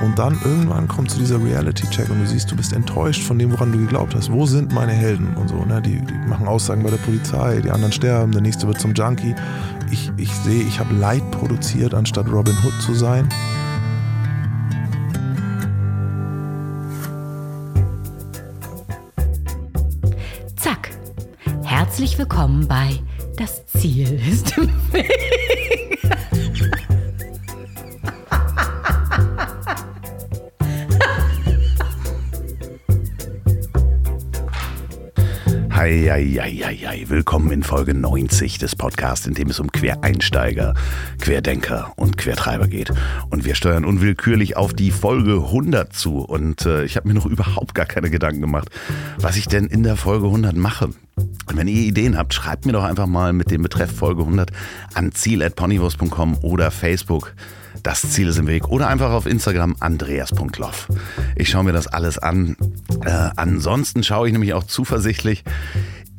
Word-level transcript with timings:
Und 0.00 0.18
dann 0.18 0.32
irgendwann 0.44 0.88
kommt 0.88 1.10
zu 1.10 1.18
dieser 1.18 1.42
Reality-Check 1.42 2.08
und 2.08 2.20
du 2.20 2.26
siehst, 2.26 2.50
du 2.50 2.56
bist 2.56 2.72
enttäuscht 2.72 3.22
von 3.22 3.38
dem, 3.38 3.52
woran 3.52 3.70
du 3.70 3.78
geglaubt 3.78 4.14
hast. 4.14 4.32
Wo 4.32 4.46
sind 4.46 4.72
meine 4.72 4.92
Helden 4.92 5.34
und 5.36 5.48
so? 5.48 5.62
Ne? 5.64 5.82
Die, 5.82 6.00
die 6.00 6.14
machen 6.26 6.48
Aussagen 6.48 6.82
bei 6.82 6.90
der 6.90 6.96
Polizei, 6.96 7.60
die 7.60 7.70
anderen 7.70 7.92
sterben, 7.92 8.32
der 8.32 8.40
nächste 8.40 8.66
wird 8.66 8.80
zum 8.80 8.94
Junkie. 8.94 9.34
Ich, 9.90 10.10
ich 10.16 10.32
sehe, 10.32 10.62
ich 10.62 10.80
habe 10.80 10.94
Leid 10.94 11.30
produziert, 11.30 11.92
anstatt 11.92 12.32
Robin 12.32 12.56
Hood 12.64 12.80
zu 12.80 12.94
sein. 12.94 13.28
Zack. 20.56 20.92
Herzlich 21.62 22.18
willkommen 22.18 22.66
bei 22.66 22.98
Das 23.36 23.66
Ziel 23.66 24.18
ist 24.26 24.56
im 24.56 24.70
Weg. 24.92 25.99
Eieieiei, 35.90 37.06
willkommen 37.08 37.50
in 37.50 37.64
Folge 37.64 37.94
90 37.94 38.58
des 38.58 38.76
Podcasts, 38.76 39.26
in 39.26 39.34
dem 39.34 39.50
es 39.50 39.58
um 39.58 39.72
Quereinsteiger, 39.72 40.74
Querdenker 41.20 41.92
und 41.96 42.16
Quertreiber 42.16 42.68
geht. 42.68 42.92
Und 43.30 43.44
wir 43.44 43.56
steuern 43.56 43.84
unwillkürlich 43.84 44.56
auf 44.56 44.72
die 44.72 44.92
Folge 44.92 45.32
100 45.32 45.92
zu. 45.92 46.18
Und 46.18 46.64
äh, 46.64 46.84
ich 46.84 46.94
habe 46.94 47.08
mir 47.08 47.14
noch 47.14 47.26
überhaupt 47.26 47.74
gar 47.74 47.86
keine 47.86 48.08
Gedanken 48.08 48.40
gemacht, 48.40 48.68
was 49.18 49.36
ich 49.36 49.48
denn 49.48 49.66
in 49.66 49.82
der 49.82 49.96
Folge 49.96 50.26
100 50.26 50.54
mache. 50.54 50.90
Und 51.16 51.56
wenn 51.56 51.66
ihr 51.66 51.82
Ideen 51.82 52.16
habt, 52.16 52.34
schreibt 52.34 52.66
mir 52.66 52.72
doch 52.72 52.84
einfach 52.84 53.08
mal 53.08 53.32
mit 53.32 53.50
dem 53.50 53.62
Betreff 53.62 53.90
Folge 53.90 54.22
100 54.22 54.52
an 54.94 55.10
ziel.ponywurst.com 55.10 56.38
oder 56.42 56.70
Facebook. 56.70 57.34
Das 57.82 58.02
Ziel 58.10 58.28
ist 58.28 58.38
im 58.38 58.46
Weg. 58.46 58.68
Oder 58.68 58.88
einfach 58.88 59.10
auf 59.10 59.26
Instagram 59.26 59.76
andreas.loff. 59.80 60.88
Ich 61.36 61.48
schaue 61.50 61.64
mir 61.64 61.72
das 61.72 61.86
alles 61.86 62.18
an. 62.18 62.56
Äh, 63.04 63.30
ansonsten 63.36 64.02
schaue 64.02 64.26
ich 64.26 64.32
nämlich 64.32 64.54
auch 64.54 64.64
zuversichtlich 64.64 65.44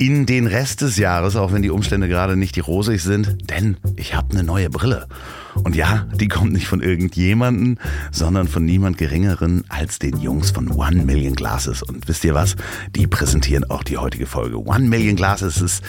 in 0.01 0.25
den 0.25 0.47
Rest 0.47 0.81
des 0.81 0.97
Jahres, 0.97 1.35
auch 1.35 1.53
wenn 1.53 1.61
die 1.61 1.69
Umstände 1.69 2.07
gerade 2.07 2.35
nicht 2.35 2.55
die 2.55 2.61
rosig 2.61 3.03
sind, 3.03 3.49
denn 3.51 3.77
ich 3.95 4.15
habe 4.15 4.31
eine 4.31 4.43
neue 4.43 4.71
Brille. 4.71 5.07
Und 5.53 5.75
ja, 5.75 6.07
die 6.15 6.27
kommt 6.27 6.53
nicht 6.53 6.65
von 6.65 6.81
irgendjemanden, 6.81 7.79
sondern 8.11 8.47
von 8.47 8.65
niemand 8.65 8.97
Geringeren 8.97 9.63
als 9.69 9.99
den 9.99 10.17
Jungs 10.17 10.49
von 10.49 10.69
One 10.69 11.03
Million 11.03 11.35
Glasses. 11.35 11.83
Und 11.83 12.07
wisst 12.07 12.23
ihr 12.23 12.33
was? 12.33 12.55
Die 12.95 13.05
präsentieren 13.05 13.69
auch 13.69 13.83
die 13.83 13.97
heutige 13.97 14.25
Folge. 14.25 14.57
One 14.57 14.87
Million 14.87 15.15
Glasses 15.15 15.61
ist 15.61 15.83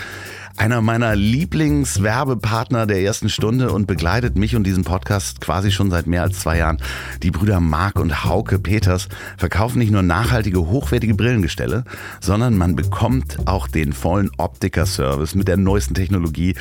einer 0.57 0.81
meiner 0.81 1.17
Lieblingswerbepartner 1.17 2.87
der 2.87 3.03
ersten 3.03 3.29
Stunde 3.29 3.73
und 3.73 3.87
begleitet 3.87 4.37
mich 4.37 4.57
und 4.57 4.65
diesen 4.65 4.85
Podcast 4.85 5.41
quasi 5.41 5.71
schon 5.71 5.91
seit 5.91 6.07
mehr 6.07 6.23
als 6.23 6.41
zwei 6.41 6.59
Jahren. 6.59 6.79
Die 7.23 7.31
Brüder 7.31 7.61
Mark 7.61 7.99
und 7.99 8.25
Hauke 8.25 8.59
Peters 8.59 9.09
verkaufen 9.37 9.79
nicht 9.79 9.91
nur 9.93 10.03
nachhaltige, 10.03 10.61
hochwertige 10.61 11.15
Brillengestelle, 11.15 11.85
sondern 12.21 12.57
man 12.57 12.77
bekommt 12.77 13.39
auch 13.47 13.69
den 13.69 13.93
vollen 13.93 14.31
Optiker-Service 14.37 15.35
mit 15.35 15.49
der 15.49 15.57
neuesten 15.57 15.95
Technologie, 15.95 16.55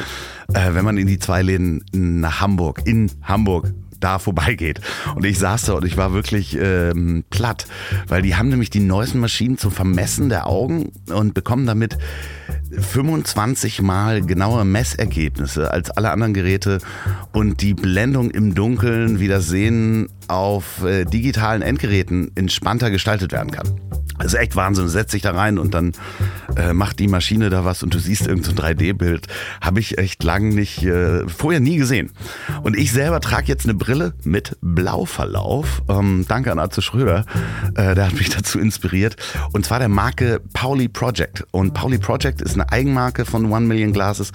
äh, 0.53 0.73
wenn 0.73 0.85
man 0.85 0.97
in 0.97 1.07
die 1.07 1.19
zwei 1.19 1.41
Läden 1.41 1.83
nach 1.91 2.41
Hamburg, 2.41 2.81
in 2.85 3.11
Hamburg 3.23 3.73
da 4.01 4.19
vorbeigeht. 4.19 4.81
Und 5.15 5.25
ich 5.25 5.39
saß 5.39 5.63
da 5.63 5.73
und 5.73 5.85
ich 5.85 5.95
war 5.95 6.13
wirklich 6.13 6.57
ähm, 6.59 7.23
platt, 7.29 7.67
weil 8.07 8.21
die 8.21 8.35
haben 8.35 8.49
nämlich 8.49 8.69
die 8.69 8.79
neuesten 8.79 9.19
Maschinen 9.19 9.57
zum 9.57 9.71
Vermessen 9.71 10.29
der 10.29 10.47
Augen 10.47 10.91
und 11.13 11.33
bekommen 11.33 11.65
damit 11.65 11.97
25 12.79 13.81
mal 13.81 14.21
genaue 14.21 14.65
Messergebnisse 14.65 15.71
als 15.71 15.91
alle 15.91 16.11
anderen 16.11 16.33
Geräte 16.33 16.79
und 17.33 17.61
die 17.61 17.73
Blendung 17.73 18.31
im 18.31 18.55
Dunkeln, 18.55 19.19
wie 19.19 19.27
das 19.27 19.47
Sehen 19.47 20.07
auf 20.27 20.83
äh, 20.83 21.05
digitalen 21.05 21.61
Endgeräten 21.61 22.31
entspannter 22.35 22.89
gestaltet 22.89 23.31
werden 23.31 23.51
kann. 23.51 23.67
Das 24.21 24.33
ist 24.33 24.39
echt 24.39 24.55
Wahnsinn. 24.55 24.87
Setz 24.87 25.11
dich 25.11 25.23
da 25.23 25.31
rein 25.31 25.57
und 25.57 25.73
dann 25.73 25.93
äh, 26.55 26.73
macht 26.73 26.99
die 26.99 27.07
Maschine 27.07 27.49
da 27.49 27.65
was 27.65 27.81
und 27.81 27.93
du 27.93 27.99
siehst 27.99 28.27
irgendein 28.27 28.55
so 28.55 28.61
3D-Bild. 28.61 29.27
Habe 29.61 29.79
ich 29.79 29.97
echt 29.97 30.23
lang 30.23 30.49
nicht, 30.49 30.83
äh, 30.83 31.27
vorher 31.27 31.59
nie 31.59 31.77
gesehen. 31.77 32.11
Und 32.61 32.77
ich 32.77 32.91
selber 32.91 33.19
trage 33.19 33.47
jetzt 33.47 33.65
eine 33.65 33.73
Brille 33.73 34.13
mit 34.23 34.57
Blauverlauf. 34.61 35.81
Ähm, 35.89 36.25
danke 36.27 36.51
an 36.51 36.59
Arze 36.59 36.83
Schröder. 36.83 37.25
Äh, 37.73 37.95
der 37.95 38.07
hat 38.07 38.13
mich 38.13 38.29
dazu 38.35 38.59
inspiriert. 38.59 39.15
Und 39.53 39.65
zwar 39.65 39.79
der 39.79 39.89
Marke 39.89 40.39
Pauli 40.53 40.87
Project. 40.87 41.43
Und 41.51 41.73
Pauli 41.73 41.97
Project 41.97 42.41
ist 42.41 42.55
eine 42.61 42.71
Eigenmarke 42.71 43.25
von 43.25 43.51
One 43.51 43.65
Million 43.65 43.93
Glasses 43.93 44.31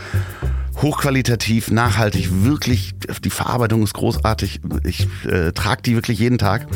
hochqualitativ, 0.83 1.71
nachhaltig, 1.71 2.29
wirklich, 2.45 2.95
die 3.25 3.31
Verarbeitung 3.31 3.83
ist 3.83 3.95
großartig. 3.95 4.61
Ich 4.85 5.09
äh, 5.25 5.53
trage 5.53 5.83
die 5.83 5.95
wirklich 5.95 6.19
jeden 6.19 6.39
Tag. 6.39 6.67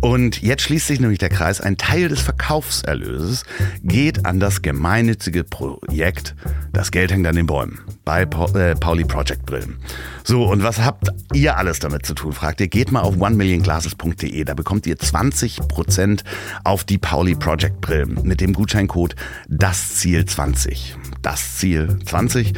Und 0.00 0.42
jetzt 0.42 0.62
schließt 0.62 0.86
sich 0.86 1.00
nämlich 1.00 1.18
der 1.18 1.28
Kreis. 1.28 1.60
Ein 1.60 1.76
Teil 1.76 2.08
des 2.08 2.20
Verkaufserlöses 2.20 3.44
geht 3.82 4.24
an 4.24 4.40
das 4.40 4.62
gemeinnützige 4.62 5.44
Projekt 5.44 6.34
Das 6.72 6.90
Geld 6.90 7.12
hängt 7.12 7.26
an 7.26 7.36
den 7.36 7.46
Bäumen 7.46 7.80
bei 8.04 8.22
äh, 8.22 8.74
Pauli 8.74 9.04
Project 9.04 9.44
Brillen. 9.46 9.76
So, 10.24 10.44
und 10.44 10.62
was 10.62 10.80
habt 10.80 11.08
ihr 11.32 11.56
alles 11.56 11.78
damit 11.78 12.06
zu 12.06 12.14
tun? 12.14 12.32
Fragt 12.32 12.60
ihr, 12.60 12.68
geht 12.68 12.90
mal 12.90 13.00
auf 13.00 13.20
onemillionglasses.de. 13.20 14.44
Da 14.44 14.54
bekommt 14.54 14.86
ihr 14.86 14.96
20% 14.96 16.20
auf 16.64 16.84
die 16.84 16.98
Pauli 16.98 17.34
Project 17.34 17.80
Brillen 17.80 18.20
mit 18.22 18.40
dem 18.40 18.52
Gutscheincode 18.52 19.14
Das 19.48 19.96
Ziel 19.96 20.24
20 20.24 20.96
das 21.26 21.56
Ziel 21.56 21.98
20. 22.04 22.52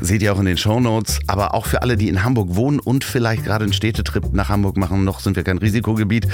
Seht 0.00 0.17
ihr 0.22 0.32
auch 0.32 0.40
in 0.40 0.46
den 0.46 0.56
Show. 0.56 0.78
Aber 1.26 1.54
auch 1.54 1.66
für 1.66 1.82
alle, 1.82 1.96
die 1.96 2.08
in 2.08 2.24
Hamburg 2.24 2.54
wohnen 2.54 2.78
und 2.78 3.04
vielleicht 3.04 3.44
gerade 3.44 3.64
einen 3.64 3.72
Städtetrip 3.72 4.32
nach 4.32 4.48
Hamburg 4.48 4.76
machen, 4.76 5.04
noch 5.04 5.20
sind 5.20 5.34
wir 5.34 5.42
kein 5.42 5.58
Risikogebiet. 5.58 6.28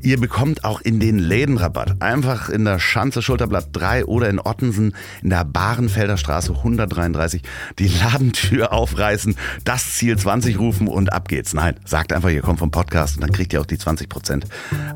Ihr 0.00 0.18
bekommt 0.18 0.64
auch 0.64 0.80
in 0.80 1.00
den 1.00 1.18
Läden. 1.18 1.54
Einfach 2.00 2.48
in 2.48 2.64
der 2.64 2.78
Schanze 2.78 3.22
Schulterblatt 3.22 3.68
3 3.72 4.06
oder 4.06 4.28
in 4.28 4.40
Ottensen 4.40 4.94
in 5.22 5.30
der 5.30 5.44
Barenfelder 5.44 6.16
Straße 6.16 6.52
133 6.52 7.42
die 7.78 7.88
Ladentür 7.88 8.72
aufreißen, 8.72 9.36
das 9.64 9.94
Ziel 9.94 10.18
20 10.18 10.58
rufen 10.58 10.88
und 10.88 11.12
ab 11.12 11.28
geht's. 11.28 11.54
Nein, 11.54 11.76
sagt 11.84 12.12
einfach, 12.12 12.30
ihr 12.30 12.42
kommt 12.42 12.58
vom 12.58 12.70
Podcast 12.70 13.16
und 13.16 13.22
dann 13.22 13.32
kriegt 13.32 13.52
ihr 13.52 13.60
auch 13.60 13.66
die 13.66 13.78
20 13.78 14.08
Prozent 14.08 14.46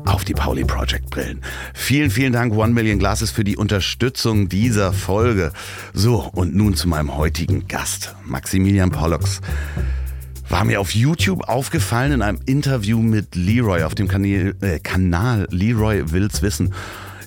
auf 0.05 0.25
die 0.25 0.33
Pauli 0.33 0.63
Project 0.63 1.09
Brillen. 1.09 1.41
Vielen, 1.73 2.11
vielen 2.11 2.33
Dank 2.33 2.53
One 2.53 2.73
Million 2.73 2.99
Glasses 2.99 3.31
für 3.31 3.43
die 3.43 3.57
Unterstützung 3.57 4.49
dieser 4.49 4.93
Folge. 4.93 5.51
So, 5.93 6.29
und 6.33 6.55
nun 6.55 6.75
zu 6.75 6.87
meinem 6.87 7.15
heutigen 7.15 7.67
Gast, 7.67 8.15
Maximilian 8.29 8.91
Pollux. 8.91 9.41
War 10.49 10.65
mir 10.65 10.81
auf 10.81 10.95
YouTube 10.95 11.47
aufgefallen 11.47 12.11
in 12.13 12.21
einem 12.21 12.39
Interview 12.45 12.99
mit 13.01 13.35
Leroy 13.35 13.83
auf 13.83 13.93
dem 13.93 14.07
Kanal, 14.07 14.55
äh, 14.61 14.79
Kanal 14.79 15.47
Leroy 15.51 16.11
Will's 16.11 16.41
Wissen 16.41 16.73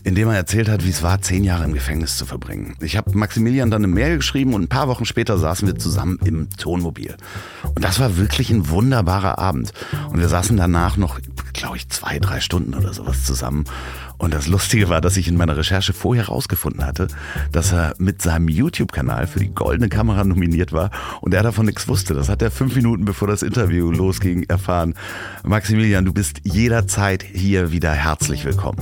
in 0.05 0.15
dem 0.15 0.29
er 0.29 0.35
erzählt 0.35 0.69
hat, 0.69 0.85
wie 0.85 0.91
es 0.91 1.03
war, 1.03 1.21
zehn 1.23 1.45
Jahre 1.45 1.65
im 1.65 1.75
Gefängnis 1.75 2.17
zu 2.17 2.27
verbringen. 2.27 2.75
Ich 2.81 2.97
habe 2.97 3.17
Maximilian 3.17 3.71
dann 3.71 3.85
eine 3.85 3.93
Mail 3.93 4.17
geschrieben 4.17 4.55
und 4.55 4.63
ein 4.63 4.69
paar 4.69 4.89
Wochen 4.89 5.05
später 5.05 5.39
saßen 5.39 5.69
wir 5.69 5.77
zusammen 5.77 6.19
im 6.25 6.51
Tonmobil. 6.51 7.17
Und 7.75 7.85
das 7.85 8.01
war 8.01 8.17
wirklich 8.17 8.51
ein 8.51 8.69
wunderbarer 8.69 9.39
Abend. 9.39 9.73
Und 10.11 10.19
wir 10.19 10.29
saßen 10.29 10.57
danach 10.57 10.97
noch, 10.97 11.21
glaube 11.53 11.77
ich, 11.77 11.89
zwei, 11.89 12.19
drei 12.19 12.41
Stunden 12.41 12.75
oder 12.75 12.93
sowas 12.93 13.25
zusammen. 13.25 13.65
Und 14.19 14.35
das 14.35 14.47
Lustige 14.47 14.89
war, 14.89 15.01
dass 15.01 15.17
ich 15.17 15.27
in 15.27 15.37
meiner 15.37 15.57
Recherche 15.57 15.93
vorher 15.93 16.29
herausgefunden 16.29 16.87
hatte, 16.87 17.09
dass 17.51 17.73
er 17.73 17.95
mit 17.99 18.23
seinem 18.23 18.49
YouTube-Kanal 18.49 19.27
für 19.27 19.41
die 19.41 19.49
Goldene 19.49 19.89
Kamera 19.89 20.23
nominiert 20.23 20.73
war 20.73 20.91
und 21.21 21.35
er 21.35 21.43
davon 21.43 21.67
nichts 21.67 21.89
wusste. 21.89 22.15
Das 22.15 22.29
hat 22.29 22.41
er 22.41 22.53
fünf 22.53 22.77
Minuten 22.77 23.05
bevor 23.05 23.27
das 23.27 23.43
Interview 23.43 23.91
losging 23.91 24.45
erfahren. 24.45 24.95
Maximilian, 25.43 26.05
du 26.05 26.13
bist 26.13 26.41
jederzeit 26.45 27.25
hier 27.25 27.73
wieder 27.73 27.93
herzlich 27.93 28.45
willkommen. 28.45 28.79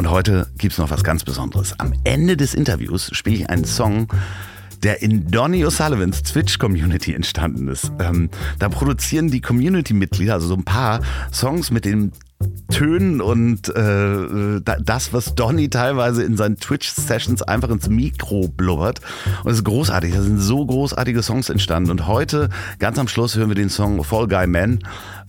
Und 0.00 0.08
heute 0.08 0.46
gibt's 0.56 0.78
noch 0.78 0.90
was 0.90 1.04
ganz 1.04 1.24
Besonderes. 1.24 1.78
Am 1.78 1.92
Ende 2.04 2.34
des 2.34 2.54
Interviews 2.54 3.10
spiele 3.12 3.36
ich 3.36 3.50
einen 3.50 3.66
Song, 3.66 4.08
der 4.82 5.02
in 5.02 5.30
Donny 5.30 5.62
O'Sullivans 5.66 6.22
Twitch-Community 6.22 7.12
entstanden 7.12 7.68
ist. 7.68 7.92
Ähm, 7.98 8.30
da 8.58 8.70
produzieren 8.70 9.30
die 9.30 9.42
Community-Mitglieder, 9.42 10.32
also 10.32 10.46
so 10.46 10.54
ein 10.54 10.64
paar 10.64 11.02
Songs 11.30 11.70
mit 11.70 11.84
dem 11.84 12.12
Tönen 12.70 13.20
und 13.20 13.68
äh, 13.76 14.60
das, 14.80 15.12
was 15.12 15.34
Donny 15.34 15.68
teilweise 15.68 16.22
in 16.22 16.38
seinen 16.38 16.56
Twitch-Sessions 16.56 17.42
einfach 17.42 17.68
ins 17.68 17.90
Mikro 17.90 18.48
blubbert. 18.48 19.00
Und 19.44 19.50
es 19.50 19.58
ist 19.58 19.64
großartig. 19.64 20.14
Da 20.14 20.22
sind 20.22 20.38
so 20.38 20.64
großartige 20.64 21.22
Songs 21.22 21.50
entstanden. 21.50 21.90
Und 21.90 22.06
heute, 22.06 22.48
ganz 22.78 22.98
am 22.98 23.08
Schluss, 23.08 23.36
hören 23.36 23.50
wir 23.50 23.54
den 23.54 23.68
Song 23.68 24.02
Fall 24.02 24.28
Guy 24.28 24.46
Man, 24.46 24.78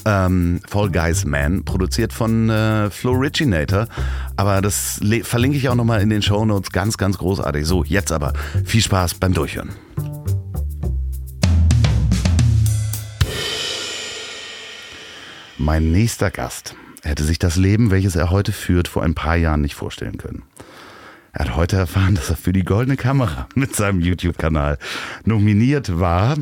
ähm, 0.06 0.62
Fall 0.66 0.92
Guys 0.92 1.26
Man, 1.26 1.66
produziert 1.66 2.14
von 2.14 2.50
äh, 2.50 2.90
Floriginator. 2.90 3.88
Aber 4.38 4.62
das 4.62 5.02
verlinke 5.24 5.58
ich 5.58 5.68
auch 5.68 5.76
nochmal 5.76 6.02
in 6.02 6.10
den 6.10 6.22
Show 6.22 6.46
Notes. 6.46 6.72
Ganz, 6.72 6.98
ganz 6.98 7.18
großartig. 7.18 7.66
So, 7.66 7.84
jetzt 7.84 8.14
aber 8.14 8.34
viel 8.64 8.82
Spaß 8.82 9.16
beim 9.16 9.34
Durchhören. 9.34 9.72
Mein 15.58 15.92
nächster 15.92 16.32
Gast 16.32 16.76
hätte 17.02 17.24
sich 17.24 17.40
das 17.40 17.56
Leben, 17.56 17.92
welches 17.92 18.16
er 18.16 18.30
heute 18.30 18.52
führt, 18.52 18.88
vor 18.88 19.04
ein 19.04 19.16
paar 19.16 19.36
Jahren 19.36 19.62
nicht 19.62 19.76
vorstellen 19.76 20.18
können. 20.18 20.44
Er 21.34 21.46
hat 21.46 21.56
heute 21.56 21.78
erfahren, 21.78 22.16
dass 22.16 22.30
er 22.30 22.36
für 22.36 22.54
die 22.54 22.66
Goldene 22.66 22.98
Kamera 22.98 23.48
mit 23.56 23.76
seinem 23.76 24.02
YouTube-Kanal 24.02 24.78
nominiert 25.24 26.00
war. 26.00 26.38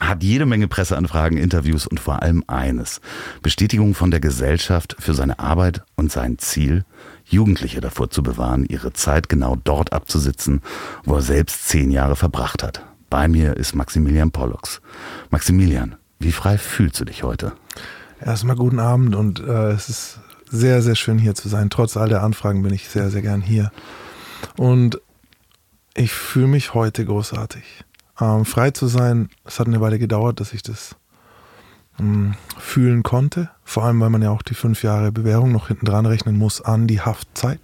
hat 0.00 0.24
jede 0.24 0.44
Menge 0.44 0.66
Presseanfragen, 0.66 1.38
Interviews 1.38 1.86
und 1.86 2.00
vor 2.00 2.22
allem 2.22 2.42
eines. 2.48 3.00
Bestätigung 3.42 3.94
von 3.94 4.10
der 4.10 4.20
Gesellschaft 4.20 4.96
für 4.98 5.14
seine 5.14 5.38
Arbeit 5.38 5.82
und 5.94 6.10
sein 6.10 6.38
Ziel, 6.38 6.84
Jugendliche 7.24 7.80
davor 7.80 8.10
zu 8.10 8.22
bewahren, 8.22 8.66
ihre 8.66 8.92
Zeit 8.92 9.28
genau 9.28 9.56
dort 9.62 9.92
abzusitzen, 9.92 10.62
wo 11.04 11.14
er 11.14 11.22
selbst 11.22 11.68
zehn 11.68 11.90
Jahre 11.90 12.16
verbracht 12.16 12.62
hat. 12.62 12.84
Bei 13.08 13.28
mir 13.28 13.56
ist 13.56 13.76
Maximilian 13.76 14.32
Pollux. 14.32 14.82
Maximilian, 15.30 15.94
wie 16.18 16.32
frei 16.32 16.58
fühlst 16.58 17.00
du 17.00 17.04
dich 17.04 17.22
heute? 17.22 17.52
Erstmal 18.24 18.56
guten 18.56 18.80
Abend 18.80 19.14
und 19.14 19.40
äh, 19.40 19.72
es 19.72 19.90
ist 19.90 20.18
sehr, 20.48 20.80
sehr 20.80 20.94
schön 20.94 21.18
hier 21.18 21.34
zu 21.34 21.50
sein. 21.50 21.68
Trotz 21.68 21.94
all 21.94 22.08
der 22.08 22.22
Anfragen 22.22 22.62
bin 22.62 22.72
ich 22.72 22.88
sehr, 22.88 23.10
sehr 23.10 23.20
gern 23.20 23.42
hier. 23.42 23.70
Und 24.56 24.98
ich 25.94 26.10
fühle 26.14 26.46
mich 26.46 26.72
heute 26.72 27.04
großartig. 27.04 27.84
Ähm, 28.18 28.46
frei 28.46 28.70
zu 28.70 28.86
sein, 28.86 29.28
es 29.44 29.60
hat 29.60 29.66
eine 29.66 29.82
Weile 29.82 29.98
gedauert, 29.98 30.40
dass 30.40 30.54
ich 30.54 30.62
das 30.62 30.96
ähm, 32.00 32.34
fühlen 32.58 33.02
konnte. 33.02 33.50
Vor 33.62 33.84
allem, 33.84 34.00
weil 34.00 34.08
man 34.08 34.22
ja 34.22 34.30
auch 34.30 34.42
die 34.42 34.54
fünf 34.54 34.82
Jahre 34.82 35.12
Bewährung 35.12 35.52
noch 35.52 35.68
hinten 35.68 35.84
dran 35.84 36.06
rechnen 36.06 36.38
muss 36.38 36.62
an 36.62 36.86
die 36.86 37.02
Haftzeit. 37.02 37.60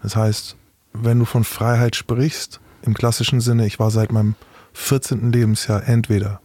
Das 0.00 0.14
heißt, 0.14 0.56
wenn 0.92 1.18
du 1.18 1.24
von 1.24 1.42
Freiheit 1.42 1.96
sprichst, 1.96 2.60
im 2.82 2.94
klassischen 2.94 3.40
Sinne, 3.40 3.66
ich 3.66 3.80
war 3.80 3.90
seit 3.90 4.12
meinem 4.12 4.36
14. 4.74 5.32
Lebensjahr 5.32 5.88
entweder 5.88 6.40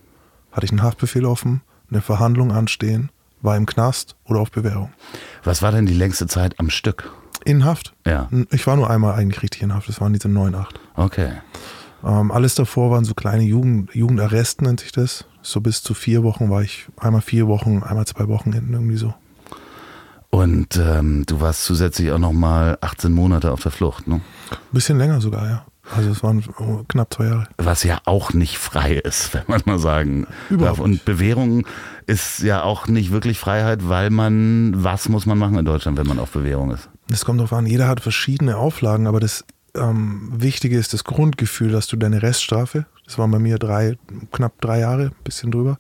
hatte 0.52 0.66
ich 0.66 0.72
einen 0.72 0.82
Haftbefehl 0.82 1.26
offen, 1.26 1.62
eine 1.92 2.02
Verhandlung 2.02 2.52
anstehen, 2.52 3.12
war 3.42 3.56
im 3.56 3.66
Knast 3.66 4.16
oder 4.26 4.40
auf 4.40 4.52
Bewährung. 4.52 4.92
Was 5.44 5.62
war 5.62 5.72
denn 5.72 5.86
die 5.86 5.94
längste 5.94 6.28
Zeit 6.28 6.60
am 6.60 6.70
Stück? 6.70 7.12
In 7.46 7.66
Haft? 7.66 7.94
Ja. 8.06 8.30
Ich 8.52 8.68
war 8.68 8.76
nur 8.76 8.90
einmal 8.90 9.14
eigentlich 9.14 9.42
richtig 9.44 9.62
in 9.62 9.74
Haft, 9.74 9.88
das 9.88 10.02
waren 10.02 10.14
diese 10.14 10.28
9, 10.28 10.56
8. 10.56 10.80
Okay. 10.96 11.34
Ähm, 12.04 12.32
alles 12.32 12.56
davor 12.56 12.92
waren 12.92 13.06
so 13.06 13.14
kleine 13.14 13.44
Jugend, 13.44 13.94
Jugendarrest, 13.94 14.62
nennt 14.62 14.82
sich 14.82 14.92
das. 14.92 15.26
So 15.42 15.62
bis 15.62 15.82
zu 15.82 15.94
vier 15.94 16.24
Wochen 16.24 16.50
war 16.50 16.62
ich 16.62 16.88
einmal 16.98 17.22
vier 17.22 17.48
Wochen, 17.48 17.84
einmal 17.84 18.06
zwei 18.06 18.28
Wochen 18.28 18.52
hinten 18.54 18.74
irgendwie 18.74 18.98
so. 18.98 19.14
Und 20.30 20.76
ähm, 20.78 21.26
du 21.26 21.40
warst 21.40 21.64
zusätzlich 21.64 22.12
auch 22.12 22.20
nochmal 22.20 22.78
18 22.82 23.14
Monate 23.14 23.52
auf 23.52 23.62
der 23.62 23.72
Flucht, 23.72 24.08
ne? 24.08 24.22
Bisschen 24.72 24.98
länger 24.98 25.22
sogar, 25.22 25.48
ja. 25.48 25.66
Also 25.96 26.10
es 26.10 26.24
waren 26.24 26.44
knapp 26.88 27.14
zwei 27.14 27.26
Jahre. 27.26 27.48
Was 27.58 27.84
ja 27.84 28.00
auch 28.06 28.34
nicht 28.34 28.58
frei 28.58 28.96
ist, 28.96 29.34
wenn 29.34 29.44
man 29.48 29.62
mal 29.66 29.80
sagen 29.80 30.28
Überhaupt 30.50 30.80
darf. 30.80 30.86
Und 30.86 31.06
Bewährung 31.06 31.66
ist 32.06 32.40
ja 32.40 32.64
auch 32.64 32.88
nicht 32.88 33.12
wirklich 33.12 33.40
Freiheit, 33.40 33.88
weil 33.88 34.10
man, 34.10 34.74
was 34.84 35.10
muss 35.10 35.26
man 35.26 35.38
machen 35.38 35.58
in 35.58 35.66
Deutschland, 35.66 35.98
wenn 35.98 36.08
man 36.08 36.20
auf 36.20 36.32
Bewährung 36.32 36.72
ist? 36.72 36.90
Es 37.12 37.24
kommt 37.24 37.40
darauf 37.40 37.54
an, 37.54 37.66
jeder 37.66 37.88
hat 37.88 38.02
verschiedene 38.02 38.58
Auflagen, 38.58 39.08
aber 39.08 39.20
das 39.20 39.46
ähm, 39.76 40.30
Wichtige 40.36 40.78
ist 40.78 40.94
das 40.94 41.04
Grundgefühl, 41.04 41.72
dass 41.72 41.88
du 41.88 41.96
deine 41.96 42.22
Reststrafe, 42.22 42.86
das 43.06 43.18
waren 43.18 43.32
bei 43.32 43.40
mir 43.40 43.58
drei, 43.58 43.98
knapp 44.32 44.60
drei 44.60 44.80
Jahre, 44.80 45.12
bisschen 45.24 45.52
drüber, 45.52 45.80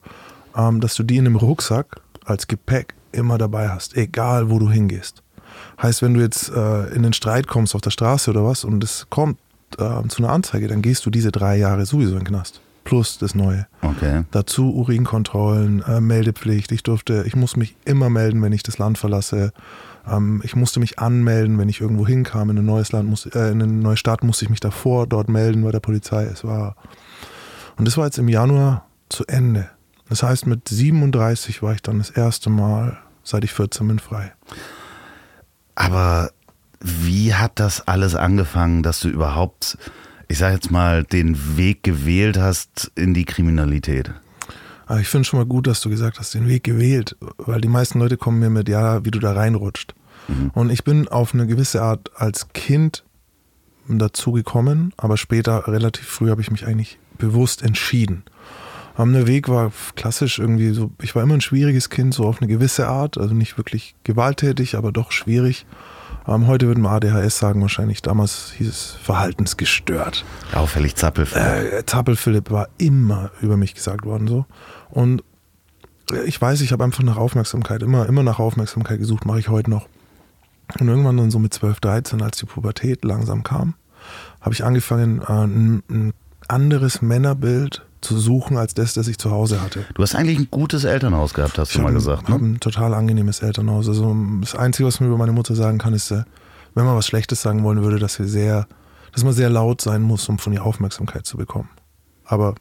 ähm, 0.56 0.80
dass 0.80 0.96
du 0.96 1.04
die 1.04 1.18
in 1.18 1.26
einem 1.26 1.36
Rucksack 1.36 2.00
als 2.24 2.48
Gepäck 2.48 2.96
immer 3.12 3.38
dabei 3.38 3.70
hast, 3.70 3.98
egal 3.98 4.50
wo 4.50 4.60
du 4.60 4.70
hingehst. 4.70 5.24
Heißt, 5.82 6.02
wenn 6.02 6.14
du 6.14 6.22
jetzt 6.22 6.50
äh, 6.50 6.88
in 6.94 7.04
den 7.04 7.14
Streit 7.14 7.48
kommst 7.48 7.76
auf 7.76 7.82
der 7.82 7.90
Straße 7.90 8.30
oder 8.30 8.46
was 8.46 8.64
und 8.64 8.84
es 8.84 9.08
kommt 9.10 9.38
äh, 9.78 10.08
zu 10.08 10.24
einer 10.24 10.32
Anzeige, 10.32 10.68
dann 10.68 10.82
gehst 10.82 11.06
du 11.06 11.10
diese 11.10 11.32
drei 11.32 11.58
Jahre 11.58 11.86
sowieso 11.86 12.14
in 12.14 12.20
den 12.20 12.28
Knast. 12.28 12.62
Plus 12.84 13.18
das 13.18 13.36
Neue. 13.36 13.68
Okay. 13.82 14.24
Dazu 14.32 14.74
Urinkontrollen, 14.74 15.84
äh, 15.84 16.00
Meldepflicht. 16.00 16.72
Ich 16.72 16.84
durfte, 16.84 17.26
ich 17.28 17.36
muss 17.36 17.58
mich 17.58 17.76
immer 17.84 18.10
melden, 18.10 18.42
wenn 18.42 18.54
ich 18.54 18.64
das 18.64 18.78
Land 18.78 18.98
verlasse. 18.98 19.52
Ähm, 20.10 20.42
ich 20.46 20.56
musste 20.56 20.80
mich 20.80 20.98
anmelden, 20.98 21.58
wenn 21.58 21.68
ich 21.68 21.82
irgendwo 21.82 22.08
hinkam 22.08 22.50
in 22.50 22.60
ein 22.60 22.66
neues 22.66 22.94
Land, 22.94 23.10
muss, 23.10 23.26
äh, 23.26 23.52
in 23.52 23.62
eine 23.62 23.68
neue 23.68 23.98
Stadt 23.98 24.24
musste 24.24 24.46
ich 24.46 24.50
mich 24.50 24.62
davor 24.62 25.06
dort 25.06 25.28
melden 25.28 25.64
bei 25.64 25.72
der 25.72 25.82
Polizei. 25.82 26.24
Es 26.24 26.46
war 26.46 26.76
und 27.78 27.86
das 27.86 27.98
war 27.98 28.06
jetzt 28.06 28.18
im 28.18 28.28
Januar 28.28 28.88
zu 29.10 29.26
Ende. 29.28 29.70
Das 30.10 30.24
heißt, 30.24 30.48
mit 30.48 30.68
37 30.68 31.62
war 31.62 31.74
ich 31.74 31.82
dann 31.82 32.00
das 32.00 32.10
erste 32.10 32.50
Mal, 32.50 32.98
seit 33.24 33.44
ich 33.44 33.54
14 33.54 33.88
bin, 33.88 34.00
frei. 34.00 34.34
Aber 35.76 36.32
wie 36.80 37.34
hat 37.34 37.60
das 37.60 37.88
alles 37.88 38.16
angefangen, 38.16 38.84
dass 38.84 39.00
du 39.00 39.10
überhaupt, 39.10 39.78
ich 40.28 40.38
sag 40.38 40.54
jetzt 40.54 40.72
mal, 40.72 41.04
den 41.04 41.58
Weg 41.58 41.84
gewählt 41.84 42.38
hast 42.38 42.92
in 42.96 43.14
die 43.14 43.26
Kriminalität? 43.26 44.12
Aber 44.86 45.00
ich 45.02 45.08
finde 45.10 45.26
schon 45.26 45.40
mal 45.40 45.46
gut, 45.46 45.68
dass 45.68 45.82
du 45.82 45.90
gesagt 45.90 46.20
hast, 46.20 46.34
den 46.34 46.48
Weg 46.48 46.64
gewählt, 46.64 47.18
weil 47.38 47.60
die 47.62 47.68
meisten 47.68 48.00
Leute 48.00 48.18
kommen 48.18 48.40
mir 48.40 48.50
mit, 48.50 48.70
ja, 48.70 49.04
wie 49.04 49.12
du 49.12 49.20
da 49.20 49.34
reinrutscht. 49.34 49.94
Mhm. 50.28 50.52
Und 50.54 50.70
ich 50.70 50.84
bin 50.84 51.08
auf 51.08 51.34
eine 51.34 51.46
gewisse 51.46 51.82
Art 51.82 52.12
als 52.16 52.50
Kind 52.54 53.04
dazu 53.90 54.32
gekommen, 54.32 54.94
aber 54.98 55.18
später, 55.18 55.68
relativ 55.68 56.08
früh, 56.08 56.30
habe 56.30 56.42
ich 56.42 56.52
mich 56.52 56.66
eigentlich 56.66 57.00
bewusst 57.18 57.64
entschieden. 57.64 58.24
Ähm, 58.98 59.14
der 59.14 59.28
Weg 59.28 59.50
war 59.50 59.72
klassisch 59.96 60.40
irgendwie 60.40 60.72
so, 60.72 60.92
ich 61.02 61.16
war 61.16 61.24
immer 61.24 61.36
ein 61.36 61.42
schwieriges 61.42 61.90
Kind, 61.90 62.14
so 62.14 62.26
auf 62.26 62.42
eine 62.42 62.50
gewisse 62.50 62.88
Art, 62.88 63.18
also 63.18 63.34
nicht 63.34 63.58
wirklich 63.58 63.96
gewalttätig, 64.04 64.76
aber 64.76 64.92
doch 64.92 65.12
schwierig. 65.12 65.66
Ähm, 66.28 66.48
heute 66.48 66.68
würden 66.68 66.82
wir 66.82 66.92
ADHS 66.92 67.40
sagen, 67.40 67.62
wahrscheinlich 67.62 68.02
damals 68.02 68.52
hieß 68.58 68.68
es 68.68 68.98
verhaltensgestört. 69.02 70.26
Auffällig 70.54 70.96
Zappel. 70.96 71.26
Äh, 71.34 71.86
Zappel-Philipp 71.86 72.52
war 72.52 72.68
immer 72.78 73.32
über 73.42 73.56
mich 73.56 73.74
gesagt 73.74 74.06
worden 74.06 74.28
so. 74.28 74.46
Und 74.90 75.24
äh, 76.12 76.24
ich 76.26 76.42
weiß, 76.42 76.62
ich 76.62 76.74
habe 76.74 76.84
einfach 76.84 77.04
nach 77.04 77.18
Aufmerksamkeit, 77.18 77.82
immer, 77.82 78.08
immer 78.08 78.24
nach 78.24 78.40
Aufmerksamkeit 78.40 79.00
gesucht, 79.00 79.26
mache 79.26 79.40
ich 79.40 79.48
heute 79.48 79.70
noch. 79.70 79.88
Und 80.80 80.88
irgendwann 80.90 81.16
dann 81.16 81.32
so 81.32 81.40
mit 81.40 81.54
12, 81.54 81.80
13, 81.80 82.22
als 82.22 82.38
die 82.38 82.46
Pubertät 82.46 83.06
langsam 83.06 83.44
kam, 83.44 83.76
habe 84.42 84.54
ich 84.54 84.66
angefangen, 84.66 85.22
äh, 85.22 85.32
ein, 85.32 85.84
ein 85.90 86.14
anderes 86.50 87.02
Männerbild 87.02 87.87
zu 88.02 88.18
suchen 88.20 88.58
als 88.58 88.74
das, 88.74 88.94
das 88.94 89.08
ich 89.08 89.18
zu 89.18 89.32
Hause 89.32 89.62
hatte. 89.62 89.86
Du 89.94 90.04
hast 90.04 90.16
eigentlich 90.16 90.38
ein 90.38 90.48
gutes 90.52 90.84
Elternhaus 90.84 91.34
gehabt, 91.34 91.58
hast 91.58 91.74
du 91.76 91.82
mal 91.82 91.94
gesagt. 91.94 92.24
Ich 92.28 92.30
habe 92.34 92.44
Ne? 92.44 92.54
ein 92.56 92.60
total 92.60 92.94
angenehmes 92.94 93.42
Elternhaus. 93.42 93.88
Also 93.88 94.16
das 94.42 94.56
Einzige, 94.56 94.88
was 94.88 95.00
man 95.00 95.10
über 95.10 95.18
meine 95.18 95.32
Mutter 95.32 95.56
sagen 95.56 95.78
kann, 95.78 95.94
ist, 95.94 96.12
äh, 96.12 96.24
wenn 96.76 96.86
man 96.86 96.96
was 96.96 97.08
Schlechtes 97.08 97.42
sagen 97.42 97.64
wollen 97.64 97.82
würde, 97.82 97.98
dass 98.00 98.16
sie 98.16 98.28
sehr, 98.28 98.68
dass 99.14 99.24
man 99.24 99.34
sehr 99.34 99.50
laut 99.50 99.82
sein 99.82 100.02
muss, 100.04 100.30
um 100.30 100.38
von 100.38 100.54
ihr 100.54 100.64
Aufmerksamkeit 100.64 101.26
zu 101.26 101.38
bekommen. 101.38 101.70
Aber 102.24 102.54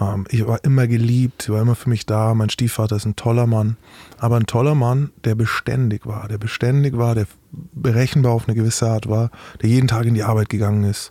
ähm, 0.00 0.26
ich 0.28 0.46
war 0.46 0.62
immer 0.64 0.86
geliebt, 0.86 1.42
sie 1.42 1.52
war 1.52 1.62
immer 1.62 1.74
für 1.74 1.88
mich 1.88 2.04
da. 2.06 2.34
Mein 2.34 2.50
Stiefvater 2.50 2.96
ist 2.96 3.06
ein 3.06 3.16
toller 3.16 3.46
Mann, 3.46 3.76
aber 4.18 4.36
ein 4.36 4.46
toller 4.46 4.74
Mann, 4.74 5.10
der 5.24 5.34
beständig 5.34 6.06
war, 6.06 6.28
der 6.28 6.38
beständig 6.38 6.96
war, 6.98 7.14
der 7.14 7.26
berechenbar 7.72 8.32
auf 8.32 8.46
eine 8.48 8.54
gewisse 8.54 8.88
Art 8.88 9.08
war, 9.08 9.30
der 9.62 9.70
jeden 9.70 9.88
Tag 9.88 10.04
in 10.06 10.14
die 10.14 10.22
Arbeit 10.22 10.48
gegangen 10.48 10.84
ist. 10.84 11.10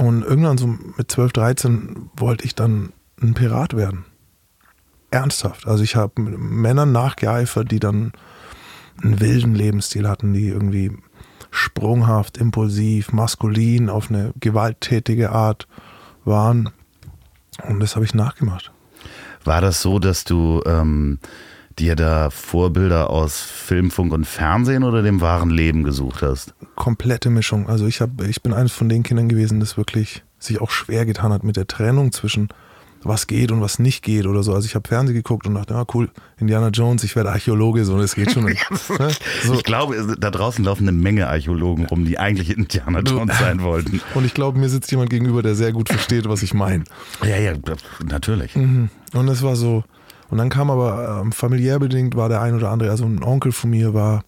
Und 0.00 0.22
irgendwann 0.22 0.56
so 0.56 0.66
mit 0.66 1.10
12, 1.10 1.32
13 1.32 2.10
wollte 2.16 2.46
ich 2.46 2.54
dann 2.54 2.94
ein 3.20 3.34
Pirat 3.34 3.76
werden. 3.76 4.06
Ernsthaft. 5.10 5.66
Also 5.66 5.84
ich 5.84 5.94
habe 5.94 6.22
Männern 6.22 6.90
nachgeeifert, 6.90 7.70
die 7.70 7.80
dann 7.80 8.12
einen 9.02 9.20
wilden 9.20 9.54
Lebensstil 9.54 10.08
hatten, 10.08 10.32
die 10.32 10.48
irgendwie 10.48 10.96
sprunghaft, 11.50 12.38
impulsiv, 12.38 13.12
maskulin, 13.12 13.90
auf 13.90 14.08
eine 14.08 14.32
gewalttätige 14.40 15.32
Art 15.32 15.68
waren. 16.24 16.70
Und 17.68 17.80
das 17.80 17.94
habe 17.94 18.06
ich 18.06 18.14
nachgemacht. 18.14 18.72
War 19.44 19.60
das 19.60 19.82
so, 19.82 19.98
dass 19.98 20.24
du 20.24 20.62
ähm, 20.64 21.18
dir 21.78 21.96
da 21.96 22.30
Vorbilder 22.30 23.10
aus 23.10 23.40
Film, 23.40 23.90
Funk 23.90 24.12
und 24.12 24.26
Fernsehen 24.26 24.84
oder 24.84 25.02
dem 25.02 25.20
wahren 25.20 25.50
Leben 25.50 25.84
gesucht 25.84 26.22
hast? 26.22 26.54
Komplette 26.74 27.30
Mischung. 27.30 27.68
Also 27.68 27.86
ich, 27.86 28.00
hab, 28.00 28.20
ich 28.22 28.42
bin 28.42 28.52
eines 28.52 28.72
von 28.72 28.88
den 28.88 29.02
Kindern 29.02 29.28
gewesen, 29.28 29.60
das 29.60 29.76
wirklich 29.76 30.22
sich 30.38 30.60
auch 30.60 30.70
schwer 30.70 31.06
getan 31.06 31.32
hat 31.32 31.44
mit 31.44 31.56
der 31.56 31.66
Trennung 31.66 32.12
zwischen 32.12 32.48
was 33.02 33.26
geht 33.26 33.50
und 33.50 33.60
was 33.60 33.78
nicht 33.78 34.02
geht 34.02 34.26
oder 34.26 34.42
so. 34.42 34.54
Also 34.54 34.66
ich 34.66 34.74
habe 34.74 34.86
Fernsehen 34.86 35.14
geguckt 35.14 35.46
und 35.46 35.54
dachte, 35.54 35.74
ah 35.74 35.86
cool, 35.94 36.10
Indiana 36.38 36.68
Jones, 36.68 37.02
ich 37.04 37.16
werde 37.16 37.30
Archäologe, 37.30 37.84
so, 37.84 37.98
das 37.98 38.14
geht 38.14 38.32
schon. 38.32 38.40
Ne? 38.50 39.10
so. 39.44 39.54
Ich 39.54 39.62
glaube, 39.62 40.16
da 40.18 40.30
draußen 40.30 40.64
laufen 40.64 40.88
eine 40.88 40.96
Menge 40.96 41.28
Archäologen 41.28 41.86
rum, 41.86 42.04
die 42.04 42.18
eigentlich 42.18 42.50
Indiana 42.50 43.00
Jones 43.00 43.38
sein 43.38 43.62
wollten. 43.62 44.00
Und 44.14 44.24
ich 44.24 44.34
glaube, 44.34 44.58
mir 44.58 44.68
sitzt 44.68 44.90
jemand 44.90 45.10
gegenüber, 45.10 45.42
der 45.42 45.54
sehr 45.54 45.72
gut 45.72 45.88
versteht, 45.88 46.28
was 46.28 46.42
ich 46.42 46.52
meine. 46.52 46.84
Ja, 47.22 47.36
ja, 47.36 47.52
natürlich. 48.04 48.56
Und 48.56 48.90
es 49.14 49.42
war 49.42 49.56
so, 49.56 49.84
und 50.30 50.38
dann 50.38 50.48
kam 50.48 50.70
aber 50.70 51.20
ähm, 51.20 51.32
familiär 51.32 51.78
bedingt, 51.78 52.16
war 52.16 52.28
der 52.28 52.40
ein 52.40 52.54
oder 52.54 52.70
andere, 52.70 52.90
also 52.90 53.04
ein 53.04 53.22
Onkel 53.22 53.52
von 53.52 53.70
mir 53.70 53.94
war, 53.94 54.24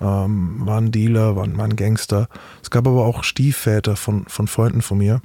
ähm, 0.00 0.66
war 0.66 0.80
ein 0.80 0.90
Dealer, 0.90 1.36
war, 1.36 1.46
war 1.56 1.64
ein 1.64 1.76
Gangster. 1.76 2.28
Es 2.62 2.70
gab 2.70 2.86
aber 2.86 3.04
auch 3.04 3.24
Stiefväter 3.24 3.96
von, 3.96 4.24
von 4.26 4.48
Freunden 4.48 4.82
von 4.82 4.98
mir, 4.98 5.20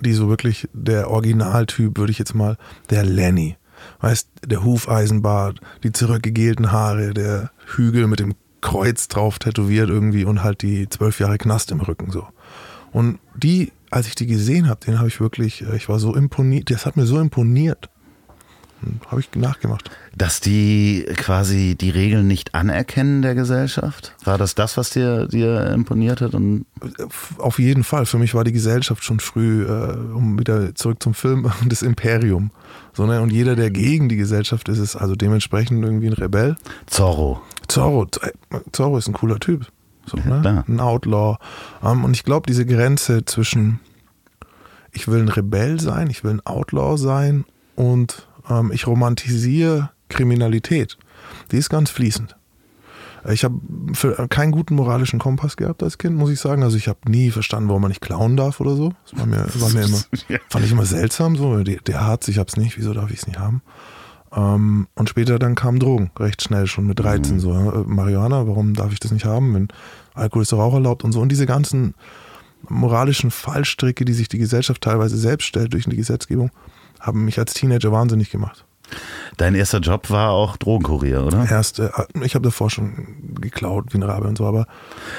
die 0.00 0.12
so 0.12 0.28
wirklich 0.28 0.68
der 0.72 1.10
Originaltyp, 1.10 1.98
würde 1.98 2.12
ich 2.12 2.18
jetzt 2.18 2.34
mal, 2.34 2.56
der 2.90 3.04
Lenny. 3.04 3.56
Weißt, 4.00 4.28
der 4.46 4.64
Hufeisenbart, 4.64 5.60
die 5.82 5.92
zurückgegelten 5.92 6.72
Haare, 6.72 7.12
der 7.12 7.50
Hügel 7.76 8.06
mit 8.06 8.20
dem 8.20 8.34
Kreuz 8.62 9.08
drauf 9.08 9.38
tätowiert 9.38 9.90
irgendwie 9.90 10.24
und 10.24 10.42
halt 10.42 10.62
die 10.62 10.88
zwölf 10.88 11.20
Jahre 11.20 11.36
Knast 11.36 11.70
im 11.70 11.80
Rücken 11.80 12.10
so. 12.10 12.26
Und 12.92 13.18
die, 13.36 13.72
als 13.90 14.06
ich 14.06 14.14
die 14.14 14.26
gesehen 14.26 14.68
habe, 14.68 14.80
den 14.86 14.98
habe 14.98 15.08
ich 15.08 15.20
wirklich, 15.20 15.62
äh, 15.62 15.76
ich 15.76 15.88
war 15.90 15.98
so 15.98 16.14
imponiert, 16.14 16.70
das 16.70 16.86
hat 16.86 16.96
mir 16.96 17.04
so 17.04 17.20
imponiert. 17.20 17.90
Habe 19.08 19.20
ich 19.20 19.34
nachgemacht. 19.34 19.90
Dass 20.16 20.40
die 20.40 21.04
quasi 21.16 21.76
die 21.78 21.90
Regeln 21.90 22.26
nicht 22.26 22.54
anerkennen 22.54 23.22
der 23.22 23.34
Gesellschaft? 23.34 24.14
War 24.24 24.38
das 24.38 24.54
das, 24.54 24.76
was 24.76 24.90
dir, 24.90 25.26
dir 25.26 25.70
imponiert 25.70 26.20
hat? 26.20 26.34
Und 26.34 26.66
Auf 27.38 27.58
jeden 27.58 27.84
Fall. 27.84 28.06
Für 28.06 28.18
mich 28.18 28.34
war 28.34 28.44
die 28.44 28.52
Gesellschaft 28.52 29.04
schon 29.04 29.20
früh, 29.20 29.64
äh, 29.64 29.96
um 30.14 30.38
wieder 30.38 30.74
zurück 30.74 31.02
zum 31.02 31.14
Film, 31.14 31.50
das 31.66 31.82
Imperium. 31.82 32.50
So, 32.92 33.06
ne? 33.06 33.20
Und 33.20 33.32
jeder, 33.32 33.56
der 33.56 33.70
gegen 33.70 34.08
die 34.08 34.16
Gesellschaft 34.16 34.68
ist, 34.68 34.78
ist 34.78 34.96
also 34.96 35.14
dementsprechend 35.16 35.84
irgendwie 35.84 36.08
ein 36.08 36.12
Rebell. 36.12 36.56
Zorro. 36.86 37.40
Zorro, 37.68 38.06
Zorro 38.72 38.98
ist 38.98 39.08
ein 39.08 39.14
cooler 39.14 39.40
Typ. 39.40 39.66
So, 40.06 40.16
ne? 40.18 40.64
Ein 40.68 40.80
Outlaw. 40.80 41.38
Ähm, 41.82 42.04
und 42.04 42.14
ich 42.14 42.24
glaube, 42.24 42.46
diese 42.46 42.66
Grenze 42.66 43.24
zwischen 43.24 43.80
ich 44.94 45.08
will 45.08 45.20
ein 45.20 45.28
Rebell 45.28 45.80
sein, 45.80 46.08
ich 46.08 46.24
will 46.24 46.30
ein 46.30 46.46
Outlaw 46.46 46.96
sein 46.96 47.44
und 47.76 48.26
ähm, 48.48 48.70
ich 48.72 48.86
romantisiere 48.86 49.90
Kriminalität, 50.08 50.98
die 51.50 51.56
ist 51.56 51.70
ganz 51.70 51.90
fließend. 51.90 52.36
Ich 53.30 53.42
habe 53.42 53.58
keinen 54.28 54.52
guten 54.52 54.74
moralischen 54.74 55.18
Kompass 55.18 55.56
gehabt 55.56 55.82
als 55.82 55.96
Kind, 55.96 56.14
muss 56.16 56.30
ich 56.30 56.38
sagen. 56.38 56.62
Also 56.62 56.76
ich 56.76 56.88
habe 56.88 56.98
nie 57.08 57.30
verstanden, 57.30 57.70
warum 57.70 57.80
man 57.80 57.88
nicht 57.88 58.02
klauen 58.02 58.36
darf 58.36 58.60
oder 58.60 58.76
so. 58.76 58.92
Das 59.10 59.18
war 59.18 59.26
mir, 59.26 59.46
war 59.54 59.70
mir 59.70 59.84
immer, 59.84 59.98
fand 60.50 60.64
ich 60.64 60.72
immer 60.72 60.84
seltsam. 60.84 61.36
So, 61.36 61.62
der, 61.62 61.78
der 61.80 62.06
hat's, 62.06 62.28
ich 62.28 62.38
hab's 62.38 62.58
nicht. 62.58 62.76
Wieso 62.76 62.92
darf 62.92 63.10
ich 63.10 63.20
es 63.20 63.26
nicht 63.26 63.38
haben? 63.38 63.62
Ähm, 64.34 64.88
und 64.94 65.08
später 65.08 65.38
dann 65.38 65.54
kamen 65.54 65.78
Drogen, 65.78 66.10
recht 66.18 66.42
schnell 66.42 66.66
schon 66.66 66.86
mit 66.86 66.98
13 66.98 67.40
so. 67.40 67.52
äh, 67.52 67.84
Marihuana, 67.86 68.46
warum 68.46 68.74
darf 68.74 68.92
ich 68.92 69.00
das 69.00 69.10
nicht 69.10 69.24
haben, 69.24 69.54
wenn 69.54 69.68
Alkohol 70.14 70.42
ist 70.42 70.52
doch 70.52 70.60
auch 70.60 70.74
erlaubt 70.74 71.02
und 71.02 71.12
so. 71.12 71.20
Und 71.20 71.30
diese 71.30 71.46
ganzen 71.46 71.94
moralischen 72.68 73.30
Fallstricke, 73.30 74.04
die 74.04 74.12
sich 74.12 74.28
die 74.28 74.38
Gesellschaft 74.38 74.82
teilweise 74.82 75.16
selbst 75.16 75.46
stellt 75.46 75.72
durch 75.72 75.84
die 75.84 75.96
Gesetzgebung, 75.96 76.50
haben 77.06 77.24
mich 77.24 77.38
als 77.38 77.54
Teenager 77.54 77.92
wahnsinnig 77.92 78.30
gemacht. 78.30 78.64
Dein 79.38 79.54
erster 79.54 79.78
Job 79.78 80.10
war 80.10 80.30
auch 80.30 80.56
Drogenkurier, 80.58 81.24
oder? 81.24 81.48
Erst, 81.50 81.78
äh, 81.80 81.88
ich 82.22 82.34
habe 82.34 82.44
davor 82.44 82.70
schon 82.70 83.16
geklaut 83.40 83.86
wie 83.92 83.98
ein 83.98 84.02
Rabe 84.02 84.28
und 84.28 84.36
so, 84.38 84.46
aber 84.46 84.66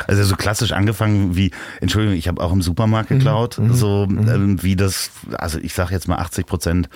Also 0.08 0.24
so 0.24 0.36
klassisch 0.36 0.72
angefangen 0.72 1.36
wie, 1.36 1.52
Entschuldigung, 1.82 2.16
ich 2.18 2.28
habe 2.28 2.42
auch 2.42 2.54
im 2.54 2.62
Supermarkt 2.62 3.10
Mhm. 3.10 3.18
geklaut, 3.18 3.60
so 3.72 4.08
ähm, 4.10 4.62
wie 4.62 4.76
das, 4.76 5.10
also 5.38 5.58
ich 5.60 5.74
sage 5.74 5.94
jetzt 5.94 6.08
mal 6.08 6.18
80 6.18 6.46
Prozent 6.46 6.90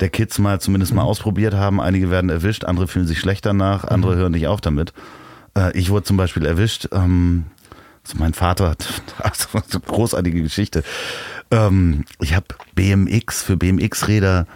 der 0.00 0.08
Kids 0.10 0.38
mal 0.38 0.60
zumindest 0.60 0.92
Mhm. 0.92 0.96
mal 0.98 1.02
ausprobiert 1.04 1.54
haben. 1.54 1.80
Einige 1.80 2.08
werden 2.10 2.30
erwischt, 2.30 2.64
andere 2.64 2.86
fühlen 2.86 3.06
sich 3.06 3.18
schlecht 3.18 3.44
danach, 3.44 3.82
Mhm. 3.82 3.88
andere 3.90 4.16
hören 4.16 4.32
nicht 4.32 4.46
auf 4.46 4.60
damit. 4.60 4.92
Äh, 5.58 5.76
ich 5.76 5.90
wurde 5.90 6.04
zum 6.04 6.16
Beispiel 6.16 6.46
erwischt. 6.46 6.88
Ähm, 6.92 7.46
also 8.04 8.18
mein 8.18 8.32
Vater 8.32 8.70
hat 8.70 8.86
also 9.18 9.80
großartige 9.86 10.40
Geschichte. 10.42 10.82
Ähm, 11.52 12.04
ich 12.20 12.34
habe 12.34 12.46
BMX 12.74 13.42
für 13.42 13.56
BMX-Räder 13.56 14.46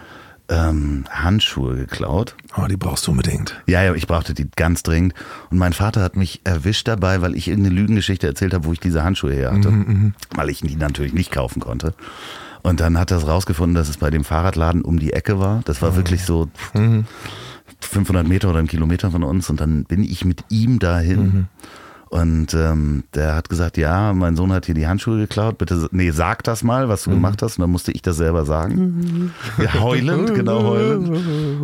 ähm, 0.49 1.05
Handschuhe 1.09 1.75
geklaut. 1.75 2.35
oh, 2.57 2.65
die 2.67 2.77
brauchst 2.77 3.05
du 3.05 3.11
unbedingt. 3.11 3.61
Ja, 3.67 3.83
ja, 3.83 3.93
ich 3.93 4.07
brauchte 4.07 4.33
die 4.33 4.49
ganz 4.55 4.81
dringend. 4.81 5.13
Und 5.49 5.57
mein 5.57 5.73
Vater 5.73 6.01
hat 6.01 6.15
mich 6.15 6.41
erwischt 6.43 6.87
dabei, 6.87 7.21
weil 7.21 7.35
ich 7.35 7.47
irgendeine 7.47 7.75
Lügengeschichte 7.75 8.27
erzählt 8.27 8.53
habe, 8.53 8.65
wo 8.65 8.73
ich 8.73 8.79
diese 8.79 9.03
Handschuhe 9.03 9.33
her 9.33 9.51
hatte. 9.51 9.69
Weil 10.35 10.49
ich 10.49 10.61
die 10.61 10.75
natürlich 10.75 11.13
nicht 11.13 11.31
kaufen 11.31 11.59
konnte. 11.59 11.93
Und 12.63 12.79
dann 12.79 12.97
hat 12.97 13.11
er 13.11 13.17
es 13.17 13.27
rausgefunden, 13.27 13.75
dass 13.75 13.89
es 13.89 13.97
bei 13.97 14.09
dem 14.09 14.23
Fahrradladen 14.23 14.81
um 14.81 14.99
die 14.99 15.13
Ecke 15.13 15.39
war. 15.39 15.61
Das 15.65 15.81
war 15.81 15.95
wirklich 15.95 16.23
so 16.23 16.49
500 17.81 18.27
Meter 18.27 18.49
oder 18.49 18.59
ein 18.59 18.67
Kilometer 18.67 19.11
von 19.11 19.23
uns. 19.23 19.49
Und 19.49 19.61
dann 19.61 19.83
bin 19.83 20.03
ich 20.03 20.25
mit 20.25 20.45
ihm 20.49 20.79
dahin. 20.79 21.47
Und 22.09 22.53
ähm, 22.53 23.03
der 23.13 23.35
hat 23.35 23.49
gesagt, 23.49 23.77
ja, 23.77 24.13
mein 24.13 24.35
Sohn 24.35 24.51
hat 24.53 24.65
hier 24.65 24.75
die 24.75 24.87
Handschuhe 24.87 25.17
geklaut. 25.17 25.57
Bitte, 25.57 25.87
nee, 25.91 26.11
sag 26.11 26.43
das 26.43 26.63
mal, 26.63 26.89
was 26.89 27.03
du 27.03 27.11
gemacht 27.11 27.41
hast. 27.41 27.57
Und 27.57 27.61
dann 27.61 27.71
musste 27.71 27.91
ich 27.91 28.01
das 28.01 28.17
selber 28.17 28.45
sagen. 28.45 29.31
Ja, 29.57 29.81
heulend, 29.81 30.33
genau 30.33 30.63
heulend. 30.63 31.09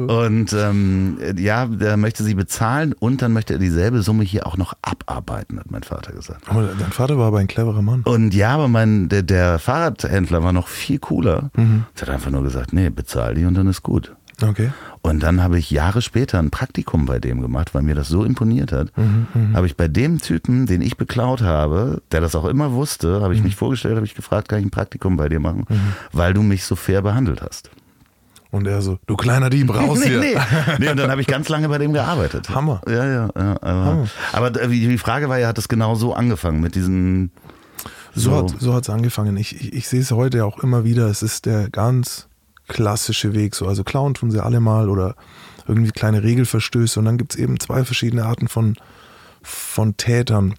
Und 0.09 0.53
ähm, 0.53 1.17
ja, 1.38 1.65
der 1.65 1.97
möchte 1.97 2.23
sie 2.23 2.33
bezahlen 2.33 2.93
und 2.93 3.21
dann 3.21 3.33
möchte 3.33 3.53
er 3.53 3.59
dieselbe 3.59 4.01
Summe 4.01 4.23
hier 4.23 4.47
auch 4.47 4.57
noch 4.57 4.73
abarbeiten, 4.81 5.59
hat 5.59 5.71
mein 5.71 5.83
Vater 5.83 6.13
gesagt. 6.13 6.50
Aber 6.50 6.69
dein 6.77 6.91
Vater 6.91 7.17
war 7.17 7.27
aber 7.27 7.39
ein 7.39 7.47
cleverer 7.47 7.81
Mann. 7.81 8.01
Und 8.03 8.33
ja, 8.33 8.53
aber 8.53 8.67
mein, 8.67 9.09
der, 9.09 9.23
der 9.23 9.59
Fahrradhändler 9.59 10.43
war 10.43 10.53
noch 10.53 10.67
viel 10.67 11.00
cooler. 11.00 11.51
Mhm. 11.55 11.85
Der 11.95 12.07
hat 12.07 12.13
einfach 12.13 12.31
nur 12.31 12.43
gesagt, 12.43 12.73
nee, 12.73 12.89
bezahl 12.89 13.35
die 13.35 13.45
und 13.45 13.55
dann 13.55 13.67
ist 13.67 13.83
gut. 13.83 14.13
Okay. 14.43 14.71
Und 15.01 15.21
dann 15.21 15.41
habe 15.43 15.59
ich 15.59 15.69
Jahre 15.71 16.01
später 16.01 16.39
ein 16.39 16.50
Praktikum 16.50 17.05
bei 17.05 17.19
dem 17.19 17.41
gemacht, 17.41 17.73
weil 17.73 17.81
mir 17.81 17.95
das 17.95 18.07
so 18.07 18.23
imponiert 18.23 18.71
hat. 18.71 18.91
Habe 19.53 19.65
ich 19.67 19.75
bei 19.75 19.88
dem 19.88 20.19
Typen, 20.19 20.65
den 20.65 20.81
ich 20.81 20.97
beklaut 20.97 21.41
habe, 21.41 22.01
der 22.12 22.21
das 22.21 22.35
auch 22.35 22.45
immer 22.45 22.71
wusste, 22.71 23.21
habe 23.21 23.33
ich 23.33 23.43
mich 23.43 23.55
vorgestellt, 23.55 23.95
habe 23.95 24.05
ich 24.05 24.15
gefragt, 24.15 24.47
kann 24.47 24.59
ich 24.59 24.65
ein 24.65 24.71
Praktikum 24.71 25.17
bei 25.17 25.27
dir 25.29 25.39
machen, 25.39 25.65
weil 26.12 26.33
du 26.33 26.41
mich 26.41 26.63
so 26.63 26.75
fair 26.75 27.01
behandelt 27.01 27.41
hast. 27.41 27.69
Und 28.53 28.67
er 28.67 28.83
so, 28.83 29.00
du 29.07 29.15
kleiner 29.15 29.50
Dieb, 29.50 29.73
raus 29.75 30.00
nee, 30.00 30.09
hier. 30.09 30.19
nee. 30.19 30.35
nee, 30.77 30.89
und 30.89 30.97
dann 30.97 31.09
habe 31.09 31.21
ich 31.21 31.27
ganz 31.27 31.50
lange 31.50 31.67
bei 31.69 31.79
dem 31.79 31.91
gearbeitet. 31.91 32.50
Hammer. 32.53 32.81
Ja, 32.88 33.03
ja. 33.03 33.29
ja 33.35 33.57
aber 33.62 34.07
aber 34.31 34.50
die 34.51 34.97
Frage 35.00 35.27
war 35.27 35.39
ja, 35.39 35.47
hat 35.47 35.57
es 35.57 35.67
genau 35.67 35.95
so 35.95 36.13
angefangen 36.13 36.62
mit 36.62 36.75
diesen. 36.75 37.31
So, 38.13 38.29
So. 38.29 38.38
hat 38.38 38.62
so 38.62 38.73
hat's 38.75 38.91
angefangen. 38.91 39.38
Ich, 39.38 39.55
ich, 39.59 39.73
ich 39.73 39.88
sehe 39.88 40.01
es 40.01 40.12
heute 40.12 40.45
auch 40.45 40.59
immer 40.59 40.83
wieder. 40.83 41.07
Es 41.07 41.23
ist 41.23 41.47
der 41.47 41.71
ganz 41.71 42.27
klassische 42.67 43.34
Weg. 43.34 43.55
So, 43.55 43.67
also 43.67 43.84
klauen 43.84 44.13
tun 44.13 44.32
sie 44.32 44.43
alle 44.43 44.60
mal 44.60 44.89
oder 44.89 45.15
irgendwie 45.67 45.91
kleine 45.91 46.24
Regelverstöße. 46.24 47.00
Und 47.00 47.05
dann 47.05 47.17
gibt 47.17 47.34
es 47.34 47.39
eben 47.39 47.60
zwei 47.60 47.84
verschiedene 47.84 48.25
Arten 48.25 48.48
von, 48.48 48.75
von 49.41 49.98
Tätern. 49.98 50.55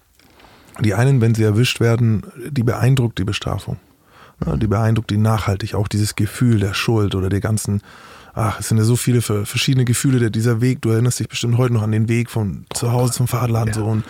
Die 0.81 0.93
einen, 0.93 1.21
wenn 1.21 1.35
sie 1.35 1.43
erwischt 1.43 1.79
werden, 1.79 2.23
die 2.49 2.63
beeindruckt 2.63 3.17
die 3.17 3.23
Bestrafung. 3.23 3.77
Ja, 4.45 4.57
die 4.57 4.67
beeindruckt 4.67 5.09
die 5.09 5.17
nachhaltig. 5.17 5.75
Auch 5.75 5.87
dieses 5.87 6.15
Gefühl 6.15 6.59
der 6.59 6.73
Schuld 6.73 7.15
oder 7.15 7.29
der 7.29 7.39
ganzen, 7.39 7.81
ach, 8.33 8.59
es 8.59 8.67
sind 8.67 8.77
ja 8.77 8.83
so 8.83 8.97
viele 8.97 9.21
ver- 9.21 9.45
verschiedene 9.45 9.85
Gefühle. 9.85 10.19
Der, 10.19 10.29
dieser 10.29 10.59
Weg, 10.59 10.81
du 10.81 10.89
erinnerst 10.89 11.19
dich 11.19 11.29
bestimmt 11.29 11.57
heute 11.57 11.73
noch 11.73 11.83
an 11.83 11.93
den 11.93 12.09
Weg 12.09 12.29
von 12.29 12.65
zu 12.73 12.91
Hause 12.91 13.13
zum 13.13 13.27
Fahrradladen 13.27 13.73
so 13.73 13.85
und 13.85 14.03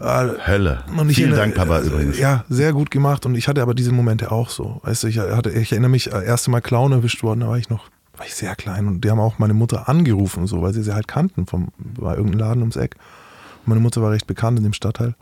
Hölle. 0.00 0.82
und 0.96 1.10
ich 1.10 1.16
Vielen 1.16 1.32
Dank, 1.34 1.54
Papa, 1.54 1.80
äh, 1.80 1.86
übrigens. 1.86 2.18
Ja, 2.18 2.44
sehr 2.48 2.72
gut 2.72 2.90
gemacht. 2.90 3.26
Und 3.26 3.34
ich 3.34 3.48
hatte 3.48 3.62
aber 3.62 3.74
diese 3.74 3.92
Momente 3.92 4.32
auch 4.32 4.48
so. 4.48 4.80
Weißt 4.82 5.02
du, 5.02 5.08
ich, 5.08 5.18
hatte, 5.18 5.50
ich 5.50 5.72
erinnere 5.72 5.90
mich, 5.90 6.12
äh, 6.12 6.24
erste 6.24 6.50
Mal 6.50 6.60
Clown 6.60 6.92
erwischt 6.92 7.22
worden, 7.22 7.40
da 7.40 7.48
war 7.48 7.58
ich 7.58 7.68
noch, 7.68 7.90
war 8.16 8.26
ich 8.26 8.34
sehr 8.34 8.56
klein. 8.56 8.86
Und 8.86 9.04
die 9.04 9.10
haben 9.10 9.20
auch 9.20 9.38
meine 9.38 9.54
Mutter 9.54 9.88
angerufen, 9.88 10.46
so, 10.46 10.62
weil 10.62 10.72
sie 10.72 10.82
sie 10.82 10.94
halt 10.94 11.06
kannten. 11.06 11.46
Vom, 11.46 11.68
war 11.78 12.16
irgendein 12.16 12.40
Laden 12.40 12.60
ums 12.60 12.76
Eck. 12.76 12.96
Und 13.60 13.68
meine 13.68 13.80
Mutter 13.80 14.00
war 14.00 14.10
recht 14.10 14.26
bekannt 14.26 14.58
in 14.58 14.64
dem 14.64 14.72
Stadtteil. 14.72 15.14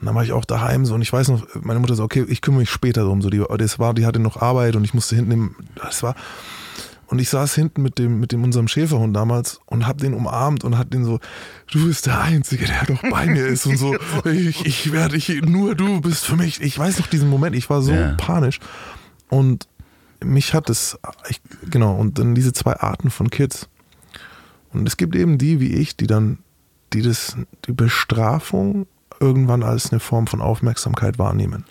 Und 0.00 0.06
dann 0.06 0.14
war 0.14 0.22
ich 0.22 0.32
auch 0.32 0.44
daheim 0.44 0.84
so 0.84 0.94
und 0.94 1.02
ich 1.02 1.12
weiß 1.12 1.28
noch, 1.28 1.46
meine 1.62 1.80
Mutter 1.80 1.94
so, 1.94 2.02
okay, 2.02 2.24
ich 2.28 2.40
kümmere 2.40 2.60
mich 2.60 2.70
später 2.70 3.02
drum. 3.02 3.22
So, 3.22 3.30
die, 3.30 3.42
das 3.58 3.78
war, 3.78 3.94
die 3.94 4.06
hatte 4.06 4.18
noch 4.18 4.40
Arbeit 4.40 4.76
und 4.76 4.84
ich 4.84 4.92
musste 4.92 5.16
hinten 5.16 5.30
im, 5.30 5.56
das 5.76 6.02
war, 6.02 6.14
und 7.06 7.18
ich 7.18 7.28
saß 7.28 7.54
hinten 7.54 7.82
mit 7.82 7.98
dem, 7.98 8.18
mit 8.20 8.32
dem 8.32 8.42
unserem 8.44 8.68
Schäferhund 8.68 9.14
damals 9.14 9.60
und 9.66 9.86
hab 9.86 9.98
den 9.98 10.14
umarmt 10.14 10.64
und 10.64 10.78
hat 10.78 10.92
den 10.94 11.04
so, 11.04 11.20
du 11.72 11.86
bist 11.86 12.06
der 12.06 12.20
Einzige, 12.20 12.64
der 12.66 12.90
noch 12.92 13.02
bei 13.10 13.26
mir 13.26 13.46
ist 13.46 13.66
und 13.66 13.76
so. 13.76 13.96
Ich, 14.24 14.64
ich 14.66 14.92
werde, 14.92 15.16
ich, 15.16 15.28
nur 15.42 15.74
du 15.74 16.00
bist 16.00 16.24
für 16.24 16.36
mich. 16.36 16.60
Ich 16.62 16.78
weiß 16.78 16.98
noch 16.98 17.06
diesen 17.06 17.28
Moment, 17.28 17.54
ich 17.56 17.68
war 17.70 17.82
so 17.82 17.92
Ja. 17.92 18.14
panisch. 18.16 18.58
Und 19.28 19.68
mich 20.24 20.54
hat 20.54 20.70
es, 20.70 20.98
ich, 21.28 21.40
genau, 21.70 21.94
und 21.94 22.18
dann 22.18 22.34
diese 22.34 22.52
zwei 22.52 22.76
Arten 22.80 23.10
von 23.10 23.30
Kids. 23.30 23.68
Und 24.72 24.88
es 24.88 24.96
gibt 24.96 25.14
eben 25.14 25.38
die 25.38 25.60
wie 25.60 25.74
ich, 25.74 25.96
die 25.96 26.06
dann, 26.06 26.38
die 26.92 27.02
das, 27.02 27.36
die 27.66 27.72
Bestrafung 27.72 28.86
irgendwann 29.20 29.62
als 29.62 29.92
eine 29.92 30.00
Form 30.00 30.26
von 30.26 30.40
Aufmerksamkeit 30.40 31.18
wahrnehmen. 31.18 31.64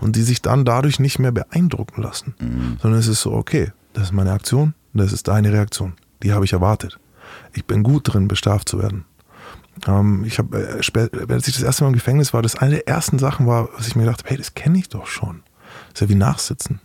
Und 0.00 0.16
die 0.16 0.22
sich 0.22 0.40
dann 0.42 0.64
dadurch 0.64 1.00
nicht 1.00 1.18
mehr 1.18 1.32
beeindrucken 1.32 2.00
lassen. 2.02 2.34
Sondern 2.80 3.00
es 3.00 3.08
ist 3.08 3.20
so, 3.22 3.32
okay, 3.32 3.72
das 3.98 4.08
ist 4.08 4.12
meine 4.12 4.32
Aktion, 4.32 4.74
das 4.94 5.12
ist 5.12 5.26
deine 5.28 5.52
Reaktion. 5.52 5.94
Die 6.22 6.32
habe 6.32 6.44
ich 6.44 6.52
erwartet. 6.52 6.98
Ich 7.52 7.64
bin 7.64 7.82
gut 7.82 8.12
drin, 8.12 8.28
bestraft 8.28 8.68
zu 8.68 8.80
werden. 8.80 9.04
Ähm, 9.86 10.24
ich 10.24 10.38
habe, 10.38 10.56
äh, 10.58 11.32
als 11.32 11.48
ich 11.48 11.54
das 11.54 11.62
erste 11.62 11.84
Mal 11.84 11.88
im 11.88 11.94
Gefängnis 11.94 12.32
war, 12.32 12.42
das 12.42 12.56
eine 12.56 12.76
der 12.76 12.88
ersten 12.88 13.18
Sachen 13.18 13.46
war, 13.46 13.68
was 13.76 13.86
ich 13.88 13.96
mir 13.96 14.04
gedacht 14.04 14.20
habe, 14.20 14.30
hey, 14.30 14.36
das 14.36 14.54
kenne 14.54 14.78
ich 14.78 14.88
doch 14.88 15.06
schon. 15.06 15.42
Das 15.92 15.94
ist 15.94 16.00
ja 16.02 16.08
wie 16.08 16.14
Nachsitzen. 16.18 16.80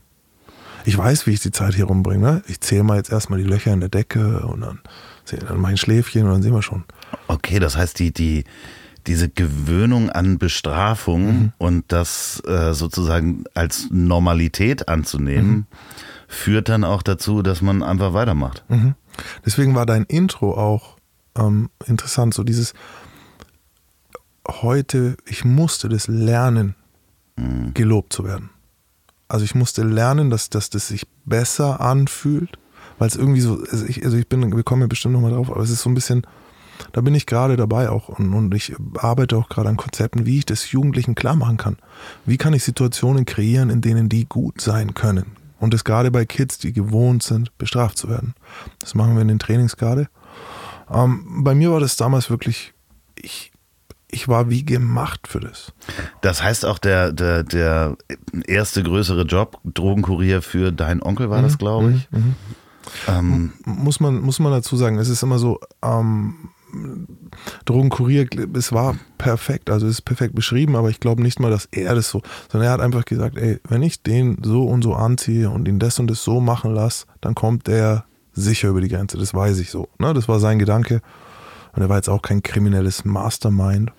Ich 0.86 0.98
weiß, 0.98 1.28
wie 1.28 1.32
ich 1.32 1.40
die 1.40 1.52
Zeit 1.52 1.76
hier 1.76 1.86
rumbringe. 1.86 2.20
Ne? 2.24 2.44
Ich 2.48 2.60
zähle 2.62 2.84
mal 2.84 2.98
jetzt 2.98 3.12
erstmal 3.12 3.40
die 3.40 3.46
Löcher 3.46 3.72
in 3.74 3.80
der 3.80 3.90
Decke 3.90 4.40
und 4.46 4.62
dann, 4.62 4.80
dann 5.48 5.62
mache 5.62 5.72
ich 5.74 5.76
ein 5.76 5.86
Schläfchen 5.86 6.26
und 6.26 6.32
dann 6.32 6.42
sehen 6.44 6.54
wir 6.54 6.62
schon. 6.62 6.84
Okay, 7.28 7.60
das 7.60 7.78
heißt, 7.78 7.98
die, 8.00 8.12
die, 8.12 8.44
diese 9.08 9.30
Gewöhnung 9.30 10.10
an 10.10 10.38
Bestrafung 10.40 11.26
Mhm. 11.26 11.54
und 11.58 11.86
das 11.92 12.42
äh, 12.46 12.74
sozusagen 12.74 13.46
als 13.54 13.88
Normalität 13.92 14.90
anzunehmen, 14.90 15.52
Mhm. 15.52 15.66
Führt 16.34 16.70
dann 16.70 16.84
auch 16.84 17.04
dazu, 17.04 17.42
dass 17.42 17.62
man 17.62 17.84
einfach 17.84 18.14
weitermacht. 18.14 18.64
Mhm. 18.70 18.96
Deswegen 19.46 19.76
war 19.76 19.86
dein 19.86 20.04
Intro 20.04 20.58
auch 20.58 20.98
ähm, 21.36 21.70
interessant, 21.86 22.34
so 22.34 22.44
dieses 22.44 22.74
heute, 24.48 25.16
ich 25.26 25.46
musste 25.46 25.90
das 25.90 26.08
lernen, 26.08 26.76
gelobt 27.74 28.14
zu 28.14 28.26
werden. 28.26 28.50
Also 29.28 29.46
ich 29.46 29.56
musste 29.56 29.84
lernen, 29.84 30.30
dass, 30.30 30.50
dass 30.50 30.70
das 30.70 30.90
sich 30.90 31.08
besser 31.26 31.82
anfühlt, 31.82 32.60
weil 33.00 33.08
es 33.08 33.16
irgendwie 33.16 33.42
so, 33.42 33.64
also 33.72 33.86
ich, 33.86 34.04
also 34.06 34.18
ich 34.18 34.28
bin, 34.28 34.56
wir 34.56 34.64
kommen 34.64 34.82
ja 34.82 34.88
bestimmt 34.88 35.16
nochmal 35.16 35.32
drauf, 35.32 35.50
aber 35.50 35.62
es 35.62 35.72
ist 35.72 35.82
so 35.82 35.90
ein 35.90 35.96
bisschen, 35.96 36.28
da 36.92 37.02
bin 37.02 37.16
ich 37.16 37.26
gerade 37.26 37.56
dabei 37.58 37.90
auch 37.90 38.10
und, 38.10 38.34
und 38.34 38.54
ich 38.54 38.76
arbeite 38.98 39.38
auch 39.38 39.50
gerade 39.50 39.70
an 39.70 39.78
Konzepten, 39.78 40.26
wie 40.26 40.40
ich 40.40 40.46
das 40.46 40.72
Jugendlichen 40.72 41.16
klar 41.16 41.36
machen 41.36 41.58
kann. 41.58 41.78
Wie 42.26 42.38
kann 42.38 42.54
ich 42.54 42.64
Situationen 42.64 43.26
kreieren, 43.26 43.70
in 43.70 43.82
denen 43.82 44.10
die 44.10 44.26
gut 44.26 44.62
sein 44.62 44.94
können? 44.94 45.43
Und 45.64 45.74
das 45.74 45.86
gerade 45.86 46.12
bei 46.12 46.26
Kids, 46.26 46.58
die 46.58 46.74
gewohnt 46.74 47.24
sind, 47.24 47.58
bestraft 47.58 47.98
zu 47.98 48.10
werden. 48.10 48.36
Das 48.80 48.96
machen 48.96 49.16
wir 49.16 49.22
in 49.22 49.30
den 49.30 49.40
Trainings 49.40 49.78
gerade. 49.78 50.10
Ähm, 50.94 51.42
bei 51.42 51.56
mir 51.56 51.72
war 51.72 51.80
das 51.80 51.96
damals 51.96 52.30
wirklich, 52.30 52.74
ich, 53.16 53.54
ich 54.12 54.28
war 54.28 54.50
wie 54.50 54.66
gemacht 54.66 55.26
für 55.26 55.40
das. 55.40 55.72
Das 56.20 56.44
heißt 56.44 56.66
auch 56.66 56.80
der, 56.80 57.14
der, 57.14 57.44
der 57.44 57.96
erste 58.46 58.84
größere 58.84 59.22
Job, 59.22 59.62
Drogenkurier 59.64 60.42
für 60.42 60.74
deinen 60.74 61.02
Onkel 61.02 61.30
war 61.30 61.42
das, 61.42 61.58
glaube 61.58 61.94
ich. 61.94 62.12
Mhm. 62.12 62.36
Ähm, 63.08 63.54
Muss, 63.64 64.02
man, 64.02 64.20
muss 64.20 64.40
man 64.40 64.52
dazu 64.52 64.76
sagen, 64.76 64.98
es 64.98 65.08
ist 65.08 65.24
immer 65.24 65.40
so, 65.40 65.62
ähm, 65.82 66.50
Drogenkurier, 67.66 68.28
es 68.56 68.72
war 68.72 68.96
perfekt, 69.18 69.70
also 69.70 69.86
es 69.86 69.94
ist 69.94 70.02
perfekt 70.02 70.36
beschrieben, 70.36 70.76
aber 70.76 70.90
ich 70.90 71.00
glaube 71.00 71.22
nicht 71.22 71.40
mal, 71.40 71.52
dass 71.52 71.68
er 71.72 71.96
das 71.96 72.10
so, 72.10 72.22
sondern 72.52 72.70
er 72.70 72.74
hat 72.74 72.82
einfach 72.82 73.06
gesagt, 73.06 73.38
ey, 73.38 73.60
wenn 73.68 73.84
ich 73.84 74.02
den 74.02 74.38
so 74.44 74.64
und 74.66 74.82
so 74.82 74.94
anziehe 74.96 75.50
und 75.50 75.68
ihn 75.68 75.80
das 75.80 76.00
und 76.00 76.10
das 76.10 76.24
so 76.24 76.40
machen 76.40 76.74
lasse, 76.74 77.06
dann 77.22 77.36
kommt 77.36 77.68
der 77.68 78.06
sicher 78.34 78.70
über 78.70 78.82
die 78.82 78.90
Grenze, 78.90 79.18
das 79.18 79.34
weiß 79.34 79.60
ich 79.60 79.70
so. 79.70 79.88
Ne? 80.00 80.14
Das 80.14 80.28
war 80.28 80.40
sein 80.40 80.60
Gedanke 80.60 81.02
und 81.74 81.82
er 81.82 81.90
war 81.90 81.98
jetzt 81.98 82.10
auch 82.10 82.22
kein 82.22 82.42
kriminelles 82.42 83.06
Mastermind. 83.06 83.92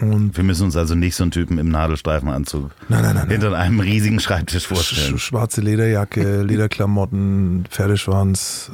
Und 0.00 0.36
wir 0.36 0.44
müssen 0.44 0.64
uns 0.64 0.76
also 0.76 0.94
nicht 0.94 1.14
so 1.16 1.24
einen 1.24 1.32
Typen 1.32 1.58
im 1.58 1.68
Nadelstreifenanzug 1.68 2.70
nein, 2.88 3.02
nein, 3.02 3.14
nein, 3.14 3.14
nein. 3.14 3.30
hinter 3.30 3.56
einem 3.56 3.80
riesigen 3.80 4.20
Schreibtisch 4.20 4.64
Sch 4.64 4.68
vorstellen. 4.68 5.18
schwarze 5.18 5.60
Lederjacke, 5.60 6.42
Lederklamotten, 6.42 7.66
Pferdeschwanz, 7.68 8.70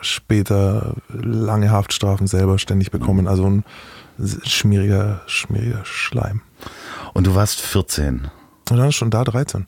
später 0.00 0.94
lange 1.08 1.70
Haftstrafen 1.70 2.26
selber 2.26 2.58
ständig 2.58 2.90
bekommen. 2.90 3.26
Also 3.26 3.46
ein 3.46 3.64
schmieriger, 4.44 5.22
schmieriger 5.26 5.84
Schleim. 5.84 6.42
Und 7.12 7.26
du 7.26 7.34
warst 7.34 7.60
14. 7.60 8.28
Und 8.70 8.76
dann 8.76 8.92
schon 8.92 9.10
da 9.10 9.24
13. 9.24 9.66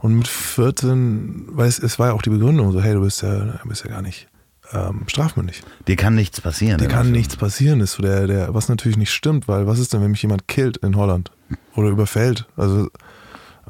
Und 0.00 0.14
mit 0.14 0.28
14, 0.28 1.46
weil 1.48 1.68
es, 1.68 1.78
es 1.78 1.98
war 1.98 2.08
ja 2.08 2.12
auch 2.12 2.22
die 2.22 2.30
Begründung 2.30 2.72
so, 2.72 2.80
hey, 2.80 2.94
du 2.94 3.00
bist 3.00 3.22
ja, 3.22 3.34
du 3.34 3.68
bist 3.68 3.84
ja 3.84 3.90
gar 3.90 4.02
nicht 4.02 4.28
ähm, 4.72 5.04
strafmündig. 5.06 5.62
Dir 5.86 5.96
kann 5.96 6.14
nichts 6.14 6.40
passieren. 6.40 6.78
Dir 6.78 6.88
kann 6.88 7.10
nichts 7.10 7.36
passieren, 7.36 7.80
ist 7.80 7.92
so 7.92 8.02
der, 8.02 8.26
der, 8.26 8.54
was 8.54 8.68
natürlich 8.68 8.96
nicht 8.96 9.12
stimmt, 9.12 9.48
weil 9.48 9.66
was 9.66 9.78
ist 9.78 9.92
denn, 9.92 10.02
wenn 10.02 10.10
mich 10.10 10.22
jemand 10.22 10.48
killt 10.48 10.76
in 10.78 10.96
Holland 10.96 11.30
oder 11.74 11.88
überfällt? 11.88 12.46
Also 12.56 12.88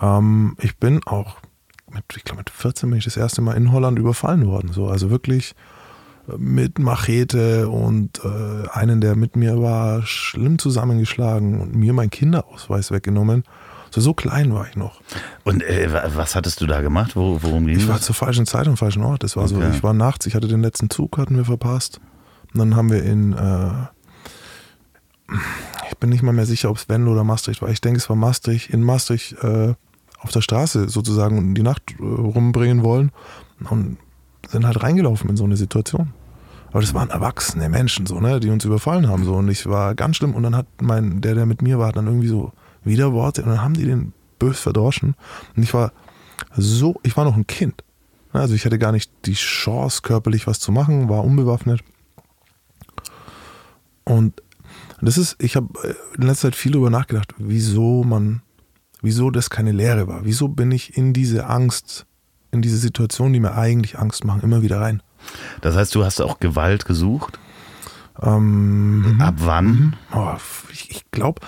ähm, 0.01 0.57
ich 0.61 0.77
bin 0.77 1.01
auch 1.07 1.39
mit, 1.93 2.05
ich 2.17 2.25
glaube 2.25 2.41
mit 2.41 2.51
14 2.51 2.91
bin 2.91 2.99
ich 2.99 3.05
das 3.05 3.17
erste 3.17 3.43
Mal 3.43 3.57
in 3.57 3.73
Holland 3.73 3.99
überfallen 3.99 4.47
worden, 4.47 4.73
so 4.73 4.89
also 4.89 5.11
wirklich 5.11 5.55
mit 6.37 6.79
Machete 6.79 7.69
und 7.69 8.21
äh, 8.25 8.69
einen, 8.71 9.01
der 9.01 9.17
mit 9.17 9.37
mir 9.37 9.61
war, 9.61 10.03
schlimm 10.07 10.59
zusammengeschlagen 10.59 11.61
und 11.61 11.75
mir 11.75 11.93
meinen 11.93 12.11
Kinderausweis 12.11 12.91
weggenommen. 12.91 13.45
So, 13.91 14.01
so 14.01 14.15
klein 14.15 14.53
war 14.53 14.67
ich 14.69 14.77
noch. 14.77 15.01
Und 15.45 15.63
äh, 15.63 15.93
wa- 15.93 16.03
was 16.15 16.35
hattest 16.35 16.61
du 16.61 16.67
da 16.67 16.81
gemacht? 16.81 17.15
Wo, 17.17 17.39
worum 17.43 17.67
ging 17.67 17.79
Ich 17.79 17.89
war 17.89 18.01
zur 18.01 18.15
falschen 18.15 18.45
Zeit 18.47 18.67
am 18.67 18.77
falschen 18.77 19.03
Ort. 19.05 19.23
Das 19.23 19.37
war 19.37 19.47
so, 19.49 19.57
Okay. 19.57 19.71
ich 19.75 19.83
war 19.83 19.95
nachts, 19.95 20.27
ich 20.27 20.35
hatte 20.35 20.49
den 20.49 20.61
letzten 20.63 20.91
Zug, 20.91 21.17
hatten 21.19 21.37
wir 21.37 21.45
verpasst. 21.45 22.01
Und 22.53 22.59
dann 22.61 22.77
haben 22.77 22.91
wir 22.91 23.03
in, 23.05 23.33
äh, 23.33 23.71
ich 25.91 25.97
bin 25.99 26.11
nicht 26.11 26.23
mal 26.23 26.33
mehr 26.33 26.47
sicher, 26.47 26.71
ob 26.71 26.77
es 26.77 26.89
Venlo 26.89 27.13
oder 27.13 27.25
Maastricht 27.25 27.63
war. 27.63 27.69
Ich 27.71 27.81
denke, 27.81 27.99
es 27.99 28.09
war 28.09 28.17
Maastricht, 28.17 28.71
in 28.71 28.83
Maastricht 28.83 29.33
äh, 29.43 29.75
auf 30.19 30.31
der 30.33 30.41
Straße 30.41 30.89
sozusagen 30.89 31.55
die 31.55 31.63
Nacht 31.63 31.83
äh, 31.99 32.03
rumbringen 32.03 32.83
wollen 32.83 33.13
und 33.71 33.99
sind 34.49 34.67
halt 34.67 34.83
reingelaufen 34.83 35.31
in 35.31 35.37
so 35.37 35.45
eine 35.45 35.57
Situation. 35.57 36.13
Aber 36.71 36.81
das 36.81 36.95
waren 36.95 37.11
erwachsene 37.11 37.69
Menschen, 37.69 38.07
so, 38.07 38.21
ne, 38.21 38.41
die 38.41 38.51
uns 38.51 38.65
überfallen 38.65 39.09
haben. 39.09 39.25
So. 39.25 39.35
Und 39.35 39.49
ich 39.49 39.67
war 39.67 39.95
ganz 39.95 40.17
schlimm. 40.17 40.35
Und 40.35 40.43
dann 40.43 40.57
hat 40.57 40.67
mein, 40.81 41.21
der, 41.21 41.35
der 41.35 41.47
mit 41.47 41.63
mir 41.63 41.79
war, 41.79 41.93
dann 41.93 42.07
irgendwie 42.07 42.29
so 42.29 42.53
Widerworte 42.85 43.43
und 43.43 43.49
dann 43.49 43.63
haben 43.63 43.75
die 43.75 43.85
den 43.85 44.13
bös 44.39 44.61
verdroschen. 44.61 45.15
Und 45.57 45.63
ich 45.63 45.75
war 45.75 45.93
so, 46.57 47.01
ich 47.03 47.17
war 47.17 47.25
noch 47.25 47.37
ein 47.37 47.47
Kind. 47.47 47.83
Also 48.33 48.55
ich 48.55 48.65
hatte 48.65 48.79
gar 48.79 48.93
nicht 48.93 49.11
die 49.25 49.35
Chance, 49.35 50.03
körperlich 50.03 50.47
was 50.47 50.61
zu 50.61 50.73
machen, 50.73 51.09
war 51.09 51.25
unbewaffnet. 51.25 51.83
Und 54.05 54.43
das 55.01 55.19
ist, 55.19 55.37
ich 55.39 55.57
habe 55.57 55.69
in 56.17 56.23
letzter 56.23 56.49
Zeit 56.49 56.57
viel 56.57 56.73
darüber 56.73 56.91
nachgedacht, 56.91 57.35
wieso 57.39 58.05
man, 58.05 58.43
wieso 59.03 59.31
das 59.31 59.51
keine 59.51 59.73
Lehre 59.73 60.07
war. 60.07 60.25
Wieso 60.25 60.49
bin 60.49 60.71
ich 60.71 60.97
in 60.97 61.13
diese 61.13 61.47
Angst, 61.47 62.07
in 62.51 62.63
diese 62.63 62.77
Situation, 62.79 63.33
die 63.33 63.41
mir 63.41 63.55
eigentlich 63.55 63.99
Angst 63.99 64.25
machen, 64.25 64.43
immer 64.43 64.63
wieder 64.63 64.81
rein. 64.81 65.03
Das 65.61 65.75
heißt, 65.77 65.95
du 65.95 66.05
hast 66.05 66.21
auch 66.21 66.39
Gewalt 66.41 66.85
gesucht? 66.87 67.39
Ähm, 68.23 69.17
Ab 69.21 69.35
wann? 69.39 69.97
oh, 70.15 70.35
ich 70.73 70.91
ich 70.91 71.11
glaube, 71.11 71.41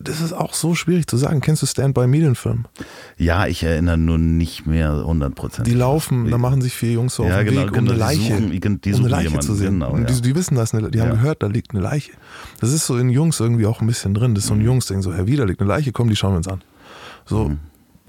das 0.00 0.20
ist 0.20 0.32
auch 0.32 0.54
so 0.54 0.74
schwierig 0.74 1.06
zu 1.06 1.16
sagen. 1.16 1.40
Kennst 1.40 1.62
du 1.62 1.66
Stand 1.66 1.94
by 1.94 2.06
Me, 2.06 2.18
den 2.20 2.34
Film? 2.34 2.64
Ja, 3.18 3.46
ich 3.46 3.62
erinnere 3.62 3.98
nur 3.98 4.18
nicht 4.18 4.66
mehr 4.66 4.92
100 4.94 5.34
Prozent. 5.34 5.66
Die 5.66 5.74
laufen, 5.74 6.30
da 6.30 6.38
machen 6.38 6.60
sich 6.62 6.74
vier 6.74 6.92
Jungs 6.92 7.14
so 7.14 7.24
Ja, 7.24 7.30
auf 7.32 7.36
den 7.44 7.46
genau, 7.48 7.60
Weg, 7.62 7.68
um 7.70 7.74
genau, 7.74 7.90
eine 7.90 7.98
Leiche, 8.00 8.36
suchen- 8.36 8.80
die 8.80 8.92
um 8.94 9.00
eine 9.00 9.08
Leiche 9.08 9.22
jemanden, 9.24 9.46
zu 9.46 9.54
sehen. 9.54 9.74
genau, 9.74 9.90
und 9.92 10.08
die, 10.08 10.14
ja. 10.14 10.20
die 10.20 10.34
wissen 10.34 10.54
das, 10.56 10.74
eine, 10.74 10.90
die 10.90 11.00
haben 11.00 11.08
Ja. 11.08 11.14
gehört, 11.14 11.42
da 11.42 11.46
liegt 11.46 11.72
eine 11.72 11.80
Leiche. 11.82 12.12
Das 12.60 12.72
ist 12.72 12.86
so 12.86 12.96
in 12.96 13.10
Jungs 13.10 13.38
irgendwie 13.38 13.66
auch 13.66 13.80
ein 13.80 13.86
bisschen 13.86 14.14
drin. 14.14 14.34
Das 14.34 14.44
ist 14.44 14.48
so 14.48 14.54
ein 14.54 14.60
Mhm. 14.60 14.64
Jungsding, 14.66 15.02
so, 15.02 15.12
Herr 15.14 15.26
Wieder 15.26 15.46
liegt 15.46 15.60
eine 15.60 15.68
Leiche, 15.68 15.92
komm, 15.92 16.08
die 16.08 16.16
schauen 16.16 16.32
wir 16.32 16.38
uns 16.38 16.48
an. 16.48 16.62
So, 17.26 17.50
Mhm. 17.50 17.58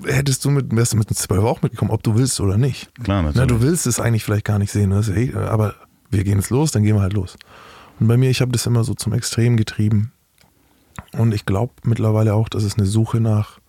Hättest 0.06 0.44
du 0.46 0.50
mit, 0.50 0.76
wärst 0.76 0.94
du 0.94 0.98
mit 0.98 1.08
einem 1.10 1.44
auch 1.46 1.62
mitgekommen, 1.62 1.92
ob 1.92 2.04
du 2.04 2.16
willst 2.16 2.40
oder 2.40 2.58
nicht. 2.58 2.94
Klar, 3.04 3.22
Na, 3.22 3.28
natürlich. 3.30 3.48
du 3.48 3.62
willst 3.62 3.88
es 3.88 4.00
eigentlich 4.00 4.24
vielleicht 4.24 4.46
gar 4.46 4.60
nicht 4.60 4.72
sehen, 4.72 4.92
aber 4.94 5.76
wir 6.10 6.24
gehen 6.24 6.38
jetzt 6.38 6.50
los, 6.50 6.72
dann 6.72 6.84
gehen 6.84 6.96
wir 6.96 7.02
halt 7.02 7.14
los. 7.14 7.36
Und 8.00 8.08
bei 8.08 8.18
mir, 8.18 8.30
ich 8.30 8.42
habe 8.42 8.52
das 8.52 8.66
immer 8.66 8.84
so 8.84 8.94
zum 8.94 9.14
Extrem 9.14 9.58
getrieben. 9.58 10.12
Und 11.12 11.34
ich 11.34 11.46
glaube 11.46 11.74
mittlerweile 11.84 12.34
auch, 12.34 12.50
dass 12.50 12.64
es 12.64 12.78
eine 12.78 12.86
Suche 12.86 13.20
nach, 13.20 13.60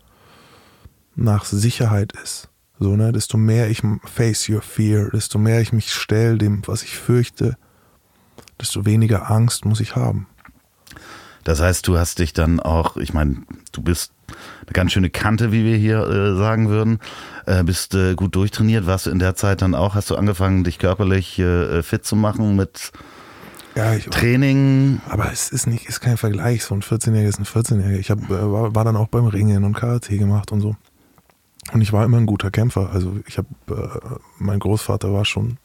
nach 1.15 1.45
Sicherheit 1.45 2.13
ist. 2.23 2.49
So, 2.79 2.97
ne? 2.97 3.13
Desto 3.13 3.37
mehr 3.37 3.71
ich 3.71 3.83
face 4.05 4.49
your 4.49 4.63
fear, 4.63 5.11
desto 5.11 5.39
mehr 5.39 5.61
ich 5.61 5.73
mich 5.73 5.93
stelle 5.93 6.39
dem, 6.39 6.63
was 6.67 6.83
ich 6.83 6.97
fürchte, 6.97 7.57
desto 8.61 8.85
weniger 8.85 9.31
Angst 9.31 9.65
muss 9.65 9.81
ich 9.81 9.97
haben. 9.97 10.27
Das 11.45 11.61
heißt, 11.61 11.87
du 11.87 11.99
hast 11.99 12.19
dich 12.19 12.33
dann 12.33 12.59
auch, 12.61 12.97
ich 12.97 13.13
meine, 13.13 13.43
du 13.73 13.83
bist 13.83 14.13
eine 14.67 14.73
ganz 14.73 14.93
schöne 14.93 15.11
Kante, 15.11 15.53
wie 15.53 15.65
wir 15.65 15.77
hier 15.77 15.99
äh, 16.07 16.37
sagen 16.37 16.69
würden, 16.69 16.99
äh, 17.47 17.63
bist 17.63 17.95
äh, 17.95 18.15
gut 18.15 18.35
durchtrainiert. 18.35 18.87
Warst 18.87 19.07
du 19.07 19.11
in 19.11 19.19
der 19.19 19.35
Zeit 19.35 19.63
dann 19.63 19.75
auch, 19.75 19.95
hast 19.95 20.11
du 20.11 20.17
angefangen, 20.17 20.65
dich 20.65 20.79
körperlich 20.79 21.39
äh, 21.39 21.83
fit 21.83 22.05
zu 22.05 22.17
machen 22.17 22.57
mit 22.57 22.93
Ja, 23.75 23.95
ich, 23.95 24.07
Training? 24.07 25.01
aber 25.09 25.31
es 25.33 25.51
ist 25.51 25.67
nicht, 25.67 25.87
ist 25.87 26.01
kein 26.01 26.17
Vergleich. 26.17 26.65
So 26.65 26.75
ein 26.75 26.83
14-Jähriger 26.83 27.29
ist 27.29 27.39
ein 27.39 27.45
14-Jähriger. 27.45 27.99
Ich 27.99 28.11
hab, 28.11 28.19
äh, 28.31 28.53
war, 28.53 28.75
war 28.75 28.85
dann 28.85 28.97
auch 28.97 29.09
beim 29.09 29.27
Ringen 29.27 29.65
und 29.65 29.75
Karate 29.75 30.17
gemacht 30.17 30.53
und 30.53 30.61
so. 30.61 30.77
Und 31.73 31.81
ich 31.81 31.93
war 31.93 32.05
immer 32.05 32.19
ein 32.19 32.27
guter 32.27 32.51
Kämpfer. 32.51 32.91
Also 32.93 33.19
ich 33.27 33.39
habe, 33.39 33.49
äh, 33.71 34.17
mein 34.39 34.59
Großvater 34.59 35.13
war 35.13 35.25
schon 35.25 35.57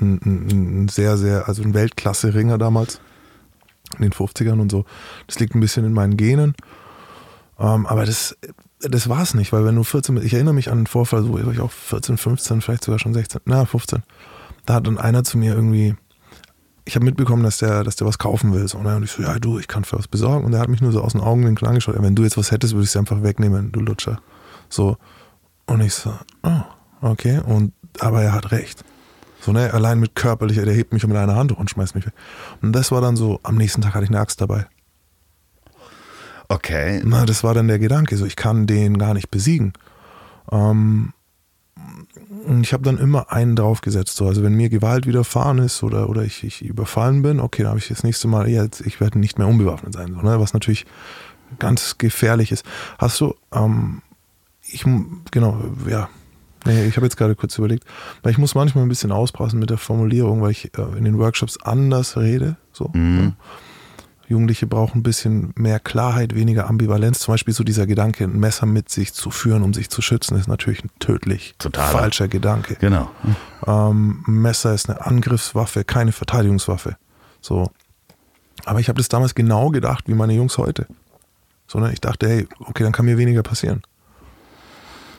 ein, 0.00 0.20
ein, 0.24 0.84
ein 0.84 0.88
sehr, 0.88 1.16
sehr, 1.18 1.46
also 1.48 1.62
ein 1.62 1.74
Weltklasse-Ringer 1.74 2.58
damals. 2.58 3.00
In 3.98 4.02
den 4.04 4.12
50ern 4.12 4.58
und 4.58 4.70
so. 4.70 4.86
Das 5.26 5.38
liegt 5.38 5.54
ein 5.54 5.60
bisschen 5.60 5.84
in 5.84 5.92
meinen 5.92 6.16
Genen. 6.16 6.54
Ähm, 7.62 7.86
aber 7.86 8.04
das, 8.04 8.36
das 8.80 9.08
war 9.08 9.22
es 9.22 9.34
nicht, 9.34 9.52
weil 9.52 9.64
wenn 9.64 9.76
du 9.76 9.84
14 9.84 10.16
bist, 10.16 10.26
ich 10.26 10.34
erinnere 10.34 10.52
mich 10.52 10.68
an 10.68 10.78
einen 10.78 10.86
Vorfall, 10.88 11.22
so 11.22 11.32
war 11.32 11.52
ich 11.52 11.60
auch 11.60 11.70
14, 11.70 12.18
15, 12.18 12.60
vielleicht 12.60 12.84
sogar 12.84 12.98
schon 12.98 13.14
16, 13.14 13.40
na 13.44 13.64
15. 13.64 14.02
Da 14.66 14.74
hat 14.74 14.86
dann 14.86 14.98
einer 14.98 15.22
zu 15.22 15.38
mir 15.38 15.54
irgendwie, 15.54 15.94
ich 16.84 16.96
habe 16.96 17.04
mitbekommen, 17.04 17.44
dass 17.44 17.58
der, 17.58 17.84
dass 17.84 17.94
der 17.94 18.06
was 18.06 18.18
kaufen 18.18 18.52
will. 18.52 18.66
So, 18.66 18.82
ne? 18.82 18.96
Und 18.96 19.04
ich 19.04 19.12
so, 19.12 19.22
ja 19.22 19.38
du, 19.38 19.60
ich 19.60 19.68
kann 19.68 19.84
für 19.84 19.96
was 19.96 20.08
besorgen. 20.08 20.44
Und 20.44 20.52
er 20.52 20.60
hat 20.60 20.68
mich 20.68 20.80
nur 20.80 20.90
so 20.90 21.00
aus 21.00 21.12
den 21.12 21.20
Augenwinkeln 21.20 21.68
angeschaut. 21.68 21.94
Wenn 21.98 22.16
du 22.16 22.24
jetzt 22.24 22.36
was 22.36 22.50
hättest, 22.50 22.74
würde 22.74 22.84
ich 22.84 22.90
es 22.90 22.96
einfach 22.96 23.22
wegnehmen, 23.22 23.70
du 23.70 23.80
Lutscher. 23.80 24.20
So. 24.68 24.96
Und 25.66 25.80
ich 25.80 25.94
so, 25.94 26.12
oh, 26.42 26.62
okay. 27.00 27.40
Und, 27.46 27.72
aber 28.00 28.22
er 28.22 28.32
hat 28.32 28.50
recht. 28.50 28.84
So, 29.40 29.52
ne, 29.52 29.72
allein 29.72 30.00
mit 30.00 30.16
körperlicher, 30.16 30.64
der 30.64 30.74
hebt 30.74 30.92
mich 30.92 31.06
mit 31.06 31.16
einer 31.16 31.36
Hand 31.36 31.52
hoch 31.52 31.58
und 31.58 31.70
schmeißt 31.70 31.94
mich 31.94 32.06
weg. 32.06 32.14
Und 32.60 32.72
das 32.72 32.90
war 32.90 33.00
dann 33.00 33.16
so, 33.16 33.38
am 33.44 33.56
nächsten 33.56 33.82
Tag 33.82 33.94
hatte 33.94 34.04
ich 34.04 34.10
eine 34.10 34.20
Axt 34.20 34.40
dabei. 34.40 34.66
Okay. 36.52 37.00
Na, 37.04 37.24
das 37.24 37.42
war 37.42 37.54
dann 37.54 37.68
der 37.68 37.78
Gedanke, 37.78 38.16
so 38.18 38.26
ich 38.26 38.36
kann 38.36 38.66
den 38.66 38.98
gar 38.98 39.14
nicht 39.14 39.30
besiegen. 39.30 39.72
Ähm, 40.50 41.14
und 42.46 42.62
ich 42.62 42.74
habe 42.74 42.82
dann 42.82 42.98
immer 42.98 43.32
einen 43.32 43.56
draufgesetzt. 43.56 44.16
So. 44.16 44.26
Also 44.26 44.42
wenn 44.42 44.54
mir 44.54 44.68
Gewalt 44.68 45.06
widerfahren 45.06 45.58
ist 45.58 45.82
oder, 45.82 46.10
oder 46.10 46.24
ich, 46.24 46.44
ich 46.44 46.62
überfallen 46.62 47.22
bin, 47.22 47.40
okay, 47.40 47.62
dann 47.62 47.70
habe 47.70 47.78
ich 47.78 47.88
das 47.88 48.04
nächste 48.04 48.28
Mal, 48.28 48.48
jetzt, 48.48 48.82
ich 48.82 49.00
werde 49.00 49.18
nicht 49.18 49.38
mehr 49.38 49.48
unbewaffnet 49.48 49.94
sein. 49.94 50.12
So, 50.12 50.20
ne? 50.20 50.40
Was 50.40 50.52
natürlich 50.52 50.84
ganz 51.58 51.96
gefährlich 51.96 52.52
ist. 52.52 52.66
Hast 52.98 53.18
du, 53.20 53.34
ähm, 53.54 54.02
ich, 54.66 54.84
genau, 55.30 55.58
ja, 55.88 56.10
nee, 56.66 56.84
ich 56.84 56.96
habe 56.96 57.06
jetzt 57.06 57.16
gerade 57.16 57.34
kurz 57.34 57.56
überlegt, 57.56 57.84
weil 58.22 58.32
ich 58.32 58.38
muss 58.38 58.54
manchmal 58.54 58.84
ein 58.84 58.88
bisschen 58.88 59.12
auspassen 59.12 59.58
mit 59.58 59.70
der 59.70 59.78
Formulierung, 59.78 60.42
weil 60.42 60.50
ich 60.50 60.76
äh, 60.76 60.98
in 60.98 61.04
den 61.04 61.18
Workshops 61.18 61.56
anders 61.62 62.18
rede. 62.18 62.56
So. 62.72 62.90
Mhm. 62.92 63.16
Ne? 63.16 63.32
Jugendliche 64.28 64.66
brauchen 64.66 64.98
ein 64.98 65.02
bisschen 65.02 65.52
mehr 65.56 65.80
Klarheit, 65.80 66.34
weniger 66.34 66.68
Ambivalenz. 66.68 67.18
Zum 67.20 67.34
Beispiel 67.34 67.52
so 67.54 67.64
dieser 67.64 67.86
Gedanke, 67.86 68.24
ein 68.24 68.38
Messer 68.38 68.66
mit 68.66 68.88
sich 68.88 69.12
zu 69.12 69.30
führen, 69.30 69.62
um 69.62 69.74
sich 69.74 69.90
zu 69.90 70.02
schützen, 70.02 70.36
ist 70.36 70.48
natürlich 70.48 70.84
ein 70.84 70.90
tödlich 70.98 71.54
Totaler. 71.58 71.98
falscher 71.98 72.28
Gedanke. 72.28 72.76
Genau. 72.80 73.10
Ähm, 73.66 74.24
ein 74.26 74.42
Messer 74.42 74.74
ist 74.74 74.88
eine 74.88 75.04
Angriffswaffe, 75.04 75.84
keine 75.84 76.12
Verteidigungswaffe. 76.12 76.96
So. 77.40 77.70
Aber 78.64 78.80
ich 78.80 78.88
habe 78.88 78.98
das 78.98 79.08
damals 79.08 79.34
genau 79.34 79.70
gedacht, 79.70 80.04
wie 80.06 80.14
meine 80.14 80.34
Jungs 80.34 80.56
heute. 80.58 80.86
Sondern 81.66 81.92
ich 81.92 82.00
dachte, 82.00 82.28
hey, 82.28 82.48
okay, 82.60 82.84
dann 82.84 82.92
kann 82.92 83.06
mir 83.06 83.18
weniger 83.18 83.42
passieren. 83.42 83.82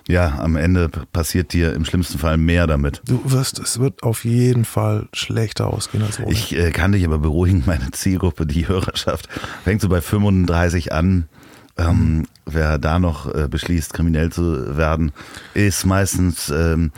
Ja, 0.07 0.39
am 0.39 0.55
Ende 0.55 0.89
passiert 0.89 1.53
dir 1.53 1.73
im 1.73 1.85
schlimmsten 1.85 2.17
Fall 2.19 2.37
mehr 2.37 2.67
damit. 2.67 3.01
Du 3.07 3.21
wirst, 3.25 3.59
es 3.59 3.79
wird 3.79 4.03
auf 4.03 4.25
jeden 4.25 4.65
Fall 4.65 5.07
schlechter 5.13 5.67
ausgehen 5.67 6.03
als 6.03 6.19
ohne. 6.19 6.31
Ich 6.31 6.55
äh, 6.55 6.71
kann 6.71 6.91
dich 6.91 7.05
aber 7.05 7.19
beruhigen, 7.19 7.63
meine 7.67 7.91
Zielgruppe, 7.91 8.45
die 8.45 8.67
Hörerschaft, 8.67 9.29
fängt 9.63 9.81
so 9.81 9.89
bei 9.89 10.01
35 10.01 10.91
an. 10.93 11.27
Ähm, 11.75 12.27
wer 12.45 12.77
da 12.77 12.99
noch 12.99 13.33
äh, 13.33 13.47
beschließt, 13.47 13.93
kriminell 13.93 14.31
zu 14.31 14.77
werden, 14.77 15.11
ist 15.55 15.85
meistens 15.87 16.49
ähm, 16.49 16.91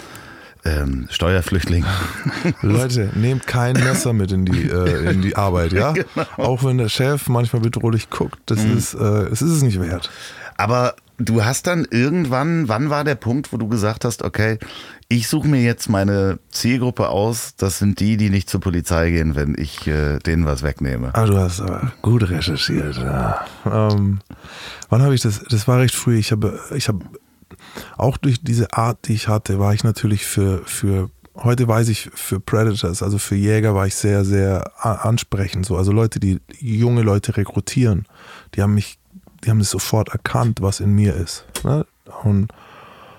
ähm, 0.65 1.07
Steuerflüchtling. 1.11 1.85
Leute, 2.61 3.09
nehmt 3.15 3.47
kein 3.47 3.75
Messer 3.75 4.11
mit 4.11 4.33
in 4.33 4.43
die, 4.45 4.63
äh, 4.63 5.11
in 5.11 5.21
die 5.21 5.35
Arbeit, 5.37 5.71
ja? 5.71 5.93
Genau. 5.93 6.25
Auch 6.37 6.63
wenn 6.65 6.77
der 6.77 6.89
Chef 6.89 7.29
manchmal 7.29 7.61
bedrohlich 7.61 8.09
guckt, 8.09 8.39
das 8.47 8.65
Mhm. 8.65 8.77
ist, 8.77 8.95
äh, 8.95 9.27
es 9.27 9.41
ist 9.41 9.51
es 9.51 9.61
nicht 9.61 9.79
wert. 9.79 10.09
Aber 10.57 10.95
du 11.17 11.43
hast 11.43 11.67
dann 11.67 11.87
irgendwann, 11.89 12.67
wann 12.67 12.89
war 12.89 13.03
der 13.03 13.15
Punkt, 13.15 13.53
wo 13.53 13.57
du 13.57 13.67
gesagt 13.67 14.05
hast, 14.05 14.23
okay, 14.23 14.59
ich 15.07 15.27
suche 15.27 15.47
mir 15.47 15.61
jetzt 15.61 15.89
meine 15.89 16.39
Zielgruppe 16.49 17.09
aus, 17.09 17.55
das 17.55 17.79
sind 17.79 17.99
die, 17.99 18.17
die 18.17 18.29
nicht 18.29 18.49
zur 18.49 18.59
Polizei 18.59 19.11
gehen, 19.11 19.35
wenn 19.35 19.55
ich 19.57 19.85
äh, 19.87 20.19
denen 20.19 20.45
was 20.45 20.63
wegnehme. 20.63 21.11
Ah, 21.13 21.25
du 21.25 21.37
hast 21.37 21.61
aber 21.61 21.91
gut 22.01 22.29
recherchiert. 22.29 22.97
Ja. 22.97 23.45
Ähm, 23.65 24.19
wann 24.89 25.01
habe 25.01 25.13
ich 25.13 25.21
das? 25.21 25.43
Das 25.49 25.67
war 25.67 25.79
recht 25.79 25.95
früh. 25.95 26.17
Ich 26.17 26.31
habe, 26.31 26.59
ich 26.73 26.87
habe 26.87 27.05
auch 27.97 28.17
durch 28.17 28.41
diese 28.41 28.73
Art, 28.73 29.07
die 29.07 29.13
ich 29.13 29.27
hatte, 29.27 29.59
war 29.59 29.73
ich 29.73 29.83
natürlich 29.83 30.25
für, 30.25 30.63
für 30.65 31.09
heute 31.35 31.67
weiß 31.67 31.89
ich, 31.89 32.09
für 32.13 32.39
Predators, 32.39 33.03
also 33.03 33.17
für 33.17 33.35
Jäger 33.35 33.75
war 33.75 33.87
ich 33.87 33.95
sehr, 33.95 34.23
sehr 34.25 34.71
ansprechend. 34.83 35.65
So. 35.65 35.77
Also 35.77 35.91
Leute, 35.91 36.19
die 36.19 36.39
junge 36.59 37.01
Leute 37.01 37.37
rekrutieren, 37.37 38.05
die 38.55 38.61
haben 38.61 38.73
mich, 38.73 38.97
die 39.45 39.49
haben 39.49 39.59
das 39.59 39.69
sofort 39.69 40.09
erkannt, 40.09 40.61
was 40.61 40.79
in 40.79 40.93
mir 40.93 41.13
ist. 41.15 41.45
Ne? 41.63 41.85
Und 42.23 42.51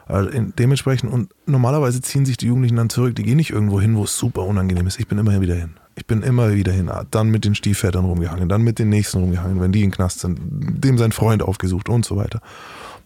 äh, 0.09 0.25
in, 0.37 0.53
dementsprechend, 0.57 1.13
und 1.13 1.31
normalerweise 1.47 2.01
ziehen 2.01 2.27
sich 2.27 2.37
die 2.37 2.47
Jugendlichen 2.47 2.77
dann 2.77 2.91
zurück, 2.91 3.15
die 3.15 3.23
gehen 3.23 3.37
nicht 3.37 3.51
irgendwo 3.51 3.81
hin, 3.81 3.97
wo 3.97 4.05
es 4.05 4.17
super 4.17 4.43
unangenehm 4.43 4.87
ist. 4.87 4.99
Ich 4.99 5.07
bin 5.07 5.19
immer 5.19 5.41
wieder 5.41 5.55
hin. 5.55 5.75
Ich 5.95 6.07
bin 6.07 6.23
immer 6.23 6.53
wieder 6.53 6.73
hin. 6.73 6.91
Dann 7.11 7.31
mit 7.31 7.45
den 7.45 7.55
Stiefvätern 7.55 8.05
rumgehangen, 8.05 8.49
dann 8.49 8.63
mit 8.63 8.79
den 8.79 8.89
nächsten 8.89 9.19
rumgehangen, 9.19 9.61
wenn 9.61 9.73
die 9.73 9.83
in 9.83 9.91
den 9.91 9.95
Knast 9.95 10.21
sind, 10.21 10.39
dem 10.41 10.99
sein 10.99 11.13
Freund 11.13 11.43
aufgesucht 11.43 11.89
und 11.89 12.05
so 12.05 12.17
weiter. 12.17 12.41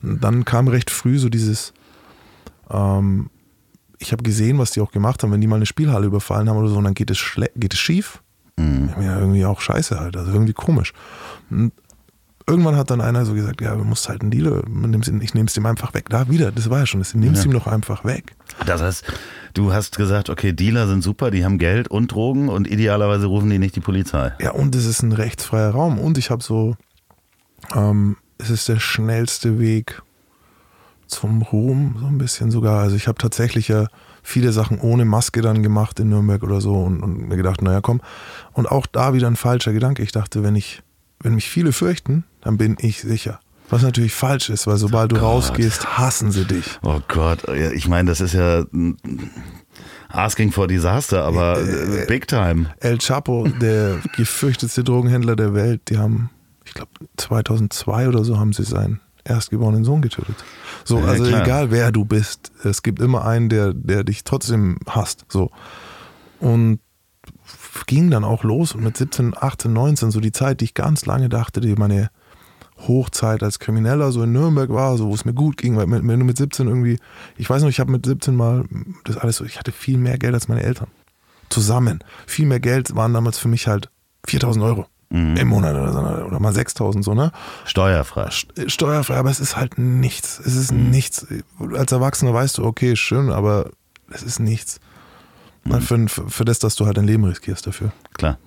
Und 0.02 0.24
dann 0.24 0.44
kam 0.44 0.66
recht 0.66 0.90
früh 0.90 1.18
so 1.18 1.28
dieses, 1.28 1.72
ähm, 2.70 3.30
ich 3.98 4.12
habe 4.12 4.22
gesehen, 4.22 4.58
was 4.58 4.72
die 4.72 4.80
auch 4.80 4.90
gemacht 4.90 5.22
haben, 5.22 5.30
wenn 5.30 5.40
die 5.40 5.46
mal 5.46 5.56
eine 5.56 5.66
Spielhalle 5.66 6.06
überfallen 6.06 6.48
haben 6.48 6.56
oder 6.56 6.68
so, 6.68 6.78
und 6.78 6.84
dann 6.84 6.94
geht 6.94 7.10
es, 7.10 7.22
geht 7.54 7.74
es 7.74 7.78
schief. 7.78 8.22
Ja, 9.00 9.18
irgendwie 9.18 9.46
auch 9.46 9.60
scheiße 9.60 9.98
halt, 9.98 10.16
also 10.16 10.32
irgendwie 10.32 10.52
komisch. 10.52 10.92
Und 11.48 11.72
irgendwann 12.50 12.76
hat 12.76 12.90
dann 12.90 13.00
einer 13.00 13.24
so 13.24 13.32
gesagt, 13.34 13.60
ja, 13.60 13.74
du 13.74 13.84
musst 13.84 14.08
halt 14.08 14.22
einen 14.22 14.32
ihn- 14.32 15.20
ich 15.22 15.34
nehme 15.34 15.46
es 15.46 15.56
ihm 15.56 15.66
einfach 15.66 15.94
weg. 15.94 16.08
Da 16.08 16.28
wieder, 16.28 16.52
das 16.52 16.68
war 16.68 16.80
ja 16.80 16.86
schon, 16.86 17.00
das 17.00 17.14
nimmst 17.14 17.44
ihm 17.46 17.52
doch 17.52 17.66
einfach 17.66 18.04
weg. 18.04 18.34
Das 18.66 18.82
heißt, 18.82 19.04
du 19.54 19.72
hast 19.72 19.96
gesagt, 19.96 20.28
okay, 20.28 20.52
Dealer 20.52 20.86
sind 20.88 21.02
super, 21.02 21.30
die 21.30 21.44
haben 21.44 21.58
Geld 21.58 21.88
und 21.88 22.12
Drogen 22.12 22.48
und 22.48 22.66
idealerweise 22.68 23.26
rufen 23.26 23.48
die 23.50 23.58
nicht 23.58 23.76
die 23.76 23.80
Polizei. 23.80 24.32
Ja, 24.40 24.50
und 24.50 24.74
es 24.74 24.84
ist 24.84 25.02
ein 25.02 25.12
rechtsfreier 25.12 25.70
Raum. 25.70 25.98
Und 25.98 26.18
ich 26.18 26.30
habe 26.30 26.42
so, 26.42 26.76
ähm, 27.74 28.16
es 28.38 28.50
ist 28.50 28.68
der 28.68 28.80
schnellste 28.80 29.58
Weg 29.58 30.02
zum 31.06 31.42
Ruhm, 31.42 31.96
so 32.00 32.06
ein 32.06 32.18
bisschen 32.18 32.50
sogar. 32.50 32.80
Also 32.80 32.96
ich 32.96 33.08
habe 33.08 33.18
tatsächlich 33.18 33.68
ja 33.68 33.86
viele 34.22 34.52
Sachen 34.52 34.78
ohne 34.78 35.04
Maske 35.04 35.40
dann 35.42 35.62
gemacht 35.62 35.98
in 35.98 36.08
Nürnberg 36.10 36.42
oder 36.42 36.60
so 36.60 36.74
und, 36.74 37.02
und 37.02 37.28
mir 37.28 37.36
gedacht, 37.36 37.62
naja, 37.62 37.80
komm. 37.80 38.00
Und 38.52 38.66
auch 38.70 38.86
da 38.86 39.12
wieder 39.14 39.26
ein 39.26 39.36
falscher 39.36 39.72
Gedanke. 39.72 40.02
Ich 40.02 40.12
dachte, 40.12 40.42
wenn 40.42 40.54
ich, 40.56 40.82
wenn 41.22 41.34
mich 41.34 41.48
viele 41.48 41.72
fürchten, 41.72 42.24
dann 42.40 42.56
bin 42.58 42.76
ich 42.80 43.00
sicher. 43.00 43.40
Was 43.68 43.82
natürlich 43.82 44.12
falsch 44.12 44.50
ist, 44.50 44.66
weil 44.66 44.78
sobald 44.78 45.12
du 45.12 45.16
Gott. 45.16 45.24
rausgehst, 45.24 45.98
hassen 45.98 46.32
sie 46.32 46.44
dich. 46.44 46.78
Oh 46.82 47.00
Gott, 47.06 47.46
ich 47.48 47.86
meine, 47.86 48.08
das 48.08 48.20
ist 48.20 48.32
ja 48.34 48.64
Asking 50.08 50.50
for 50.50 50.66
Disaster, 50.66 51.22
aber 51.24 51.60
äh, 51.60 52.04
Big 52.06 52.26
Time. 52.26 52.66
El 52.80 52.98
Chapo, 52.98 53.46
der 53.60 53.98
gefürchtetste 54.16 54.82
Drogenhändler 54.82 55.36
der 55.36 55.54
Welt, 55.54 55.82
die 55.88 55.98
haben, 55.98 56.30
ich 56.64 56.74
glaube, 56.74 56.90
2002 57.16 58.08
oder 58.08 58.24
so 58.24 58.38
haben 58.38 58.52
sie 58.52 58.64
seinen 58.64 59.00
erstgeborenen 59.22 59.84
Sohn 59.84 60.02
getötet. 60.02 60.34
So, 60.84 60.98
Ja, 60.98 61.04
also 61.06 61.24
klar. 61.24 61.42
egal 61.44 61.70
wer 61.70 61.92
du 61.92 62.04
bist, 62.04 62.50
es 62.64 62.82
gibt 62.82 63.00
immer 63.00 63.24
einen, 63.24 63.48
der, 63.48 63.72
der 63.72 64.02
dich 64.02 64.24
trotzdem 64.24 64.78
hasst. 64.88 65.26
So. 65.28 65.52
Und 66.40 66.80
ging 67.86 68.10
dann 68.10 68.24
auch 68.24 68.44
los 68.44 68.74
und 68.74 68.82
mit 68.82 68.96
17, 68.96 69.34
18, 69.36 69.72
19, 69.72 70.10
so 70.10 70.20
die 70.20 70.32
Zeit, 70.32 70.60
die 70.60 70.66
ich 70.66 70.74
ganz 70.74 71.06
lange 71.06 71.28
dachte, 71.28 71.60
die 71.60 71.74
meine 71.74 72.10
Hochzeit 72.88 73.42
als 73.42 73.58
Krimineller 73.58 74.10
so 74.12 74.22
in 74.22 74.32
Nürnberg 74.32 74.70
war, 74.70 74.96
so 74.96 75.08
wo 75.08 75.14
es 75.14 75.24
mir 75.24 75.34
gut 75.34 75.56
ging, 75.56 75.76
weil 75.76 75.90
wenn 75.90 76.18
du 76.18 76.24
mit 76.24 76.38
17 76.38 76.66
irgendwie, 76.66 76.98
ich 77.36 77.48
weiß 77.48 77.62
noch, 77.62 77.68
ich 77.68 77.80
habe 77.80 77.92
mit 77.92 78.06
17 78.06 78.34
mal 78.34 78.64
das 79.04 79.16
alles 79.16 79.36
so, 79.36 79.44
ich 79.44 79.58
hatte 79.58 79.72
viel 79.72 79.98
mehr 79.98 80.18
Geld 80.18 80.34
als 80.34 80.48
meine 80.48 80.62
Eltern. 80.62 80.88
Zusammen. 81.50 82.02
Viel 82.26 82.46
mehr 82.46 82.60
Geld 82.60 82.94
waren 82.94 83.12
damals 83.12 83.38
für 83.38 83.48
mich 83.48 83.66
halt 83.66 83.90
4000 84.26 84.64
Euro 84.64 84.86
im 85.12 85.48
Monat 85.48 85.74
oder, 85.74 85.92
so, 85.92 85.98
oder 85.98 86.38
mal 86.38 86.52
6000 86.52 87.04
so, 87.04 87.14
ne? 87.14 87.32
Steuerfrei. 87.64 88.30
Steuerfrei, 88.68 89.16
aber 89.16 89.30
es 89.30 89.40
ist 89.40 89.56
halt 89.56 89.76
nichts. 89.76 90.38
Es 90.38 90.54
ist 90.54 90.70
nichts. 90.70 91.26
Als 91.58 91.90
Erwachsener 91.90 92.32
weißt 92.32 92.58
du, 92.58 92.64
okay, 92.64 92.94
schön, 92.94 93.30
aber 93.30 93.70
es 94.12 94.22
ist 94.22 94.38
nichts. 94.38 94.78
Für, 95.64 96.08
für, 96.08 96.28
für 96.28 96.44
das, 96.44 96.58
dass 96.58 96.74
du 96.76 96.86
halt 96.86 96.96
dein 96.96 97.06
Leben 97.06 97.24
riskierst 97.24 97.66
dafür. 97.66 97.92
Klar. 98.14 98.38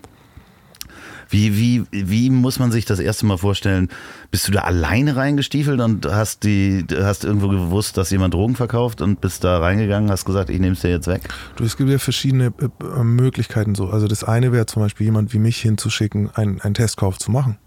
Wie, 1.29 1.57
wie, 1.57 1.83
wie 1.91 2.29
muss 2.29 2.59
man 2.59 2.71
sich 2.71 2.85
das 2.85 2.99
erste 2.99 3.25
Mal 3.25 3.37
vorstellen? 3.37 3.89
Bist 4.29 4.47
du 4.47 4.51
da 4.51 4.61
alleine 4.61 5.15
reingestiefelt 5.15 5.79
und 5.79 6.05
hast 6.05 6.43
die, 6.43 6.85
hast 6.91 7.25
irgendwo 7.25 7.47
gewusst, 7.47 7.97
dass 7.97 8.11
jemand 8.11 8.35
Drogen 8.35 8.55
verkauft 8.55 9.01
und 9.01 9.19
bist 9.19 9.43
da 9.43 9.57
reingegangen, 9.57 10.11
hast 10.11 10.25
gesagt, 10.25 10.51
ich 10.51 10.59
nehme 10.59 10.73
es 10.73 10.81
dir 10.81 10.89
jetzt 10.89 11.07
weg? 11.07 11.21
Du, 11.55 11.63
es 11.63 11.75
gibt 11.75 11.89
ja 11.89 11.97
verschiedene 11.97 12.53
äh, 12.59 12.65
äh, 12.99 13.03
Möglichkeiten 13.03 13.73
so. 13.73 13.89
Also 13.89 14.07
das 14.07 14.23
eine 14.23 14.51
wäre 14.51 14.67
zum 14.67 14.83
Beispiel 14.83 15.05
jemand 15.05 15.33
wie 15.33 15.39
mich 15.39 15.57
hinzuschicken, 15.59 16.29
einen, 16.35 16.61
einen 16.61 16.75
Testkauf 16.75 17.17
zu 17.17 17.31
machen. 17.31 17.57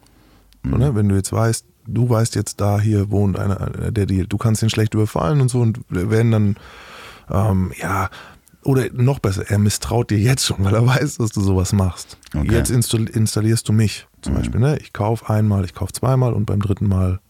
So, 0.62 0.76
ne? 0.76 0.94
Wenn 0.94 1.08
du 1.08 1.16
jetzt 1.16 1.32
weißt, 1.32 1.66
du 1.88 2.08
weißt 2.08 2.36
jetzt 2.36 2.60
da 2.60 2.78
hier 2.78 3.10
wohnt 3.10 3.36
einer, 3.36 3.60
äh, 3.80 3.92
der 3.92 4.06
dir, 4.06 4.26
du 4.26 4.36
kannst 4.38 4.62
ihn 4.62 4.70
schlecht 4.70 4.94
überfallen 4.94 5.40
und 5.40 5.48
so 5.48 5.60
und 5.60 5.80
werden 5.88 6.30
dann, 6.30 6.56
ähm, 7.30 7.72
ja, 7.80 8.10
oder 8.66 8.86
noch 8.92 9.18
besser, 9.18 9.44
er 9.48 9.58
misstraut 9.58 10.10
dir 10.10 10.18
jetzt 10.18 10.44
schon, 10.44 10.64
weil 10.64 10.74
er 10.74 10.86
weiß, 10.86 11.18
dass 11.18 11.30
du 11.30 11.40
sowas 11.40 11.72
machst. 11.72 12.18
Okay. 12.34 12.52
Jetzt 12.52 12.70
install 12.70 13.08
installierst 13.08 13.68
du 13.68 13.72
mich 13.72 14.06
zum 14.22 14.34
Beispiel. 14.34 14.60
Ne? 14.60 14.78
Ich 14.80 14.92
kaufe 14.92 15.30
einmal, 15.30 15.64
ich 15.64 15.74
kaufe 15.74 15.92
zweimal 15.92 16.32
und 16.32 16.46
beim 16.46 16.60
dritten 16.60 16.88
Mal 16.88 17.20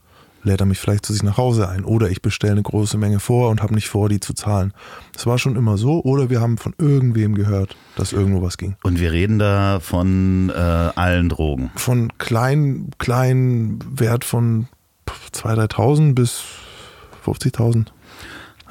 lädt 0.46 0.60
er 0.60 0.66
mich 0.66 0.78
vielleicht 0.78 1.04
zu 1.04 1.12
sich 1.12 1.22
nach 1.22 1.36
Hause 1.36 1.68
ein. 1.68 1.84
Oder 1.84 2.08
ich 2.08 2.22
bestelle 2.22 2.52
eine 2.52 2.62
große 2.62 2.96
Menge 2.96 3.20
vor 3.20 3.50
und 3.50 3.62
habe 3.62 3.74
nicht 3.74 3.88
vor, 3.88 4.08
die 4.08 4.20
zu 4.20 4.32
zahlen. 4.32 4.72
Das 5.12 5.26
war 5.26 5.38
schon 5.38 5.56
immer 5.56 5.76
so. 5.76 6.02
Oder 6.04 6.30
wir 6.30 6.40
haben 6.40 6.56
von 6.56 6.72
irgendwem 6.78 7.34
gehört, 7.34 7.76
dass 7.96 8.12
irgendwo 8.12 8.42
was 8.42 8.56
ging. 8.56 8.76
Und 8.82 9.00
wir 9.00 9.12
reden 9.12 9.38
da 9.38 9.80
von 9.80 10.50
äh, 10.50 10.52
allen 10.52 11.28
Drogen. 11.28 11.70
Von 11.74 12.16
kleinen 12.18 12.90
kleinen 12.98 13.80
Wert 13.90 14.24
von 14.24 14.68
2.000, 15.32 15.72
3.000 15.72 16.14
bis 16.14 16.42
50.000. 17.26 17.86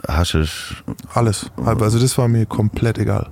Haschisch. 0.07 0.83
Alles. 1.13 1.49
Also 1.63 1.99
das 1.99 2.17
war 2.17 2.27
mir 2.27 2.45
komplett 2.45 2.97
egal. 2.97 3.29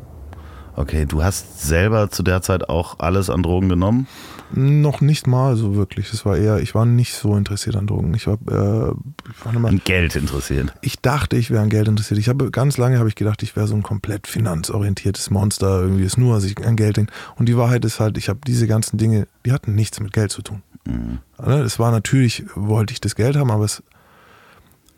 Okay, 0.76 1.06
du 1.06 1.24
hast 1.24 1.62
selber 1.62 2.10
zu 2.10 2.24
der 2.24 2.42
Zeit 2.42 2.68
auch 2.68 2.98
alles 3.00 3.30
an 3.30 3.44
Drogen 3.44 3.70
genommen? 3.70 4.08
Noch 4.56 5.02
nicht 5.02 5.28
mal 5.28 5.56
so 5.56 5.76
wirklich. 5.76 6.12
Es 6.14 6.26
war 6.26 6.36
eher, 6.38 6.60
ich 6.60 6.74
war 6.74 6.86
nicht 6.86 7.14
so 7.14 7.36
interessiert 7.36 7.76
an 7.76 7.86
Drogen. 7.86 8.14
Ich 8.16 8.26
war, 8.26 8.36
äh, 8.50 8.92
ich 9.32 9.46
war 9.46 9.54
immer, 9.54 9.70
An 9.70 9.82
Geld 9.84 10.16
interessiert. 10.16 10.74
ich 10.82 11.00
dachte, 11.00 11.38
ich 11.38 11.52
wäre 11.52 11.62
an 11.62 11.70
Geld 11.70 11.88
interessiert. 11.88 12.20
Ich 12.20 12.28
habe 12.30 12.50
ganz 12.50 12.78
lange 12.78 12.98
habe 12.98 13.08
ich 13.10 13.16
gedacht, 13.16 13.44
ich 13.44 13.56
wäre 13.56 13.68
so 13.68 13.76
ein 13.76 13.84
komplett 13.84 14.26
finanzorientiertes 14.26 15.30
Monster. 15.30 15.82
Irgendwie 15.82 16.04
ist 16.06 16.18
nur, 16.18 16.36
was 16.36 16.44
ich 16.44 16.58
an 16.66 16.76
Geld 16.76 16.98
denke. 16.98 17.14
Und 17.36 17.50
die 17.50 17.58
Wahrheit 17.58 17.86
ist 17.86 18.00
halt, 18.00 18.18
ich 18.18 18.30
habe 18.30 18.40
diese 18.46 18.66
ganzen 18.66 18.98
Dinge, 18.98 19.28
die 19.46 19.52
hatten 19.52 19.76
nichts 19.76 20.00
mit 20.00 20.12
Geld 20.14 20.32
zu 20.32 20.42
tun. 20.42 20.64
Mhm. 20.86 21.20
Ne, 21.44 21.62
Es 21.62 21.78
war 21.80 21.92
natürlich, 21.92 22.46
wollte 22.56 22.94
ich 22.94 23.02
das 23.02 23.16
Geld 23.16 23.36
haben, 23.36 23.52
aber 23.52 23.66
es, 23.66 23.84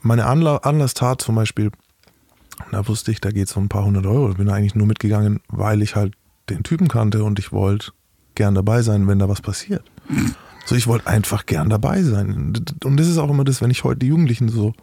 meine 0.06 0.26
Anla 0.26 0.58
Anlasstat 0.58 1.22
zum 1.22 1.36
Beispiel, 1.36 1.72
da 2.72 2.88
wusste 2.88 3.12
ich, 3.12 3.20
da 3.22 3.32
geht 3.32 3.48
es 3.48 3.56
um 3.58 3.66
ein 3.66 3.70
paar 3.70 3.86
hundert 3.86 4.06
Euro. 4.06 4.32
Ich 4.32 4.38
bin 4.38 4.48
da 4.48 4.54
eigentlich 4.54 4.76
nur 4.76 4.88
mitgegangen, 4.88 5.42
weil 5.48 5.82
ich 5.82 5.96
halt 5.96 6.14
den 6.50 6.64
Typen 6.64 6.88
kannte 6.88 7.24
und 7.24 7.40
ich 7.40 7.52
wollte 7.52 7.92
gern 8.36 8.54
dabei 8.54 8.82
sein, 8.82 9.08
wenn 9.08 9.20
da 9.20 9.28
was 9.28 9.42
passiert. 9.42 9.84
So, 10.66 10.76
ich 10.76 10.88
wollte 10.88 11.08
einfach 11.08 11.46
gern 11.46 11.70
dabei 11.70 12.04
sein. 12.04 12.54
Und 12.84 12.98
das 12.98 13.08
ist 13.08 13.18
auch 13.18 13.30
immer 13.30 13.44
das, 13.44 13.62
wenn 13.62 13.72
ich 13.72 13.84
heute 13.84 14.00
die 14.00 14.08
Jugendlichen 14.08 14.50
so 14.50 14.74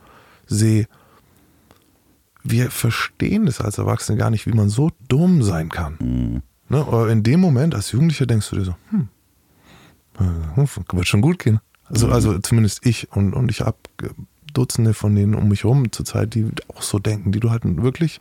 sehe, 0.47 0.87
wir 2.43 2.71
verstehen 2.71 3.47
das 3.47 3.61
als 3.61 3.79
Erwachsene 3.79 4.19
gar 4.19 4.31
nicht, 4.31 4.47
wie 4.47 4.53
man 4.53 4.69
so 4.69 4.91
dumm 5.09 5.45
sein 5.45 5.69
kann. 5.69 6.43
Ne? 6.69 6.79
Aber 6.79 7.09
in 7.11 7.23
dem 7.23 7.41
Moment, 7.41 7.77
als 7.77 7.93
Jugendlicher, 7.93 8.27
denkst 8.27 8.51
du 8.51 8.57
dir 8.57 8.65
so, 8.65 8.75
hm, 8.91 9.09
äh, 10.19 10.67
wird 10.93 11.07
schon 11.07 11.21
gut 11.21 11.39
gehen. 11.39 11.61
Also, 11.85 12.09
also 12.09 12.39
zumindest 12.39 12.85
ich 12.87 13.13
und, 13.13 13.35
und 13.35 13.51
ich 13.51 13.61
habe 13.61 13.77
Dutzende 14.53 14.95
von 14.95 15.15
denen 15.15 15.35
um 15.35 15.49
mich 15.49 15.65
rum 15.65 15.91
zurzeit, 15.93 16.35
die 16.35 16.47
auch 16.75 16.83
so 16.83 16.99
denken, 16.99 17.33
die 17.33 17.41
du 17.41 17.51
halt 17.51 17.63
wirklich 17.65 18.21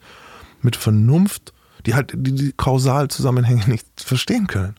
mit 0.61 0.75
Vernunft, 0.75 1.53
die 1.85 1.95
halt 1.95 2.13
die, 2.15 2.33
die 2.33 2.53
Kausalzusammenhänge 2.53 3.67
nicht 3.69 3.87
verstehen 3.97 4.47
können. 4.47 4.75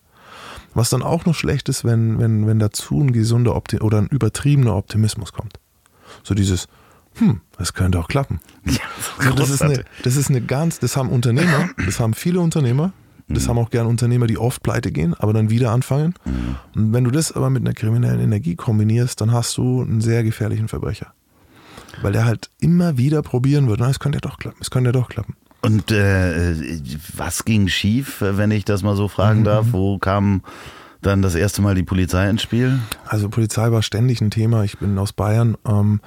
Was 0.74 0.90
dann 0.90 1.02
auch 1.02 1.26
noch 1.26 1.34
schlecht 1.34 1.68
ist, 1.68 1.84
wenn, 1.84 2.18
wenn, 2.18 2.46
wenn 2.46 2.58
dazu 2.58 3.00
ein 3.00 3.12
gesunder 3.12 3.54
Opti 3.54 3.80
oder 3.80 3.98
ein 3.98 4.06
übertriebener 4.06 4.74
Optimismus 4.74 5.32
kommt. 5.32 5.58
So 6.22 6.34
dieses, 6.34 6.66
hm, 7.16 7.40
das 7.58 7.74
könnte 7.74 7.98
auch 7.98 8.08
klappen. 8.08 8.40
Ja, 8.64 8.80
Also 9.18 9.34
das, 9.34 9.50
ist 9.50 9.62
eine, 9.62 9.84
das 10.02 10.16
ist 10.16 10.30
eine 10.30 10.40
ganz, 10.40 10.78
das 10.78 10.96
haben 10.96 11.10
Unternehmer, 11.10 11.68
das 11.84 12.00
haben 12.00 12.14
viele 12.14 12.40
Unternehmer, 12.40 12.92
das 13.28 13.48
haben 13.48 13.58
auch 13.58 13.70
gern 13.70 13.86
Unternehmer, 13.86 14.26
die 14.26 14.38
oft 14.38 14.62
pleite 14.62 14.92
gehen, 14.92 15.14
aber 15.14 15.32
dann 15.32 15.50
wieder 15.50 15.70
anfangen. 15.70 16.14
Und 16.74 16.92
wenn 16.92 17.04
du 17.04 17.10
das 17.10 17.32
aber 17.32 17.50
mit 17.50 17.62
einer 17.62 17.74
kriminellen 17.74 18.20
Energie 18.20 18.56
kombinierst, 18.56 19.20
dann 19.20 19.32
hast 19.32 19.56
du 19.56 19.82
einen 19.82 20.00
sehr 20.00 20.22
gefährlichen 20.22 20.68
Verbrecher. 20.68 21.12
Weil 22.00 22.12
der 22.12 22.24
halt 22.24 22.50
immer 22.60 22.96
wieder 22.96 23.22
probieren 23.22 23.68
wird, 23.68 23.80
na, 23.80 23.90
es 23.90 23.98
könnte 24.00 24.16
ja 24.16 24.20
doch 24.20 24.38
klappen, 24.38 24.58
es 24.60 24.70
könnte 24.70 24.88
ja 24.88 24.92
doch 24.92 25.08
klappen. 25.08 25.36
Und 25.60 25.92
äh, 25.92 26.54
was 27.16 27.44
ging 27.44 27.68
schief, 27.68 28.16
wenn 28.20 28.50
ich 28.50 28.64
das 28.64 28.82
mal 28.82 28.96
so 28.96 29.08
fragen 29.08 29.40
Mhm. 29.40 29.44
darf? 29.44 29.66
Wo 29.70 29.98
kam 29.98 30.42
dann 31.02 31.22
das 31.22 31.34
erste 31.34 31.62
Mal 31.62 31.74
die 31.74 31.82
Polizei 31.84 32.28
ins 32.30 32.42
Spiel? 32.42 32.78
Also 33.06 33.28
Polizei 33.28 33.70
war 33.70 33.82
ständig 33.82 34.20
ein 34.20 34.30
Thema. 34.30 34.64
Ich 34.64 34.78
bin 34.78 34.98
aus 34.98 35.12
Bayern. 35.12 35.56
Ähm, 35.66 36.00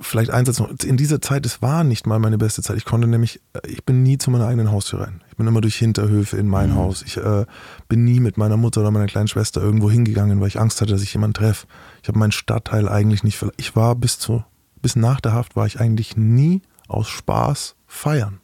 vielleicht 0.00 0.30
Einsatz 0.30 0.58
noch. 0.58 0.70
In 0.84 0.96
dieser 0.96 1.20
Zeit, 1.20 1.46
es 1.46 1.62
war 1.62 1.84
nicht 1.84 2.06
mal 2.06 2.18
meine 2.18 2.38
beste 2.38 2.62
Zeit. 2.62 2.76
Ich 2.76 2.84
konnte 2.84 3.06
nämlich, 3.06 3.40
ich 3.66 3.84
bin 3.84 4.02
nie 4.02 4.18
zu 4.18 4.30
meiner 4.30 4.46
eigenen 4.46 4.72
Haustür 4.72 5.00
rein. 5.02 5.20
Ich 5.30 5.36
bin 5.36 5.46
immer 5.46 5.60
durch 5.60 5.76
Hinterhöfe 5.76 6.36
in 6.36 6.48
mein 6.48 6.74
Haus. 6.74 7.02
Ich 7.02 7.16
äh, 7.16 7.44
bin 7.88 8.04
nie 8.04 8.18
mit 8.18 8.38
meiner 8.38 8.56
Mutter 8.56 8.80
oder 8.80 8.90
meiner 8.90 9.06
kleinen 9.06 9.28
Schwester 9.28 9.60
irgendwo 9.62 9.88
hingegangen, 9.90 10.40
weil 10.40 10.48
ich 10.48 10.58
Angst 10.58 10.80
hatte, 10.80 10.92
dass 10.92 11.02
ich 11.02 11.12
jemanden 11.12 11.34
treffe. 11.34 11.66
Ich 12.02 12.08
habe 12.08 12.18
meinen 12.18 12.32
Stadtteil 12.32 12.88
eigentlich 12.88 13.22
nicht 13.22 13.36
verlassen. 13.38 13.56
Ich 13.60 13.76
war 13.76 13.94
bis 13.94 14.18
zu, 14.18 14.42
bis 14.82 14.96
nach 14.96 15.20
der 15.20 15.32
Haft 15.32 15.56
war 15.56 15.66
ich 15.66 15.80
eigentlich 15.80 16.16
nie 16.16 16.62
aus 16.88 17.08
Spaß 17.08 17.76
feiern. 17.86 18.40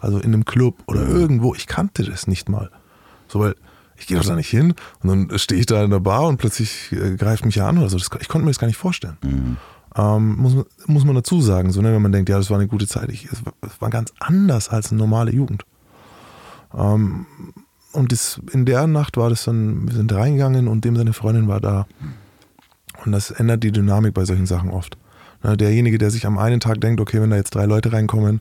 Also 0.00 0.18
in 0.18 0.32
einem 0.32 0.44
Club 0.44 0.76
oder 0.86 1.02
irgendwo. 1.06 1.54
Ich 1.54 1.66
kannte 1.66 2.04
das 2.04 2.26
nicht 2.26 2.48
mal. 2.48 2.70
So, 3.26 3.40
weil 3.40 3.54
ich 3.96 4.06
gehe 4.06 4.16
doch 4.16 4.24
da 4.24 4.36
nicht 4.36 4.48
hin 4.50 4.74
und 5.02 5.08
dann 5.28 5.38
stehe 5.38 5.58
ich 5.60 5.66
da 5.66 5.82
in 5.82 5.90
der 5.90 5.98
Bar 6.00 6.26
und 6.28 6.36
plötzlich 6.38 6.92
äh, 6.92 7.16
greift 7.16 7.44
mich 7.44 7.56
ja 7.56 7.68
an 7.68 7.78
oder 7.78 7.88
so. 7.88 7.98
Das, 7.98 8.08
ich 8.20 8.28
konnte 8.28 8.44
mir 8.44 8.50
das 8.52 8.58
gar 8.60 8.68
nicht 8.68 8.76
vorstellen. 8.76 9.16
Ähm, 9.96 10.36
muss, 10.36 10.54
man- 10.54 10.64
muss 10.86 11.04
man 11.04 11.16
dazu 11.16 11.40
sagen, 11.40 11.72
so, 11.72 11.82
ne, 11.82 11.92
wenn 11.92 12.02
man 12.02 12.12
denkt, 12.12 12.28
ja, 12.28 12.38
das 12.38 12.48
war 12.50 12.58
eine 12.58 12.68
gute 12.68 12.86
Zeit. 12.86 13.08
Ich, 13.08 13.24
es, 13.24 13.44
war- 13.44 13.54
es 13.62 13.80
war 13.80 13.90
ganz 13.90 14.12
anders 14.20 14.68
als 14.68 14.92
eine 14.92 14.98
normale 15.00 15.32
Jugend. 15.32 15.64
Ähm, 16.76 17.26
und 17.92 18.12
das, 18.12 18.40
in 18.52 18.66
der 18.66 18.86
Nacht 18.86 19.16
war 19.16 19.30
das 19.30 19.44
dann, 19.44 19.88
wir 19.88 19.94
sind 19.96 20.12
reingegangen 20.12 20.68
und 20.68 20.84
dem 20.84 20.94
seine 20.96 21.12
Freundin 21.12 21.48
war 21.48 21.60
da. 21.60 21.86
Und 23.04 23.12
das 23.12 23.30
ändert 23.30 23.64
die 23.64 23.72
Dynamik 23.72 24.14
bei 24.14 24.24
solchen 24.24 24.46
Sachen 24.46 24.70
oft. 24.70 24.96
Ne, 25.42 25.56
derjenige, 25.56 25.98
der 25.98 26.10
sich 26.10 26.26
am 26.26 26.38
einen 26.38 26.60
Tag 26.60 26.80
denkt, 26.80 27.00
okay, 27.00 27.20
wenn 27.20 27.30
da 27.30 27.36
jetzt 27.36 27.54
drei 27.54 27.66
Leute 27.66 27.92
reinkommen, 27.92 28.40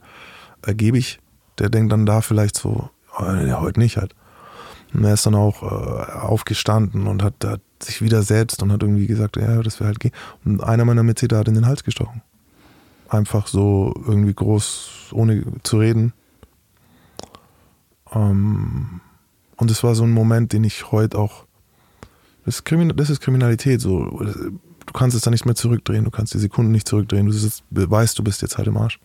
äh, 0.66 0.74
gebe 0.74 0.98
ich, 0.98 1.20
der 1.60 1.70
denkt 1.70 1.92
dann 1.92 2.06
da 2.06 2.22
vielleicht 2.22 2.58
so, 2.58 2.90
oh, 3.18 3.24
ja, 3.24 3.60
heute 3.62 3.80
nicht 3.80 3.98
halt. 3.98 4.16
Und 4.94 5.04
er 5.04 5.14
ist 5.14 5.26
dann 5.26 5.36
auch 5.36 5.64
äh, 5.64 6.12
aufgestanden 6.12 7.08
und 7.08 7.22
hat, 7.22 7.36
hat 7.44 7.62
sich 7.80 8.02
widersetzt 8.02 8.64
und 8.64 8.72
hat 8.72 8.82
irgendwie 8.82 9.08
gesagt, 9.08 9.38
ja, 9.38 9.62
das 9.62 9.80
wäre 9.80 9.90
halt 9.90 10.00
gehen. 10.00 10.14
Und 10.46 10.64
einer 10.64 10.86
meiner 10.86 11.04
Mittäter 11.04 11.38
hat 11.38 11.48
in 11.48 11.56
den 11.56 11.68
Hals 11.68 11.84
gestochen. 11.84 12.22
Einfach 13.10 13.48
so 13.48 13.94
irgendwie 14.08 14.34
groß, 14.34 15.10
ohne 15.12 15.44
zu 15.64 15.80
reden. 15.80 16.14
Ähm, 18.14 19.02
und 19.58 19.72
es 19.72 19.84
war 19.84 19.96
so 19.96 20.04
ein 20.04 20.12
Moment, 20.12 20.54
den 20.54 20.64
ich 20.64 20.92
heute 20.92 21.18
auch. 21.18 21.46
Das 22.46 22.56
ist, 22.56 22.64
Krimin 22.64 22.94
das 22.96 23.10
ist 23.10 23.20
Kriminalität 23.20 23.82
so. 23.82 24.26
Du 24.98 25.00
kannst 25.04 25.16
es 25.16 25.22
dann 25.22 25.32
nicht 25.32 25.46
mehr 25.46 25.54
zurückdrehen, 25.54 26.06
du 26.06 26.10
kannst 26.10 26.34
die 26.34 26.40
Sekunden 26.40 26.72
nicht 26.72 26.88
zurückdrehen. 26.88 27.28
Du 27.28 27.32
sitzt, 27.32 27.64
weißt, 27.70 28.18
du 28.18 28.24
bist 28.24 28.42
jetzt 28.42 28.58
halt 28.58 28.68
im 28.68 28.78
Arsch. 28.78 29.00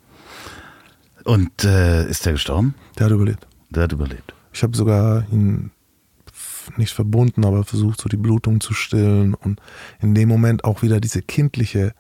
Und 1.25 1.65
äh, 1.65 2.09
ist 2.09 2.25
der 2.25 2.33
gestorben? 2.33 2.75
Der 2.99 3.05
hat 3.05 3.13
überlebt. 3.13 3.47
Der 3.69 3.83
hat 3.83 3.93
überlebt. 3.93 4.33
Ich 4.55 4.63
habe 4.63 4.75
sogar 4.75 5.27
ihn 5.31 5.71
nicht 6.79 6.95
verbunden, 6.95 7.45
aber 7.45 7.63
versucht, 7.65 8.01
so 8.01 8.09
die 8.09 8.17
Blutung 8.17 8.63
zu 8.63 8.73
stillen 8.73 9.35
und 9.35 9.61
in 10.01 10.15
dem 10.15 10.31
Moment 10.31 10.65
auch 10.65 10.81
wieder 10.81 10.99
diese 10.99 11.21
kindliche, 11.21 11.93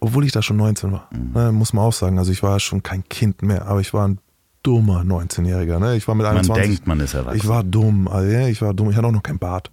obwohl 0.00 0.24
ich 0.24 0.32
da 0.32 0.42
schon 0.42 0.56
19 0.56 0.90
war, 0.90 1.08
ne, 1.12 1.52
muss 1.52 1.72
man 1.72 1.84
auch 1.84 1.92
sagen. 1.92 2.18
Also 2.18 2.32
ich 2.32 2.42
war 2.42 2.58
schon 2.58 2.82
kein 2.82 3.08
Kind 3.08 3.42
mehr, 3.42 3.68
aber 3.68 3.80
ich 3.80 3.94
war 3.94 4.08
ein 4.08 4.18
dummer 4.64 5.02
19-Jähriger. 5.02 5.78
Ne? 5.78 5.94
Ich 5.94 6.08
war 6.08 6.16
mit 6.16 6.26
Man 6.26 6.38
21. 6.38 6.68
denkt, 6.68 6.86
man 6.88 6.98
ist 6.98 7.14
erwachsen. 7.14 7.38
ich 7.38 7.46
war 7.46 7.62
dumm, 7.62 8.08
also, 8.08 8.28
ja, 8.28 8.48
ich 8.48 8.60
war 8.60 8.74
dumm. 8.74 8.90
Ich 8.90 8.96
hatte 8.96 9.06
auch 9.06 9.12
noch 9.12 9.22
kein 9.22 9.38
Bart. 9.38 9.70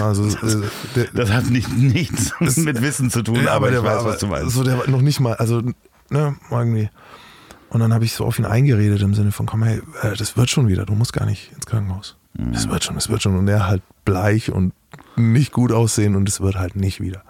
Also, 0.00 0.26
äh, 0.26 0.62
der, 0.94 1.06
das 1.14 1.30
hat 1.30 1.46
nicht, 1.50 1.74
nichts 1.76 2.32
mit 2.56 2.82
Wissen 2.82 3.10
zu 3.10 3.22
tun, 3.22 3.44
ja, 3.44 3.52
aber, 3.52 3.68
ich 3.68 3.74
der 3.74 3.84
weiß, 3.84 4.04
war 4.04 4.12
was 4.12 4.18
du 4.18 4.26
meinst. 4.26 4.54
So, 4.54 4.62
der 4.62 4.78
war 4.78 4.88
noch 4.88 5.00
nicht 5.00 5.20
mal, 5.20 5.34
also, 5.34 5.62
ne, 6.10 6.36
irgendwie. 6.50 6.90
Und 7.70 7.80
dann 7.80 7.94
habe 7.94 8.04
ich 8.04 8.12
so 8.12 8.24
auf 8.24 8.38
ihn 8.38 8.44
eingeredet 8.44 9.00
im 9.02 9.14
Sinne 9.14 9.32
von, 9.32 9.46
komm, 9.46 9.62
hey, 9.62 9.80
äh, 10.02 10.16
das 10.16 10.36
wird 10.36 10.50
schon 10.50 10.68
wieder, 10.68 10.84
du 10.84 10.94
musst 10.94 11.12
gar 11.12 11.24
nicht 11.24 11.52
ins 11.52 11.66
Krankenhaus. 11.66 12.16
Das 12.34 12.68
wird 12.68 12.84
schon, 12.84 12.94
das 12.94 13.08
wird 13.08 13.22
schon. 13.22 13.36
Und 13.36 13.48
er 13.48 13.66
halt 13.66 13.82
bleich 14.04 14.52
und 14.52 14.72
nicht 15.16 15.52
gut 15.52 15.72
aussehen 15.72 16.14
und 16.16 16.28
es 16.28 16.40
wird 16.40 16.56
halt 16.56 16.76
nicht 16.76 17.00
wieder. 17.00 17.22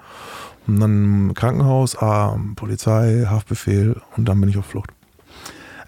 Und 0.66 0.78
dann 0.78 1.34
Krankenhaus, 1.34 1.96
ah, 1.96 2.38
Polizei, 2.54 3.26
Haftbefehl 3.28 4.00
und 4.16 4.28
dann 4.28 4.40
bin 4.40 4.50
ich 4.50 4.58
auf 4.58 4.66
Flucht. 4.66 4.90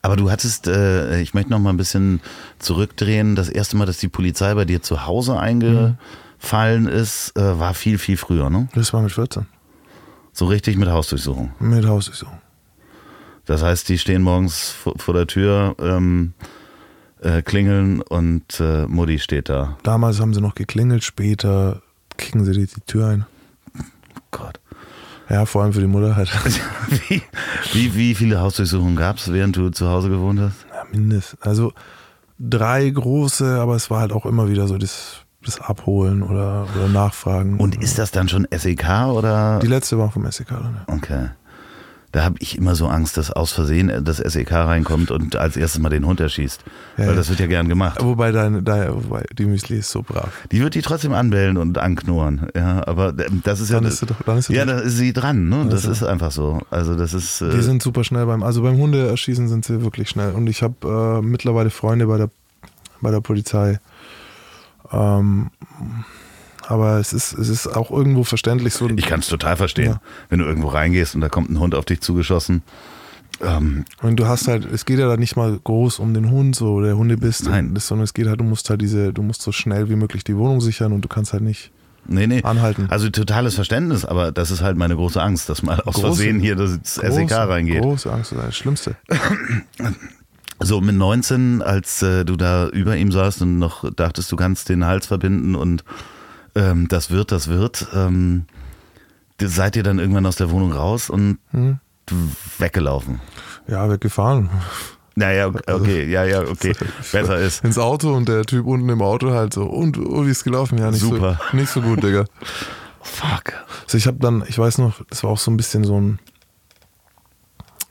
Aber 0.01 0.17
du 0.17 0.31
hattest, 0.31 0.67
äh, 0.67 1.21
ich 1.21 1.35
möchte 1.35 1.51
noch 1.51 1.61
mal 1.61 1.71
ein 1.71 1.77
bisschen 1.77 2.21
zurückdrehen, 2.59 3.37
das 3.37 3.49
erste 3.49 3.77
Mal, 3.77 3.87
dass 3.87 3.99
die 3.99 4.09
Polizei 4.09 4.55
bei 4.55 4.65
dir 4.65 4.83
zu 4.83 5.07
Hause 5.07 5.39
eingefallen 6.43 6.87
ist, 6.87 7.37
äh, 7.37 7.59
war 7.59 7.75
viel, 7.75 7.99
viel 7.99 8.17
früher, 8.17 8.51
ne? 8.51 8.69
Das 8.75 8.93
war 8.93 9.03
mit 9.03 9.13
14. 9.13 9.47
So 10.33 10.47
richtig 10.47 10.77
mit 10.77 10.89
Hausdurchsuchung. 10.89 11.53
Mit 11.61 11.87
Hausdurchsuchung. 11.87 12.41
Das 13.45 13.63
heißt, 13.63 13.89
die 13.89 13.99
stehen 13.99 14.23
morgens 14.23 14.71
vor, 14.71 14.95
vor 14.99 15.15
der 15.15 15.27
Tür, 15.27 15.75
ähm, 15.79 16.33
äh, 17.21 17.43
klingeln 17.43 18.01
und 18.01 18.61
äh, 18.61 18.87
Mutti 18.87 19.19
steht 19.19 19.49
da. 19.49 19.77
Damals 19.83 20.21
haben 20.21 20.35
sie 20.35 20.41
noch 20.41 20.55
geklingelt, 20.55 21.05
später 21.05 21.83
kicken 22.17 22.45
sie 22.45 22.53
die, 22.53 22.67
die 22.67 22.81
Tür 22.87 23.09
ein. 23.09 23.27
Gott. 24.31 24.61
Ja, 25.29 25.47
vor 25.47 25.63
allem 25.63 25.73
für 25.73 25.81
die 25.81 25.87
Mutter 25.87 26.17
halt. 26.17 26.31
Wie, 27.09 27.23
wie, 27.73 27.95
wie 27.95 28.15
viele 28.15 28.41
Hausdurchsuchungen 28.41 28.97
gab 28.97 29.17
es, 29.17 29.33
während 29.33 29.57
du 29.57 29.71
zu 29.71 29.89
Hause 29.89 30.11
gewohnt 30.11 30.41
hast? 30.41 30.67
Ja, 30.71 30.85
mindestens. 30.93 31.41
Also 31.41 31.73
drei 32.39 32.91
große, 32.91 33.59
aber 33.59 33.77
es 33.77 33.91
war 33.91 34.01
halt 34.01 34.13
auch 34.13 34.27
immer 34.27 34.51
wieder 34.51 34.67
so 34.69 34.77
das, 34.77 35.22
das 35.45 35.61
Abholen 35.61 36.23
oder, 36.23 36.67
oder 36.77 36.89
Nachfragen. 36.89 37.59
Und 37.59 37.83
ist 37.83 37.99
das 37.99 38.11
dann 38.11 38.29
schon 38.29 38.47
SEK 38.55 39.07
oder? 39.13 39.59
die 39.61 39.67
letzte 39.67 39.99
war 39.99 40.11
vom 40.11 40.31
SEK 40.31 40.49
dann, 40.49 40.85
ja. 40.87 40.95
Okay. 40.95 41.29
Da 42.13 42.25
habe 42.25 42.37
ich 42.41 42.59
immer 42.59 42.75
so 42.75 42.89
Angst, 42.89 43.17
dass 43.17 43.31
aus 43.31 43.53
Versehen 43.53 44.05
das 44.05 44.19
SEK 44.19 44.53
reinkommt 44.53 45.11
und 45.11 45.35
als 45.35 45.57
erstes 45.57 45.81
mal 45.81 45.89
den 45.89 46.05
Hund 46.05 46.21
erschießt. 46.21 46.63
Ja, 46.99 47.07
Weil 47.07 47.17
das 47.17 47.31
wird 47.31 47.41
ja 47.41 47.47
gern 47.47 47.71
gemacht. 47.71 48.05
Wobei 48.05 48.33
deine, 48.33 48.63
deine 48.63 48.95
wobei, 48.95 49.25
die 49.39 49.47
Müsli 49.47 49.79
ist 49.79 49.91
so 49.91 50.03
brav. 50.03 50.29
Die 50.53 50.61
wird 50.61 50.75
die 50.75 50.83
trotzdem 50.83 51.15
anbellen 51.15 51.57
und 51.57 51.79
anknurren. 51.79 52.49
Ja, 52.55 52.87
aber 52.87 53.15
ähm, 53.19 53.41
das 53.45 53.61
ist 53.61 53.73
Dann 53.73 53.85
ja. 53.85 53.89
ist 53.89 54.01
sie 54.01 54.07
doch, 54.07 54.21
dann 54.27 54.37
ist 54.37 54.49
sie 54.49 54.55
ja, 54.55 54.67
doch, 54.67 54.75
da 54.75 54.79
ist 54.81 54.99
sie 54.99 55.15
dran, 55.15 55.49
ne? 55.49 55.65
Das 55.71 55.87
Also. 55.87 55.91
ist 55.93 56.03
einfach 56.03 56.33
so. 56.33 56.61
Also 56.71 56.97
das 56.97 57.15
ist. 57.15 57.41
Äh, 57.41 57.49
die 57.49 57.63
sind 57.63 57.83
super 57.83 58.05
schnell 58.05 58.27
beim, 58.27 58.43
also 58.43 58.61
beim 58.63 58.77
Hundeerschießen 58.77 59.49
sind 59.49 59.65
sie 59.65 59.81
wirklich 59.83 60.11
schnell. 60.11 60.33
Und 60.33 60.49
ich 60.49 60.63
habe 60.63 61.21
äh, 61.23 61.27
mittlerweile 61.27 61.71
Freunde 61.71 62.07
bei 62.09 62.19
der, 62.19 62.29
bei 63.01 63.11
der 63.11 63.23
Polizei. 63.23 63.79
Ähm, 64.91 65.51
aber 66.67 66.99
es 66.99 67.13
ist, 67.13 67.33
es 67.35 67.49
ist 67.49 67.67
auch 67.67 67.91
irgendwo 67.91 68.25
verständlich 68.25 68.75
so. 68.75 68.89
ich 68.89 69.07
kann 69.07 69.21
es 69.21 69.29
total 69.29 69.57
verstehen, 69.57 69.93
Ja. 69.93 70.01
wenn 70.29 70.39
du 70.39 70.45
irgendwo 70.45 70.69
reingehst 70.69 71.15
und 71.15 71.21
da 71.21 71.29
kommt 71.29 71.51
ein 71.51 71.59
Hund 71.59 71.75
auf 71.75 71.85
dich 71.85 72.01
zugeschossen. 72.01 72.63
Ähm, 73.41 73.85
Und 74.03 74.17
du 74.17 74.27
hast 74.27 74.47
halt, 74.47 74.65
es 74.71 74.85
geht 74.85 74.99
ja 74.99 75.09
da 75.09 75.17
nicht 75.17 75.37
mal 75.37 75.59
groß 75.63 75.99
um 75.99 76.15
den 76.15 76.31
Hund, 76.31 76.55
so 76.55 76.81
der 76.81 76.97
Hundebiss, 76.97 77.43
Nein. 77.43 77.75
das, 77.75 77.89
sondern 77.89 78.05
es 78.05 78.15
geht 78.15 78.29
halt, 78.29 78.39
du 78.41 78.45
musst 78.45 78.71
halt 78.71 78.81
diese, 78.81 79.13
du 79.13 79.23
musst 79.23 79.43
so 79.43 79.51
schnell 79.53 79.89
wie 79.89 79.97
möglich 79.97 80.23
die 80.23 80.37
Wohnung 80.37 80.61
sichern 80.61 80.93
und 80.93 81.01
du 81.03 81.09
kannst 81.09 81.33
halt 81.33 81.43
nicht 81.43 81.73
nee, 82.07 82.27
nee. 82.29 82.43
anhalten. 82.45 82.87
Also 82.91 83.09
totales 83.11 83.55
Verständnis, 83.57 84.05
aber 84.05 84.31
das 84.31 84.51
ist 84.53 84.61
halt 84.63 84.77
meine 84.77 84.95
große 84.95 85.21
Angst, 85.21 85.49
dass 85.49 85.63
mal 85.63 85.81
aus 85.81 85.97
Große- 85.97 86.01
Versehen 86.03 86.39
hier 86.41 86.55
das 86.55 86.79
SEK 86.85 87.33
reingeht. 87.33 87.83
Große 87.83 88.13
Angst, 88.13 88.31
das 88.33 88.39
ist 88.39 88.47
das 88.47 88.57
Schlimmste. 88.57 88.97
So 90.65 90.81
mit 90.81 90.95
19, 90.95 91.63
als 91.63 92.03
äh, 92.03 92.25
du 92.25 92.37
da 92.37 92.69
über 92.69 92.97
ihm 92.97 93.11
saßt 93.13 93.43
und 93.43 93.59
noch 93.59 93.91
dachtest, 93.95 94.31
du 94.33 94.37
kannst 94.37 94.69
den 94.69 94.85
Hals 94.85 95.07
verbinden 95.07 95.55
und 95.55 95.85
ähm, 96.55 96.89
das 96.89 97.11
wird, 97.11 97.33
das 97.33 97.49
wird, 97.49 97.87
ähm, 97.95 98.45
seid 99.41 99.77
ihr 99.77 99.83
dann 99.83 99.99
irgendwann 99.99 100.27
aus 100.27 100.37
der 100.37 100.51
Wohnung 100.51 100.73
raus 100.73 101.11
und 101.11 101.39
Hm? 101.51 101.79
weggelaufen? 102.59 103.21
Ja, 103.69 103.89
weggefahren. 103.91 104.51
Naja, 105.15 105.49
okay, 105.49 105.73
okay, 105.73 106.11
ja, 106.11 106.25
ja, 106.25 106.41
okay, 106.43 106.75
besser 107.13 107.39
ist. 107.39 107.65
Ins 107.65 107.79
Auto 107.79 108.15
und 108.15 108.29
der 108.29 108.45
Typ 108.45 108.67
unten 108.67 108.89
im 108.89 109.03
Auto 109.03 109.31
halt 109.31 109.53
so, 109.53 109.65
und 109.65 109.99
oh, 109.99 110.25
wie 110.27 110.31
ist 110.31 110.45
gelaufen? 110.45 110.79
Ja, 110.79 110.91
nicht, 110.91 111.01
Super. 111.01 111.39
So, 111.51 111.57
nicht 111.57 111.71
so 111.71 111.81
gut, 111.83 112.03
Digga. 112.03 112.25
Fuck. 113.03 113.53
Also 113.85 113.99
ich 113.99 114.07
habe 114.07 114.19
dann, 114.21 114.43
ich 114.49 114.59
weiß 114.59 114.79
noch, 114.79 115.03
das 115.11 115.23
war 115.23 115.31
auch 115.31 115.39
so 115.39 115.51
ein 115.51 115.57
bisschen 115.57 115.85
so 115.85 116.01
ein, 116.01 116.19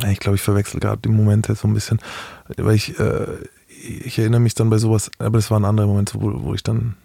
ich 0.09 0.19
glaube, 0.19 0.35
ich 0.35 0.41
verwechsel 0.41 0.79
gerade 0.79 1.01
die 1.01 1.09
Momente 1.09 1.55
so 1.55 1.67
ein 1.67 1.73
bisschen, 1.73 1.99
weil 2.57 2.75
ich, 2.75 2.99
äh, 2.99 3.37
ich 3.67 4.17
erinnere 4.19 4.41
mich 4.41 4.55
dann 4.55 4.69
bei 4.69 4.77
sowas, 4.77 5.11
aber 5.19 5.37
das 5.37 5.51
waren 5.51 5.65
andere 5.65 5.87
Momente, 5.87 6.21
wo, 6.21 6.43
wo 6.43 6.53
ich 6.53 6.63
dann 6.63 6.95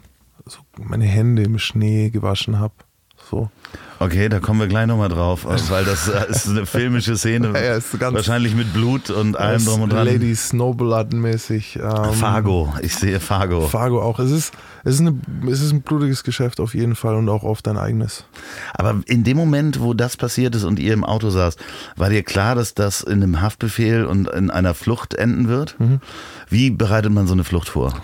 so 0.44 0.60
meine 0.78 1.04
Hände 1.04 1.42
im 1.42 1.58
Schnee 1.58 2.10
gewaschen 2.10 2.58
habe. 2.58 2.74
So. 3.28 3.50
Okay, 3.98 4.28
da 4.28 4.40
kommen 4.40 4.60
wir 4.60 4.66
gleich 4.68 4.86
nochmal 4.86 5.08
drauf, 5.08 5.46
weil 5.46 5.84
das 5.84 6.06
äh, 6.08 6.30
ist 6.30 6.48
eine 6.48 6.66
filmische 6.66 7.16
Szene. 7.16 7.48
Ja, 7.54 7.60
ja, 7.62 7.74
ist 7.76 7.98
ganz- 7.98 8.14
wahrscheinlich 8.14 8.54
mit 8.54 8.72
Blut 8.72 9.10
und 9.10 9.36
allem 9.36 9.64
drum 9.64 9.82
und 9.82 9.92
dran. 9.92 10.06
Lady 10.06 10.32
Snowblood-mäßig. 10.34 11.76
Ähm, 11.82 12.12
Fargo, 12.14 12.72
ich 12.82 12.94
sehe 12.94 13.18
Fargo. 13.20 13.62
Fargo 13.66 14.02
auch. 14.02 14.18
Es 14.18 14.30
ist, 14.30 14.52
es, 14.84 14.94
ist 14.94 15.00
eine, 15.00 15.18
es 15.50 15.60
ist 15.60 15.72
ein 15.72 15.82
blutiges 15.82 16.22
Geschäft 16.24 16.60
auf 16.60 16.74
jeden 16.74 16.94
Fall 16.94 17.14
und 17.16 17.28
auch 17.28 17.42
oft 17.42 17.66
dein 17.66 17.78
eigenes. 17.78 18.24
Aber 18.74 19.00
in 19.06 19.24
dem 19.24 19.36
Moment, 19.36 19.80
wo 19.80 19.94
das 19.94 20.16
passiert 20.16 20.54
ist 20.54 20.64
und 20.64 20.78
ihr 20.78 20.92
im 20.92 21.02
Auto 21.04 21.30
saßt, 21.30 21.58
war 21.96 22.10
dir 22.10 22.22
klar, 22.22 22.54
dass 22.54 22.74
das 22.74 23.00
in 23.00 23.22
einem 23.22 23.40
Haftbefehl 23.40 24.04
und 24.04 24.28
in 24.28 24.50
einer 24.50 24.74
Flucht 24.74 25.14
enden 25.14 25.48
wird? 25.48 25.74
Mhm. 25.80 26.00
Wie 26.48 26.70
bereitet 26.70 27.12
man 27.12 27.26
so 27.26 27.32
eine 27.32 27.44
Flucht 27.44 27.70
vor? 27.70 27.94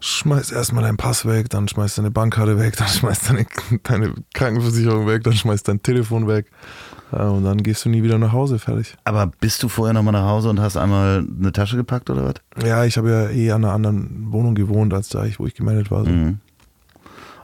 Schmeiß 0.00 0.50
erstmal 0.50 0.82
deinen 0.82 0.96
Pass 0.96 1.26
weg, 1.26 1.50
dann 1.50 1.68
schmeißt 1.68 1.98
deine 1.98 2.10
Bankkarte 2.10 2.58
weg, 2.58 2.76
dann 2.76 2.88
schmeißt 2.88 3.28
deine, 3.28 3.46
deine 3.82 4.14
Krankenversicherung 4.34 5.06
weg, 5.06 5.24
dann 5.24 5.34
schmeißt 5.34 5.68
dein 5.68 5.82
Telefon 5.82 6.26
weg. 6.26 6.46
Und 7.10 7.44
dann 7.44 7.58
gehst 7.58 7.84
du 7.84 7.88
nie 7.88 8.02
wieder 8.02 8.18
nach 8.18 8.32
Hause, 8.32 8.58
fertig. 8.58 8.96
Aber 9.04 9.26
bist 9.26 9.62
du 9.62 9.68
vorher 9.68 9.92
nochmal 9.92 10.12
nach 10.12 10.26
Hause 10.26 10.48
und 10.48 10.60
hast 10.60 10.76
einmal 10.76 11.26
eine 11.38 11.52
Tasche 11.52 11.76
gepackt 11.76 12.08
oder 12.08 12.24
was? 12.24 12.34
Ja, 12.64 12.84
ich 12.84 12.96
habe 12.96 13.10
ja 13.10 13.30
eh 13.30 13.50
an 13.50 13.64
einer 13.64 13.74
anderen 13.74 14.32
Wohnung 14.32 14.54
gewohnt, 14.54 14.94
als 14.94 15.08
da 15.08 15.24
ich, 15.24 15.40
wo 15.40 15.46
ich 15.46 15.54
gemeldet 15.54 15.90
war. 15.90 16.04
So. 16.04 16.10
Mhm. 16.10 16.38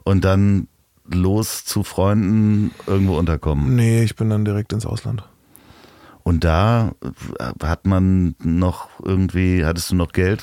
Und 0.05 0.25
dann 0.25 0.69
los 1.09 1.65
zu 1.65 1.83
Freunden 1.83 2.71
irgendwo 2.87 3.19
unterkommen. 3.19 3.75
Nee, 3.75 4.05
ich 4.05 4.15
bin 4.17 4.31
dann 4.31 4.45
direkt 4.45 4.73
ins 4.73 4.87
Ausland. 4.87 5.25
Und 6.27 6.43
da 6.43 6.91
äh, 7.39 7.65
hat 7.65 7.87
man 7.87 8.35
noch 8.43 8.89
irgendwie, 9.05 9.65
hattest 9.65 9.93
du 9.93 9.95
noch 9.95 10.11
Geld? 10.11 10.43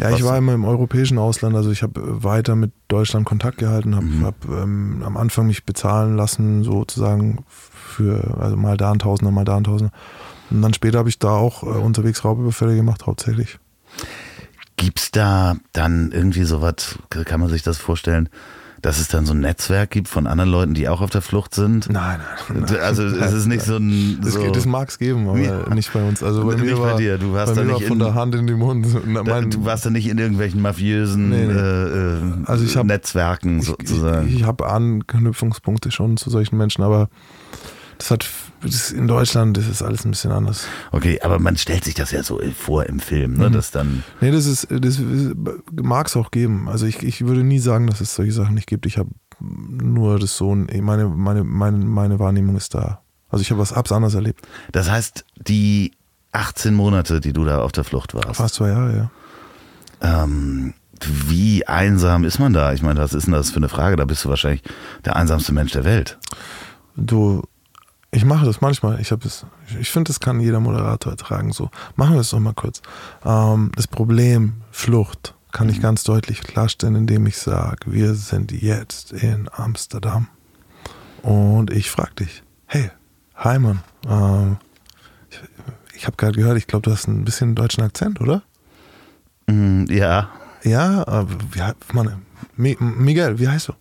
Ja, 0.00 0.08
ich 0.08 0.24
war 0.24 0.38
immer 0.38 0.54
im 0.54 0.64
europäischen 0.64 1.18
Ausland, 1.18 1.54
also 1.54 1.70
ich 1.70 1.82
habe 1.82 2.00
äh, 2.00 2.24
weiter 2.24 2.56
mit 2.56 2.72
Deutschland 2.88 3.26
Kontakt 3.26 3.58
gehalten, 3.58 3.94
habe 3.94 4.06
Mhm. 4.06 4.24
hab, 4.24 4.48
ähm, 4.48 5.02
am 5.04 5.18
Anfang 5.18 5.48
mich 5.48 5.66
bezahlen 5.66 6.16
lassen, 6.16 6.64
sozusagen 6.64 7.44
für, 7.46 8.38
also 8.40 8.56
mal 8.56 8.78
da 8.78 8.90
ein 8.90 9.00
Tausender, 9.00 9.30
mal 9.30 9.44
da 9.44 9.58
ein 9.58 9.64
Tausender. 9.64 9.92
Und 10.48 10.62
dann 10.62 10.72
später 10.72 10.96
habe 10.96 11.10
ich 11.10 11.18
da 11.18 11.32
auch 11.32 11.62
äh, 11.62 11.66
unterwegs 11.66 12.24
Raubüberfälle 12.24 12.74
gemacht, 12.74 13.04
hauptsächlich. 13.04 13.58
Gibt's 14.76 15.10
da 15.10 15.58
dann 15.74 16.10
irgendwie 16.10 16.44
sowas, 16.44 16.98
kann 17.10 17.40
man 17.40 17.50
sich 17.50 17.62
das 17.62 17.76
vorstellen, 17.76 18.30
dass 18.82 18.98
es 19.00 19.08
dann 19.08 19.26
so 19.26 19.32
ein 19.34 19.40
Netzwerk 19.40 19.90
gibt 19.90 20.06
von 20.08 20.26
anderen 20.26 20.50
Leuten, 20.50 20.74
die 20.74 20.88
auch 20.88 21.00
auf 21.00 21.10
der 21.10 21.22
Flucht 21.22 21.54
sind? 21.54 21.90
Nein, 21.90 22.20
nein. 22.48 22.64
nein. 22.68 22.80
Also 22.80 23.02
es 23.04 23.32
ist 23.32 23.46
nicht 23.46 23.62
so 23.62 23.76
ein... 23.76 24.18
Das, 24.24 24.34
So, 24.34 24.50
das 24.50 24.66
mag 24.66 24.88
es 24.88 24.98
geben, 24.98 25.28
aber 25.28 25.38
Ja. 25.38 25.74
nicht 25.74 25.92
bei 25.92 26.02
uns. 26.02 26.22
Also 26.22 26.44
bei 26.44 26.54
Nicht 26.54 26.64
mir 26.64 26.76
bei 26.76 26.82
war, 26.92 26.96
dir, 26.96 27.18
du 27.18 27.32
warst 27.32 27.54
bei 27.54 27.62
da 27.64 27.72
nicht 27.72 27.84
von 27.84 27.94
in- 27.98 28.04
der 28.04 28.14
Hand 28.14 28.34
in 28.34 28.46
den 28.46 28.58
Mund. 28.58 28.86
Na, 29.06 29.22
da, 29.22 29.34
mein- 29.40 29.50
du 29.50 29.64
warst 29.64 29.84
ja 29.84 29.90
nicht 29.90 30.06
in 30.08 30.18
irgendwelchen 30.18 30.62
mafiösen 30.62 31.28
Nee, 31.30 31.46
nee. 31.46 31.52
Äh, 31.52 32.14
äh, 32.18 32.20
Also 32.46 32.64
ich 32.64 32.76
hab- 32.76 32.86
Netzwerken 32.86 33.58
ich, 33.60 33.66
sozusagen. 33.66 34.28
ich, 34.28 34.36
ich 34.36 34.42
habe 34.44 34.68
Anknüpfungspunkte 34.68 35.90
schon 35.90 36.16
zu 36.16 36.30
solchen 36.30 36.56
Menschen, 36.56 36.82
aber 36.84 37.08
das 37.98 38.10
hat 38.10 38.26
das 38.62 38.90
in 38.90 39.06
Deutschland 39.06 39.56
das 39.56 39.68
ist 39.68 39.82
alles 39.82 40.04
ein 40.04 40.10
bisschen 40.10 40.32
anders. 40.32 40.66
okay, 40.92 41.20
aber 41.22 41.38
man 41.38 41.56
stellt 41.56 41.84
sich 41.84 41.94
das 41.94 42.10
ja 42.10 42.22
so 42.22 42.40
vor 42.58 42.86
im 42.86 42.98
Film, 43.00 43.32
Mhm. 43.34 43.38
ne, 43.38 43.50
dass 43.50 43.70
dann... 43.70 44.02
Nee, 44.20 44.30
das 44.30 44.46
ist, 44.46 44.66
das 44.70 45.00
mag 45.72 46.06
es 46.08 46.16
auch 46.16 46.30
geben. 46.30 46.68
Also 46.68 46.86
ich, 46.86 47.02
ich 47.02 47.26
würde 47.26 47.42
nie 47.44 47.58
sagen, 47.60 47.86
dass 47.86 48.00
es 48.00 48.14
solche 48.14 48.32
Sachen 48.32 48.54
nicht 48.54 48.66
gibt. 48.66 48.86
Ich 48.86 48.98
habe 48.98 49.10
nur 49.40 50.18
das 50.18 50.36
so, 50.36 50.54
meine, 50.54 51.08
meine, 51.08 51.44
meine, 51.44 51.78
meine 51.78 52.18
Wahrnehmung 52.18 52.56
ist 52.56 52.74
da. 52.74 53.02
Also 53.30 53.42
ich 53.42 53.50
habe 53.50 53.60
was 53.60 53.76
hab's 53.76 53.92
anders 53.92 54.14
erlebt. 54.14 54.40
Das 54.72 54.90
heißt, 54.90 55.24
die 55.46 55.92
18 56.32 56.74
Monate, 56.74 57.20
die 57.20 57.32
du 57.32 57.44
da 57.44 57.60
auf 57.60 57.72
der 57.72 57.84
Flucht 57.84 58.14
warst, 58.14 58.36
Fast 58.36 58.54
zwei 58.56 58.68
Jahre, 58.70 59.10
ja. 60.02 60.20
ähm, 60.24 60.74
wie 61.26 61.66
einsam 61.66 62.24
ist 62.24 62.38
man 62.40 62.52
da? 62.52 62.72
Ich 62.72 62.82
meine, 62.82 62.98
was 63.00 63.12
ist 63.14 63.26
denn 63.26 63.32
das 63.34 63.50
für 63.50 63.58
eine 63.58 63.68
Frage? 63.68 63.96
Da 63.96 64.04
bist 64.04 64.24
du 64.24 64.28
wahrscheinlich 64.28 64.62
der 65.04 65.14
einsamste 65.16 65.52
Mensch 65.52 65.72
der 65.72 65.84
Welt. 65.84 66.18
Du, 66.96 67.42
ich 68.10 68.24
mache 68.24 68.46
das 68.46 68.60
manchmal. 68.60 69.00
Ich 69.00 69.12
habe 69.12 69.26
es. 69.26 69.44
Ich 69.80 69.90
finde, 69.90 70.08
das 70.08 70.20
kann 70.20 70.40
jeder 70.40 70.60
Moderator 70.60 71.12
ertragen. 71.12 71.52
So 71.52 71.70
machen 71.96 72.14
wir 72.14 72.20
es 72.20 72.30
doch 72.30 72.40
mal 72.40 72.54
kurz. 72.54 72.80
Ähm, 73.24 73.70
das 73.76 73.86
Problem 73.86 74.54
Flucht 74.70 75.34
kann 75.52 75.68
ich 75.68 75.80
ganz 75.80 76.04
deutlich 76.04 76.40
klarstellen, 76.42 76.94
indem 76.94 77.26
ich 77.26 77.36
sage, 77.38 77.78
wir 77.92 78.14
sind 78.14 78.52
jetzt 78.52 79.12
in 79.12 79.48
Amsterdam 79.52 80.28
und 81.22 81.70
ich 81.70 81.90
frage 81.90 82.14
dich, 82.20 82.42
hey, 82.66 82.90
hi 83.34 83.58
Mann, 83.58 83.80
ähm, 84.08 84.56
ich, 85.30 85.40
ich 85.96 86.06
habe 86.06 86.16
gerade 86.16 86.34
gehört, 86.36 86.58
ich 86.58 86.66
glaube, 86.66 86.82
du 86.82 86.92
hast 86.92 87.08
ein 87.08 87.24
bisschen 87.24 87.54
deutschen 87.54 87.82
Akzent, 87.82 88.20
oder? 88.20 88.42
Mm, 89.46 89.86
ja, 89.90 90.28
Ja, 90.64 91.06
aber 91.08 91.28
wie, 91.52 91.62
Mann, 91.94 92.22
Mi- 92.56 92.76
Miguel, 92.80 93.38
wie 93.38 93.48
heißt 93.48 93.68
du? 93.68 93.72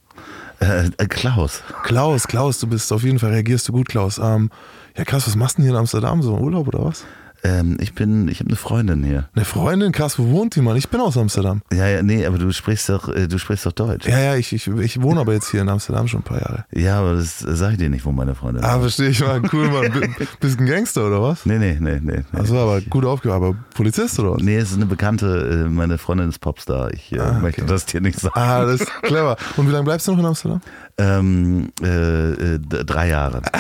Äh, 0.60 0.88
äh, 0.98 1.08
Klaus. 1.08 1.62
Klaus, 1.84 2.28
Klaus, 2.28 2.60
du 2.60 2.68
bist 2.68 2.92
auf 2.92 3.04
jeden 3.04 3.20
Fall, 3.20 3.32
reagierst 3.32 3.68
du 3.68 3.74
gut, 3.74 3.90
Klaus. 3.90 4.18
Ähm, 4.18 4.50
ja, 4.98 5.04
krass, 5.04 5.28
was 5.28 5.36
machst 5.36 5.58
du 5.58 5.62
denn 5.62 5.70
hier 5.70 5.76
in 5.76 5.80
Amsterdam? 5.80 6.22
So 6.22 6.36
Urlaub 6.38 6.68
oder 6.68 6.86
was? 6.86 7.06
Ähm, 7.44 7.78
ich 7.80 7.94
bin, 7.94 8.28
ich 8.28 8.40
habe 8.40 8.50
eine 8.50 8.56
Freundin 8.58 9.04
hier. 9.04 9.30
Eine 9.36 9.46
Freundin, 9.46 9.92
krass, 9.92 10.18
wo 10.18 10.28
wohnt 10.32 10.56
die, 10.56 10.62
Mann? 10.62 10.76
Ich 10.76 10.90
bin 10.90 11.00
aus 11.00 11.18
Amsterdam. 11.18 11.62
Ja, 11.72 11.88
ja, 11.88 12.02
nee, 12.02 12.26
aber 12.26 12.38
du 12.40 12.52
sprichst 12.52 12.90
doch, 12.90 13.10
äh, 13.10 13.28
du 13.28 13.38
sprichst 13.38 13.66
doch 13.66 13.72
Deutsch. 13.74 14.08
Ja, 14.08 14.20
ja, 14.20 14.36
ich, 14.36 14.54
ich, 14.54 14.68
ich 14.68 15.02
wohne 15.02 15.20
aber 15.20 15.34
jetzt 15.34 15.52
hier 15.52 15.62
in 15.62 15.70
Amsterdam 15.70 16.08
schon 16.08 16.22
ein 16.22 16.24
paar 16.24 16.40
Jahre. 16.42 16.66
Ja, 16.72 17.00
aber 17.00 17.14
das 17.14 17.44
äh, 17.46 17.56
sag 17.56 17.74
ich 17.74 17.78
dir 17.78 17.90
nicht, 17.90 18.06
wo 18.06 18.12
meine 18.12 18.34
Freundin 18.36 18.64
Ah, 18.64 18.76
ist. 18.76 18.82
verstehe 18.82 19.10
ich, 19.10 19.22
Mann. 19.22 19.48
Cool, 19.54 19.70
Mann. 19.70 19.92
B- 20.18 20.26
Bist 20.40 20.60
ein 20.60 20.66
Gangster 20.66 21.06
oder 21.08 21.22
was? 21.22 21.46
Nee, 21.46 21.60
nee, 21.60 21.78
nee, 21.80 22.00
nee. 22.02 22.24
nee. 22.32 22.40
Achso, 22.40 22.58
aber 22.58 22.82
gut 22.82 23.06
aufgehört. 23.06 23.38
Aber 23.42 23.56
Polizist 23.76 24.20
oder 24.20 24.34
was? 24.34 24.42
Nee, 24.42 24.58
es 24.58 24.72
ist 24.72 24.78
eine 24.78 24.88
bekannte, 24.88 25.66
äh, 25.68 25.70
meine 25.70 25.98
Freundin 26.00 26.30
ist 26.30 26.40
Popstar. 26.40 26.92
Ich 26.94 27.14
Ah, 27.20 27.30
okay. 27.34 27.42
möchte 27.42 27.66
das 27.66 27.86
dir 27.86 28.02
nicht 28.02 28.20
sagen. 28.20 28.34
Ah, 28.40 28.66
das 28.66 28.82
ist 28.82 28.92
clever. 29.04 29.38
Und 29.58 29.68
wie 29.68 29.72
lange 29.72 29.84
bleibst 29.86 30.08
du 30.08 30.12
noch 30.14 30.20
in 30.20 30.26
Amsterdam? 30.26 30.62
Ähm, 30.98 31.70
äh, 31.82 32.58
drei 32.60 33.10
Jahre. 33.10 33.42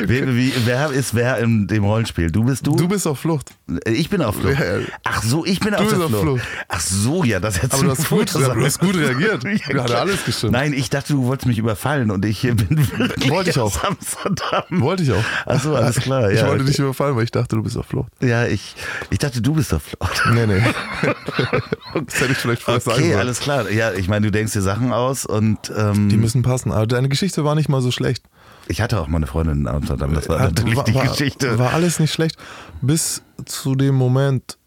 wie, 0.00 0.52
wer 0.64 0.90
ist 0.90 1.14
wer 1.14 1.38
in 1.38 1.66
dem 1.66 1.84
Rollenspiel? 1.84 2.30
Du 2.30 2.44
bist 2.44 2.66
du? 2.66 2.76
Du 2.76 2.88
bist 2.88 3.06
auf 3.06 3.18
Flucht. 3.18 3.50
ich 3.86 4.08
bin 4.10 4.22
auf 4.22 4.36
Flucht. 4.36 4.56
Ach 5.04 5.22
so, 5.22 5.44
ich 5.44 5.60
bin 5.60 5.72
Du 5.72 5.78
auf 5.78 5.88
bist 5.88 6.00
auf 6.00 6.08
Flucht. 6.10 6.22
Flucht. 6.22 6.42
Ach 6.68 6.80
so, 6.80 7.24
ja, 7.24 7.40
das 7.40 7.56
hättest 7.62 7.74
Aber 7.74 7.84
du 7.84 7.90
hast 7.90 8.08
gut, 8.08 8.30
vorher 8.30 8.54
du 8.54 8.64
hast 8.64 8.78
gut 8.80 8.94
reagiert. 8.96 9.44
Ja, 9.44 9.72
Du 9.72 9.82
hast 9.82 9.90
alles 9.94 10.24
gestimmt. 10.24 10.52
Nein, 10.52 10.72
ich 10.72 10.90
dachte, 10.90 11.12
du 11.12 11.24
wolltest 11.24 11.46
mich 11.46 11.58
überfallen 11.58 12.10
und 12.10 12.24
ich 12.24 12.42
bin 12.42 12.68
wirklich 12.98 13.30
Wollte 13.30 13.50
ich 13.50 13.58
auch. 13.58 13.82
Amsterdam. 13.84 14.62
Wollte 14.70 15.02
ich 15.02 15.12
auch. 15.12 15.24
Ach 15.46 15.62
so, 15.62 15.74
alles 15.74 15.96
klar. 15.96 16.30
Ich 16.30 16.40
ja, 16.40 16.46
wollte 16.48 16.62
okay. 16.62 16.70
dich 16.72 16.78
überfallen, 16.80 17.16
weil 17.16 17.24
ich 17.24 17.30
dachte, 17.30 17.56
du 17.56 17.62
bist 17.62 17.76
auf 17.76 17.86
Flucht. 17.86 18.10
Ja, 18.22 18.46
ich, 18.46 18.74
ich 19.10 19.18
dachte, 19.18 19.40
du 19.42 19.54
bist 19.54 19.72
auf 19.74 19.82
Flucht. 19.82 20.22
Nee, 20.32 20.46
nee. 20.46 20.62
das 22.06 22.20
hätte 22.20 22.32
ich 22.32 22.38
vielleicht 22.38 22.62
vorher 22.62 22.80
sagen 22.80 22.98
Okay, 22.98 23.08
sollen. 23.08 23.18
alles 23.20 23.40
klar. 23.40 23.70
Ja, 23.70 23.92
ich 23.92 24.08
meine, 24.08 24.26
du 24.26 24.30
denkst 24.32 24.52
dir 24.52 24.62
Sachen 24.62 24.92
aus 24.92 25.24
und 25.26 25.72
ähm, 25.76 26.08
Die 26.08 26.16
müssen 26.16 26.42
passen. 26.42 26.72
Aber 26.72 26.86
deine 26.86 27.08
Geschichte 27.08 27.44
war 27.44 27.54
nicht 27.54 27.68
mal 27.68 27.80
so 27.82 27.90
schlecht. 27.90 28.24
Ich 28.68 28.80
hatte 28.80 29.00
auch 29.00 29.08
mal 29.08 29.16
eine 29.16 29.26
Freundin 29.26 29.60
in 29.60 29.68
Amsterdam. 29.68 30.14
Das 30.14 30.28
war 30.28 30.40
Hat- 30.40 30.54
natürlich 30.54 30.76
war, 30.76 30.84
die 30.84 30.94
war, 30.94 31.06
Geschichte. 31.08 31.58
War 31.58 31.72
alles 31.72 31.98
nicht 32.00 32.12
schlecht. 32.12 32.36
Bis 32.82 33.22
zu 33.44 33.74
dem 33.74 33.94
Moment, 33.94 34.58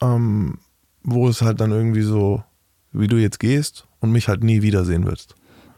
ähm, 0.00 0.58
wo 1.02 1.28
es 1.28 1.42
halt 1.42 1.60
dann 1.60 1.70
irgendwie 1.72 2.02
so, 2.02 2.42
wie 2.92 3.08
du 3.08 3.16
jetzt 3.16 3.38
gehst 3.40 3.86
und 4.00 4.12
mich 4.12 4.28
halt 4.28 4.42
nie 4.44 4.62
wiedersehen 4.62 5.04
wirst. 5.06 5.34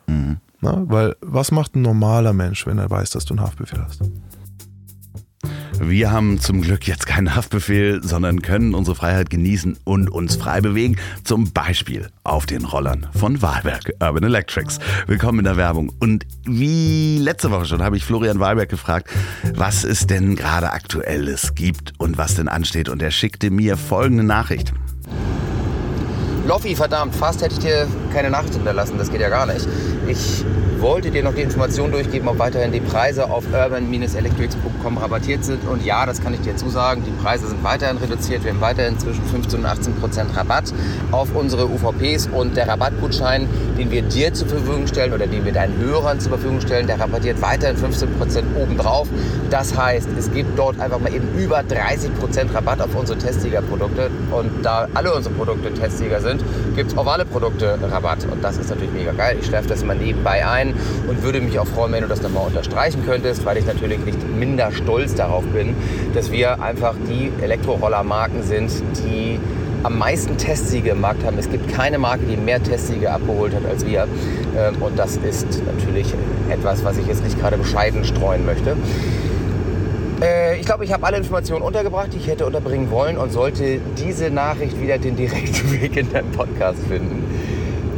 Mhm. 0.06 0.38
Na, 0.60 0.82
weil 0.86 1.16
was 1.20 1.50
macht 1.52 1.74
ein 1.76 1.82
normaler 1.82 2.32
Mensch, 2.32 2.66
wenn 2.66 2.78
er 2.78 2.90
weiß, 2.90 3.10
dass 3.10 3.24
du 3.24 3.34
einen 3.34 3.42
Haftbefehl 3.42 3.82
hast? 3.82 4.00
Wir 5.80 6.10
haben 6.10 6.40
zum 6.40 6.62
Glück 6.62 6.86
jetzt 6.86 7.06
keinen 7.06 7.34
Haftbefehl, 7.34 8.02
sondern 8.02 8.42
können 8.42 8.74
unsere 8.74 8.96
Freiheit 8.96 9.30
genießen 9.30 9.78
und 9.84 10.10
uns 10.10 10.36
frei 10.36 10.60
bewegen. 10.60 10.96
Zum 11.24 11.52
Beispiel 11.52 12.08
auf 12.24 12.46
den 12.46 12.64
Rollern 12.64 13.06
von 13.14 13.42
Wahlberg 13.42 13.92
Urban 14.00 14.24
Electrics. 14.24 14.78
Willkommen 15.06 15.40
in 15.40 15.44
der 15.44 15.56
Werbung. 15.56 15.92
Und 16.00 16.26
wie 16.44 17.18
letzte 17.18 17.50
Woche 17.50 17.66
schon 17.66 17.82
habe 17.82 17.96
ich 17.96 18.04
Florian 18.04 18.40
Wahlberg 18.40 18.68
gefragt, 18.68 19.10
was 19.54 19.84
es 19.84 20.06
denn 20.06 20.36
gerade 20.36 20.72
aktuelles 20.72 21.54
gibt 21.54 21.92
und 21.98 22.18
was 22.18 22.34
denn 22.34 22.48
ansteht. 22.48 22.88
Und 22.88 23.02
er 23.02 23.10
schickte 23.10 23.50
mir 23.50 23.76
folgende 23.76 24.24
Nachricht. 24.24 24.72
Loffi, 26.46 26.76
verdammt, 26.76 27.12
fast 27.12 27.42
hätte 27.42 27.54
ich 27.54 27.58
dir 27.58 27.88
keine 28.12 28.30
Nachricht 28.30 28.54
hinterlassen, 28.54 28.98
das 28.98 29.10
geht 29.10 29.20
ja 29.20 29.28
gar 29.28 29.46
nicht. 29.46 29.66
Ich 30.06 30.44
wollte 30.80 31.10
dir 31.10 31.22
noch 31.22 31.34
die 31.34 31.42
Information 31.42 31.90
durchgeben, 31.90 32.28
ob 32.28 32.38
weiterhin 32.38 32.70
die 32.70 32.80
Preise 32.80 33.30
auf 33.30 33.44
urban-electrics.com 33.52 34.98
rabattiert 34.98 35.44
sind. 35.44 35.66
Und 35.66 35.84
ja, 35.84 36.06
das 36.06 36.22
kann 36.22 36.34
ich 36.34 36.40
dir 36.40 36.56
zusagen, 36.56 37.02
die 37.04 37.10
Preise 37.22 37.48
sind 37.48 37.64
weiterhin 37.64 37.96
reduziert. 37.96 38.44
Wir 38.44 38.52
haben 38.52 38.60
weiterhin 38.60 38.98
zwischen 38.98 39.24
15 39.24 39.60
und 39.60 39.66
18 39.66 39.94
Prozent 39.96 40.36
Rabatt 40.36 40.72
auf 41.12 41.34
unsere 41.34 41.66
UVPs. 41.66 42.28
Und 42.28 42.56
der 42.56 42.68
Rabattgutschein, 42.68 43.48
den 43.78 43.90
wir 43.90 44.02
dir 44.02 44.32
zur 44.34 44.48
Verfügung 44.48 44.86
stellen 44.86 45.12
oder 45.12 45.26
den 45.26 45.44
wir 45.44 45.52
deinen 45.52 45.78
Hörern 45.78 46.20
zur 46.20 46.32
Verfügung 46.32 46.60
stellen, 46.60 46.86
der 46.86 47.00
rabattiert 47.00 47.40
weiterhin 47.40 47.76
15 47.76 48.18
Prozent 48.18 48.46
obendrauf. 48.56 49.08
Das 49.50 49.76
heißt, 49.76 50.08
es 50.18 50.30
gibt 50.30 50.58
dort 50.58 50.78
einfach 50.78 51.00
mal 51.00 51.12
eben 51.12 51.28
über 51.38 51.62
30 51.62 52.14
Prozent 52.18 52.54
Rabatt 52.54 52.80
auf 52.80 52.94
unsere 52.94 53.18
Testsieger-Produkte. 53.18 54.10
Und 54.30 54.50
da 54.62 54.88
alle 54.94 55.14
unsere 55.14 55.34
Produkte 55.34 55.72
Testsieger 55.72 56.20
sind, 56.20 56.35
gibt 56.74 56.92
es 56.92 56.98
auf 56.98 57.06
alle 57.06 57.24
Produkte 57.24 57.78
Rabatt. 57.82 58.26
Und 58.30 58.42
das 58.42 58.58
ist 58.58 58.70
natürlich 58.70 58.92
mega 58.92 59.12
geil. 59.12 59.36
Ich 59.40 59.46
schleife 59.46 59.68
das 59.68 59.82
immer 59.82 59.94
nebenbei 59.94 60.46
ein 60.46 60.74
und 61.08 61.22
würde 61.22 61.40
mich 61.40 61.58
auch 61.58 61.66
freuen, 61.66 61.92
wenn 61.92 62.02
du 62.02 62.08
das 62.08 62.22
nochmal 62.22 62.46
unterstreichen 62.46 63.04
könntest, 63.04 63.44
weil 63.44 63.56
ich 63.58 63.66
natürlich 63.66 63.98
nicht 64.04 64.18
minder 64.28 64.72
stolz 64.72 65.14
darauf 65.14 65.44
bin, 65.46 65.74
dass 66.14 66.30
wir 66.30 66.62
einfach 66.62 66.94
die 67.08 67.32
Elektrorollermarken 67.42 68.42
sind, 68.42 68.70
die 69.04 69.38
am 69.82 69.98
meisten 69.98 70.36
Testsiege 70.36 70.90
im 70.90 71.00
Markt 71.00 71.24
haben. 71.24 71.38
Es 71.38 71.48
gibt 71.48 71.72
keine 71.72 71.98
Marke, 71.98 72.24
die 72.26 72.36
mehr 72.36 72.62
Testsiege 72.62 73.12
abgeholt 73.12 73.54
hat 73.54 73.64
als 73.66 73.86
wir. 73.86 74.08
Ähm, 74.58 74.82
und 74.82 74.98
das 74.98 75.16
ist 75.18 75.46
natürlich 75.64 76.12
etwas, 76.50 76.84
was 76.84 76.98
ich 76.98 77.06
jetzt 77.06 77.22
nicht 77.22 77.38
gerade 77.38 77.56
bescheiden 77.56 78.04
streuen 78.04 78.44
möchte. 78.44 78.76
Äh, 80.22 80.58
ich 80.58 80.66
glaube, 80.66 80.84
ich 80.84 80.92
habe 80.92 81.04
alle 81.06 81.18
Informationen 81.18 81.62
untergebracht, 81.62 82.12
die 82.12 82.18
ich 82.18 82.26
hätte 82.26 82.46
unterbringen 82.46 82.90
wollen. 82.90 83.18
Und 83.18 83.32
sollte 83.32 83.80
diese 83.98 84.30
Nachricht 84.30 84.80
wieder 84.80 84.98
den 84.98 85.16
direkten 85.16 85.72
Weg 85.80 85.96
in 85.96 86.10
deinen 86.12 86.30
Podcast 86.32 86.78
finden, 86.88 87.24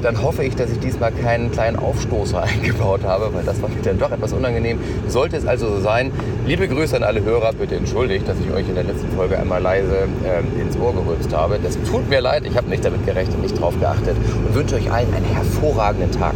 dann 0.03 0.23
hoffe 0.23 0.45
ich, 0.45 0.55
dass 0.55 0.71
ich 0.71 0.79
diesmal 0.79 1.11
keinen 1.13 1.51
kleinen 1.51 1.77
Aufstoßer 1.77 2.43
eingebaut 2.43 3.05
habe, 3.05 3.33
weil 3.35 3.45
das 3.45 3.61
war 3.61 3.69
mir 3.69 3.83
dann 3.83 3.99
doch 3.99 4.11
etwas 4.11 4.33
unangenehm. 4.33 4.79
Sollte 5.09 5.37
es 5.37 5.47
also 5.47 5.69
so 5.69 5.81
sein, 5.81 6.13
liebe 6.47 6.69
Grüße 6.69 6.97
an 6.97 7.03
alle 7.03 7.23
Hörer, 7.23 7.53
bitte 7.53 7.77
entschuldigt, 7.77 8.29
dass 8.29 8.39
ich 8.39 8.53
euch 8.53 8.69
in 8.69 8.75
der 8.75 8.85
letzten 8.85 9.11
Folge 9.17 9.39
einmal 9.39 9.61
leise 9.61 10.09
ähm, 10.25 10.61
ins 10.61 10.77
Ohr 10.77 10.95
gerülpst 10.95 11.35
habe. 11.35 11.59
Das 11.63 11.77
tut 11.83 12.09
mir 12.09 12.21
leid, 12.21 12.45
ich 12.47 12.57
habe 12.57 12.69
nicht 12.69 12.85
damit 12.85 13.05
gerechnet, 13.07 13.41
nicht 13.43 13.61
drauf 13.61 13.79
geachtet 13.81 14.17
und 14.47 14.55
wünsche 14.55 14.77
euch 14.77 14.91
allen 14.91 15.13
einen 15.15 15.27
hervorragenden 15.27 16.13
Tag. 16.13 16.35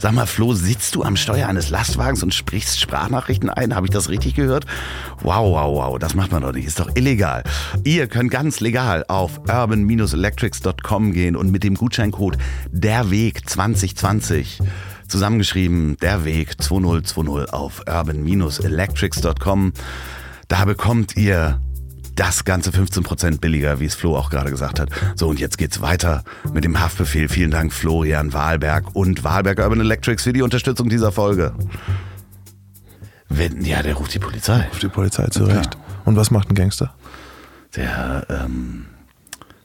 Sag 0.00 0.12
mal, 0.12 0.26
Flo, 0.26 0.54
sitzt 0.54 0.94
du 0.94 1.02
am 1.02 1.16
Steuer 1.16 1.48
eines 1.48 1.70
Lastwagens 1.70 2.22
und 2.22 2.32
sprichst 2.32 2.78
Sprachnachrichten 2.78 3.50
ein? 3.50 3.74
Habe 3.74 3.88
ich 3.88 3.90
das 3.90 4.08
richtig 4.08 4.34
gehört? 4.34 4.64
Wow, 5.22 5.52
wow, 5.52 5.76
wow, 5.76 5.98
das 5.98 6.14
macht 6.14 6.30
man 6.30 6.42
doch 6.42 6.52
nicht. 6.52 6.66
Ist 6.66 6.78
doch 6.78 6.94
illegal. 6.94 7.42
Ihr 7.82 8.06
könnt 8.06 8.30
ganz 8.30 8.60
legal 8.60 9.04
auf 9.08 9.40
urban-electrics.com 9.48 11.12
gehen 11.12 11.34
und 11.34 11.50
mit 11.50 11.64
dem 11.64 11.74
Gutscheincode 11.74 12.38
derweg 12.70 13.48
2020 13.48 14.60
zusammengeschrieben, 15.08 15.96
der 16.00 16.24
Weg 16.24 16.62
2020 16.62 17.52
auf 17.52 17.82
urban-electrics.com. 17.88 19.72
Da 20.46 20.64
bekommt 20.64 21.16
ihr 21.16 21.60
das 22.18 22.44
Ganze 22.44 22.70
15% 22.70 23.40
billiger, 23.40 23.78
wie 23.78 23.84
es 23.84 23.94
Flo 23.94 24.16
auch 24.16 24.30
gerade 24.30 24.50
gesagt 24.50 24.80
hat. 24.80 24.90
So, 25.14 25.28
und 25.28 25.38
jetzt 25.38 25.56
geht's 25.56 25.80
weiter 25.80 26.24
mit 26.52 26.64
dem 26.64 26.80
Haftbefehl. 26.80 27.28
Vielen 27.28 27.52
Dank, 27.52 27.72
Florian 27.72 28.32
Wahlberg 28.32 28.96
und 28.96 29.22
Wahlberg 29.22 29.58
Urban 29.60 29.80
Electrics 29.80 30.24
für 30.24 30.32
die 30.32 30.42
Unterstützung 30.42 30.88
dieser 30.88 31.12
Folge. 31.12 31.54
Wenn, 33.28 33.64
ja, 33.64 33.82
der 33.82 33.94
ruft 33.94 34.14
die 34.14 34.18
Polizei. 34.18 34.66
Auf 34.70 34.80
die 34.80 34.88
Polizei 34.88 35.26
zurecht. 35.28 35.74
Ja. 35.74 35.80
Und 36.06 36.16
was 36.16 36.30
macht 36.30 36.50
ein 36.50 36.54
Gangster? 36.54 36.92
Der, 37.76 38.26
ähm, 38.28 38.86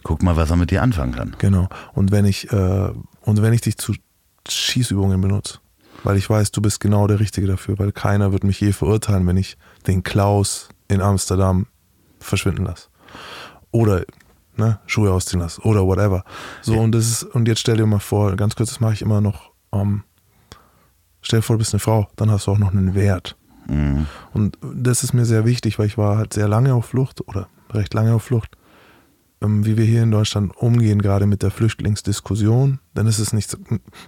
guck 0.04 0.22
mal, 0.22 0.36
was 0.36 0.52
er 0.52 0.58
mit 0.58 0.70
dir 0.70 0.84
anfangen 0.84 1.14
kann. 1.14 1.36
Genau. 1.40 1.70
Und 1.94 2.12
wenn 2.12 2.26
ich, 2.26 2.52
äh, 2.52 2.90
und 3.22 3.42
wenn 3.42 3.54
ich 3.54 3.62
dich 3.62 3.78
zu 3.78 3.96
Schießübungen 4.48 5.20
benutze, 5.22 5.60
weil 6.04 6.18
ich 6.18 6.30
weiß, 6.30 6.52
du 6.52 6.62
bist 6.62 6.80
genau 6.82 7.08
der 7.08 7.20
Richtige 7.20 7.48
dafür, 7.48 7.80
weil 7.80 7.92
keiner 7.94 8.32
wird 8.32 8.44
mich 8.44 8.60
je 8.60 8.74
verurteilen, 8.74 9.26
wenn 9.26 9.38
ich 9.38 9.58
den 9.88 10.04
Klaus 10.04 10.70
in 10.88 11.02
Amsterdam 11.02 11.66
verschwinden 12.24 12.66
lasse. 12.66 12.90
Oder 13.72 14.06
ne, 14.58 14.80
Schuhe 14.86 15.12
ausziehen 15.12 15.42
lasse 15.42 15.62
oder 15.62 15.86
whatever. 15.86 16.24
So, 16.62 16.76
ja. 16.76 16.82
und 16.82 16.94
das 16.94 17.08
ist, 17.08 17.24
und 17.24 17.48
jetzt 17.48 17.60
stell 17.60 17.78
dir 17.78 17.86
mal 17.86 18.00
vor, 18.00 18.36
ganz 18.36 18.56
kurz, 18.56 18.70
das 18.70 18.80
mache 18.80 18.94
ich 18.94 19.02
immer 19.02 19.22
noch, 19.22 19.52
um, 19.70 19.82
ähm, 19.82 20.04
stell 21.22 21.40
dir 21.40 21.44
vor, 21.44 21.56
du 21.56 21.60
bist 21.60 21.74
eine 21.74 21.80
Frau, 21.80 22.08
dann 22.16 22.32
hast 22.32 22.48
du 22.48 22.52
auch 22.52 22.60
noch 22.60 22.72
einen 22.72 22.96
Wert. 22.96 23.36
Mhm. 23.68 24.08
Und 24.34 24.58
das 24.62 25.04
ist 25.04 25.14
mir 25.14 25.26
sehr 25.26 25.46
wichtig, 25.46 25.80
weil 25.80 25.88
ich 25.88 25.98
war 25.98 26.18
halt 26.18 26.34
sehr 26.34 26.48
lange 26.48 26.74
auf 26.74 26.86
Flucht 26.86 27.28
oder 27.28 27.48
recht 27.72 27.94
lange 27.94 28.14
auf 28.14 28.24
Flucht, 28.24 28.58
ähm, 29.42 29.66
wie 29.66 29.78
wir 29.78 29.86
hier 29.86 30.04
in 30.04 30.12
Deutschland 30.12 30.56
umgehen, 30.58 31.02
gerade 31.02 31.26
mit 31.26 31.42
der 31.42 31.52
Flüchtlingsdiskussion. 31.52 32.80
Denn 32.96 33.08
es 33.08 33.20
ist 33.20 33.34
nicht, 33.34 33.58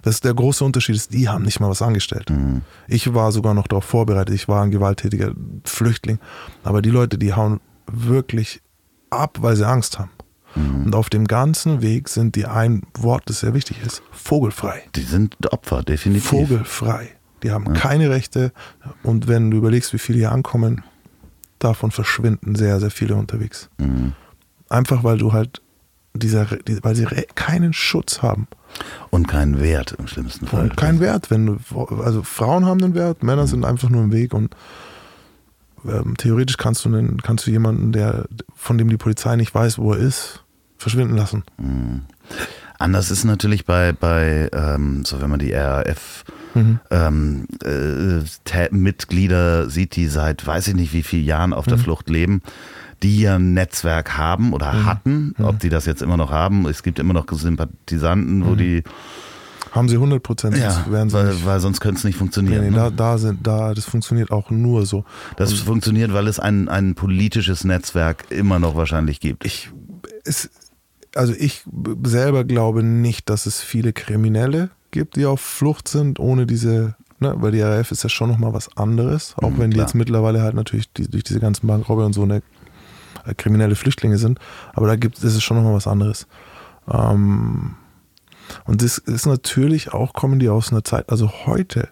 das 0.03 0.15
ist 0.15 0.25
der 0.25 0.33
große 0.33 0.63
Unterschied, 0.63 0.95
ist, 0.95 1.13
die 1.13 1.29
haben 1.29 1.43
nicht 1.45 1.59
mal 1.59 1.69
was 1.69 1.81
angestellt. 1.81 2.29
Mhm. 2.29 2.61
Ich 2.87 3.13
war 3.13 3.31
sogar 3.31 3.53
noch 3.53 3.67
darauf 3.67 3.85
vorbereitet, 3.85 4.35
ich 4.35 4.47
war 4.47 4.63
ein 4.63 4.71
gewalttätiger 4.71 5.31
Flüchtling. 5.63 6.19
Aber 6.63 6.81
die 6.81 6.91
Leute, 6.91 7.17
die 7.17 7.33
hauen 7.33 7.59
wirklich 7.91 8.61
ab, 9.09 9.37
weil 9.41 9.55
sie 9.55 9.67
Angst 9.67 9.99
haben. 9.99 10.11
Mhm. 10.55 10.85
Und 10.85 10.95
auf 10.95 11.09
dem 11.09 11.27
ganzen 11.27 11.81
Weg 11.81 12.09
sind 12.09 12.35
die 12.35 12.45
ein 12.45 12.83
Wort, 12.97 13.23
das 13.25 13.41
sehr 13.41 13.53
wichtig 13.53 13.77
ist, 13.85 14.01
vogelfrei. 14.11 14.83
Die 14.95 15.03
sind 15.03 15.35
Opfer, 15.51 15.83
definitiv. 15.83 16.29
Vogelfrei. 16.29 17.09
Die 17.43 17.51
haben 17.51 17.65
ja. 17.67 17.73
keine 17.73 18.09
Rechte. 18.09 18.51
Und 19.03 19.27
wenn 19.27 19.51
du 19.51 19.57
überlegst, 19.57 19.93
wie 19.93 19.99
viele 19.99 20.19
hier 20.19 20.31
ankommen, 20.31 20.83
davon 21.59 21.91
verschwinden 21.91 22.55
sehr, 22.55 22.79
sehr 22.79 22.91
viele 22.91 23.15
unterwegs. 23.15 23.69
Mhm. 23.77 24.13
Einfach 24.69 25.03
weil 25.03 25.17
du 25.17 25.33
halt 25.33 25.61
dieser, 26.13 26.47
weil 26.81 26.95
sie 26.95 27.05
keinen 27.35 27.73
Schutz 27.73 28.21
haben. 28.21 28.47
Und 29.09 29.27
keinen 29.27 29.59
Wert 29.59 29.95
im 29.97 30.07
schlimmsten 30.07 30.47
Fall. 30.47 30.63
Und 30.63 30.77
keinen 30.77 30.99
Wert, 30.99 31.29
wenn 31.29 31.45
du, 31.45 31.57
also 32.03 32.23
Frauen 32.23 32.65
haben 32.65 32.83
einen 32.83 32.95
Wert, 32.95 33.23
Männer 33.23 33.43
mhm. 33.43 33.47
sind 33.47 33.65
einfach 33.65 33.89
nur 33.89 34.03
im 34.03 34.11
Weg 34.11 34.33
und 34.33 34.55
ähm, 35.87 36.15
theoretisch 36.17 36.57
kannst 36.57 36.85
du, 36.85 36.89
einen, 36.89 37.21
kannst 37.21 37.47
du 37.47 37.51
jemanden, 37.51 37.91
der, 37.91 38.25
von 38.55 38.77
dem 38.77 38.89
die 38.89 38.97
Polizei 38.97 39.35
nicht 39.35 39.53
weiß, 39.53 39.77
wo 39.77 39.93
er 39.93 39.99
ist, 39.99 40.43
verschwinden 40.77 41.15
lassen. 41.15 41.43
Mhm. 41.57 42.01
Anders 42.77 43.09
ist 43.09 43.23
natürlich 43.23 43.65
bei, 43.65 43.93
bei 43.93 44.49
ähm, 44.53 45.05
so 45.05 45.21
wenn 45.21 45.29
man 45.29 45.39
die 45.39 45.53
RAF 45.53 46.25
mhm. 46.53 46.79
ähm, 46.91 47.47
äh, 47.63 48.69
Mitglieder 48.71 49.69
sieht, 49.69 49.95
die 49.95 50.07
seit 50.07 50.45
weiß 50.45 50.67
ich 50.69 50.75
nicht 50.75 50.93
wie 50.93 51.03
vielen 51.03 51.25
Jahren 51.25 51.53
auf 51.53 51.65
der 51.65 51.77
mhm. 51.77 51.81
Flucht 51.81 52.09
leben, 52.09 52.41
die 53.01 53.21
ja 53.21 53.35
ein 53.35 53.53
Netzwerk 53.53 54.17
haben 54.17 54.51
oder 54.51 54.73
mhm. 54.73 54.85
hatten, 54.85 55.35
ob 55.39 55.55
mhm. 55.55 55.59
die 55.59 55.69
das 55.69 55.85
jetzt 55.85 56.01
immer 56.01 56.17
noch 56.17 56.31
haben. 56.31 56.67
Es 56.67 56.83
gibt 56.83 56.99
immer 56.99 57.13
noch 57.13 57.25
Sympathisanten, 57.31 58.45
wo 58.45 58.51
mhm. 58.51 58.57
die 58.57 58.83
haben 59.75 59.89
sie 59.89 59.95
100 59.95 60.23
Prozent, 60.23 60.57
ja, 60.57 60.85
weil, 60.89 61.11
weil, 61.11 61.59
sonst 61.59 61.81
könnte 61.81 61.97
es 61.97 62.03
nicht 62.05 62.17
funktionieren. 62.17 62.61
Nee, 62.61 62.69
nee, 62.69 62.75
ne? 62.75 62.83
da, 62.83 62.89
da, 62.89 63.17
sind, 63.17 63.45
da, 63.45 63.73
das 63.73 63.83
funktioniert 63.83 64.31
auch 64.31 64.49
nur 64.49 64.85
so. 64.85 65.03
Das 65.35 65.51
Und 65.51 65.59
funktioniert, 65.59 66.13
weil 66.13 66.27
es 66.27 66.39
ein, 66.39 66.69
ein 66.69 66.95
politisches 66.95 67.65
Netzwerk 67.65 68.31
immer 68.31 68.57
noch 68.57 68.75
wahrscheinlich 68.75 69.19
gibt. 69.19 69.43
Ich, 69.43 69.69
es, 70.23 70.49
also 71.13 71.33
ich 71.37 71.63
selber 72.03 72.45
glaube 72.45 72.83
nicht, 72.83 73.29
dass 73.29 73.45
es 73.45 73.61
viele 73.61 73.91
Kriminelle 73.91 74.69
gibt, 74.91 75.17
die 75.17 75.25
auf 75.25 75.41
Flucht 75.41 75.89
sind, 75.89 76.19
ohne 76.19 76.45
diese, 76.45 76.95
ne, 77.19 77.35
weil 77.37 77.51
die 77.51 77.61
RAF 77.61 77.91
ist 77.91 78.03
ja 78.03 78.09
schon 78.09 78.29
nochmal 78.29 78.53
was 78.53 78.77
anderes, 78.77 79.35
auch 79.41 79.49
mhm, 79.49 79.59
wenn 79.59 79.71
die 79.71 79.75
klar. 79.75 79.87
jetzt 79.87 79.93
mittlerweile 79.93 80.41
halt 80.41 80.55
natürlich 80.55 80.91
die, 80.93 81.09
durch 81.09 81.25
diese 81.25 81.41
ganzen 81.41 81.67
Bankraube 81.67 82.05
und 82.05 82.13
so 82.13 82.23
eine 82.23 82.41
äh, 83.25 83.33
kriminelle 83.33 83.75
Flüchtlinge 83.75 84.17
sind, 84.17 84.39
aber 84.73 84.87
da 84.87 84.95
gibt 84.95 85.21
es 85.21 85.43
schon 85.43 85.57
nochmal 85.57 85.73
was 85.73 85.87
anderes. 85.87 86.27
Ähm, 86.89 87.75
und 88.65 88.81
das 88.81 88.97
ist 88.97 89.25
natürlich 89.25 89.93
auch, 89.93 90.13
kommen 90.13 90.39
die 90.39 90.49
aus 90.49 90.71
einer 90.71 90.83
Zeit, 90.83 91.09
also 91.09 91.29
heute, 91.45 91.89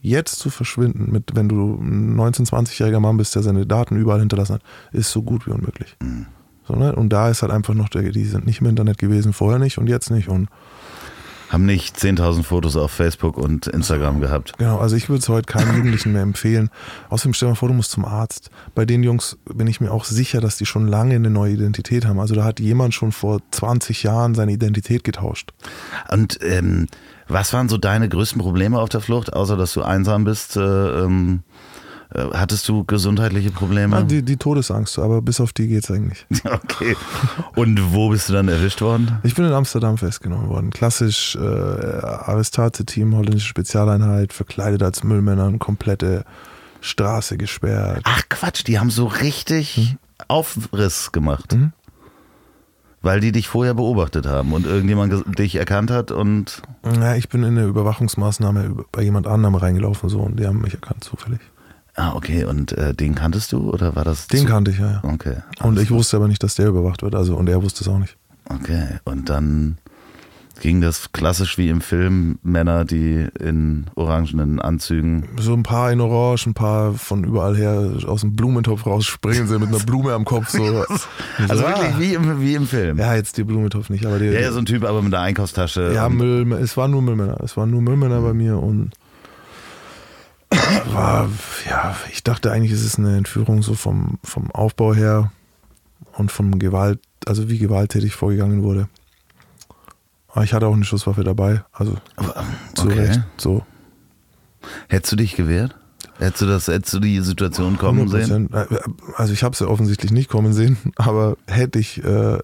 jetzt 0.00 0.38
zu 0.38 0.50
verschwinden, 0.50 1.10
mit, 1.10 1.34
wenn 1.34 1.48
du 1.48 1.78
ein 1.80 2.14
19-, 2.14 2.50
20-jähriger 2.50 3.00
Mann 3.00 3.16
bist, 3.16 3.34
der 3.34 3.42
seine 3.42 3.66
Daten 3.66 3.96
überall 3.96 4.20
hinterlassen 4.20 4.54
hat, 4.54 4.62
ist 4.92 5.10
so 5.10 5.22
gut 5.22 5.46
wie 5.46 5.50
unmöglich. 5.50 5.96
Mhm. 6.02 6.26
So, 6.66 6.76
ne? 6.76 6.94
Und 6.94 7.10
da 7.10 7.30
ist 7.30 7.42
halt 7.42 7.52
einfach 7.52 7.74
noch, 7.74 7.88
der, 7.88 8.02
die 8.02 8.24
sind 8.24 8.46
nicht 8.46 8.60
im 8.60 8.66
Internet 8.66 8.98
gewesen, 8.98 9.32
vorher 9.32 9.58
nicht 9.58 9.78
und 9.78 9.86
jetzt 9.86 10.10
nicht. 10.10 10.28
Und 10.28 10.48
haben 11.54 11.64
nicht 11.64 11.96
10.000 11.96 12.42
Fotos 12.42 12.76
auf 12.76 12.90
Facebook 12.90 13.38
und 13.38 13.66
Instagram 13.66 14.20
gehabt. 14.20 14.52
Genau, 14.58 14.78
also 14.78 14.96
ich 14.96 15.08
würde 15.08 15.20
es 15.20 15.28
heute 15.28 15.46
keinen 15.46 15.74
Jugendlichen 15.76 16.12
mehr 16.12 16.22
empfehlen. 16.22 16.68
Außerdem 17.08 17.32
stell 17.32 17.46
dir 17.46 17.52
mal 17.52 17.56
vor, 17.56 17.68
du 17.68 17.74
musst 17.74 17.92
zum 17.92 18.04
Arzt. 18.04 18.50
Bei 18.74 18.84
den 18.84 19.02
Jungs 19.02 19.38
bin 19.46 19.66
ich 19.66 19.80
mir 19.80 19.90
auch 19.90 20.04
sicher, 20.04 20.40
dass 20.40 20.58
die 20.58 20.66
schon 20.66 20.86
lange 20.86 21.14
eine 21.14 21.30
neue 21.30 21.54
Identität 21.54 22.04
haben. 22.04 22.20
Also 22.20 22.34
da 22.34 22.44
hat 22.44 22.60
jemand 22.60 22.92
schon 22.92 23.12
vor 23.12 23.40
20 23.52 24.02
Jahren 24.02 24.34
seine 24.34 24.52
Identität 24.52 25.04
getauscht. 25.04 25.52
Und 26.10 26.38
ähm, 26.42 26.88
was 27.28 27.52
waren 27.52 27.68
so 27.68 27.78
deine 27.78 28.08
größten 28.08 28.40
Probleme 28.40 28.78
auf 28.78 28.90
der 28.90 29.00
Flucht, 29.00 29.32
außer 29.32 29.56
dass 29.56 29.72
du 29.72 29.82
einsam 29.82 30.24
bist? 30.24 30.56
Äh, 30.56 30.60
ähm 30.60 31.14
äh, 31.34 31.53
hattest 32.10 32.68
du 32.68 32.84
gesundheitliche 32.84 33.50
Probleme? 33.50 33.96
Ja, 33.96 34.02
die, 34.02 34.22
die 34.22 34.36
Todesangst, 34.36 34.98
aber 34.98 35.22
bis 35.22 35.40
auf 35.40 35.52
die 35.52 35.68
geht 35.68 35.84
es 35.84 35.90
eigentlich. 35.90 36.26
Okay. 36.44 36.96
Und 37.56 37.92
wo 37.92 38.10
bist 38.10 38.28
du 38.28 38.32
dann 38.32 38.48
erwischt 38.48 38.80
worden? 38.80 39.18
Ich 39.22 39.34
bin 39.34 39.44
in 39.44 39.52
Amsterdam 39.52 39.98
festgenommen 39.98 40.48
worden. 40.48 40.70
Klassisch 40.70 41.36
äh, 41.36 41.38
Arrestate-Team, 41.38 43.14
holländische 43.14 43.48
Spezialeinheit, 43.48 44.32
verkleidet 44.32 44.82
als 44.82 45.04
Müllmänner, 45.04 45.56
komplette 45.58 46.24
Straße 46.80 47.36
gesperrt. 47.36 48.02
Ach 48.04 48.22
Quatsch, 48.28 48.64
die 48.66 48.78
haben 48.78 48.90
so 48.90 49.06
richtig 49.06 49.76
mhm. 49.78 49.98
Aufriss 50.28 51.12
gemacht. 51.12 51.54
Mhm. 51.54 51.72
Weil 53.02 53.20
die 53.20 53.32
dich 53.32 53.48
vorher 53.48 53.74
beobachtet 53.74 54.26
haben 54.26 54.52
und 54.52 54.66
irgendjemand 54.66 55.38
dich 55.38 55.56
erkannt 55.56 55.90
hat 55.90 56.10
und. 56.10 56.62
Ja, 56.84 57.16
ich 57.16 57.28
bin 57.28 57.42
in 57.42 57.58
eine 57.58 57.66
Überwachungsmaßnahme 57.66 58.84
bei 58.92 59.02
jemand 59.02 59.26
anderem 59.26 59.56
reingelaufen 59.56 60.08
so 60.08 60.20
und 60.20 60.40
die 60.40 60.46
haben 60.46 60.62
mich 60.62 60.74
erkannt 60.74 61.04
zufällig. 61.04 61.40
Ah, 61.94 62.14
okay. 62.14 62.44
Und 62.44 62.72
äh, 62.72 62.94
den 62.94 63.14
kanntest 63.14 63.52
du 63.52 63.70
oder 63.70 63.94
war 63.94 64.04
das? 64.04 64.26
Den 64.26 64.46
kannte 64.46 64.72
ich, 64.72 64.78
ja. 64.78 65.00
ja. 65.02 65.04
Okay. 65.04 65.36
Und 65.62 65.78
ich 65.78 65.90
wusste 65.90 66.16
aber 66.16 66.28
nicht, 66.28 66.42
dass 66.42 66.54
der 66.54 66.68
überwacht 66.68 67.02
wird. 67.02 67.14
Also 67.14 67.36
und 67.36 67.48
er 67.48 67.62
wusste 67.62 67.82
es 67.82 67.88
auch 67.88 67.98
nicht. 67.98 68.16
Okay. 68.48 68.98
Und 69.04 69.28
dann 69.30 69.78
ging 70.60 70.80
das 70.80 71.12
klassisch 71.12 71.58
wie 71.58 71.68
im 71.68 71.80
Film 71.80 72.38
Männer, 72.42 72.84
die 72.84 73.26
in 73.40 73.86
orangenen 73.94 74.60
Anzügen. 74.60 75.28
So 75.38 75.52
ein 75.52 75.62
paar 75.62 75.92
in 75.92 76.00
Orange, 76.00 76.46
ein 76.46 76.54
paar 76.54 76.94
von 76.94 77.24
überall 77.24 77.56
her 77.56 77.92
aus 78.06 78.22
dem 78.22 78.36
Blumentopf 78.36 78.86
rausspringen 78.86 79.46
sie 79.46 79.58
mit 79.58 79.68
einer 79.68 79.78
Blume 79.78 80.12
am 80.12 80.24
Kopf. 80.24 80.48
So. 80.48 80.62
also 81.48 81.64
ah. 81.64 81.68
wirklich 81.68 81.98
wie 81.98 82.14
im, 82.14 82.40
wie 82.40 82.54
im 82.54 82.66
Film. 82.66 82.98
Ja, 82.98 83.14
jetzt 83.14 83.36
die 83.36 83.44
Blumentopf 83.44 83.90
nicht, 83.90 84.06
aber 84.06 84.18
die, 84.18 84.26
Ja, 84.26 84.40
ja, 84.40 84.52
so 84.52 84.58
ein 84.58 84.66
Typ, 84.66 84.84
aber 84.84 85.02
mit 85.02 85.12
der 85.12 85.20
Einkaufstasche. 85.20 85.92
Ja, 85.94 86.08
Müll, 86.08 86.50
es 86.54 86.76
waren 86.76 86.90
nur 86.90 87.02
Müllmänner. 87.02 87.38
Es 87.42 87.56
waren 87.56 87.70
nur 87.70 87.82
Müllmänner 87.82 88.20
bei 88.20 88.32
mir 88.32 88.58
und 88.58 88.92
war, 90.92 91.28
ja, 91.68 91.96
ich 92.12 92.22
dachte 92.22 92.50
eigentlich, 92.52 92.72
ist 92.72 92.84
es 92.84 92.98
eine 92.98 93.16
Entführung 93.16 93.62
so 93.62 93.74
vom, 93.74 94.18
vom 94.24 94.50
Aufbau 94.50 94.94
her. 94.94 95.32
und 96.16 96.30
von 96.30 96.58
Gewalt, 96.58 97.00
also 97.26 97.48
wie 97.48 97.58
gewalttätig 97.58 98.14
vorgegangen 98.14 98.62
wurde. 98.62 98.88
Aber 100.28 100.44
ich 100.44 100.52
hatte 100.52 100.66
auch 100.66 100.74
eine 100.74 100.84
Schusswaffe 100.84 101.24
dabei, 101.24 101.64
also 101.72 101.96
ähm, 102.18 102.26
zu 102.74 102.86
okay. 102.86 102.98
Recht. 103.00 103.20
So. 103.36 103.64
Hättest 104.88 105.12
du 105.12 105.16
dich 105.16 105.36
gewehrt? 105.36 105.76
Hättest 106.18 106.42
du 106.42 106.46
das, 106.46 106.68
hättest 106.68 106.94
du 106.94 107.00
die 107.00 107.20
Situation 107.20 107.76
kommen 107.78 108.08
sehen? 108.08 108.48
100%. 108.50 108.74
Äh, 108.74 108.80
Also 109.16 109.32
ich 109.32 109.42
habe 109.42 109.52
es 109.54 109.60
ja 109.60 109.66
offensichtlich 109.66 110.12
nicht 110.12 110.28
kommen 110.30 110.52
sehen, 110.52 110.76
aber 110.96 111.36
hätte 111.46 111.78
ich, 111.78 112.02
äh, 112.04 112.38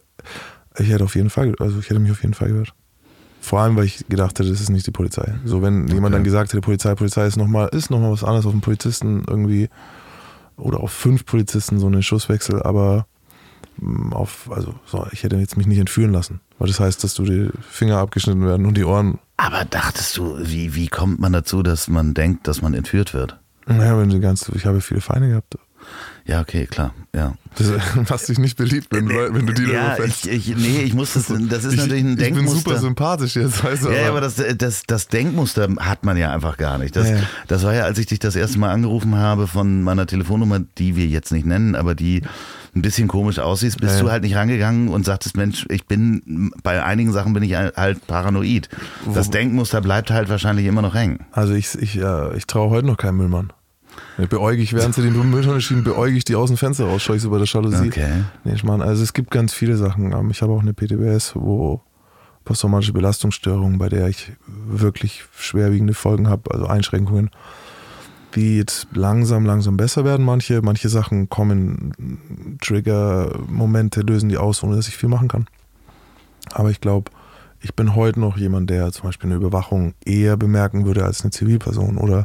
ich 0.79 0.89
hätte 0.91 1.05
auf 1.05 1.15
jeden 1.15 1.31
Fall, 1.31 1.55
also 1.61 1.79
ich 1.79 1.89
hätte 1.91 2.01
mich 2.01 2.11
auf 2.13 2.23
jeden 2.23 2.35
Fall 2.35 2.49
gehört. 2.49 2.75
Vor 3.41 3.61
allem, 3.61 3.76
weil 3.76 3.84
ich 3.84 4.05
gedacht 4.09 4.38
hätte, 4.38 4.51
das 4.51 4.61
ist 4.61 4.68
nicht 4.68 4.86
die 4.86 4.91
Polizei. 4.91 5.34
So, 5.45 5.62
wenn 5.62 5.88
jemand 5.88 6.14
dann 6.14 6.24
gesagt 6.24 6.53
hätte, 6.53 6.61
Polizei, 6.61 6.95
Polizei 6.95 7.26
ist 7.26 7.36
nochmal, 7.36 7.68
ist 7.72 7.91
noch 7.91 8.01
mal 8.01 8.12
was 8.12 8.22
anderes 8.22 8.47
auf 8.47 8.53
einen 8.53 8.61
Polizisten 8.61 9.24
irgendwie 9.26 9.68
oder 10.57 10.80
auf 10.80 10.93
fünf 10.93 11.24
Polizisten 11.24 11.78
so 11.78 11.86
einen 11.86 12.03
Schusswechsel, 12.03 12.62
aber 12.62 13.07
mh, 13.78 14.14
auf, 14.14 14.51
also 14.53 14.74
so, 14.84 15.07
ich 15.12 15.22
hätte 15.22 15.36
jetzt 15.36 15.57
mich 15.57 15.66
nicht 15.66 15.78
entführen 15.78 16.12
lassen. 16.12 16.41
Weil 16.59 16.68
das 16.68 16.80
heißt, 16.80 17.03
dass 17.03 17.14
du 17.14 17.24
die 17.24 17.51
Finger 17.62 17.97
abgeschnitten 17.99 18.45
werden 18.45 18.66
und 18.66 18.76
die 18.76 18.84
Ohren. 18.84 19.18
Aber 19.38 19.64
dachtest 19.64 20.18
du, 20.18 20.36
wie, 20.38 20.74
wie 20.74 20.88
kommt 20.88 21.18
man 21.18 21.32
dazu, 21.32 21.62
dass 21.62 21.88
man 21.88 22.12
denkt, 22.12 22.47
dass 22.47 22.61
man 22.61 22.74
entführt 22.74 23.14
wird? 23.14 23.38
Naja, 23.66 23.99
wenn 23.99 24.11
du 24.11 24.20
ganz, 24.20 24.51
ich 24.55 24.66
habe 24.66 24.80
viele 24.82 25.01
Feinde 25.01 25.28
gehabt. 25.28 25.57
Ja, 26.27 26.41
okay, 26.41 26.66
klar, 26.66 26.93
ja. 27.14 27.35
Das 27.57 27.73
macht 28.11 28.29
dich 28.29 28.39
nicht 28.39 28.57
beliebt, 28.57 28.89
wenn, 28.91 29.07
Leute- 29.09 29.35
wenn 29.35 29.47
du 29.47 29.53
die 29.53 29.62
ja, 29.64 29.87
überfällst. 29.97 30.27
ich, 30.27 30.51
ich, 30.51 30.57
nee, 30.57 30.83
ich 30.83 30.95
muss 30.95 31.14
das, 31.14 31.27
das 31.49 31.64
ist 31.64 31.73
ich, 31.75 31.79
natürlich 31.81 32.05
ein 32.05 32.11
ich 32.11 32.16
bin 32.16 32.35
Denkmuster. 32.35 32.59
super 32.71 32.79
sympathisch 32.79 33.37
jetzt, 33.37 33.64
weißt 33.64 33.85
du. 33.85 33.89
Ja, 33.91 34.03
ja, 34.03 34.09
aber 34.11 34.21
das, 34.21 34.37
das, 34.57 34.83
das 34.87 35.09
Denkmuster 35.09 35.68
hat 35.81 36.05
man 36.05 36.16
ja 36.16 36.33
einfach 36.33 36.57
gar 36.57 36.79
nicht. 36.79 36.95
Das, 36.95 37.09
Ja, 37.09 37.16
das 37.49 37.64
war 37.64 37.75
ja, 37.75 37.85
als 37.85 37.99
ich 37.99 38.07
dich 38.07 38.18
das 38.21 38.37
erste 38.37 38.59
Mal 38.59 38.71
angerufen 38.71 39.16
habe 39.16 39.47
von 39.49 39.83
meiner 39.83 40.07
Telefonnummer, 40.07 40.61
die 40.79 40.95
wir 40.95 41.07
jetzt 41.07 41.33
nicht 41.33 41.47
nennen, 41.47 41.75
aber 41.75 41.95
die 41.97 42.23
ein 42.77 42.83
bisschen 42.83 43.09
komisch 43.09 43.41
aussieht, 43.41 43.79
bist 43.81 43.95
Ja, 43.95 43.97
ja. 43.99 44.03
du 44.05 44.11
halt 44.12 44.23
nicht 44.23 44.37
rangegangen 44.37 44.89
und 44.89 45.05
sagtest, 45.05 45.37
Mensch, 45.37 45.66
ich 45.71 45.87
bin, 45.87 46.53
bei 46.62 46.85
einigen 46.85 47.12
Sachen 47.12 47.33
bin 47.33 47.43
ich 47.43 47.57
halt 47.57 48.07
paranoid. 48.07 48.68
Das 49.12 49.29
Denkmuster 49.31 49.81
bleibt 49.81 50.12
halt 50.12 50.29
wahrscheinlich 50.29 50.66
immer 50.66 50.83
noch 50.83 50.95
hängen. 50.95 51.25
Also 51.33 51.55
ich, 51.55 51.75
ich, 51.81 51.97
äh, 51.99 52.37
ich 52.37 52.47
traue 52.47 52.71
heute 52.71 52.87
noch 52.87 52.97
keinem 52.97 53.16
Müllmann. 53.16 53.53
Ich, 54.19 54.73
während 54.75 54.95
sie 54.95 55.03
den 55.03 55.31
Mülltonne 55.31 55.61
schieben, 55.61 55.83
beäuge 55.85 56.17
ich 56.17 56.25
die 56.25 56.35
aus 56.35 56.51
dem 56.51 56.57
Fenster 56.57 56.85
raus, 56.87 57.03
schaue 57.03 57.17
ich 57.17 57.23
so 57.23 57.31
bei 57.31 57.39
der 57.39 57.47
Jalousie. 57.47 57.89
Okay. 57.89 58.25
Nee, 58.45 58.53
ich 58.55 58.65
meine, 58.65 58.85
also 58.85 59.03
es 59.03 59.13
gibt 59.13 59.31
ganz 59.31 59.53
viele 59.55 59.77
Sachen. 59.77 60.13
Ähm, 60.13 60.31
Ich 60.31 60.43
habe 60.43 60.53
auch 60.53 60.61
eine 60.61 60.75
PTBS, 60.75 61.33
wo 61.35 61.81
posttraumatische 62.45 62.93
Belastungsstörung, 62.93 63.79
bei 63.79 63.89
der 63.89 64.09
ich 64.09 64.33
wirklich 64.47 65.25
schwerwiegende 65.39 65.95
Folgen 65.95 66.29
habe, 66.29 66.53
also 66.53 66.67
Einschränkungen, 66.67 67.31
die 68.35 68.59
jetzt 68.59 68.89
langsam, 68.93 69.45
langsam 69.47 69.77
besser 69.77 70.05
werden. 70.05 70.25
Manche, 70.25 70.61
manche 70.63 70.89
Sachen 70.89 71.29
kommen, 71.29 72.59
Trigger, 72.61 73.39
Momente 73.49 74.03
lösen 74.03 74.29
die 74.29 74.37
aus, 74.39 74.63
ohne 74.63 74.77
dass 74.77 74.89
ich 74.89 74.97
viel 74.97 75.09
machen 75.09 75.29
kann. 75.29 75.47
Aber 76.53 76.71
ich 76.71 76.81
glaube, 76.81 77.11
ich 77.61 77.75
bin 77.75 77.95
heute 77.95 78.21
noch 78.21 78.37
jemand, 78.37 78.71
der 78.71 78.91
zum 78.93 79.05
Beispiel 79.05 79.29
eine 79.29 79.37
Überwachung 79.37 79.95
eher 80.05 80.37
bemerken 80.37 80.87
würde 80.87 81.05
als 81.05 81.23
eine 81.23 81.31
Zivilperson. 81.31 81.99
Oder 81.99 82.25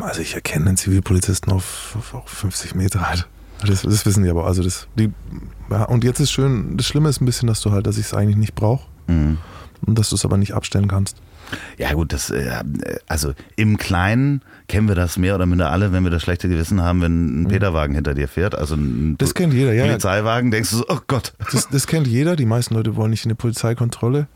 also 0.00 0.20
ich 0.20 0.34
erkenne 0.34 0.66
einen 0.66 0.76
Zivilpolizisten 0.76 1.52
auf, 1.52 1.94
auf, 1.98 2.14
auf 2.14 2.28
50 2.28 2.74
Meter 2.74 3.08
halt. 3.08 3.26
Das, 3.66 3.82
das 3.82 4.06
wissen 4.06 4.22
die 4.22 4.30
aber. 4.30 4.46
Also 4.46 4.62
das, 4.62 4.86
die, 4.96 5.10
ja, 5.70 5.84
und 5.84 6.04
jetzt 6.04 6.20
ist 6.20 6.30
schön, 6.30 6.76
das 6.76 6.86
Schlimme 6.86 7.08
ist 7.08 7.20
ein 7.20 7.24
bisschen, 7.26 7.48
dass 7.48 7.60
du 7.60 7.72
halt, 7.72 7.86
dass 7.86 7.98
ich 7.98 8.06
es 8.06 8.14
eigentlich 8.14 8.36
nicht 8.36 8.54
brauche 8.54 8.86
Mhm. 9.08 9.38
und 9.86 9.98
dass 9.98 10.10
du 10.10 10.16
es 10.16 10.24
aber 10.26 10.36
nicht 10.36 10.52
abstellen 10.54 10.86
kannst. 10.86 11.16
Ja 11.78 11.94
gut, 11.94 12.12
das 12.12 12.28
äh, 12.28 12.62
also 13.06 13.32
im 13.56 13.78
Kleinen 13.78 14.42
kennen 14.68 14.86
wir 14.86 14.94
das 14.94 15.16
mehr 15.16 15.34
oder 15.34 15.46
minder 15.46 15.72
alle, 15.72 15.92
wenn 15.92 16.04
wir 16.04 16.10
das 16.10 16.20
schlechte 16.22 16.46
Gewissen 16.48 16.82
haben, 16.82 17.00
wenn 17.00 17.42
ein 17.42 17.48
Peterwagen 17.48 17.94
hinter 17.94 18.12
dir 18.12 18.28
fährt, 18.28 18.54
also 18.54 18.74
ein 18.74 19.12
Mhm. 19.12 19.18
Das 19.18 19.32
kennt 19.34 19.54
jeder, 19.54 19.72
ja. 19.72 19.86
Polizeiwagen, 19.86 20.50
denkst 20.50 20.70
du 20.70 20.76
so, 20.76 20.84
oh 20.88 20.98
Gott. 21.06 21.32
Das, 21.50 21.68
das 21.70 21.86
kennt 21.86 22.06
jeder. 22.06 22.36
Die 22.36 22.44
meisten 22.44 22.74
Leute 22.74 22.96
wollen 22.96 23.10
nicht 23.10 23.24
in 23.24 23.30
eine 23.30 23.36
Polizeikontrolle. 23.36 24.28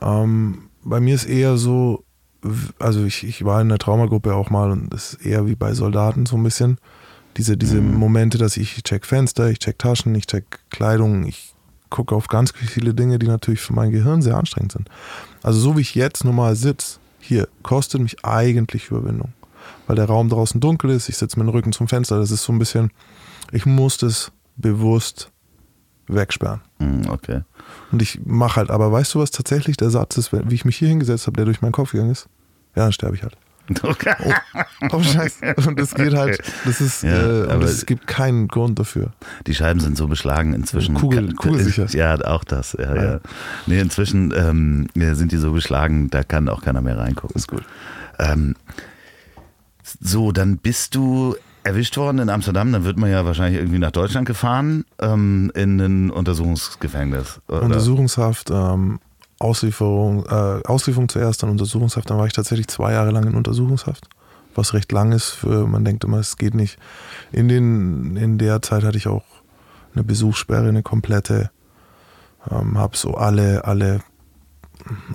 Ähm, 0.00 0.68
bei 0.84 1.00
mir 1.00 1.14
ist 1.16 1.24
eher 1.24 1.56
so, 1.56 2.04
also 2.78 3.04
ich, 3.04 3.24
ich 3.24 3.44
war 3.44 3.60
in 3.60 3.68
der 3.68 3.78
Traumagruppe 3.78 4.34
auch 4.34 4.50
mal 4.50 4.70
und 4.70 4.92
das 4.92 5.14
ist 5.14 5.26
eher 5.26 5.46
wie 5.46 5.54
bei 5.54 5.74
Soldaten 5.74 6.26
so 6.26 6.36
ein 6.36 6.42
bisschen. 6.42 6.78
Diese, 7.36 7.56
diese 7.56 7.80
Momente, 7.80 8.36
dass 8.36 8.56
ich, 8.56 8.76
ich 8.76 8.82
check 8.82 9.06
Fenster, 9.06 9.48
ich 9.48 9.58
check 9.58 9.78
Taschen, 9.78 10.14
ich 10.14 10.26
check 10.26 10.44
Kleidung, 10.70 11.24
ich 11.24 11.54
gucke 11.88 12.14
auf 12.14 12.28
ganz 12.28 12.52
viele 12.52 12.92
Dinge, 12.92 13.18
die 13.18 13.26
natürlich 13.26 13.60
für 13.60 13.72
mein 13.72 13.90
Gehirn 13.90 14.20
sehr 14.20 14.36
anstrengend 14.36 14.72
sind. 14.72 14.90
Also 15.42 15.58
so 15.58 15.76
wie 15.76 15.80
ich 15.80 15.94
jetzt 15.94 16.24
normal 16.24 16.56
sitze, 16.56 16.98
hier, 17.20 17.48
kostet 17.62 18.00
mich 18.00 18.24
eigentlich 18.24 18.90
Überwindung. 18.90 19.32
Weil 19.86 19.96
der 19.96 20.06
Raum 20.06 20.28
draußen 20.28 20.60
dunkel 20.60 20.90
ist, 20.90 21.08
ich 21.08 21.16
sitze 21.16 21.38
mit 21.38 21.46
dem 21.46 21.50
Rücken 21.50 21.72
zum 21.72 21.88
Fenster, 21.88 22.18
das 22.18 22.30
ist 22.30 22.42
so 22.42 22.52
ein 22.52 22.58
bisschen, 22.58 22.90
ich 23.52 23.64
muss 23.64 23.96
das 23.96 24.32
bewusst 24.56 25.30
wegsperren. 26.08 26.60
Mhm, 26.78 27.08
okay. 27.08 27.42
Und 27.92 28.02
ich 28.02 28.20
mache 28.24 28.56
halt, 28.56 28.70
aber 28.70 28.90
weißt 28.90 29.14
du, 29.14 29.20
was 29.20 29.30
tatsächlich 29.30 29.76
der 29.76 29.90
Satz 29.90 30.16
ist, 30.16 30.32
wie 30.32 30.54
ich 30.54 30.64
mich 30.64 30.76
hier 30.76 30.88
hingesetzt 30.88 31.26
habe, 31.26 31.36
der 31.36 31.44
durch 31.44 31.62
meinen 31.62 31.72
Kopf 31.72 31.92
gegangen 31.92 32.10
ist? 32.10 32.28
Ja, 32.74 32.84
dann 32.84 32.92
sterbe 32.92 33.14
ich 33.16 33.22
halt. 33.22 33.36
okay. 33.84 34.14
Oh, 34.90 35.00
Scheiße. 35.02 35.54
Und 35.66 35.78
das 35.78 35.94
geht 35.94 36.14
halt, 36.14 36.42
das 36.64 36.80
ist, 36.80 37.02
Ja, 37.04 37.10
äh, 37.10 37.42
aber- 37.44 37.54
und 37.56 37.62
es 37.62 37.86
gibt 37.86 38.06
keinen 38.08 38.48
Grund 38.48 38.78
dafür. 38.78 39.12
Die 39.46 39.54
Scheiben 39.54 39.78
sind 39.80 39.96
so 39.96 40.08
beschlagen 40.08 40.52
inzwischen. 40.52 40.96
Kugel- 40.96 41.34
kugelsicher. 41.34 41.86
Ja, 41.90 42.20
auch 42.22 42.42
das. 42.44 42.76
Ja, 42.78 42.94
ja. 42.94 43.02
Ja. 43.04 43.20
Nee, 43.66 43.78
inzwischen 43.80 44.32
ähm, 44.36 44.88
sind 45.14 45.30
die 45.32 45.36
so 45.36 45.52
beschlagen, 45.52 46.10
da 46.10 46.24
kann 46.24 46.48
auch 46.48 46.62
keiner 46.62 46.80
mehr 46.80 46.98
reingucken. 46.98 47.36
Ist 47.36 47.48
gut. 47.48 47.62
Ähm, 48.18 48.56
so, 50.00 50.32
dann 50.32 50.58
bist 50.58 50.94
du 50.94 51.36
erwischt 51.64 51.96
worden 51.96 52.18
in 52.18 52.28
Amsterdam. 52.30 52.72
Dann 52.72 52.84
wird 52.84 52.96
man 52.98 53.10
ja 53.10 53.24
wahrscheinlich 53.24 53.60
irgendwie 53.60 53.78
nach 53.78 53.90
Deutschland 53.92 54.26
gefahren 54.26 54.84
ähm, 54.98 55.52
in 55.54 55.80
ein 55.80 56.10
Untersuchungsgefängnis. 56.10 57.40
Oder? 57.48 57.62
Untersuchungshaft, 57.62 58.50
ähm, 58.50 58.98
Auslieferung, 59.42 60.24
äh, 60.26 60.62
Auslieferung 60.66 61.08
zuerst, 61.08 61.42
dann 61.42 61.50
Untersuchungshaft. 61.50 62.08
Dann 62.08 62.18
war 62.18 62.26
ich 62.26 62.32
tatsächlich 62.32 62.68
zwei 62.68 62.92
Jahre 62.92 63.10
lang 63.10 63.24
in 63.26 63.34
Untersuchungshaft, 63.34 64.08
was 64.54 64.74
recht 64.74 64.92
lang 64.92 65.12
ist. 65.12 65.30
Für, 65.30 65.66
man 65.66 65.84
denkt 65.84 66.04
immer, 66.04 66.18
es 66.18 66.36
geht 66.36 66.54
nicht. 66.54 66.78
In, 67.32 67.48
den, 67.48 68.16
in 68.16 68.38
der 68.38 68.62
Zeit 68.62 68.84
hatte 68.84 68.98
ich 68.98 69.08
auch 69.08 69.24
eine 69.94 70.04
Besuchssperre, 70.04 70.68
eine 70.68 70.82
komplette. 70.82 71.50
Ähm, 72.50 72.78
habe 72.78 72.96
so 72.96 73.14
alle, 73.14 73.64
alle 73.64 74.00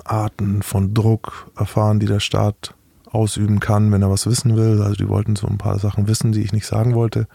Arten 0.03 0.61
von 0.61 0.93
Druck 0.93 1.49
erfahren, 1.57 1.99
die 1.99 2.05
der 2.05 2.19
Staat 2.19 2.73
ausüben 3.09 3.59
kann, 3.59 3.91
wenn 3.91 4.01
er 4.01 4.09
was 4.09 4.27
wissen 4.27 4.55
will. 4.57 4.81
Also 4.81 4.95
die 4.95 5.07
wollten 5.07 5.35
so 5.35 5.47
ein 5.47 5.57
paar 5.57 5.79
Sachen 5.79 6.07
wissen, 6.07 6.33
die 6.33 6.41
ich 6.41 6.51
nicht 6.51 6.67
sagen 6.67 6.93
wollte. 6.93 7.27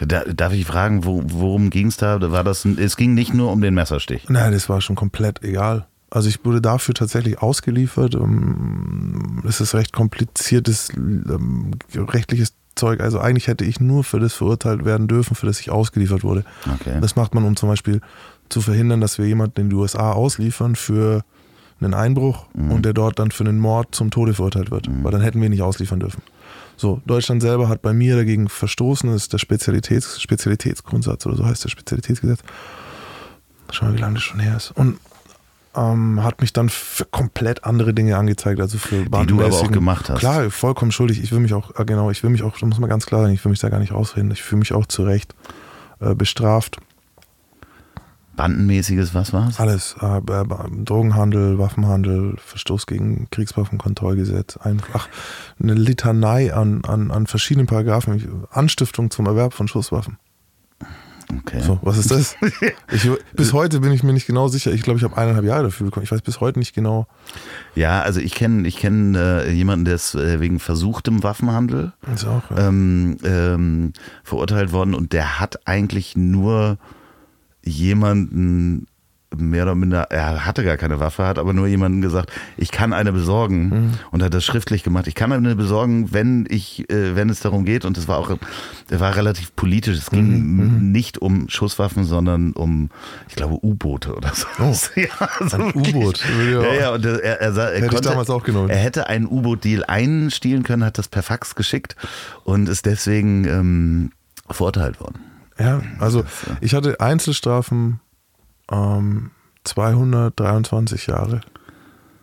Da, 0.00 0.24
darf 0.24 0.52
ich 0.52 0.66
fragen, 0.66 1.04
wo, 1.04 1.22
worum 1.26 1.70
ging 1.70 1.88
es 1.88 1.98
da? 1.98 2.20
War 2.32 2.44
das? 2.44 2.64
Es 2.64 2.96
ging 2.96 3.14
nicht 3.14 3.34
nur 3.34 3.52
um 3.52 3.60
den 3.60 3.74
Messerstich. 3.74 4.28
Nein, 4.28 4.52
das 4.52 4.68
war 4.68 4.80
schon 4.80 4.96
komplett 4.96 5.42
egal. 5.44 5.86
Also 6.10 6.28
ich 6.28 6.44
wurde 6.44 6.60
dafür 6.60 6.94
tatsächlich 6.94 7.40
ausgeliefert. 7.40 8.14
Ähm, 8.14 9.42
Es 9.46 9.60
ist 9.60 9.74
recht 9.74 9.92
kompliziertes 9.92 10.90
ähm, 10.96 11.72
rechtliches 11.94 12.54
Zeug. 12.74 13.00
Also 13.00 13.20
eigentlich 13.20 13.46
hätte 13.46 13.64
ich 13.64 13.80
nur 13.80 14.04
für 14.04 14.18
das 14.20 14.34
verurteilt 14.34 14.84
werden 14.84 15.06
dürfen, 15.06 15.34
für 15.34 15.46
das 15.46 15.60
ich 15.60 15.70
ausgeliefert 15.70 16.24
wurde. 16.24 16.44
Okay. 16.80 16.98
Das 17.00 17.16
macht 17.16 17.34
man, 17.34 17.44
um 17.44 17.56
zum 17.56 17.68
Beispiel 17.68 18.00
zu 18.48 18.60
verhindern, 18.60 19.00
dass 19.00 19.18
wir 19.18 19.26
jemanden 19.26 19.60
in 19.60 19.70
die 19.70 19.76
USA 19.76 20.12
ausliefern 20.12 20.74
für 20.76 21.24
einen 21.80 21.94
Einbruch 21.94 22.46
und 22.52 22.84
der 22.84 22.92
dort 22.92 23.18
dann 23.18 23.30
für 23.30 23.44
einen 23.44 23.58
Mord 23.58 23.94
zum 23.94 24.10
Tode 24.10 24.34
verurteilt 24.34 24.70
wird. 24.70 24.88
Weil 25.02 25.12
dann 25.12 25.22
hätten 25.22 25.40
wir 25.40 25.46
ihn 25.46 25.52
nicht 25.52 25.62
ausliefern 25.62 26.00
dürfen. 26.00 26.22
So, 26.76 27.00
Deutschland 27.06 27.40
selber 27.42 27.68
hat 27.68 27.80
bei 27.82 27.92
mir 27.92 28.16
dagegen 28.16 28.48
verstoßen, 28.48 29.10
das 29.10 29.22
ist 29.22 29.32
der 29.32 29.38
Spezialitäts, 29.38 30.20
Spezialitätsgrundsatz 30.20 31.24
oder 31.26 31.36
so 31.36 31.46
heißt 31.46 31.64
der 31.64 31.68
Spezialitätsgesetz. 31.70 32.40
Schau 33.70 33.86
mal, 33.86 33.94
wie 33.94 34.00
lange 34.00 34.14
das 34.14 34.22
schon 34.22 34.40
her 34.40 34.56
ist. 34.56 34.72
Und 34.72 34.98
ähm, 35.76 36.22
hat 36.22 36.40
mich 36.40 36.52
dann 36.52 36.68
für 36.68 37.04
komplett 37.04 37.64
andere 37.64 37.94
Dinge 37.94 38.16
angezeigt, 38.16 38.60
also 38.60 38.78
für 38.78 39.04
du 39.04 39.42
aber 39.42 39.54
auch 39.54 39.70
gemacht 39.70 40.10
hast. 40.10 40.18
Klar, 40.18 40.50
vollkommen 40.50 40.92
schuldig. 40.92 41.22
Ich 41.22 41.32
will 41.32 41.40
mich 41.40 41.54
auch, 41.54 41.78
äh, 41.78 41.84
genau, 41.84 42.10
ich 42.10 42.22
will 42.22 42.30
mich 42.30 42.42
auch, 42.42 42.52
das 42.52 42.62
muss 42.62 42.80
man 42.80 42.90
ganz 42.90 43.06
klar 43.06 43.22
sagen, 43.22 43.34
ich 43.34 43.44
will 43.44 43.50
mich 43.50 43.60
da 43.60 43.68
gar 43.68 43.78
nicht 43.78 43.92
ausreden. 43.92 44.30
Ich 44.30 44.42
fühle 44.42 44.60
mich 44.60 44.72
auch 44.72 44.86
zu 44.86 45.04
Recht 45.04 45.34
äh, 46.00 46.14
bestraft. 46.14 46.78
Bandenmäßiges, 48.34 49.14
was 49.14 49.32
war's? 49.32 49.60
Alles. 49.60 49.96
Äh, 50.00 50.20
Drogenhandel, 50.84 51.58
Waffenhandel, 51.58 52.36
Verstoß 52.38 52.86
gegen 52.86 53.28
Kriegswaffenkontrollgesetz, 53.30 54.56
ein, 54.56 54.82
ach, 54.92 55.08
eine 55.62 55.74
Litanei 55.74 56.52
an, 56.54 56.84
an, 56.84 57.10
an 57.10 57.26
verschiedenen 57.26 57.66
Paragraphen. 57.66 58.46
Anstiftung 58.50 59.10
zum 59.10 59.26
Erwerb 59.26 59.52
von 59.52 59.68
Schusswaffen. 59.68 60.18
Okay. 61.38 61.60
So, 61.62 61.78
was 61.82 61.98
ist 61.98 62.10
das? 62.10 62.36
Ich, 62.92 63.08
bis 63.34 63.52
heute 63.52 63.80
bin 63.80 63.92
ich 63.92 64.02
mir 64.02 64.12
nicht 64.12 64.26
genau 64.26 64.48
sicher. 64.48 64.72
Ich 64.72 64.82
glaube, 64.82 64.98
ich 64.98 65.04
habe 65.04 65.16
eineinhalb 65.16 65.44
Jahre 65.44 65.64
dafür 65.64 65.86
bekommen. 65.86 66.04
Ich 66.04 66.10
weiß 66.10 66.22
bis 66.22 66.40
heute 66.40 66.58
nicht 66.58 66.74
genau. 66.74 67.06
Ja, 67.74 68.02
also 68.02 68.20
ich 68.20 68.34
kenne 68.34 68.66
ich 68.66 68.76
kenn, 68.76 69.14
äh, 69.14 69.50
jemanden, 69.50 69.84
der 69.84 69.94
ist 69.94 70.14
äh, 70.14 70.40
wegen 70.40 70.58
versuchtem 70.58 71.22
Waffenhandel 71.22 71.92
Ist 72.12 72.26
auch, 72.26 72.50
ja. 72.50 72.68
ähm, 72.68 73.16
ähm, 73.24 73.92
verurteilt 74.24 74.72
worden 74.72 74.94
und 74.94 75.12
der 75.12 75.38
hat 75.40 75.66
eigentlich 75.66 76.16
nur 76.16 76.78
jemanden 77.62 78.86
mehr 79.36 79.62
oder 79.62 79.74
minder, 79.74 80.02
er 80.10 80.44
hatte 80.44 80.64
gar 80.64 80.76
keine 80.76 80.98
Waffe, 80.98 81.26
hat 81.26 81.38
aber 81.38 81.52
nur 81.52 81.66
jemandem 81.66 82.00
gesagt, 82.00 82.30
ich 82.56 82.70
kann 82.70 82.92
eine 82.92 83.12
besorgen 83.12 83.68
mhm. 83.68 83.90
und 84.10 84.22
hat 84.22 84.34
das 84.34 84.44
schriftlich 84.44 84.82
gemacht. 84.82 85.06
Ich 85.06 85.14
kann 85.14 85.32
eine 85.32 85.54
besorgen, 85.54 86.12
wenn 86.12 86.46
ich, 86.48 86.90
äh, 86.90 87.14
wenn 87.14 87.30
es 87.30 87.40
darum 87.40 87.64
geht 87.64 87.84
und 87.84 87.96
es 87.96 88.08
war 88.08 88.18
auch, 88.18 88.36
er 88.90 89.00
war 89.00 89.16
relativ 89.16 89.54
politisch. 89.54 89.98
Es 89.98 90.10
ging 90.10 90.26
mhm. 90.26 90.56
mhm. 90.56 90.92
nicht 90.92 91.18
um 91.18 91.48
Schusswaffen, 91.48 92.04
sondern 92.04 92.52
um, 92.52 92.90
ich 93.28 93.36
glaube, 93.36 93.64
U-Boote 93.64 94.14
oder 94.14 94.32
so. 94.34 94.46
Oh, 94.58 94.74
ja, 95.00 95.48
so 95.48 95.56
ein 95.56 95.74
U-Boot. 95.74 96.24
Ja, 96.50 96.74
ja, 96.74 96.90
und 96.90 97.04
er, 97.04 97.22
er, 97.22 97.40
er, 97.40 97.56
er 97.56 97.76
hätte 97.76 97.86
konnte, 97.88 98.08
damals 98.08 98.30
auch 98.30 98.42
genommen. 98.42 98.68
Er 98.68 98.78
hätte 98.78 99.06
einen 99.06 99.26
U-Boot-Deal 99.26 99.84
einstielen 99.84 100.64
können, 100.64 100.84
hat 100.84 100.98
das 100.98 101.08
per 101.08 101.22
Fax 101.22 101.54
geschickt 101.54 101.94
und 102.44 102.68
ist 102.68 102.84
deswegen 102.86 103.44
ähm, 103.44 104.12
verurteilt 104.48 105.00
worden. 105.00 105.20
Ja, 105.58 105.82
also 105.98 106.24
ich 106.62 106.74
hatte 106.74 107.00
Einzelstrafen 107.00 108.00
ähm, 108.70 109.30
223 109.64 111.06
Jahre. 111.06 111.40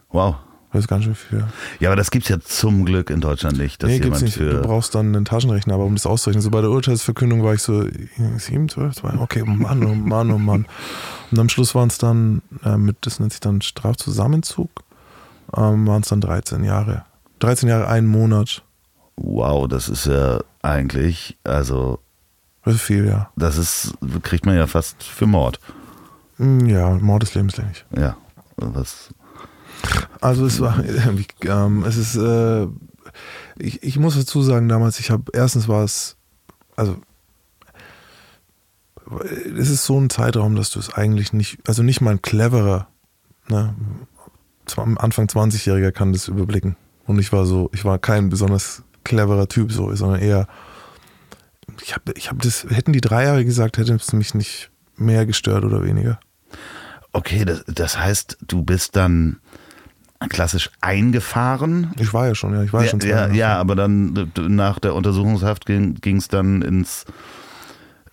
Wow. 0.09 0.35
Das 0.71 0.83
ist 0.83 0.89
ganz 0.89 1.05
schön 1.05 1.15
viel. 1.15 1.45
Ja, 1.79 1.89
aber 1.89 1.95
das 1.95 2.11
gibt 2.11 2.25
es 2.25 2.29
ja 2.29 2.39
zum 2.39 2.83
Glück 2.85 3.09
in 3.09 3.21
Deutschland 3.21 3.57
nicht. 3.57 3.81
Dass 3.81 3.89
nee, 3.89 3.99
gibt's 3.99 4.21
nicht. 4.21 4.39
du 4.39 4.61
brauchst 4.61 4.93
dann 4.95 5.15
einen 5.15 5.23
Taschenrechner, 5.23 5.73
aber 5.73 5.85
um 5.85 5.95
das 5.95 6.05
auszurechnen. 6.05 6.41
So 6.41 6.51
bei 6.51 6.61
der 6.61 6.69
Urteilsverkündung 6.69 7.43
war 7.43 7.53
ich 7.53 7.61
so 7.61 7.85
7, 8.37 8.67
12, 8.67 8.95
2, 8.95 9.17
okay, 9.19 9.43
oh 9.43 9.49
Mann, 9.49 9.83
oh 9.85 9.95
Mann, 9.95 10.29
oh 10.29 10.37
Mann. 10.37 10.65
Und 11.31 11.39
am 11.39 11.47
Schluss 11.49 11.73
waren 11.73 11.87
es 11.87 11.97
dann, 11.97 12.41
äh, 12.63 12.77
mit, 12.77 12.97
das 13.01 13.19
nennt 13.19 13.31
sich 13.31 13.39
dann 13.39 13.61
Strafzusammenzug, 13.61 14.69
ähm, 15.55 15.87
waren 15.87 16.01
es 16.01 16.09
dann 16.09 16.21
13 16.21 16.63
Jahre. 16.63 17.05
13 17.39 17.69
Jahre, 17.69 17.87
einen 17.87 18.07
Monat. 18.07 18.61
Wow, 19.15 19.67
das 19.67 19.87
ist 19.87 20.05
ja 20.05 20.41
eigentlich, 20.61 21.37
also. 21.43 21.99
Das 22.65 22.75
ist 22.75 22.81
viel, 22.81 23.07
ja. 23.07 23.31
Das 23.37 23.57
ist, 23.57 23.93
kriegt 24.21 24.45
man 24.45 24.57
ja 24.57 24.67
fast 24.67 25.01
für 25.01 25.27
Mord. 25.27 25.59
Hm, 26.37 26.67
ja, 26.67 26.89
Mord 26.89 27.23
ist 27.23 27.35
lebenslänglich. 27.35 27.85
Ja, 27.95 28.17
was. 28.57 29.09
Also 30.21 30.45
es 30.45 30.59
war, 30.59 30.83
ähm, 31.43 31.83
es 31.83 31.97
ist, 31.97 32.15
äh, 32.15 32.67
ich, 33.57 33.83
ich 33.83 33.99
muss 33.99 34.15
dazu 34.15 34.41
sagen, 34.41 34.69
damals, 34.69 34.99
ich 34.99 35.09
habe, 35.11 35.31
erstens 35.33 35.67
war 35.67 35.83
es, 35.83 36.17
also 36.75 36.97
es 39.57 39.69
ist 39.69 39.85
so 39.85 39.99
ein 39.99 40.09
Zeitraum, 40.09 40.55
dass 40.55 40.69
du 40.69 40.79
es 40.79 40.93
eigentlich 40.93 41.33
nicht, 41.33 41.59
also 41.67 41.81
nicht 41.81 42.01
mal 42.01 42.11
ein 42.11 42.21
cleverer, 42.21 42.87
ne, 43.47 43.73
Anfang 44.75 45.27
20-Jähriger 45.27 45.91
kann 45.91 46.11
das 46.11 46.27
überblicken. 46.27 46.75
Und 47.05 47.19
ich 47.19 47.31
war 47.31 47.45
so, 47.45 47.69
ich 47.73 47.85
war 47.85 47.99
kein 47.99 48.29
besonders 48.29 48.83
cleverer 49.05 49.47
Typ 49.47 49.71
so, 49.71 49.95
sondern 49.95 50.19
eher, 50.19 50.47
ich 51.81 51.95
habe 51.95 52.11
ich 52.15 52.29
hab 52.29 52.41
das, 52.41 52.65
hätten 52.69 52.91
die 52.91 53.01
drei 53.01 53.23
Jahre 53.23 53.45
gesagt, 53.45 53.77
hätte 53.77 53.95
es 53.95 54.11
mich 54.11 54.33
nicht 54.33 54.69
mehr 54.97 55.25
gestört 55.25 55.63
oder 55.63 55.83
weniger. 55.83 56.19
Okay, 57.17 57.45
das, 57.45 57.63
das 57.65 57.97
heißt, 57.97 58.37
du 58.47 58.61
bist 58.61 58.95
dann 58.95 59.37
klassisch 60.29 60.69
eingefahren. 60.81 61.91
Ich 61.97 62.13
war 62.13 62.27
ja 62.27 62.35
schon, 62.35 62.53
ja, 62.53 62.61
ich 62.61 62.71
war 62.71 62.83
ja, 62.83 62.89
schon. 62.91 62.99
Ja, 62.99 63.27
ja, 63.29 63.57
aber 63.57 63.75
dann 63.75 64.31
nach 64.35 64.77
der 64.77 64.93
Untersuchungshaft 64.93 65.65
ging 65.65 65.97
es 66.15 66.27
dann 66.27 66.61
ins 66.61 67.05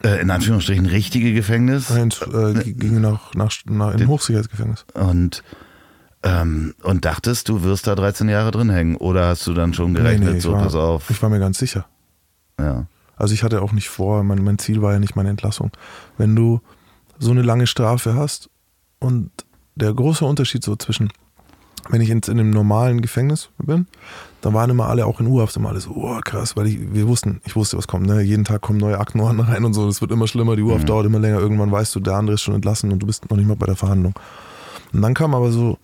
äh, 0.03 0.23
in 0.23 0.31
Anführungsstrichen 0.31 0.87
richtige 0.87 1.35
Gefängnis. 1.35 1.91
Nein, 1.91 2.15
äh, 2.33 2.73
ging 2.73 2.99
nach, 3.03 3.35
nach, 3.35 3.53
nach 3.67 3.93
in 3.93 4.09
Hochsicherheitsgefängnis. 4.09 4.87
Und 4.95 5.43
ähm, 6.23 6.75
und 6.83 7.05
dachtest, 7.05 7.51
du 7.51 7.63
wirst 7.63 7.87
da 7.87 7.95
13 7.95 8.31
Jahre 8.31 8.53
drin 8.53 8.71
hängen 8.71 8.97
oder 8.97 9.27
hast 9.27 9.47
du 9.47 9.53
dann 9.53 9.75
schon 9.75 9.93
gerechnet, 9.93 10.29
nee, 10.29 10.35
nee, 10.37 10.41
so 10.41 10.53
war, 10.53 10.63
pass 10.63 10.75
auf? 10.75 11.11
Ich 11.11 11.21
war 11.23 11.29
mir 11.29 11.41
ganz 11.41 11.59
sicher. 11.59 11.85
Ja. 12.59 12.87
Also 13.17 13.35
ich 13.35 13.43
hatte 13.43 13.61
auch 13.61 13.73
nicht 13.73 13.91
vor, 13.91 14.25
mein, 14.25 14.43
mein 14.43 14.59
Ziel 14.59 14.81
war 14.81 14.95
ja 14.95 14.99
nicht 14.99 15.15
meine 15.15 15.29
Entlassung. 15.29 15.73
Wenn 16.17 16.35
du 16.35 16.63
so 17.19 17.33
eine 17.33 17.43
lange 17.43 17.67
Strafe 17.67 18.15
hast 18.15 18.49
und 19.05 19.31
der 19.75 19.93
große 19.93 20.25
Unterschied 20.25 20.65
so 20.65 20.77
zwischen, 20.77 21.11
wenn 21.91 22.01
ich 22.01 22.09
jetzt 22.09 22.29
in 22.29 22.39
einem 22.41 22.51
normalen 22.51 23.03
Gefängnis 23.03 23.51
bin, 23.59 23.87
dann 24.41 24.55
waren 24.55 24.71
immer 24.71 24.87
alle 24.87 25.07
auch 25.07 25.21
in 25.21 25.27
U-Haft 25.27 25.57
immer 25.57 25.71
alle 25.71 25.81
so, 25.81 25.91
oh 25.91 26.21
krass, 26.25 26.57
weil 26.57 26.67
ich, 26.67 26.95
wir 26.95 27.07
wussten, 27.09 27.41
ich 27.45 27.57
wusste, 27.57 27.77
was 27.77 27.87
kommt, 27.87 28.07
ne? 28.07 28.23
Jeden 28.23 28.45
Tag 28.45 28.63
kommen 28.63 28.79
neue 28.79 28.99
Aktenordner 28.99 29.49
rein 29.49 29.65
und 29.65 29.75
so, 29.75 29.89
es 29.89 30.01
wird 30.01 30.11
immer 30.11 30.27
schlimmer, 30.27 30.57
die 30.57 30.63
U-Haft 30.63 30.83
mhm. 30.83 30.89
dauert 30.89 31.07
immer 31.07 31.19
länger, 31.19 31.39
irgendwann 31.39 31.71
weißt 31.71 31.95
du, 31.95 32.01
der 32.01 32.15
andere 32.15 32.35
ist 32.35 32.43
schon 32.43 32.55
entlassen 32.55 32.93
und 32.93 33.01
du 33.01 33.07
bist 33.07 33.29
noch 33.31 33.37
nicht 33.37 33.47
mal 33.47 33.57
bei 33.57 33.67
der 33.67 33.77
Verhandlung. 33.77 34.15
Und 34.93 35.03
dann 35.03 35.15
kam 35.15 35.35
aber 35.35 35.51
so, 35.51 35.79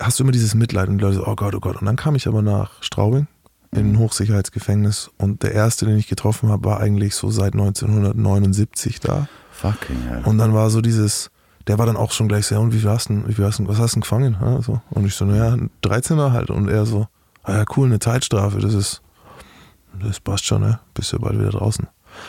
hast 0.00 0.18
du 0.18 0.24
immer 0.24 0.32
dieses 0.32 0.54
Mitleid 0.54 0.88
und 0.88 0.98
die 0.98 1.04
Leute 1.04 1.16
so, 1.16 1.26
oh 1.26 1.34
Gott, 1.34 1.54
oh 1.54 1.60
Gott. 1.60 1.76
Und 1.76 1.86
dann 1.86 1.96
kam 1.96 2.14
ich 2.14 2.28
aber 2.28 2.42
nach 2.42 2.82
Straubing 2.82 3.26
in 3.72 3.78
ein 3.80 3.92
mhm. 3.92 3.98
Hochsicherheitsgefängnis 3.98 5.10
und 5.18 5.42
der 5.42 5.52
erste, 5.52 5.84
den 5.84 5.96
ich 5.96 6.06
getroffen 6.06 6.50
habe, 6.50 6.64
war 6.64 6.80
eigentlich 6.80 7.14
so 7.14 7.30
seit 7.30 7.54
1979 7.54 9.00
da. 9.00 9.28
Fucking 9.50 10.02
hell. 10.08 10.22
Und 10.24 10.38
dann 10.38 10.54
war 10.54 10.70
so 10.70 10.80
dieses, 10.80 11.30
der 11.66 11.78
war 11.78 11.86
dann 11.86 11.96
auch 11.96 12.12
schon 12.12 12.28
gleich 12.28 12.46
sehr, 12.46 12.60
und 12.60 12.72
wie 12.72 12.78
viel 12.78 12.90
hast 12.90 13.08
du, 13.08 13.26
wie 13.26 13.34
viel 13.34 13.44
hast 13.44 13.58
du 13.58 13.66
was 13.66 13.78
hast 13.78 13.96
du 13.96 14.00
gefangen? 14.00 14.36
Ja, 14.40 14.62
so. 14.62 14.80
Und 14.90 15.06
ich 15.06 15.14
so, 15.14 15.24
naja, 15.24 15.52
ein 15.52 15.70
13er 15.82 16.32
halt. 16.32 16.50
Und 16.50 16.68
er 16.68 16.86
so, 16.86 17.08
ah 17.42 17.58
ja, 17.58 17.64
cool, 17.76 17.86
eine 17.86 17.98
Zeitstrafe, 17.98 18.58
das 18.58 18.74
ist, 18.74 19.02
das 20.00 20.20
passt 20.20 20.44
schon, 20.44 20.62
ne? 20.62 20.80
Bist 20.94 21.12
ja 21.12 21.18
bald 21.18 21.38
wieder 21.38 21.50
draußen. 21.50 21.88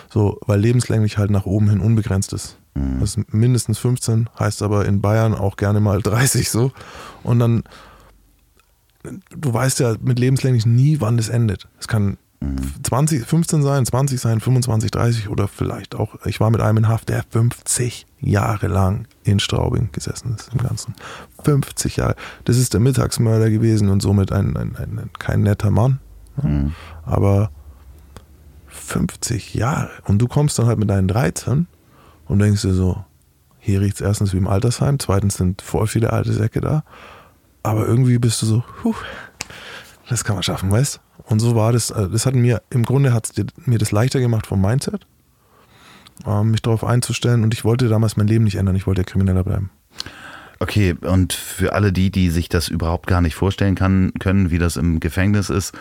So, 0.10 0.40
weil 0.46 0.60
lebenslänglich 0.60 1.18
halt 1.18 1.32
nach 1.32 1.46
oben 1.46 1.70
hin 1.70 1.80
unbegrenzt 1.80 2.34
ist. 2.34 2.58
Mhm. 2.74 3.00
Das 3.00 3.16
ist 3.16 3.34
mindestens 3.34 3.78
15, 3.80 4.30
heißt 4.40 4.62
aber 4.62 4.86
in 4.86 5.02
Bayern 5.02 5.34
auch 5.34 5.56
gerne 5.56 5.80
mal 5.80 6.02
30 6.02 6.50
so. 6.50 6.72
Und 7.24 7.40
dann, 7.40 7.64
du 9.36 9.54
weißt 9.54 9.80
ja 9.80 9.96
mit 10.02 10.20
lebenslänglich 10.20 10.66
nie, 10.66 11.00
wann 11.00 11.18
das 11.18 11.30
endet. 11.30 11.68
Es 11.80 11.88
kann 11.88 12.18
20, 12.84 13.26
15 13.26 13.64
sein, 13.64 13.86
20 13.86 14.20
sein, 14.20 14.40
25, 14.40 14.92
30 14.92 15.30
oder 15.30 15.48
vielleicht 15.48 15.96
auch, 15.96 16.16
ich 16.26 16.40
war 16.40 16.52
mit 16.52 16.62
einem 16.62 16.78
in 16.78 16.88
Haft, 16.88 17.10
der 17.10 17.24
50 17.30 18.06
Jahre 18.20 18.68
lang 18.68 19.08
in 19.24 19.40
Straubing 19.40 19.90
gesessen 19.92 20.36
ist 20.36 20.54
im 20.54 20.60
Ganzen. 20.60 20.94
50 21.44 21.98
Jahre. 21.98 22.16
Das 22.46 22.58
ist 22.58 22.74
der 22.74 22.80
Mittagsmörder 22.80 23.50
gewesen 23.50 23.90
und 23.90 24.02
somit 24.02 24.32
ein, 24.32 24.56
ein, 24.56 24.76
ein, 24.76 25.00
ein 25.00 25.10
kein 25.18 25.42
netter 25.42 25.72
Mann. 25.72 26.00
Mhm. 26.42 26.74
Aber 27.04 27.50
50 28.68 29.56
Jahre. 29.56 29.90
Und 30.06 30.20
du 30.20 30.28
kommst 30.28 30.60
dann 30.60 30.68
halt 30.68 30.78
mit 30.78 30.90
deinen 30.90 31.08
13 31.08 31.68
und 32.26 32.40
denkst 32.40 32.62
dir 32.62 32.74
so, 32.74 33.04
hier 33.60 33.82
riecht 33.82 33.96
es 33.96 34.02
erstens 34.02 34.34
wie 34.34 34.38
im 34.38 34.48
Altersheim, 34.48 35.00
zweitens 35.00 35.36
sind 35.36 35.62
voll 35.62 35.88
viele 35.88 36.14
alte 36.14 36.34
Säcke 36.34 36.62
da. 36.62 36.84
Aber 37.64 37.86
irgendwie 37.86 38.18
bist 38.18 38.42
du 38.42 38.46
so, 38.46 38.64
puh, 38.82 38.96
das 40.10 40.24
kann 40.24 40.36
man 40.36 40.44
schaffen, 40.44 40.72
weißt 40.72 41.00
Und 41.26 41.40
so 41.40 41.56
war 41.56 41.72
das. 41.72 41.92
Äh, 41.92 42.10
das 42.10 42.26
hat 42.26 42.36
mir, 42.36 42.62
im 42.70 42.84
Grunde 42.84 43.14
hat 43.14 43.32
mir 43.66 43.78
das 43.78 43.92
leichter 43.92 44.20
gemacht 44.20 44.48
vom 44.48 44.62
Mindset, 44.62 45.06
ähm, 46.26 46.52
mich 46.52 46.62
darauf 46.62 46.84
einzustellen. 46.84 47.44
Und 47.44 47.54
ich 47.54 47.66
wollte 47.66 47.90
damals 47.90 48.18
mein 48.18 48.28
Leben 48.28 48.44
nicht 48.44 48.56
ändern. 48.56 48.76
Ich 48.76 48.88
wollte 48.88 49.04
Krimineller 49.04 49.44
bleiben. 49.44 49.70
Okay, 50.60 50.96
und 51.02 51.34
für 51.34 51.74
alle 51.74 51.94
die, 51.94 52.10
die 52.10 52.30
sich 52.30 52.50
das 52.50 52.68
überhaupt 52.68 53.06
gar 53.08 53.22
nicht 53.22 53.36
vorstellen 53.36 53.76
kann, 53.76 54.12
können, 54.20 54.50
wie 54.50 54.58
das 54.58 54.76
im 54.76 55.00
Gefängnis 55.00 55.52
ist, 55.52 55.74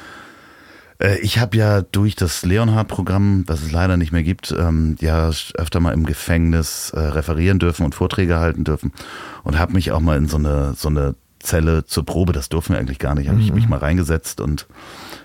äh, 0.99 1.19
ich 1.21 1.39
habe 1.39 1.57
ja 1.57 1.81
durch 1.81 2.15
das 2.15 2.45
Leonhard-Programm, 2.45 3.45
das 3.47 3.63
es 3.63 3.73
leider 3.73 3.97
nicht 3.97 4.13
mehr 4.13 4.23
gibt, 4.23 4.55
ähm, 4.59 4.97
ja 5.01 5.31
öfter 5.55 5.81
mal 5.81 5.93
im 5.93 6.05
Gefängnis 6.05 6.91
äh, 6.91 6.99
referieren 7.01 7.59
dürfen 7.59 7.85
und 7.85 7.95
Vorträge 7.95 8.39
halten 8.39 8.65
dürfen 8.65 8.93
und 9.45 9.59
habe 9.59 9.73
mich 9.73 9.93
auch 9.93 10.01
mal 10.01 10.19
in 10.19 10.29
so 10.29 10.37
eine 10.37 10.75
so 10.75 10.89
eine 10.89 11.15
Zelle 11.47 11.85
zur 11.87 12.05
Probe, 12.05 12.33
das 12.33 12.49
durften 12.49 12.75
wir 12.75 12.81
eigentlich 12.81 12.99
gar 12.99 13.15
nicht, 13.15 13.29
habe 13.29 13.41
ich 13.41 13.53
mich 13.53 13.65
mhm. 13.65 13.71
mal 13.71 13.79
reingesetzt 13.79 14.41
und 14.41 14.67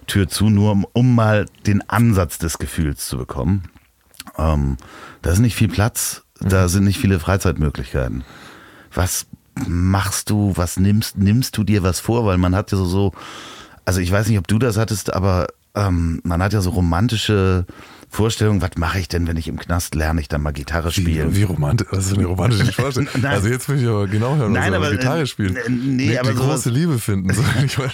Tür 0.08 0.28
zu, 0.28 0.50
nur 0.50 0.72
um, 0.72 0.86
um 0.94 1.16
mal 1.16 1.46
den 1.66 1.88
Ansatz 1.90 2.38
des 2.38 2.58
Gefühls 2.58 3.06
zu 3.06 3.18
bekommen. 3.18 3.64
Ähm, 4.38 4.78
da 5.22 5.32
ist 5.32 5.40
nicht 5.40 5.56
viel 5.56 5.68
Platz, 5.68 6.24
da 6.40 6.64
mhm. 6.64 6.68
sind 6.70 6.84
nicht 6.86 7.00
viele 7.00 7.20
Freizeitmöglichkeiten. 7.20 8.24
Was 8.94 9.28
machst 9.68 10.30
du, 10.30 10.54
was 10.56 10.80
nimmst, 10.80 11.18
nimmst 11.18 11.58
du 11.58 11.64
dir 11.64 11.84
was 11.84 12.00
vor? 12.00 12.26
Weil 12.26 12.38
man 12.38 12.56
hat 12.56 12.72
ja 12.72 12.78
so, 12.78 12.86
so 12.86 13.12
also 13.86 14.00
ich 14.00 14.12
weiß 14.12 14.28
nicht, 14.28 14.38
ob 14.38 14.48
du 14.48 14.60
das 14.60 14.78
hattest, 14.78 15.14
aber 15.14 15.48
ähm, 15.76 16.22
man 16.24 16.42
hat 16.42 16.54
ja 16.54 16.62
so 16.62 16.72
romantische 16.72 17.66
Vorstellungen, 18.14 18.62
was 18.62 18.72
mache 18.76 19.00
ich 19.00 19.08
denn, 19.08 19.26
wenn 19.26 19.38
ich 19.38 19.48
im 19.48 19.58
Knast 19.58 19.96
lerne, 19.96 20.20
ich 20.20 20.28
dann 20.28 20.42
mal 20.42 20.52
Gitarre 20.52 20.92
spielen. 20.92 21.34
Wie, 21.34 21.38
wie 21.38 21.44
romantisch, 21.44 21.88
das 21.92 22.08
ist 22.08 22.18
eine 22.18 22.26
romantische 22.26 22.72
Vorstellung. 22.74 23.08
also 23.24 23.48
jetzt 23.48 23.70
will 23.70 23.82
ich 23.82 23.88
aber 23.88 24.06
genau 24.08 24.36
hören, 24.36 24.52
Nein, 24.52 24.74
aber, 24.74 24.92
Gitarre 24.92 25.26
spielen. 25.26 25.56
Äh, 25.56 25.70
nee, 25.70 26.08
nee, 26.08 26.18
aber 26.18 26.34
die 26.34 26.38
große 26.38 26.70
Liebe 26.70 27.00
finden. 27.00 27.34
So, 27.34 27.42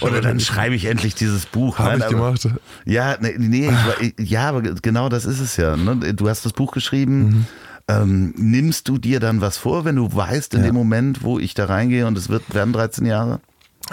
Oder 0.04 0.20
dann 0.20 0.40
schreibe 0.40 0.74
ich 0.74 0.86
endlich 0.86 1.14
dieses 1.14 1.46
Buch. 1.46 1.78
Habe 1.78 1.98
ich 1.98 2.02
aber, 2.02 2.14
gemacht. 2.14 2.48
Ja, 2.84 3.16
nee, 3.20 3.36
nee 3.38 3.70
ich, 4.00 4.14
ja, 4.28 4.48
aber 4.48 4.62
genau 4.62 5.08
das 5.08 5.24
ist 5.24 5.38
es 5.38 5.56
ja. 5.56 5.76
Ne? 5.76 6.14
Du 6.14 6.28
hast 6.28 6.44
das 6.44 6.52
Buch 6.52 6.72
geschrieben. 6.72 7.24
Mhm. 7.24 7.46
Ähm, 7.86 8.34
nimmst 8.36 8.88
du 8.88 8.98
dir 8.98 9.20
dann 9.20 9.40
was 9.40 9.56
vor, 9.56 9.84
wenn 9.84 9.94
du 9.94 10.12
weißt, 10.12 10.52
in 10.54 10.60
ja. 10.60 10.66
dem 10.66 10.74
Moment, 10.74 11.22
wo 11.22 11.38
ich 11.38 11.54
da 11.54 11.66
reingehe 11.66 12.08
und 12.08 12.18
es 12.18 12.28
wird, 12.28 12.52
werden 12.52 12.72
13 12.72 13.06
Jahre? 13.06 13.40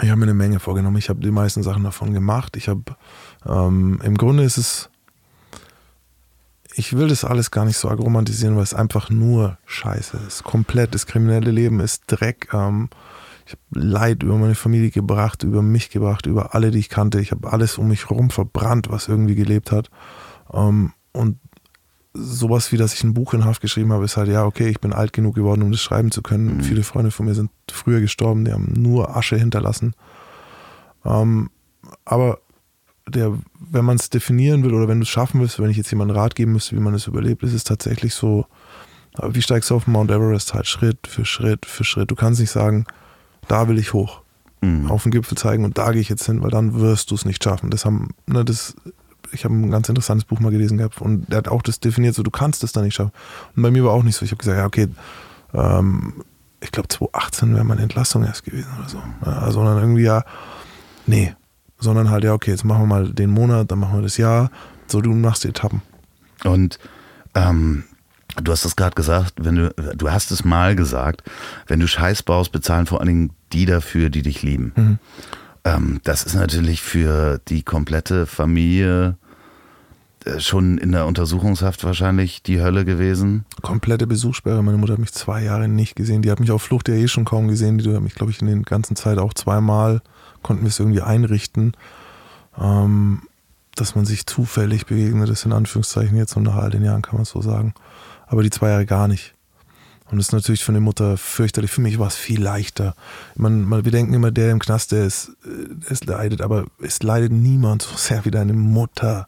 Ich 0.02 0.10
habe 0.10 0.18
mir 0.18 0.24
eine 0.24 0.34
Menge 0.34 0.58
vorgenommen. 0.58 0.96
Ich 0.96 1.08
habe 1.08 1.20
die 1.20 1.30
meisten 1.30 1.62
Sachen 1.62 1.84
davon 1.84 2.12
gemacht. 2.12 2.56
Ich 2.56 2.68
habe 2.68 2.82
ähm, 3.46 4.00
im 4.02 4.18
Grunde 4.18 4.42
ist 4.42 4.58
es, 4.58 4.90
ich 6.78 6.94
will 6.94 7.08
das 7.08 7.24
alles 7.24 7.50
gar 7.50 7.64
nicht 7.64 7.78
so 7.78 7.88
romantisieren, 7.88 8.54
weil 8.56 8.62
es 8.62 8.74
einfach 8.74 9.08
nur 9.08 9.56
Scheiße 9.64 10.18
ist. 10.26 10.44
Komplett. 10.44 10.94
Das 10.94 11.06
kriminelle 11.06 11.50
Leben 11.50 11.80
ist 11.80 12.04
Dreck. 12.06 12.48
Ähm, 12.52 12.90
ich 13.46 13.52
habe 13.52 13.86
Leid 13.86 14.22
über 14.22 14.36
meine 14.36 14.54
Familie 14.54 14.90
gebracht, 14.90 15.42
über 15.42 15.62
mich 15.62 15.88
gebracht, 15.88 16.26
über 16.26 16.54
alle, 16.54 16.70
die 16.70 16.78
ich 16.78 16.90
kannte. 16.90 17.18
Ich 17.18 17.30
habe 17.30 17.50
alles 17.50 17.78
um 17.78 17.88
mich 17.88 18.10
herum 18.10 18.28
verbrannt, 18.28 18.90
was 18.90 19.08
irgendwie 19.08 19.34
gelebt 19.34 19.72
hat. 19.72 19.88
Ähm, 20.52 20.92
und 21.12 21.38
sowas 22.12 22.70
wie, 22.72 22.76
dass 22.76 22.92
ich 22.92 23.02
ein 23.04 23.14
Buch 23.14 23.32
in 23.32 23.46
Haft 23.46 23.62
geschrieben 23.62 23.92
habe, 23.94 24.04
ist 24.04 24.18
halt, 24.18 24.28
ja, 24.28 24.44
okay, 24.44 24.68
ich 24.68 24.80
bin 24.80 24.92
alt 24.92 25.14
genug 25.14 25.34
geworden, 25.34 25.62
um 25.62 25.72
das 25.72 25.80
schreiben 25.80 26.10
zu 26.10 26.20
können. 26.20 26.58
Mhm. 26.58 26.60
Viele 26.62 26.82
Freunde 26.82 27.10
von 27.10 27.24
mir 27.24 27.34
sind 27.34 27.50
früher 27.70 28.00
gestorben, 28.00 28.44
die 28.44 28.52
haben 28.52 28.74
nur 28.76 29.16
Asche 29.16 29.36
hinterlassen. 29.38 29.94
Ähm, 31.06 31.48
aber 32.04 32.40
der, 33.08 33.38
wenn 33.70 33.84
man 33.84 33.96
es 33.96 34.10
definieren 34.10 34.64
will 34.64 34.74
oder 34.74 34.88
wenn 34.88 34.98
du 34.98 35.04
es 35.04 35.08
schaffen 35.08 35.40
willst, 35.40 35.58
wenn 35.60 35.70
ich 35.70 35.76
jetzt 35.76 35.90
jemandem 35.90 36.16
Rat 36.16 36.34
geben 36.34 36.52
müsste, 36.52 36.74
wie 36.76 36.80
man 36.80 36.94
es 36.94 37.06
überlebt, 37.06 37.42
ist 37.42 37.52
es 37.52 37.64
tatsächlich 37.64 38.14
so, 38.14 38.46
äh, 39.18 39.28
wie 39.30 39.42
steigst 39.42 39.70
du 39.70 39.76
auf 39.76 39.86
Mount 39.86 40.10
Everest 40.10 40.54
halt 40.54 40.66
Schritt 40.66 41.06
für 41.06 41.24
Schritt 41.24 41.66
für 41.66 41.84
Schritt. 41.84 42.10
Du 42.10 42.14
kannst 42.16 42.40
nicht 42.40 42.50
sagen, 42.50 42.84
da 43.48 43.68
will 43.68 43.78
ich 43.78 43.92
hoch, 43.92 44.22
Mhm. 44.62 44.90
auf 44.90 45.02
den 45.02 45.12
Gipfel 45.12 45.36
zeigen 45.36 45.64
und 45.64 45.76
da 45.76 45.92
gehe 45.92 46.00
ich 46.00 46.08
jetzt 46.08 46.24
hin, 46.24 46.42
weil 46.42 46.50
dann 46.50 46.80
wirst 46.80 47.10
du 47.10 47.14
es 47.14 47.24
nicht 47.26 47.44
schaffen. 47.44 47.70
Das 47.70 47.84
haben, 47.84 48.08
ne, 48.26 48.42
das, 48.44 48.74
ich 49.30 49.44
habe 49.44 49.54
ein 49.54 49.70
ganz 49.70 49.88
interessantes 49.88 50.24
Buch 50.24 50.40
mal 50.40 50.50
gelesen 50.50 50.78
gehabt 50.78 51.00
und 51.00 51.30
der 51.30 51.38
hat 51.38 51.48
auch 51.48 51.60
das 51.62 51.78
definiert, 51.78 52.14
so 52.14 52.22
du 52.22 52.30
kannst 52.30 52.64
es 52.64 52.72
da 52.72 52.80
nicht 52.80 52.94
schaffen. 52.94 53.12
Und 53.54 53.62
bei 53.62 53.70
mir 53.70 53.84
war 53.84 53.92
auch 53.92 54.02
nicht 54.02 54.16
so. 54.16 54.24
Ich 54.24 54.30
habe 54.30 54.38
gesagt, 54.38 54.56
ja, 54.58 54.64
okay, 54.66 54.88
ähm, 55.52 56.24
ich 56.60 56.72
glaube 56.72 56.88
2018 56.88 57.54
wäre 57.54 57.64
meine 57.64 57.82
Entlassung 57.82 58.24
erst 58.24 58.44
gewesen 58.44 58.68
oder 58.78 58.88
so. 58.88 59.02
Ja, 59.24 59.50
sondern 59.52 59.78
irgendwie 59.78 60.02
ja, 60.04 60.24
nee. 61.06 61.34
Sondern 61.78 62.10
halt, 62.10 62.24
ja, 62.24 62.32
okay, 62.32 62.50
jetzt 62.50 62.64
machen 62.64 62.82
wir 62.82 62.86
mal 62.86 63.12
den 63.12 63.30
Monat, 63.30 63.70
dann 63.70 63.78
machen 63.78 63.98
wir 63.98 64.02
das 64.02 64.16
Jahr. 64.16 64.50
So, 64.86 65.00
du 65.00 65.12
machst 65.12 65.44
die 65.44 65.48
Etappen. 65.48 65.82
Und 66.44 66.78
ähm, 67.34 67.84
du 68.42 68.52
hast 68.52 68.64
es 68.64 68.76
gerade 68.76 68.94
gesagt, 68.94 69.34
wenn 69.38 69.56
du, 69.56 69.74
du 69.96 70.10
hast 70.10 70.30
es 70.30 70.44
mal 70.44 70.76
gesagt, 70.76 71.22
wenn 71.66 71.80
du 71.80 71.88
Scheiß 71.88 72.22
baust, 72.22 72.52
bezahlen 72.52 72.86
vor 72.86 73.00
allen 73.00 73.08
Dingen 73.08 73.30
die 73.52 73.66
dafür, 73.66 74.10
die 74.10 74.22
dich 74.22 74.42
lieben. 74.42 74.72
Mhm. 74.76 74.98
Ähm, 75.64 76.00
das 76.04 76.24
ist 76.24 76.34
natürlich 76.34 76.80
für 76.80 77.40
die 77.48 77.62
komplette 77.62 78.26
Familie 78.26 79.16
äh, 80.24 80.40
schon 80.40 80.78
in 80.78 80.92
der 80.92 81.06
Untersuchungshaft 81.06 81.84
wahrscheinlich 81.84 82.42
die 82.42 82.60
Hölle 82.60 82.84
gewesen. 82.84 83.44
Komplette 83.62 84.06
Besuchssperre. 84.06 84.62
Meine 84.62 84.78
Mutter 84.78 84.94
hat 84.94 85.00
mich 85.00 85.12
zwei 85.12 85.42
Jahre 85.42 85.68
nicht 85.68 85.96
gesehen. 85.96 86.22
Die 86.22 86.30
hat 86.30 86.40
mich 86.40 86.50
auf 86.50 86.62
Flucht 86.62 86.88
ja 86.88 86.94
eh 86.94 87.08
schon 87.08 87.24
kaum 87.24 87.48
gesehen. 87.48 87.78
Die 87.78 87.94
hat 87.94 88.02
mich, 88.02 88.14
glaube 88.14 88.32
ich, 88.32 88.40
in 88.40 88.46
der 88.46 88.56
ganzen 88.60 88.96
Zeit 88.96 89.18
auch 89.18 89.34
zweimal 89.34 90.02
konnten 90.46 90.62
wir 90.62 90.68
es 90.68 90.78
irgendwie 90.78 91.02
einrichten, 91.02 91.72
ähm, 92.56 93.22
dass 93.74 93.96
man 93.96 94.06
sich 94.06 94.26
zufällig 94.26 94.86
begegnet 94.86 95.28
ist, 95.28 95.44
in 95.44 95.52
Anführungszeichen 95.52 96.16
jetzt 96.16 96.36
und 96.36 96.44
nach 96.44 96.54
all 96.54 96.70
den 96.70 96.84
Jahren 96.84 97.02
kann 97.02 97.16
man 97.16 97.24
es 97.24 97.30
so 97.30 97.42
sagen. 97.42 97.74
Aber 98.28 98.44
die 98.44 98.50
zwei 98.50 98.70
Jahre 98.70 98.86
gar 98.86 99.08
nicht. 99.08 99.34
Und 100.08 100.18
das 100.18 100.28
ist 100.28 100.32
natürlich 100.32 100.62
für 100.62 100.70
eine 100.70 100.80
Mutter 100.80 101.16
fürchterlich. 101.16 101.72
Für 101.72 101.80
mich 101.80 101.98
war 101.98 102.06
es 102.06 102.14
viel 102.14 102.40
leichter. 102.40 102.94
Man, 103.34 103.62
man, 103.62 103.84
wir 103.84 103.90
denken 103.90 104.14
immer, 104.14 104.30
der 104.30 104.52
im 104.52 104.60
Knast, 104.60 104.92
der 104.92 105.04
ist, 105.04 105.36
äh, 105.44 105.92
es 105.92 106.04
leidet, 106.04 106.42
aber 106.42 106.66
es 106.80 107.02
leidet 107.02 107.32
niemand 107.32 107.82
so 107.82 107.96
sehr 107.96 108.24
wie 108.24 108.30
deine 108.30 108.52
Mutter, 108.52 109.26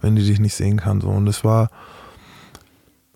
wenn 0.00 0.14
die 0.14 0.24
dich 0.24 0.38
nicht 0.38 0.54
sehen 0.54 0.78
kann. 0.78 1.00
So. 1.00 1.08
Und 1.08 1.26
es 1.26 1.42
war, 1.42 1.68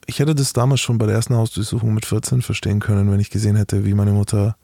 ich 0.06 0.18
hätte 0.18 0.34
das 0.34 0.52
damals 0.52 0.80
schon 0.80 0.98
bei 0.98 1.06
der 1.06 1.14
ersten 1.14 1.36
Hausdurchsuchung 1.36 1.94
mit 1.94 2.04
14 2.04 2.42
verstehen 2.42 2.80
können, 2.80 3.12
wenn 3.12 3.20
ich 3.20 3.30
gesehen 3.30 3.54
hätte, 3.54 3.84
wie 3.84 3.94
meine 3.94 4.12
Mutter 4.12 4.56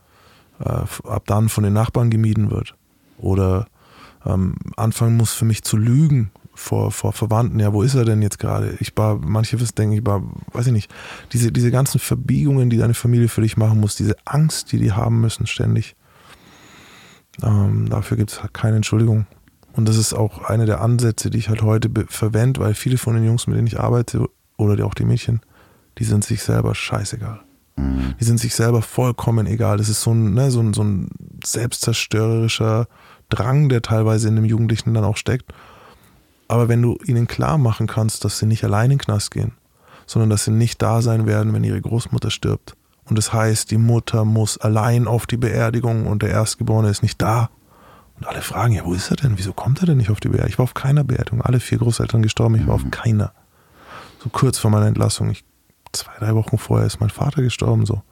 äh, 0.59 0.85
ab 1.05 1.23
dann 1.27 1.49
von 1.49 1.63
den 1.63 1.73
Nachbarn 1.73 2.11
gemieden 2.11 2.51
wird. 2.51 2.75
Oder 3.21 3.67
ähm, 4.27 4.55
anfangen 4.77 5.17
muss 5.17 5.33
für 5.33 5.45
mich 5.45 5.63
zu 5.63 5.77
lügen 5.77 6.31
vor, 6.55 6.91
vor 6.91 7.13
Verwandten. 7.13 7.59
Ja, 7.59 7.73
wo 7.73 7.83
ist 7.83 7.95
er 7.95 8.05
denn 8.05 8.23
jetzt 8.23 8.39
gerade? 8.39 8.77
Ich 8.81 8.93
war, 8.97 9.17
manche 9.17 9.59
wissen, 9.61 9.75
denken, 9.77 9.97
ich 9.97 10.07
war, 10.07 10.23
weiß 10.53 10.67
ich 10.67 10.73
nicht, 10.73 10.93
diese, 11.33 11.53
diese 11.53 11.71
ganzen 11.71 11.99
Verbiegungen, 11.99 12.71
die 12.71 12.77
deine 12.77 12.95
Familie 12.95 13.29
für 13.29 13.41
dich 13.41 13.57
machen 13.57 13.81
muss, 13.81 13.97
diese 13.97 14.17
Angst, 14.25 14.73
die 14.73 14.79
die 14.79 14.93
haben 14.93 15.21
müssen 15.21 15.47
ständig. 15.47 15.97
Ähm, 17.43 17.89
dafür 17.89 18.17
gibt 18.17 18.33
es 18.33 18.43
halt 18.43 18.53
keine 18.53 18.77
Entschuldigung. 18.77 19.27
Und 19.73 19.89
das 19.89 19.97
ist 19.97 20.13
auch 20.13 20.43
einer 20.43 20.67
der 20.67 20.81
Ansätze, 20.81 21.31
die 21.31 21.39
ich 21.39 21.49
halt 21.49 21.63
heute 21.63 21.89
verwende, 22.09 22.61
weil 22.61 22.75
viele 22.75 22.99
von 22.99 23.15
den 23.15 23.25
Jungs, 23.25 23.47
mit 23.47 23.57
denen 23.57 23.69
ich 23.69 23.81
arbeite, 23.81 24.29
oder 24.57 24.77
die, 24.77 24.83
auch 24.83 24.95
die 24.95 25.05
Mädchen, 25.05 25.41
die 25.99 26.05
sind 26.05 26.25
sich 26.25 26.43
selber 26.43 26.75
scheißegal. 26.75 27.41
Mhm. 27.77 28.15
Die 28.21 28.25
sind 28.25 28.39
sich 28.39 28.55
selber 28.55 28.83
vollkommen 28.83 29.47
egal. 29.47 29.79
Das 29.79 29.89
ist 29.89 30.03
so 30.03 30.13
ein, 30.13 30.35
ne, 30.35 30.51
so 30.51 30.61
ein, 30.61 30.75
so 30.75 30.83
ein 30.83 31.09
selbstzerstörerischer 31.45 32.89
Drang, 33.31 33.69
der 33.69 33.83
teilweise 33.83 34.29
in 34.29 34.37
dem 34.37 34.45
Jugendlichen 34.45 34.95
dann 34.95 35.05
auch 35.05 35.17
steckt. 35.17 35.53
Aber 36.49 36.69
wenn 36.69 36.83
du 36.83 36.99
ihnen 37.07 37.27
klar 37.27 37.59
machen 37.59 37.87
kannst, 37.87 38.25
dass 38.25 38.39
sie 38.39 38.47
nicht 38.47 38.65
allein 38.65 38.87
in 38.87 38.99
den 38.99 38.99
Knast 38.99 39.31
gehen, 39.31 39.53
sondern 40.07 40.31
dass 40.31 40.45
sie 40.45 40.51
nicht 40.51 40.83
da 40.83 41.01
sein 41.01 41.27
werden, 41.27 41.53
wenn 41.53 41.63
ihre 41.63 41.81
Großmutter 41.81 42.31
stirbt. 42.31 42.77
Und 43.05 43.17
das 43.17 43.33
heißt, 43.33 43.71
die 43.71 43.79
Mutter 43.79 44.25
muss 44.25 44.59
allein 44.59 45.07
auf 45.07 45.27
die 45.27 45.37
Beerdigung 45.37 46.07
und 46.07 46.23
der 46.23 46.31
Erstgeborene 46.31 46.89
ist 46.89 47.03
nicht 47.03 47.23
da. 47.23 47.51
Und 48.19 48.27
alle 48.27 48.43
fragen, 48.43 48.75
ja, 48.75 48.85
wo 48.85 48.93
ist 48.93 49.11
er 49.11 49.17
denn? 49.17 49.39
Wieso 49.39 49.53
kommt 49.53 49.81
er 49.81 49.87
denn 49.87 49.97
nicht 49.97 50.11
auf 50.11 50.21
die 50.21 50.29
Beerdigung? 50.29 50.51
Ich 50.51 50.59
war 50.59 50.65
auf 50.65 50.75
keiner 50.75 51.05
Beerdigung. 51.05 51.41
Alle 51.41 51.59
vier 51.59 51.79
Großeltern 51.79 52.23
gestorben, 52.23 52.57
ich 52.57 52.67
war 52.67 52.75
auf 52.75 52.85
keiner. 52.91 53.33
So 54.23 54.29
kurz 54.29 54.59
vor 54.59 54.71
meiner 54.71 54.87
Entlassung. 54.87 55.31
Ich, 55.31 55.45
zwei, 55.93 56.13
drei 56.19 56.35
Wochen 56.35 56.59
vorher 56.59 56.87
ist 56.87 57.01
mein 57.01 57.11
Vater 57.11 57.43
gestorben. 57.43 57.87
So. 57.87 58.03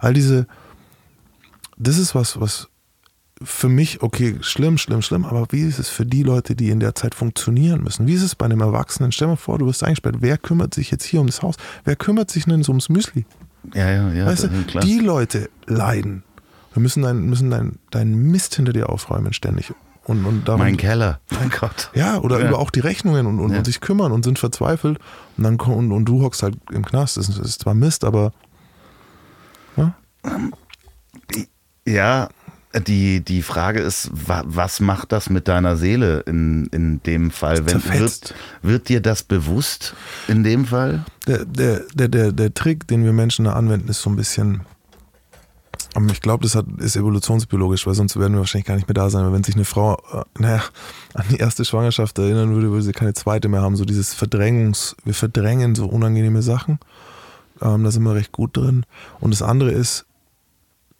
All 0.00 0.12
diese, 0.12 0.46
das 1.76 1.98
ist 1.98 2.14
was, 2.14 2.40
was 2.40 2.68
für 3.44 3.68
mich, 3.68 4.02
okay, 4.02 4.36
schlimm, 4.40 4.78
schlimm, 4.78 5.02
schlimm, 5.02 5.24
aber 5.24 5.46
wie 5.50 5.60
ist 5.62 5.78
es 5.78 5.88
für 5.88 6.04
die 6.06 6.22
Leute, 6.22 6.54
die 6.56 6.70
in 6.70 6.80
der 6.80 6.94
Zeit 6.94 7.14
funktionieren 7.14 7.82
müssen? 7.82 8.06
Wie 8.06 8.14
ist 8.14 8.22
es 8.22 8.34
bei 8.34 8.46
einem 8.46 8.60
Erwachsenen? 8.60 9.12
Stell 9.12 9.28
mal 9.28 9.36
vor, 9.36 9.58
du 9.58 9.66
wirst 9.66 9.82
eingesperrt. 9.84 10.16
Wer 10.20 10.38
kümmert 10.38 10.74
sich 10.74 10.90
jetzt 10.90 11.04
hier 11.04 11.20
um 11.20 11.26
das 11.26 11.42
Haus? 11.42 11.56
Wer 11.84 11.96
kümmert 11.96 12.30
sich 12.30 12.44
denn 12.44 12.62
so 12.62 12.72
ums 12.72 12.88
Müsli? 12.88 13.26
Ja, 13.74 13.90
ja, 13.90 14.12
ja. 14.12 14.26
weißt 14.26 14.44
du, 14.44 14.48
das- 14.48 14.66
klar. 14.66 14.84
die 14.84 14.98
Leute 14.98 15.48
leiden. 15.66 16.22
Wir 16.72 16.82
müssen 16.82 17.02
deinen 17.02 17.26
müssen 17.26 17.50
dein, 17.50 17.78
dein 17.90 18.14
Mist 18.14 18.56
hinter 18.56 18.72
dir 18.72 18.88
aufräumen 18.90 19.32
ständig. 19.32 19.72
Und, 20.06 20.24
und 20.26 20.46
darum, 20.48 20.60
mein 20.60 20.76
Keller. 20.76 21.20
Mein 21.30 21.48
Gott. 21.50 21.90
ja, 21.94 22.18
oder 22.18 22.40
Ja. 22.40 22.48
über 22.48 22.58
auch 22.58 22.70
die 22.70 22.80
Rechnungen 22.80 23.26
und, 23.26 23.38
und, 23.40 23.52
Ja. 23.52 23.58
und 23.58 23.64
sich 23.64 23.80
kümmern 23.80 24.12
und 24.12 24.22
sind 24.24 24.38
verzweifelt. 24.38 24.98
Und 25.38 25.44
dann 25.44 25.56
und, 25.58 25.92
und 25.92 26.04
du 26.04 26.22
hockst 26.22 26.42
halt 26.42 26.56
im 26.72 26.84
Knast. 26.84 27.16
Das 27.16 27.28
ist, 27.28 27.38
das 27.38 27.46
ist 27.46 27.60
zwar 27.62 27.74
Mist, 27.74 28.04
aber 28.04 28.32
Ja, 31.86 32.28
die, 32.80 33.20
die 33.20 33.42
Frage 33.42 33.80
ist, 33.80 34.10
wa, 34.12 34.42
was 34.46 34.80
macht 34.80 35.12
das 35.12 35.30
mit 35.30 35.48
deiner 35.48 35.76
Seele 35.76 36.20
in, 36.20 36.66
in 36.66 37.02
dem 37.02 37.30
Fall? 37.30 37.66
Wenn, 37.66 37.84
wird, 37.84 38.34
wird 38.62 38.88
dir 38.88 39.00
das 39.00 39.22
bewusst 39.22 39.94
in 40.28 40.42
dem 40.42 40.64
Fall? 40.64 41.04
der, 41.26 41.44
der, 41.44 41.82
der, 41.94 42.08
der, 42.08 42.32
der 42.32 42.54
Trick, 42.54 42.86
den 42.88 43.04
wir 43.04 43.12
Menschen 43.12 43.44
da 43.46 43.52
anwenden, 43.52 43.88
ist 43.88 44.02
so 44.02 44.10
ein 44.10 44.16
bisschen. 44.16 44.62
ähm, 45.96 46.08
Ich 46.10 46.20
glaube, 46.20 46.42
das 46.42 46.54
hat, 46.54 46.66
ist 46.78 46.96
evolutionsbiologisch, 46.96 47.86
weil 47.86 47.94
sonst 47.94 48.18
werden 48.18 48.34
wir 48.34 48.40
wahrscheinlich 48.40 48.66
gar 48.66 48.76
nicht 48.76 48.88
mehr 48.88 48.94
da 48.94 49.10
sein. 49.10 49.22
Aber 49.22 49.32
wenn 49.32 49.44
sich 49.44 49.54
eine 49.54 49.64
Frau, 49.64 49.94
äh, 50.12 50.24
naja, 50.38 50.62
an 51.14 51.24
die 51.30 51.36
erste 51.36 51.64
Schwangerschaft 51.64 52.18
erinnern 52.18 52.54
würde, 52.54 52.70
würde 52.70 52.82
sie 52.82 52.92
keine 52.92 53.14
zweite 53.14 53.48
mehr 53.48 53.62
haben. 53.62 53.76
So 53.76 53.84
dieses 53.84 54.14
Verdrängungs, 54.14 54.96
wir 55.04 55.14
verdrängen 55.14 55.74
so 55.74 55.86
unangenehme 55.86 56.42
Sachen. 56.42 56.78
Ähm, 57.62 57.84
da 57.84 57.90
sind 57.90 58.02
wir 58.02 58.14
recht 58.14 58.32
gut 58.32 58.56
drin. 58.56 58.84
Und 59.20 59.30
das 59.30 59.42
andere 59.42 59.70
ist, 59.70 60.06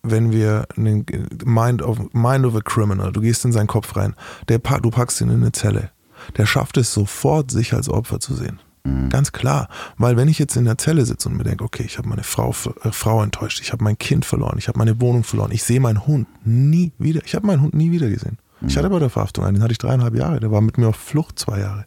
wenn 0.05 0.31
wir 0.31 0.67
einen 0.77 1.05
Mind 1.45 1.83
of, 1.83 1.99
Mind 2.13 2.47
of 2.47 2.55
a 2.55 2.61
Criminal, 2.61 3.11
du 3.13 3.21
gehst 3.21 3.45
in 3.45 3.53
seinen 3.53 3.67
Kopf 3.67 3.97
rein, 3.97 4.15
der, 4.49 4.59
du 4.59 4.91
packst 4.91 5.21
ihn 5.21 5.31
in 5.31 5.43
eine 5.43 5.53
Zelle, 5.53 5.91
der 6.37 6.47
schafft 6.47 6.77
es 6.77 6.93
sofort, 6.93 7.51
sich 7.51 7.73
als 7.73 7.89
Opfer 7.89 8.21
zu 8.21 8.35
sehen. 8.35 8.61
Ganz 9.09 9.33
klar. 9.33 9.69
Weil 9.97 10.19
wenn 10.19 10.29
ich 10.29 10.39
jetzt 10.39 10.57
in 10.57 10.67
der 10.67 10.77
Zelle 10.77 11.07
sitze 11.07 11.31
und 11.31 11.39
mir 11.39 11.45
denke, 11.45 11.65
okay, 11.65 11.85
ich 11.87 11.97
habe 11.97 12.07
meine 12.09 12.23
Frau, 12.23 12.51
äh, 12.83 12.93
Frau 12.93 13.23
enttäuscht, 13.23 13.61
ich 13.63 13.73
habe 13.73 13.83
mein 13.83 13.97
Kind 13.97 14.27
verloren, 14.27 14.59
ich 14.59 14.69
habe 14.69 14.79
meine 14.79 15.01
Wohnung 15.01 15.25
verloren, 15.25 15.53
ich 15.53 15.63
sehe 15.63 15.81
meinen 15.81 16.07
Hund 16.07 16.29
nie 16.45 16.93
wieder. 16.99 17.23
Ich 17.25 17.35
habe 17.35 17.47
meinen 17.47 17.63
Hund 17.63 17.73
nie 17.73 17.93
wieder 17.93 18.11
gesehen. 18.11 18.39
Ich 18.67 18.77
hatte 18.77 18.91
bei 18.91 18.99
der 18.99 19.11
Verhaftung 19.11 19.45
einen, 19.45 19.55
den 19.55 19.63
hatte 19.63 19.73
ich 19.73 19.79
dreieinhalb 19.79 20.15
Jahre, 20.15 20.41
der 20.41 20.51
war 20.51 20.61
mit 20.61 20.79
mir 20.79 20.89
auf 20.89 20.97
Flucht 20.97 21.39
zwei 21.39 21.61
Jahre. 21.61 21.87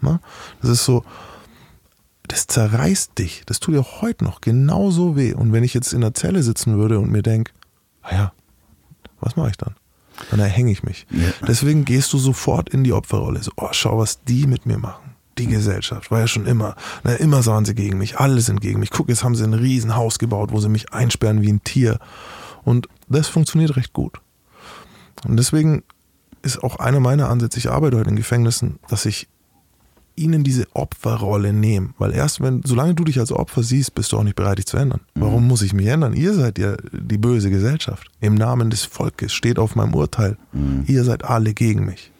Na? 0.00 0.20
Das 0.60 0.70
ist 0.70 0.84
so, 0.84 1.04
das 2.26 2.46
zerreißt 2.46 3.18
dich. 3.18 3.42
Das 3.46 3.60
tut 3.60 3.74
dir 3.74 3.84
heute 4.00 4.24
noch 4.24 4.40
genauso 4.40 5.16
weh. 5.16 5.34
Und 5.34 5.52
wenn 5.52 5.64
ich 5.64 5.74
jetzt 5.74 5.92
in 5.92 6.00
der 6.00 6.14
Zelle 6.14 6.42
sitzen 6.42 6.78
würde 6.78 6.98
und 6.98 7.10
mir 7.10 7.22
denke, 7.22 7.52
naja, 8.02 8.32
was 9.20 9.36
mache 9.36 9.50
ich 9.50 9.56
dann? 9.56 9.74
Dann 10.30 10.40
erhänge 10.40 10.70
ich 10.70 10.82
mich. 10.82 11.06
Ja. 11.10 11.30
Deswegen 11.46 11.84
gehst 11.84 12.12
du 12.12 12.18
sofort 12.18 12.68
in 12.68 12.84
die 12.84 12.92
Opferrolle. 12.92 13.42
So, 13.42 13.50
oh, 13.56 13.68
schau, 13.72 13.98
was 13.98 14.22
die 14.24 14.46
mit 14.46 14.64
mir 14.64 14.78
machen. 14.78 15.14
Die 15.38 15.46
Gesellschaft 15.46 16.10
war 16.10 16.20
ja 16.20 16.26
schon 16.28 16.46
immer. 16.46 16.76
Na, 17.02 17.14
immer 17.14 17.44
waren 17.46 17.64
sie 17.64 17.74
gegen 17.74 17.98
mich. 17.98 18.18
Alle 18.18 18.40
sind 18.40 18.60
gegen 18.60 18.78
mich. 18.78 18.90
Guck, 18.90 19.08
jetzt 19.08 19.24
haben 19.24 19.34
sie 19.34 19.44
ein 19.44 19.54
Riesenhaus 19.54 20.18
gebaut, 20.18 20.52
wo 20.52 20.60
sie 20.60 20.68
mich 20.68 20.92
einsperren 20.92 21.42
wie 21.42 21.52
ein 21.52 21.64
Tier. 21.64 21.98
Und 22.62 22.88
das 23.08 23.28
funktioniert 23.28 23.76
recht 23.76 23.92
gut. 23.92 24.20
Und 25.26 25.36
deswegen 25.36 25.82
ist 26.42 26.62
auch 26.62 26.76
einer 26.76 27.00
meiner 27.00 27.28
Ansätze, 27.28 27.58
ich 27.58 27.70
arbeite 27.70 27.96
heute 27.96 28.10
in 28.10 28.16
Gefängnissen, 28.16 28.78
dass 28.88 29.06
ich 29.06 29.28
ihnen 30.16 30.44
diese 30.44 30.66
Opferrolle 30.74 31.52
nehme. 31.52 31.90
Weil 31.98 32.12
erst 32.12 32.40
wenn, 32.40 32.62
solange 32.64 32.94
du 32.94 33.04
dich 33.04 33.18
als 33.18 33.32
Opfer 33.32 33.62
siehst, 33.62 33.94
bist 33.94 34.12
du 34.12 34.18
auch 34.18 34.22
nicht 34.22 34.36
bereit, 34.36 34.58
dich 34.58 34.66
zu 34.66 34.76
ändern. 34.76 35.00
Warum 35.14 35.46
muss 35.48 35.62
ich 35.62 35.72
mich 35.72 35.86
ändern? 35.86 36.12
Ihr 36.14 36.34
seid 36.34 36.58
ja 36.58 36.76
die 36.92 37.18
böse 37.18 37.50
Gesellschaft. 37.50 38.08
Im 38.20 38.34
Namen 38.34 38.70
des 38.70 38.84
Volkes 38.84 39.32
steht 39.32 39.58
auf 39.58 39.74
meinem 39.76 39.94
Urteil. 39.94 40.36
Ihr 40.86 41.04
seid 41.04 41.24
alle 41.24 41.52
gegen 41.54 41.84
mich. 41.84 42.12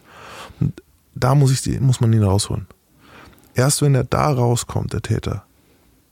Und 0.61 0.83
da 1.15 1.35
muss, 1.35 1.53
ich, 1.53 1.63
die- 1.63 1.79
muss 1.81 2.01
man 2.01 2.13
ihn 2.13 2.23
rausholen. 2.23 2.67
Erst 3.55 3.83
wenn 3.83 3.95
er 3.95 4.05
da 4.05 4.33
rauskommt, 4.33 4.93
der 4.93 5.03
Täter, 5.03 5.45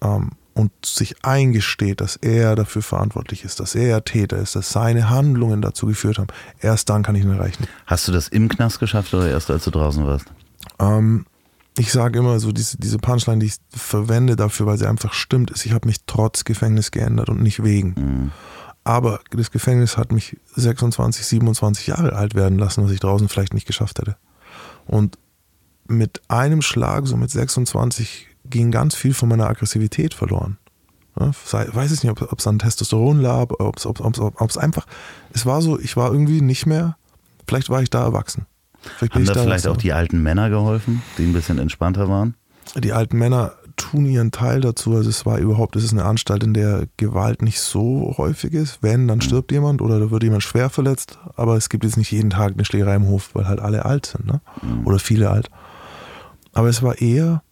ähm, 0.01 0.31
und 0.55 0.71
sich 0.85 1.25
eingesteht, 1.25 2.03
dass 2.03 2.17
er 2.17 2.55
dafür 2.57 2.83
verantwortlich 2.83 3.43
ist, 3.43 3.59
dass 3.59 3.75
er 3.75 4.05
Täter 4.05 4.37
ist, 4.37 4.55
dass 4.55 4.71
seine 4.71 5.09
Handlungen 5.09 5.63
dazu 5.63 5.87
geführt 5.87 6.19
haben, 6.19 6.27
erst 6.61 6.91
dann 6.91 7.03
kann 7.03 7.15
ich 7.15 7.25
ihn 7.25 7.31
erreichen. 7.33 7.67
Hast 7.87 8.07
du 8.07 8.13
das 8.13 8.29
im 8.29 8.51
Knast 8.51 8.79
geschafft 8.79 9.15
oder 9.15 9.31
erst 9.31 9.51
als 9.51 9.65
du 9.65 9.71
draußen 9.71 10.05
warst? 10.07 10.27
Ähm, 10.79 11.25
ich 11.79 11.93
sage 11.93 12.19
immer 12.19 12.39
so, 12.39 12.53
diese, 12.53 12.77
diese 12.77 12.99
Punchline, 12.99 13.39
die 13.39 13.47
ich 13.47 13.57
verwende 13.71 14.37
dafür, 14.37 14.67
weil 14.67 14.79
sie 14.79 14.87
einfach 14.87 15.13
stimmt, 15.13 15.51
ist, 15.51 15.65
ich 15.65 15.73
habe 15.73 15.89
mich 15.89 15.99
trotz 16.07 16.45
Gefängnis 16.45 16.91
geändert 16.91 17.31
und 17.31 17.43
nicht 17.43 17.63
wegen. 17.63 17.95
Mhm. 17.97 18.33
Aber 18.85 19.21
das 19.31 19.51
Gefängnis 19.51 19.97
hat 19.97 20.13
mich 20.13 20.37
26, 20.57 21.25
27 21.25 21.87
Jahre 21.87 22.15
alt 22.15 22.35
werden 22.35 22.59
lassen, 22.59 22.85
was 22.85 22.91
ich 22.91 23.01
draußen 23.01 23.29
vielleicht 23.29 23.55
nicht 23.55 23.67
geschafft 23.67 24.01
hätte. 24.01 24.17
Und 24.87 25.19
mit 25.87 26.21
einem 26.29 26.63
Schlag, 26.63 27.07
so 27.07 27.17
mit 27.17 27.31
26, 27.31 28.27
ging 28.45 28.71
ganz 28.71 28.95
viel 28.95 29.15
von 29.15 29.29
meiner 29.29 29.49
Aggressivität 29.49 30.15
verloren. 30.15 30.59
Ja, 31.19 31.31
weiß 31.53 31.93
ich 31.93 32.03
nicht, 32.03 32.23
ob 32.23 32.39
es 32.39 32.47
an 32.47 32.59
Testosteron 32.59 33.21
lag, 33.21 33.51
ob 33.59 33.77
es 33.77 34.57
einfach, 34.57 34.87
es 35.33 35.47
war 35.47 35.63
so, 35.63 35.79
ich 35.79 35.97
war 35.97 36.11
irgendwie 36.11 36.41
nicht 36.41 36.67
mehr, 36.67 36.97
vielleicht 37.47 37.71
war 37.71 37.83
ich 37.83 37.91
da 37.91 38.03
erwachsen. 38.03 38.47
Vielleicht 38.83 39.15
Haben 39.15 39.25
da, 39.25 39.43
vielleicht 39.43 39.67
auch 39.67 39.77
die 39.77 39.93
alten 39.93 40.23
Männer 40.23 40.51
geholfen, 40.51 41.03
die 41.19 41.25
ein 41.25 41.33
bisschen 41.33 41.59
entspannter 41.59 42.09
waren? 42.09 42.35
Die 42.77 42.93
alten 42.93 43.19
Männer 43.19 43.53
tun 43.77 44.07
ihren 44.07 44.31
Teil 44.31 44.61
dazu. 44.61 44.95
Also 44.95 45.11
es 45.11 45.27
war 45.27 45.39
überhaupt, 45.39 45.77
es 45.77 45.85
ist 45.85 45.93
eine 45.93 46.05
Anstalt, 46.05 46.45
in 46.45 46.55
der 46.55 46.87
Gewalt 46.97 47.43
nicht 47.43 47.61
so 47.61 48.15
häufig 48.17 48.53
ist. 48.53 48.83
Wenn, 48.83 49.09
dann 49.09 49.19
mhm. 49.19 49.23
stirbt 49.23 49.53
jemand 49.53 49.83
oder 49.83 49.99
da 50.01 50.11
wird 50.11 50.23
jemand 50.23 50.43
schwer 50.43 50.71
verletzt. 50.71 51.19
Aber 51.37 51.57
es 51.57 51.69
gibt 51.69 51.85
jetzt 51.85 51.97
nicht 51.97 52.11
jeden 52.11 52.31
Tag 52.31 52.53
eine 52.53 52.65
Schlägerei 52.65 52.97
im 52.97 53.07
Hof, 53.07 53.31
weil 53.35 53.47
halt 53.47 53.61
alle 53.61 53.85
alt 53.85 54.07
sind, 54.07 54.27
ne? 54.27 54.41
Mhm. 54.63 54.87
Oder 54.87 54.99
viele 54.99 55.31
alt. 55.31 55.51
Aber 56.53 56.69
es 56.69 56.83
war 56.83 57.01
eher, 57.01 57.43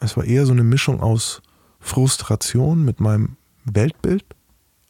es 0.00 0.16
war 0.16 0.24
eher 0.24 0.46
so 0.46 0.52
eine 0.52 0.64
Mischung 0.64 1.00
aus 1.00 1.42
Frustration 1.80 2.84
mit 2.84 3.00
meinem 3.00 3.36
Weltbild 3.64 4.24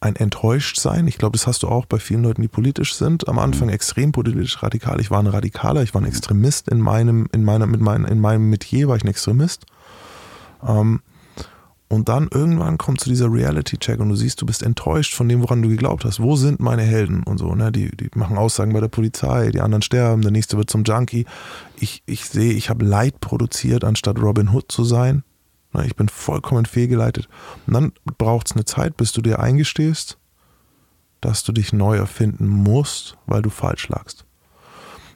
ein 0.03 0.15
Enttäuschtsein. 0.17 1.07
Ich 1.07 1.17
glaube, 1.17 1.37
das 1.37 1.47
hast 1.47 1.63
du 1.63 1.69
auch 1.69 1.85
bei 1.85 1.97
vielen 1.97 2.23
Leuten, 2.23 2.41
die 2.41 2.49
politisch 2.49 2.93
sind. 2.93 3.27
Am 3.29 3.39
Anfang 3.39 3.67
mhm. 3.67 3.73
extrem 3.73 4.11
politisch 4.11 4.61
radikal. 4.61 4.99
Ich 4.99 5.09
war 5.09 5.19
ein 5.19 5.27
Radikaler, 5.27 5.81
ich 5.81 5.93
war 5.93 6.01
ein 6.01 6.07
Extremist 6.07 6.67
in 6.67 6.79
meinem, 6.79 7.27
in 7.31 7.43
meiner, 7.43 7.65
mit 7.67 7.79
mein, 7.79 8.03
in 8.05 8.19
meinem 8.19 8.49
Metier 8.49 8.89
war 8.89 8.97
ich 8.97 9.03
ein 9.03 9.07
Extremist. 9.07 9.65
Ähm, 10.61 11.01
und 11.87 12.09
dann 12.09 12.27
irgendwann 12.33 12.77
kommt 12.77 12.99
zu 12.99 13.09
dieser 13.09 13.31
Reality-Check 13.31 13.99
und 13.99 14.09
du 14.09 14.15
siehst, 14.15 14.41
du 14.41 14.45
bist 14.45 14.63
enttäuscht 14.63 15.13
von 15.13 15.29
dem, 15.29 15.41
woran 15.41 15.61
du 15.61 15.69
geglaubt 15.69 16.03
hast. 16.05 16.19
Wo 16.19 16.35
sind 16.35 16.59
meine 16.59 16.81
Helden 16.81 17.23
und 17.23 17.37
so? 17.37 17.53
Ne? 17.55 17.71
Die, 17.71 17.95
die 17.95 18.09
machen 18.15 18.37
Aussagen 18.37 18.73
bei 18.73 18.81
der 18.81 18.87
Polizei, 18.87 19.51
die 19.51 19.61
anderen 19.61 19.83
sterben, 19.83 20.21
der 20.21 20.31
nächste 20.31 20.57
wird 20.57 20.69
zum 20.69 20.83
Junkie. 20.83 21.25
Ich, 21.79 22.03
ich 22.05 22.25
sehe, 22.25 22.53
ich 22.53 22.69
habe 22.69 22.83
Leid 22.83 23.21
produziert, 23.21 23.83
anstatt 23.83 24.19
Robin 24.19 24.49
Hood 24.49 24.71
zu 24.71 24.83
sein. 24.83 25.23
Ich 25.85 25.95
bin 25.95 26.07
vollkommen 26.07 26.65
fehlgeleitet. 26.65 27.27
Und 27.65 27.73
dann 27.73 27.93
braucht 28.17 28.47
es 28.47 28.53
eine 28.53 28.65
Zeit, 28.65 28.97
bis 28.97 29.11
du 29.11 29.21
dir 29.21 29.39
eingestehst, 29.39 30.17
dass 31.21 31.43
du 31.43 31.51
dich 31.51 31.73
neu 31.73 31.97
erfinden 31.97 32.47
musst, 32.47 33.17
weil 33.25 33.41
du 33.41 33.49
falsch 33.49 33.89
lagst. 33.89 34.25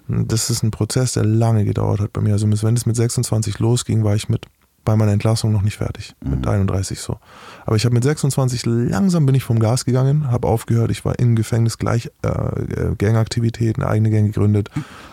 Das 0.08 0.50
ist 0.50 0.64
ein 0.64 0.72
Prozess, 0.72 1.14
der 1.14 1.26
lange 1.26 1.66
gedauert 1.66 2.00
hat 2.00 2.14
bei 2.14 2.22
mir. 2.22 2.34
Also 2.34 2.48
wenn 2.48 2.76
es 2.76 2.86
mit 2.86 2.96
26 2.96 3.60
losging, 3.60 4.04
war 4.04 4.16
ich 4.16 4.30
mit 4.30 4.46
bei 4.88 4.96
meiner 4.96 5.12
Entlassung 5.12 5.52
noch 5.52 5.64
nicht 5.64 5.76
fertig. 5.76 6.16
Mhm. 6.22 6.30
Mit 6.32 6.48
31 6.48 7.02
so. 7.02 7.20
Aber 7.66 7.76
ich 7.76 7.84
habe 7.84 7.94
mit 7.94 8.06
26 8.06 8.66
langsam 8.66 9.26
bin 9.26 9.36
ich 9.36 9.44
vom 9.44 9.60
Gas 9.60 9.84
gegangen, 9.84 10.32
habe 10.32 10.48
aufgehört. 10.48 10.92
Ich 10.92 11.04
war 11.04 11.20
im 11.20 11.36
Gefängnis 11.36 11.78
gleich 11.78 12.10
äh, 12.24 12.30
äh 12.30 12.96
Gangaktivitäten, 12.98 13.84
eigene 13.84 14.10
Gang 14.12 14.28
gegründet. 14.28 14.72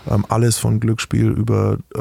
Ähm, 0.09 0.25
alles 0.29 0.59
von 0.59 0.79
Glücksspiel 0.79 1.29
über 1.29 1.79
äh, 1.97 2.01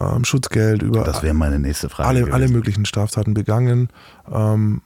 ähm, 0.00 0.24
Schutzgeld, 0.24 0.82
über 0.82 1.04
das 1.04 1.22
wäre 1.22 1.34
meine 1.34 1.58
nächste 1.58 1.88
Frage 1.88 2.08
alle, 2.08 2.32
alle 2.32 2.48
möglichen 2.48 2.84
Straftaten 2.84 3.34
begangen, 3.34 3.88
ähm, 4.32 4.82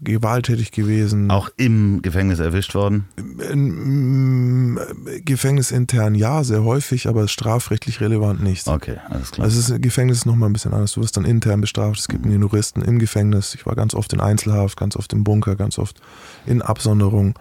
gewalttätig 0.00 0.70
gewesen. 0.70 1.30
Auch 1.30 1.50
im 1.56 2.02
Gefängnis 2.02 2.38
erwischt 2.38 2.74
worden? 2.74 3.08
In, 3.16 4.78
Gefängnis 5.24 5.70
intern 5.70 6.14
ja, 6.14 6.44
sehr 6.44 6.62
häufig, 6.62 7.08
aber 7.08 7.26
strafrechtlich 7.26 8.00
relevant 8.00 8.42
nicht. 8.42 8.68
Okay, 8.68 8.98
alles 9.08 9.32
klar. 9.32 9.46
Also 9.46 9.74
das 9.74 9.80
Gefängnis 9.80 10.18
ist 10.18 10.26
nochmal 10.26 10.48
ein 10.48 10.52
bisschen 10.52 10.72
anders. 10.72 10.92
Du 10.92 11.00
wirst 11.00 11.16
dann 11.16 11.24
intern 11.24 11.60
bestraft. 11.60 11.98
Es 11.98 12.08
gibt 12.08 12.24
mhm. 12.24 12.32
einen 12.32 12.42
Juristen 12.42 12.82
im 12.82 12.98
Gefängnis. 12.98 13.54
Ich 13.54 13.66
war 13.66 13.74
ganz 13.74 13.94
oft 13.94 14.12
in 14.12 14.20
Einzelhaft, 14.20 14.76
ganz 14.76 14.96
oft 14.96 15.12
im 15.12 15.24
Bunker, 15.24 15.56
ganz 15.56 15.78
oft 15.78 16.00
in 16.46 16.62
Absonderung. 16.62 17.36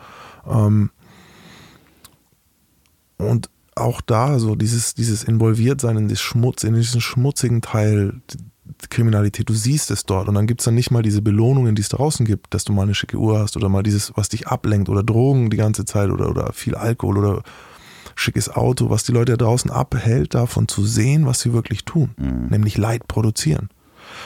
Ähm, 0.47 0.89
und 3.17 3.49
auch 3.77 4.01
da 4.01 4.39
so 4.39 4.55
dieses, 4.55 4.93
dieses 4.93 5.23
Involviertsein 5.23 5.97
in, 5.97 6.07
das 6.07 6.21
Schmutz, 6.21 6.63
in 6.63 6.73
diesen 6.73 7.01
schmutzigen 7.01 7.61
Teil 7.61 8.21
Kriminalität, 8.89 9.49
du 9.49 9.53
siehst 9.53 9.91
es 9.91 10.05
dort 10.05 10.27
und 10.27 10.35
dann 10.35 10.45
gibt 10.45 10.61
es 10.61 10.65
dann 10.65 10.75
nicht 10.75 10.91
mal 10.91 11.01
diese 11.01 11.21
Belohnungen, 11.21 11.75
die 11.75 11.81
es 11.81 11.89
draußen 11.89 12.25
gibt, 12.25 12.53
dass 12.53 12.63
du 12.63 12.73
mal 12.73 12.83
eine 12.83 12.95
schicke 12.95 13.17
Uhr 13.17 13.39
hast 13.39 13.57
oder 13.57 13.69
mal 13.69 13.83
dieses, 13.83 14.15
was 14.15 14.29
dich 14.29 14.47
ablenkt 14.47 14.89
oder 14.89 15.03
Drogen 15.03 15.49
die 15.49 15.57
ganze 15.57 15.85
Zeit 15.85 16.09
oder, 16.09 16.29
oder 16.29 16.53
viel 16.53 16.75
Alkohol 16.75 17.17
oder 17.17 17.43
schickes 18.15 18.49
Auto, 18.49 18.89
was 18.89 19.03
die 19.03 19.11
Leute 19.11 19.33
da 19.33 19.45
draußen 19.45 19.71
abhält, 19.71 20.35
davon 20.35 20.67
zu 20.67 20.85
sehen, 20.85 21.25
was 21.25 21.39
sie 21.39 21.53
wirklich 21.53 21.85
tun, 21.85 22.11
mhm. 22.17 22.47
nämlich 22.49 22.77
Leid 22.77 23.07
produzieren. 23.07 23.69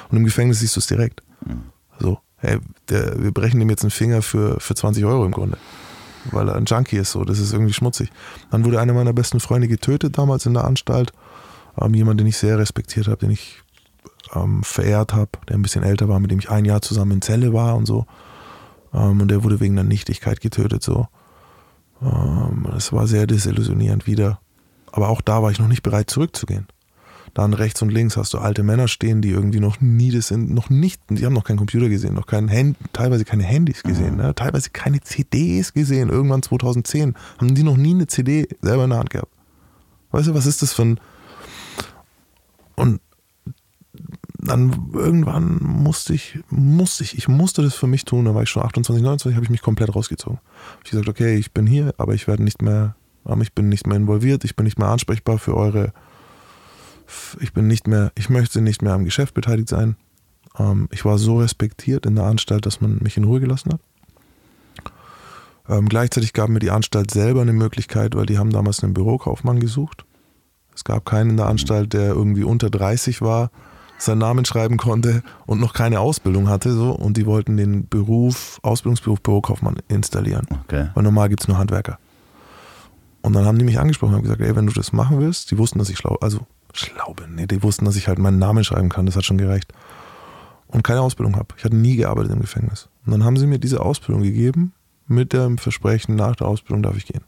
Und 0.09 0.17
im 0.17 0.25
Gefängnis 0.25 0.59
siehst 0.59 0.75
du 0.75 0.79
es 0.79 0.87
direkt. 0.87 1.23
Mhm. 1.45 1.63
So, 1.99 2.19
hey, 2.37 2.57
der, 2.89 3.21
wir 3.21 3.31
brechen 3.31 3.59
dem 3.59 3.69
jetzt 3.69 3.83
einen 3.83 3.91
Finger 3.91 4.21
für, 4.21 4.59
für 4.59 4.75
20 4.75 5.05
Euro 5.05 5.25
im 5.25 5.31
Grunde 5.31 5.57
weil 6.31 6.47
er 6.49 6.55
ein 6.55 6.65
Junkie 6.65 6.97
ist, 6.97 7.11
so, 7.11 7.23
das 7.23 7.39
ist 7.39 7.53
irgendwie 7.53 7.73
schmutzig. 7.73 8.11
Dann 8.49 8.65
wurde 8.65 8.79
einer 8.79 8.93
meiner 8.93 9.13
besten 9.13 9.39
Freunde 9.39 9.67
getötet 9.67 10.17
damals 10.17 10.45
in 10.45 10.53
der 10.53 10.65
Anstalt. 10.65 11.11
Ähm, 11.79 11.93
jemand, 11.93 12.19
den 12.19 12.27
ich 12.27 12.37
sehr 12.37 12.57
respektiert 12.57 13.07
habe, 13.07 13.17
den 13.17 13.31
ich 13.31 13.61
ähm, 14.35 14.63
verehrt 14.63 15.13
habe, 15.13 15.31
der 15.47 15.57
ein 15.57 15.61
bisschen 15.61 15.83
älter 15.83 16.07
war, 16.09 16.19
mit 16.19 16.31
dem 16.31 16.39
ich 16.39 16.49
ein 16.49 16.65
Jahr 16.65 16.81
zusammen 16.81 17.13
in 17.13 17.21
Zelle 17.21 17.53
war 17.53 17.75
und 17.75 17.85
so. 17.85 18.05
Ähm, 18.93 19.21
und 19.21 19.27
der 19.29 19.43
wurde 19.43 19.59
wegen 19.59 19.77
einer 19.77 19.87
Nichtigkeit 19.87 20.41
getötet, 20.41 20.83
so. 20.83 21.07
Ähm, 22.01 22.67
das 22.71 22.91
war 22.93 23.07
sehr 23.07 23.27
desillusionierend 23.27 24.07
wieder. 24.07 24.39
Aber 24.91 25.09
auch 25.09 25.21
da 25.21 25.41
war 25.41 25.51
ich 25.51 25.59
noch 25.59 25.67
nicht 25.67 25.83
bereit 25.83 26.09
zurückzugehen. 26.09 26.67
Dann 27.33 27.53
rechts 27.53 27.81
und 27.81 27.89
links 27.89 28.17
hast 28.17 28.33
du 28.33 28.39
alte 28.39 28.61
Männer 28.61 28.87
stehen, 28.89 29.21
die 29.21 29.29
irgendwie 29.29 29.61
noch 29.61 29.79
nie 29.79 30.11
das 30.11 30.27
sind, 30.27 30.51
noch 30.51 30.69
nicht, 30.69 31.01
die 31.09 31.25
haben 31.25 31.33
noch 31.33 31.45
keinen 31.45 31.57
Computer 31.57 31.87
gesehen, 31.87 32.13
noch 32.13 32.25
kein 32.25 32.49
Hand, 32.49 32.77
teilweise 32.91 33.23
keine 33.23 33.43
Handys 33.43 33.83
gesehen, 33.83 34.15
mhm. 34.15 34.21
ne? 34.21 34.35
teilweise 34.35 34.69
keine 34.71 34.99
CDs 34.99 35.73
gesehen. 35.73 36.09
Irgendwann 36.09 36.43
2010 36.43 37.15
haben 37.39 37.55
die 37.55 37.63
noch 37.63 37.77
nie 37.77 37.93
eine 37.93 38.07
CD 38.07 38.47
selber 38.61 38.83
in 38.83 38.89
der 38.89 38.99
Hand 38.99 39.09
gehabt. 39.11 39.31
Weißt 40.11 40.27
du, 40.27 40.33
was 40.33 40.45
ist 40.45 40.61
das 40.61 40.73
für 40.73 40.83
ein. 40.83 40.99
Und 42.75 42.99
dann 44.37 44.89
irgendwann 44.93 45.59
musste 45.61 46.13
ich, 46.13 46.39
musste 46.49 47.03
ich, 47.03 47.17
ich 47.17 47.27
musste 47.27 47.61
das 47.61 47.75
für 47.75 47.87
mich 47.87 48.05
tun, 48.05 48.25
da 48.25 48.33
war 48.33 48.43
ich 48.43 48.49
schon 48.49 48.63
28, 48.63 49.03
29, 49.03 49.35
habe 49.35 49.45
ich 49.45 49.51
mich 49.51 49.61
komplett 49.61 49.95
rausgezogen. 49.95 50.39
Hab 50.39 50.83
ich 50.83 50.91
gesagt, 50.91 51.07
okay, 51.07 51.35
ich 51.35 51.51
bin 51.51 51.67
hier, 51.67 51.93
aber 51.97 52.13
ich 52.13 52.27
werde 52.27 52.43
nicht 52.43 52.61
mehr, 52.61 52.95
ich 53.41 53.53
bin 53.53 53.69
nicht 53.69 53.87
mehr 53.87 53.97
involviert, 53.97 54.43
ich 54.43 54.55
bin 54.55 54.65
nicht 54.65 54.79
mehr 54.79 54.87
ansprechbar 54.87 55.37
für 55.37 55.55
eure 55.55 55.93
ich 57.39 57.53
bin 57.53 57.67
nicht 57.67 57.87
mehr, 57.87 58.11
ich 58.15 58.29
möchte 58.29 58.61
nicht 58.61 58.81
mehr 58.81 58.93
am 58.93 59.05
Geschäft 59.05 59.33
beteiligt 59.33 59.69
sein. 59.69 59.95
Ähm, 60.57 60.87
ich 60.91 61.05
war 61.05 61.17
so 61.17 61.39
respektiert 61.39 62.05
in 62.05 62.15
der 62.15 62.25
Anstalt, 62.25 62.65
dass 62.65 62.81
man 62.81 62.99
mich 63.01 63.17
in 63.17 63.23
Ruhe 63.23 63.39
gelassen 63.39 63.73
hat. 63.73 63.81
Ähm, 65.69 65.87
gleichzeitig 65.87 66.33
gab 66.33 66.49
mir 66.49 66.59
die 66.59 66.71
Anstalt 66.71 67.11
selber 67.11 67.41
eine 67.41 67.53
Möglichkeit, 67.53 68.15
weil 68.15 68.25
die 68.25 68.37
haben 68.37 68.49
damals 68.49 68.83
einen 68.83 68.93
Bürokaufmann 68.93 69.59
gesucht. 69.59 70.05
Es 70.75 70.83
gab 70.83 71.05
keinen 71.05 71.31
in 71.31 71.37
der 71.37 71.47
Anstalt, 71.47 71.93
der 71.93 72.07
irgendwie 72.07 72.43
unter 72.43 72.69
30 72.69 73.21
war, 73.21 73.51
seinen 73.97 74.19
Namen 74.19 74.45
schreiben 74.45 74.77
konnte 74.77 75.21
und 75.45 75.59
noch 75.59 75.73
keine 75.73 75.99
Ausbildung 75.99 76.49
hatte. 76.49 76.73
So, 76.73 76.91
und 76.91 77.17
die 77.17 77.25
wollten 77.25 77.57
den 77.57 77.87
Beruf, 77.87 78.59
Ausbildungsberuf 78.63 79.21
Bürokaufmann 79.21 79.77
installieren. 79.87 80.47
Okay. 80.63 80.89
Weil 80.93 81.03
normal 81.03 81.29
gibt 81.29 81.41
es 81.41 81.47
nur 81.47 81.57
Handwerker. 81.57 81.99
Und 83.21 83.33
dann 83.33 83.45
haben 83.45 83.59
die 83.59 83.65
mich 83.65 83.79
angesprochen 83.79 84.13
und 84.13 84.17
haben 84.17 84.23
gesagt, 84.23 84.41
ey, 84.41 84.55
wenn 84.55 84.65
du 84.65 84.73
das 84.73 84.93
machen 84.93 85.19
willst, 85.19 85.51
die 85.51 85.57
wussten, 85.57 85.77
dass 85.77 85.89
ich 85.89 85.97
schlau, 85.97 86.17
also 86.21 86.39
schlau 86.77 87.13
bin. 87.13 87.35
Nee, 87.35 87.47
die 87.47 87.63
wussten, 87.63 87.85
dass 87.85 87.95
ich 87.95 88.07
halt 88.07 88.19
meinen 88.19 88.39
Namen 88.39 88.63
schreiben 88.63 88.89
kann, 88.89 89.05
das 89.05 89.15
hat 89.15 89.25
schon 89.25 89.37
gereicht. 89.37 89.73
Und 90.67 90.83
keine 90.83 91.01
Ausbildung 91.01 91.35
habe. 91.35 91.47
Ich 91.57 91.63
hatte 91.63 91.75
nie 91.75 91.97
gearbeitet 91.97 92.31
im 92.31 92.39
Gefängnis. 92.39 92.87
Und 93.05 93.11
dann 93.11 93.23
haben 93.23 93.37
sie 93.37 93.47
mir 93.47 93.59
diese 93.59 93.81
Ausbildung 93.81 94.23
gegeben, 94.23 94.73
mit 95.07 95.33
dem 95.33 95.57
Versprechen, 95.57 96.15
nach 96.15 96.35
der 96.35 96.47
Ausbildung 96.47 96.83
darf 96.83 96.95
ich 96.95 97.05
gehen. 97.05 97.23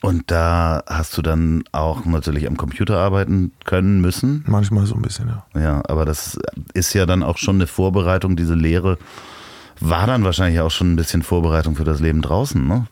Und 0.00 0.30
da 0.32 0.82
hast 0.86 1.16
du 1.16 1.22
dann 1.22 1.62
auch 1.70 2.04
natürlich 2.04 2.48
am 2.48 2.56
Computer 2.56 2.98
arbeiten 2.98 3.52
können 3.64 4.00
müssen? 4.00 4.44
Manchmal 4.48 4.86
so 4.86 4.96
ein 4.96 5.02
bisschen, 5.02 5.28
ja. 5.28 5.60
Ja, 5.60 5.82
aber 5.88 6.04
das 6.04 6.38
ist 6.74 6.92
ja 6.92 7.06
dann 7.06 7.22
auch 7.22 7.38
schon 7.38 7.56
eine 7.56 7.68
Vorbereitung, 7.68 8.34
diese 8.36 8.54
Lehre 8.54 8.98
war 9.78 10.06
dann 10.06 10.24
wahrscheinlich 10.24 10.60
auch 10.60 10.70
schon 10.70 10.92
ein 10.92 10.96
bisschen 10.96 11.22
Vorbereitung 11.22 11.76
für 11.76 11.84
das 11.84 12.00
Leben 12.00 12.22
draußen, 12.22 12.66
ne? 12.66 12.86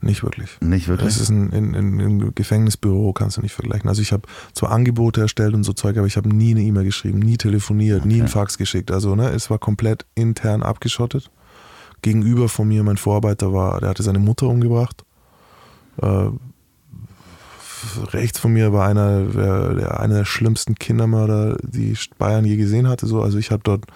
Nicht 0.00 0.22
wirklich. 0.22 0.58
Nicht 0.60 0.88
wirklich. 0.88 1.08
Das 1.08 1.20
ist 1.20 1.30
ein, 1.30 1.52
ein, 1.52 1.74
ein 1.74 2.34
Gefängnisbüro, 2.34 3.12
kannst 3.12 3.36
du 3.36 3.40
nicht 3.40 3.54
vergleichen. 3.54 3.88
Also 3.88 4.02
ich 4.02 4.12
habe 4.12 4.22
zwar 4.52 4.70
Angebote 4.70 5.20
erstellt 5.20 5.54
und 5.54 5.64
so 5.64 5.72
Zeug, 5.72 5.96
aber 5.96 6.06
ich 6.06 6.16
habe 6.16 6.28
nie 6.28 6.52
eine 6.52 6.62
E-Mail 6.62 6.84
geschrieben, 6.84 7.18
nie 7.18 7.36
telefoniert, 7.36 8.00
okay. 8.00 8.08
nie 8.08 8.20
einen 8.20 8.28
Fax 8.28 8.58
geschickt. 8.58 8.90
Also 8.90 9.14
ne, 9.14 9.30
es 9.30 9.50
war 9.50 9.58
komplett 9.58 10.06
intern 10.14 10.62
abgeschottet. 10.62 11.30
Gegenüber 12.02 12.48
von 12.48 12.68
mir, 12.68 12.82
mein 12.82 12.98
Vorarbeiter 12.98 13.52
war, 13.52 13.80
der 13.80 13.88
hatte 13.88 14.02
seine 14.02 14.18
Mutter 14.18 14.46
umgebracht. 14.46 15.04
Äh, 16.02 16.28
rechts 18.12 18.38
von 18.38 18.52
mir 18.52 18.72
war 18.72 18.88
einer 18.88 19.24
der, 19.24 19.74
der, 19.74 20.00
einer 20.00 20.16
der 20.16 20.24
schlimmsten 20.24 20.74
Kindermörder, 20.74 21.56
die 21.62 21.96
Bayern 22.18 22.44
je 22.44 22.56
gesehen 22.56 22.88
hatte. 22.88 23.06
So. 23.06 23.22
Also 23.22 23.38
ich 23.38 23.50
habe 23.50 23.62
dort 23.64 23.86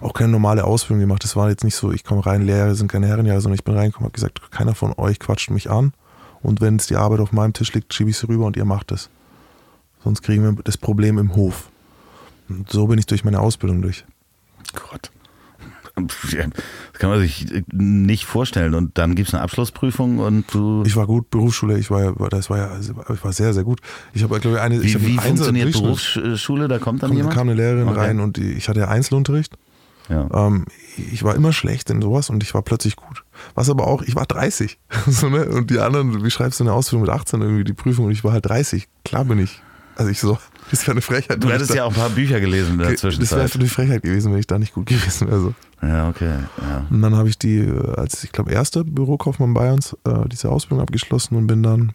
auch 0.00 0.14
keine 0.14 0.32
normale 0.32 0.64
Ausbildung 0.64 1.00
gemacht. 1.00 1.24
Das 1.24 1.36
war 1.36 1.50
jetzt 1.50 1.64
nicht 1.64 1.74
so, 1.76 1.92
ich 1.92 2.04
komme 2.04 2.24
rein, 2.24 2.42
Lehrer 2.42 2.74
sind 2.74 2.90
keine 2.90 3.06
Herrenjahre, 3.06 3.40
sondern 3.40 3.56
ich 3.56 3.64
bin 3.64 3.74
reingekommen, 3.74 4.06
habe 4.06 4.14
gesagt, 4.14 4.50
keiner 4.50 4.74
von 4.74 4.94
euch 4.96 5.18
quatscht 5.18 5.50
mich 5.50 5.70
an. 5.70 5.92
Und 6.42 6.60
wenn 6.60 6.76
es 6.76 6.86
die 6.86 6.96
Arbeit 6.96 7.20
auf 7.20 7.32
meinem 7.32 7.52
Tisch 7.52 7.72
liegt, 7.74 7.92
schiebe 7.92 8.10
ich 8.10 8.16
sie 8.16 8.26
rüber 8.28 8.46
und 8.46 8.56
ihr 8.56 8.64
macht 8.64 8.92
es. 8.92 9.10
Sonst 10.02 10.22
kriegen 10.22 10.42
wir 10.42 10.62
das 10.64 10.78
Problem 10.78 11.18
im 11.18 11.34
Hof. 11.36 11.68
Und 12.48 12.70
so 12.70 12.86
bin 12.86 12.98
ich 12.98 13.06
durch 13.06 13.24
meine 13.24 13.40
Ausbildung 13.40 13.82
durch. 13.82 14.04
Gott. 14.74 15.10
Das 15.96 16.98
kann 16.98 17.10
man 17.10 17.20
sich 17.20 17.46
nicht 17.72 18.24
vorstellen. 18.24 18.74
Und 18.74 18.96
dann 18.96 19.14
gibt 19.14 19.28
es 19.28 19.34
eine 19.34 19.42
Abschlussprüfung 19.42 20.18
und 20.18 20.46
du. 20.54 20.82
Ich 20.86 20.96
war 20.96 21.06
gut, 21.06 21.28
Berufsschule, 21.30 21.78
ich 21.78 21.90
war, 21.90 22.14
das 22.30 22.48
war 22.48 22.56
ja, 22.58 22.70
ich 22.80 23.24
war 23.24 23.32
sehr, 23.34 23.52
sehr 23.52 23.64
gut. 23.64 23.80
Ich 24.14 24.22
habe, 24.22 24.40
glaube 24.40 24.56
ich, 24.56 24.62
eine. 24.62 24.82
Wie, 24.82 24.86
ich 24.86 25.06
wie 25.06 25.18
funktioniert. 25.18 25.72
Berufsschule? 25.72 26.68
Da 26.68 26.78
kommt 26.78 27.02
dann 27.02 27.10
Da 27.10 27.16
jemand? 27.16 27.34
kam 27.34 27.48
eine 27.48 27.54
Lehrerin 27.56 27.88
Okay. 27.88 27.98
rein 27.98 28.20
und 28.20 28.38
ich 28.38 28.68
hatte 28.68 28.80
ja 28.80 28.88
Einzelunterricht. 28.88 29.56
Ja. 30.10 30.28
Ähm, 30.32 30.64
ich 30.96 31.22
war 31.22 31.34
immer 31.34 31.52
schlecht 31.52 31.88
in 31.88 32.02
sowas 32.02 32.30
und 32.30 32.42
ich 32.42 32.52
war 32.52 32.62
plötzlich 32.62 32.96
gut. 32.96 33.24
Was 33.54 33.70
aber 33.70 33.86
auch, 33.86 34.02
ich 34.02 34.16
war 34.16 34.26
30. 34.26 34.78
so, 35.06 35.28
ne? 35.28 35.46
Und 35.46 35.70
die 35.70 35.78
anderen, 35.78 36.24
wie 36.24 36.30
schreibst 36.30 36.60
du 36.60 36.64
eine 36.64 36.72
Ausbildung 36.72 37.02
mit 37.02 37.10
18 37.10 37.40
irgendwie 37.40 37.64
die 37.64 37.72
Prüfung 37.72 38.06
und 38.06 38.10
ich 38.10 38.24
war 38.24 38.32
halt 38.32 38.46
30. 38.46 38.88
Klar 39.04 39.24
bin 39.24 39.38
ich. 39.38 39.62
Also 39.96 40.10
ich 40.10 40.20
so, 40.20 40.38
das 40.70 40.82
wäre 40.82 40.92
eine 40.92 41.00
Frechheit. 41.00 41.42
Du 41.42 41.50
hättest 41.50 41.74
ja 41.74 41.84
auch 41.84 41.90
ein 41.90 41.96
paar 41.96 42.10
Bücher 42.10 42.40
gelesen 42.40 42.72
in 42.72 42.78
der 42.78 42.88
da, 42.88 42.92
das 42.92 43.02
wäre 43.04 43.12
Zwischenzeit. 43.12 43.54
eine 43.54 43.68
Frechheit 43.68 44.02
gewesen, 44.02 44.32
wenn 44.32 44.40
ich 44.40 44.46
da 44.46 44.58
nicht 44.58 44.74
gut 44.74 44.86
gewesen 44.88 45.28
wäre. 45.28 45.40
So. 45.40 45.54
Ja, 45.82 46.08
okay. 46.08 46.38
Ja. 46.60 46.86
Und 46.90 47.02
dann 47.02 47.14
habe 47.14 47.28
ich 47.28 47.38
die, 47.38 47.58
äh, 47.58 47.94
als 47.94 48.24
ich 48.24 48.32
glaube, 48.32 48.50
erster 48.50 48.84
Bürokaufmann 48.84 49.54
Bayerns, 49.54 49.96
äh, 50.04 50.28
diese 50.28 50.50
Ausbildung 50.50 50.82
abgeschlossen 50.82 51.36
und 51.36 51.46
bin 51.46 51.62
dann 51.62 51.92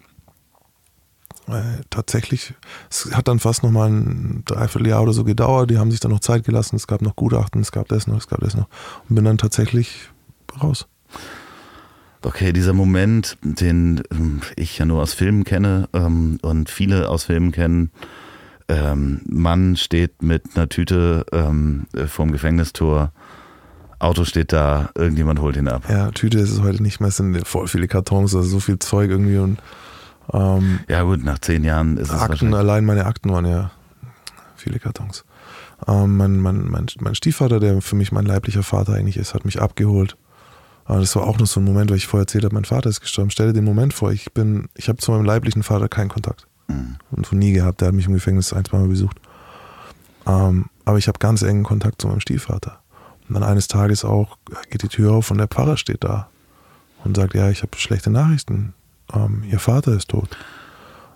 äh, 1.48 1.82
tatsächlich, 1.90 2.54
es 2.90 3.16
hat 3.16 3.28
dann 3.28 3.40
fast 3.40 3.64
nochmal 3.64 3.90
ein 3.90 4.44
Dreivierteljahr 4.46 5.04
oder 5.04 5.14
so 5.14 5.24
gedauert. 5.24 5.70
Die 5.70 5.78
haben 5.78 5.92
sich 5.92 6.00
dann 6.00 6.12
noch 6.12 6.20
Zeit 6.20 6.44
gelassen. 6.44 6.76
Es 6.76 6.88
gab 6.88 7.02
noch 7.02 7.16
Gutachten, 7.16 7.62
es 7.62 7.72
gab 7.72 7.88
das 7.88 8.08
noch, 8.08 8.18
es 8.18 8.28
gab 8.28 8.42
das 8.42 8.56
noch. 8.56 8.68
Und 9.10 9.16
bin 9.16 9.26
dann 9.26 9.38
tatsächlich 9.38 10.10
raus. 10.62 10.88
Okay, 12.22 12.54
dieser 12.54 12.74
Moment, 12.74 13.38
den 13.44 14.02
ähm, 14.12 14.42
ich 14.56 14.80
ja 14.80 14.86
nur 14.86 15.04
aus 15.04 15.14
Filmen 15.14 15.44
kenne 15.44 15.88
ähm, 15.94 16.40
und 16.42 16.70
viele 16.70 17.10
aus 17.10 17.26
Filmen 17.26 17.52
kennen, 17.52 17.92
ähm, 18.68 19.22
Mann 19.28 19.76
steht 19.76 20.24
mit 20.24 20.56
einer 20.56 20.68
Tüte 20.68 21.26
ähm, 21.32 21.86
äh, 21.94 22.08
vorm 22.08 22.32
Gefängnistor, 22.32 23.12
Auto 24.00 24.26
steht 24.26 24.52
da, 24.52 24.90
irgendjemand 24.96 25.40
holt 25.40 25.56
ihn 25.56 25.68
ab. 25.68 25.84
Ja, 25.88 26.10
Tüte 26.12 26.40
ist 26.40 26.52
es 26.52 26.62
heute 26.62 26.82
nicht 26.82 27.00
mehr. 27.00 27.10
Es 27.10 27.18
sind 27.18 27.48
voll 27.48 27.68
viele 27.68 27.88
Kartons, 27.88 28.36
also 28.36 28.48
so 28.50 28.60
viel 28.60 28.80
Zeug 28.80 29.12
irgendwie 29.12 29.38
und 29.38 29.60
ähm, 30.34 30.80
Ja 30.88 31.04
gut, 31.04 31.24
nach 31.24 31.40
zehn 31.40 31.64
Jahren 31.64 31.98
ist 31.98 32.12
es 32.12 32.20
Akten, 32.20 32.54
allein 32.54 32.86
meine 32.86 33.06
Akten 33.06 33.32
waren 33.32 33.46
ja 33.46 33.72
viele 34.56 34.80
Kartons. 34.80 35.26
Ähm, 35.88 36.18
mein, 36.18 36.40
mein, 36.40 36.66
mein, 36.70 36.88
mein 37.00 37.16
Stiefvater, 37.16 37.60
der 37.60 37.82
für 37.82 37.96
mich 37.96 38.12
mein 38.12 38.26
leiblicher 38.26 38.64
Vater 38.64 38.94
eigentlich 38.94 39.18
ist, 39.18 39.34
hat 39.34 39.46
mich 39.46 39.62
abgeholt. 39.62 40.18
Aber 40.86 41.00
das 41.00 41.16
war 41.16 41.24
auch 41.24 41.40
noch 41.40 41.48
so 41.48 41.60
ein 41.60 41.64
Moment, 41.64 41.90
weil 41.90 41.98
ich 41.98 42.08
vorher 42.08 42.24
erzählt 42.24 42.46
habe, 42.46 42.54
mein 42.54 42.66
Vater 42.66 42.90
ist 42.90 43.02
gestorben. 43.02 43.32
Stell 43.32 43.48
dir 43.48 43.54
den 43.54 43.64
Moment 43.64 43.94
vor, 43.94 44.12
ich 44.12 44.34
bin, 44.34 44.70
ich 44.76 44.88
habe 44.88 45.00
zu 45.00 45.12
meinem 45.12 45.26
leiblichen 45.26 45.64
Vater 45.64 45.90
keinen 45.90 46.10
Kontakt. 46.10 46.48
Mhm. 46.68 46.98
Und 47.12 47.32
nie 47.34 47.54
gehabt. 47.54 47.82
Der 47.82 47.90
hat 47.90 47.96
mich 47.96 48.08
im 48.08 48.14
Gefängnis 48.14 48.54
ein, 48.54 48.66
zwei 48.66 48.78
Mal 48.78 48.88
besucht. 48.88 49.20
Ähm, 50.28 50.66
aber 50.86 50.98
ich 50.98 51.08
habe 51.08 51.20
ganz 51.20 51.42
engen 51.42 51.64
Kontakt 51.64 52.02
zu 52.02 52.08
meinem 52.08 52.20
Stiefvater. 52.20 52.80
Und 53.28 53.34
dann 53.34 53.44
eines 53.44 53.68
Tages 53.68 54.06
auch 54.06 54.38
geht 54.70 54.84
die 54.84 54.88
Tür 54.88 55.14
auf 55.14 55.32
und 55.32 55.40
der 55.40 55.48
Pfarrer 55.48 55.78
steht 55.78 56.04
da 56.04 56.30
und 57.04 57.16
sagt, 57.18 57.34
ja, 57.34 57.50
ich 57.50 57.64
habe 57.64 57.78
schlechte 57.78 58.12
Nachrichten. 58.12 58.74
Ähm, 59.14 59.44
ihr 59.50 59.60
Vater 59.60 59.94
ist 59.94 60.10
tot. 60.10 60.30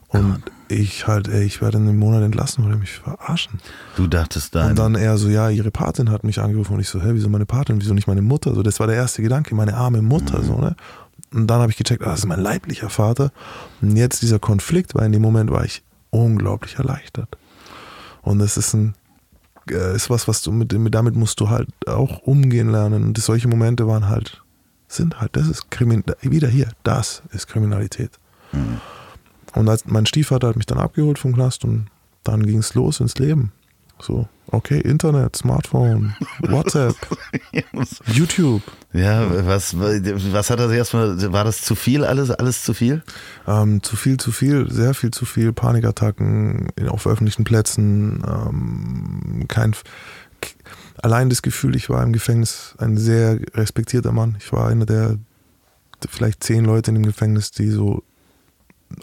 Und 0.10 0.42
ich 0.70 1.08
halt, 1.08 1.28
ey, 1.28 1.44
ich 1.44 1.62
werde 1.62 1.78
in 1.78 1.88
einem 1.88 2.00
Monat 2.00 2.24
entlassen, 2.24 2.64
weil 2.64 2.72
er 2.72 2.78
mich 2.78 2.94
verarschen. 2.94 3.60
Du 3.96 4.08
dachtest 4.08 4.56
dein... 4.56 4.72
Und 4.72 4.80
dann 4.80 4.96
er 4.96 5.18
so, 5.18 5.30
ja, 5.30 5.50
ihre 5.50 5.70
Patin 5.72 6.10
hat 6.10 6.24
mich 6.24 6.40
angerufen 6.40 6.74
und 6.74 6.80
ich 6.80 6.90
so, 6.90 7.02
hä, 7.02 7.10
wieso 7.12 7.30
meine 7.30 7.46
Patin, 7.46 7.80
wieso 7.80 7.94
nicht 7.94 8.08
meine 8.08 8.24
Mutter? 8.24 8.56
So, 8.56 8.64
das 8.64 8.80
war 8.80 8.88
der 8.88 8.96
erste 8.96 9.22
Gedanke, 9.22 9.54
meine 9.54 9.76
arme 9.76 10.02
Mutter, 10.02 10.44
so, 10.44 10.58
ne? 10.58 10.76
Und 11.32 11.46
dann 11.46 11.62
habe 11.62 11.72
ich 11.72 11.78
gecheckt, 11.78 12.04
ah, 12.04 12.12
das 12.12 12.20
ist 12.20 12.26
mein 12.26 12.40
leiblicher 12.40 12.90
Vater. 12.90 13.32
Und 13.82 13.96
jetzt 13.96 14.24
dieser 14.24 14.40
Konflikt, 14.40 14.96
weil 14.96 15.06
in 15.06 15.12
dem 15.12 15.22
Moment 15.22 15.52
war 15.52 15.64
ich 15.64 15.84
unglaublich 16.10 16.76
erleichtert. 16.76 17.38
Und 18.24 18.40
das 18.40 18.58
ist 18.58 18.74
ein, 18.74 18.96
äh, 19.70 19.96
ist 19.96 20.10
was, 20.10 20.28
was 20.28 20.42
du 20.42 20.52
mit, 20.52 20.74
damit 20.94 21.16
musst 21.16 21.40
du 21.40 21.50
halt 21.50 21.70
auch 21.88 22.20
umgehen 22.24 22.72
lernen. 22.72 23.04
Und 23.04 23.18
solche 23.20 23.48
Momente 23.48 23.88
waren 23.88 24.08
halt, 24.08 24.42
sind 24.90 25.22
halt, 25.22 25.36
das 25.36 25.48
ist 25.48 25.72
Krimin, 25.72 26.04
wieder 26.22 26.48
hier, 26.48 26.70
das 26.84 27.24
ist 27.32 27.48
Kriminalität. 27.48 28.12
Und 29.54 29.70
als, 29.70 29.86
mein 29.86 30.06
Stiefvater 30.06 30.50
hat 30.50 30.56
mich 30.56 30.66
dann 30.66 30.80
abgeholt 30.80 31.20
vom 31.20 31.34
Knast 31.34 31.64
und 31.64 31.88
dann 32.24 32.46
ging 32.46 32.60
es 32.60 32.74
los 32.74 33.00
ins 33.00 33.18
Leben. 33.18 33.52
So, 34.02 34.28
okay, 34.48 34.80
Internet, 34.80 35.36
Smartphone, 35.36 36.16
WhatsApp, 36.40 36.96
YouTube. 38.08 38.62
ja, 38.94 39.46
was, 39.46 39.78
was 39.78 40.50
hat 40.50 40.60
er 40.60 40.72
erstmal... 40.72 41.32
War 41.34 41.44
das 41.44 41.62
zu 41.62 41.76
viel 41.76 42.06
alles? 42.06 42.32
Alles 42.32 42.64
zu 42.64 42.74
viel? 42.74 43.04
Ähm, 43.46 43.84
zu 43.84 43.98
viel, 43.98 44.18
zu 44.18 44.32
viel, 44.32 44.72
sehr 44.72 44.94
viel 44.94 45.12
zu 45.12 45.26
viel. 45.26 45.52
Panikattacken 45.52 46.70
auf 46.88 47.08
öffentlichen 47.08 47.44
Plätzen. 47.44 48.24
Ähm, 48.26 49.46
kein, 49.50 49.76
allein 51.02 51.30
das 51.30 51.42
Gefühl, 51.42 51.76
ich 51.76 51.90
war 51.90 52.04
im 52.04 52.14
Gefängnis 52.14 52.76
ein 52.78 52.98
sehr 52.98 53.40
respektierter 53.54 54.12
Mann. 54.12 54.36
Ich 54.40 54.52
war 54.52 54.68
einer 54.68 54.86
der 54.86 55.18
vielleicht 56.10 56.44
zehn 56.44 56.64
Leute 56.66 56.92
in 56.92 56.96
dem 56.96 57.06
Gefängnis, 57.06 57.52
die 57.52 57.70
so 57.70 58.04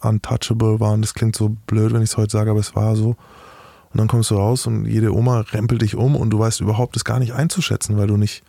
untouchable 0.00 0.80
waren. 0.80 1.02
Das 1.02 1.14
klingt 1.14 1.36
so 1.36 1.50
blöd, 1.66 1.92
wenn 1.92 2.02
ich 2.02 2.10
es 2.10 2.16
heute 2.16 2.32
sage, 2.32 2.50
aber 2.50 2.60
es 2.60 2.74
war 2.74 2.96
so. 2.96 3.10
Und 3.10 3.98
dann 3.98 4.08
kommst 4.08 4.30
du 4.30 4.36
raus 4.36 4.66
und 4.66 4.86
jede 4.86 5.14
Oma 5.14 5.40
rempelt 5.40 5.82
dich 5.82 5.94
um 5.94 6.16
und 6.16 6.30
du 6.30 6.38
weißt 6.38 6.60
überhaupt 6.60 6.96
das 6.96 7.04
gar 7.04 7.18
nicht 7.18 7.32
einzuschätzen, 7.32 7.96
weil 7.96 8.08
du 8.08 8.16
nicht 8.16 8.42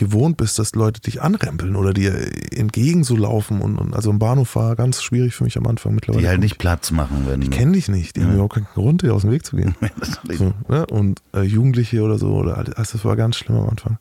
gewohnt 0.00 0.38
bist, 0.38 0.58
dass 0.58 0.74
Leute 0.74 1.00
dich 1.00 1.20
anrempeln 1.20 1.76
oder 1.76 1.92
dir 1.92 2.14
entgegen 2.52 3.04
so 3.04 3.16
laufen. 3.16 3.60
Und, 3.60 3.76
und 3.76 3.94
also 3.94 4.10
im 4.10 4.18
Bahnhof 4.18 4.56
war 4.56 4.74
ganz 4.74 5.02
schwierig 5.02 5.34
für 5.34 5.44
mich 5.44 5.58
am 5.58 5.66
Anfang 5.66 5.94
mittlerweile. 5.94 6.22
Die 6.22 6.28
halt 6.28 6.40
nicht 6.40 6.56
Platz 6.56 6.90
machen, 6.90 7.26
wenn... 7.26 7.42
ich 7.42 7.50
kenne 7.50 7.72
dich 7.72 7.88
nicht, 7.88 8.16
die 8.16 8.22
haben 8.22 8.32
überhaupt 8.32 8.54
keinen 8.54 8.66
Grund, 8.72 9.02
dir 9.02 9.14
aus 9.14 9.22
dem 9.22 9.30
Weg 9.30 9.44
zu 9.44 9.56
gehen. 9.56 9.76
so, 10.30 10.54
ne? 10.68 10.86
Und 10.86 11.20
äh, 11.34 11.42
Jugendliche 11.42 12.02
oder 12.02 12.16
so, 12.18 12.32
oder 12.32 12.56
alles, 12.56 12.74
also 12.74 12.92
das 12.94 13.04
war 13.04 13.14
ganz 13.14 13.36
schlimm 13.36 13.58
am 13.58 13.68
Anfang. 13.68 13.98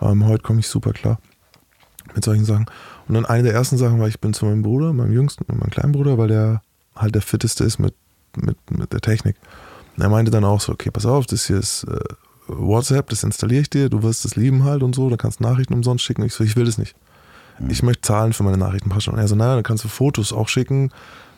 Ähm, 0.00 0.26
heute 0.26 0.42
komme 0.42 0.60
ich 0.60 0.68
super 0.68 0.92
klar 0.92 1.18
mit 2.14 2.24
solchen 2.24 2.46
Sachen. 2.46 2.64
Und 3.06 3.14
dann 3.14 3.26
eine 3.26 3.42
der 3.42 3.52
ersten 3.52 3.76
Sachen 3.76 4.00
war, 4.00 4.08
ich 4.08 4.20
bin 4.20 4.32
zu 4.32 4.46
meinem 4.46 4.62
Bruder, 4.62 4.94
meinem 4.94 5.12
jüngsten, 5.12 5.44
meinem 5.48 5.70
kleinen 5.70 5.92
Bruder, 5.92 6.16
weil 6.16 6.28
der 6.28 6.62
halt 6.94 7.14
der 7.14 7.22
fitteste 7.22 7.62
ist 7.62 7.78
mit, 7.78 7.94
mit, 8.36 8.56
mit 8.70 8.90
der 8.92 9.02
Technik. 9.02 9.36
Und 9.96 10.02
er 10.02 10.08
meinte 10.08 10.30
dann 10.30 10.44
auch 10.44 10.62
so, 10.62 10.72
okay, 10.72 10.90
pass 10.90 11.04
auf, 11.04 11.26
das 11.26 11.46
hier 11.46 11.58
ist 11.58 11.84
äh, 11.84 11.98
WhatsApp, 12.48 13.08
das 13.10 13.22
installiere 13.22 13.62
ich 13.62 13.70
dir, 13.70 13.88
du 13.88 14.02
wirst 14.02 14.24
es 14.24 14.36
lieben 14.36 14.64
halt 14.64 14.82
und 14.82 14.94
so, 14.94 15.10
da 15.10 15.16
kannst 15.16 15.40
du 15.40 15.44
Nachrichten 15.44 15.74
umsonst 15.74 16.04
schicken. 16.04 16.22
Ich 16.22 16.34
so, 16.34 16.44
ich 16.44 16.56
will 16.56 16.64
das 16.64 16.78
nicht. 16.78 16.94
Ich 17.68 17.82
möchte 17.82 18.02
zahlen 18.02 18.32
für 18.32 18.42
meine 18.42 18.58
Nachrichten. 18.58 18.90
Und 18.90 19.18
er 19.18 19.28
so, 19.28 19.34
naja, 19.34 19.54
dann 19.54 19.62
kannst 19.62 19.84
du 19.84 19.88
Fotos 19.88 20.32
auch 20.32 20.48
schicken. 20.48 20.90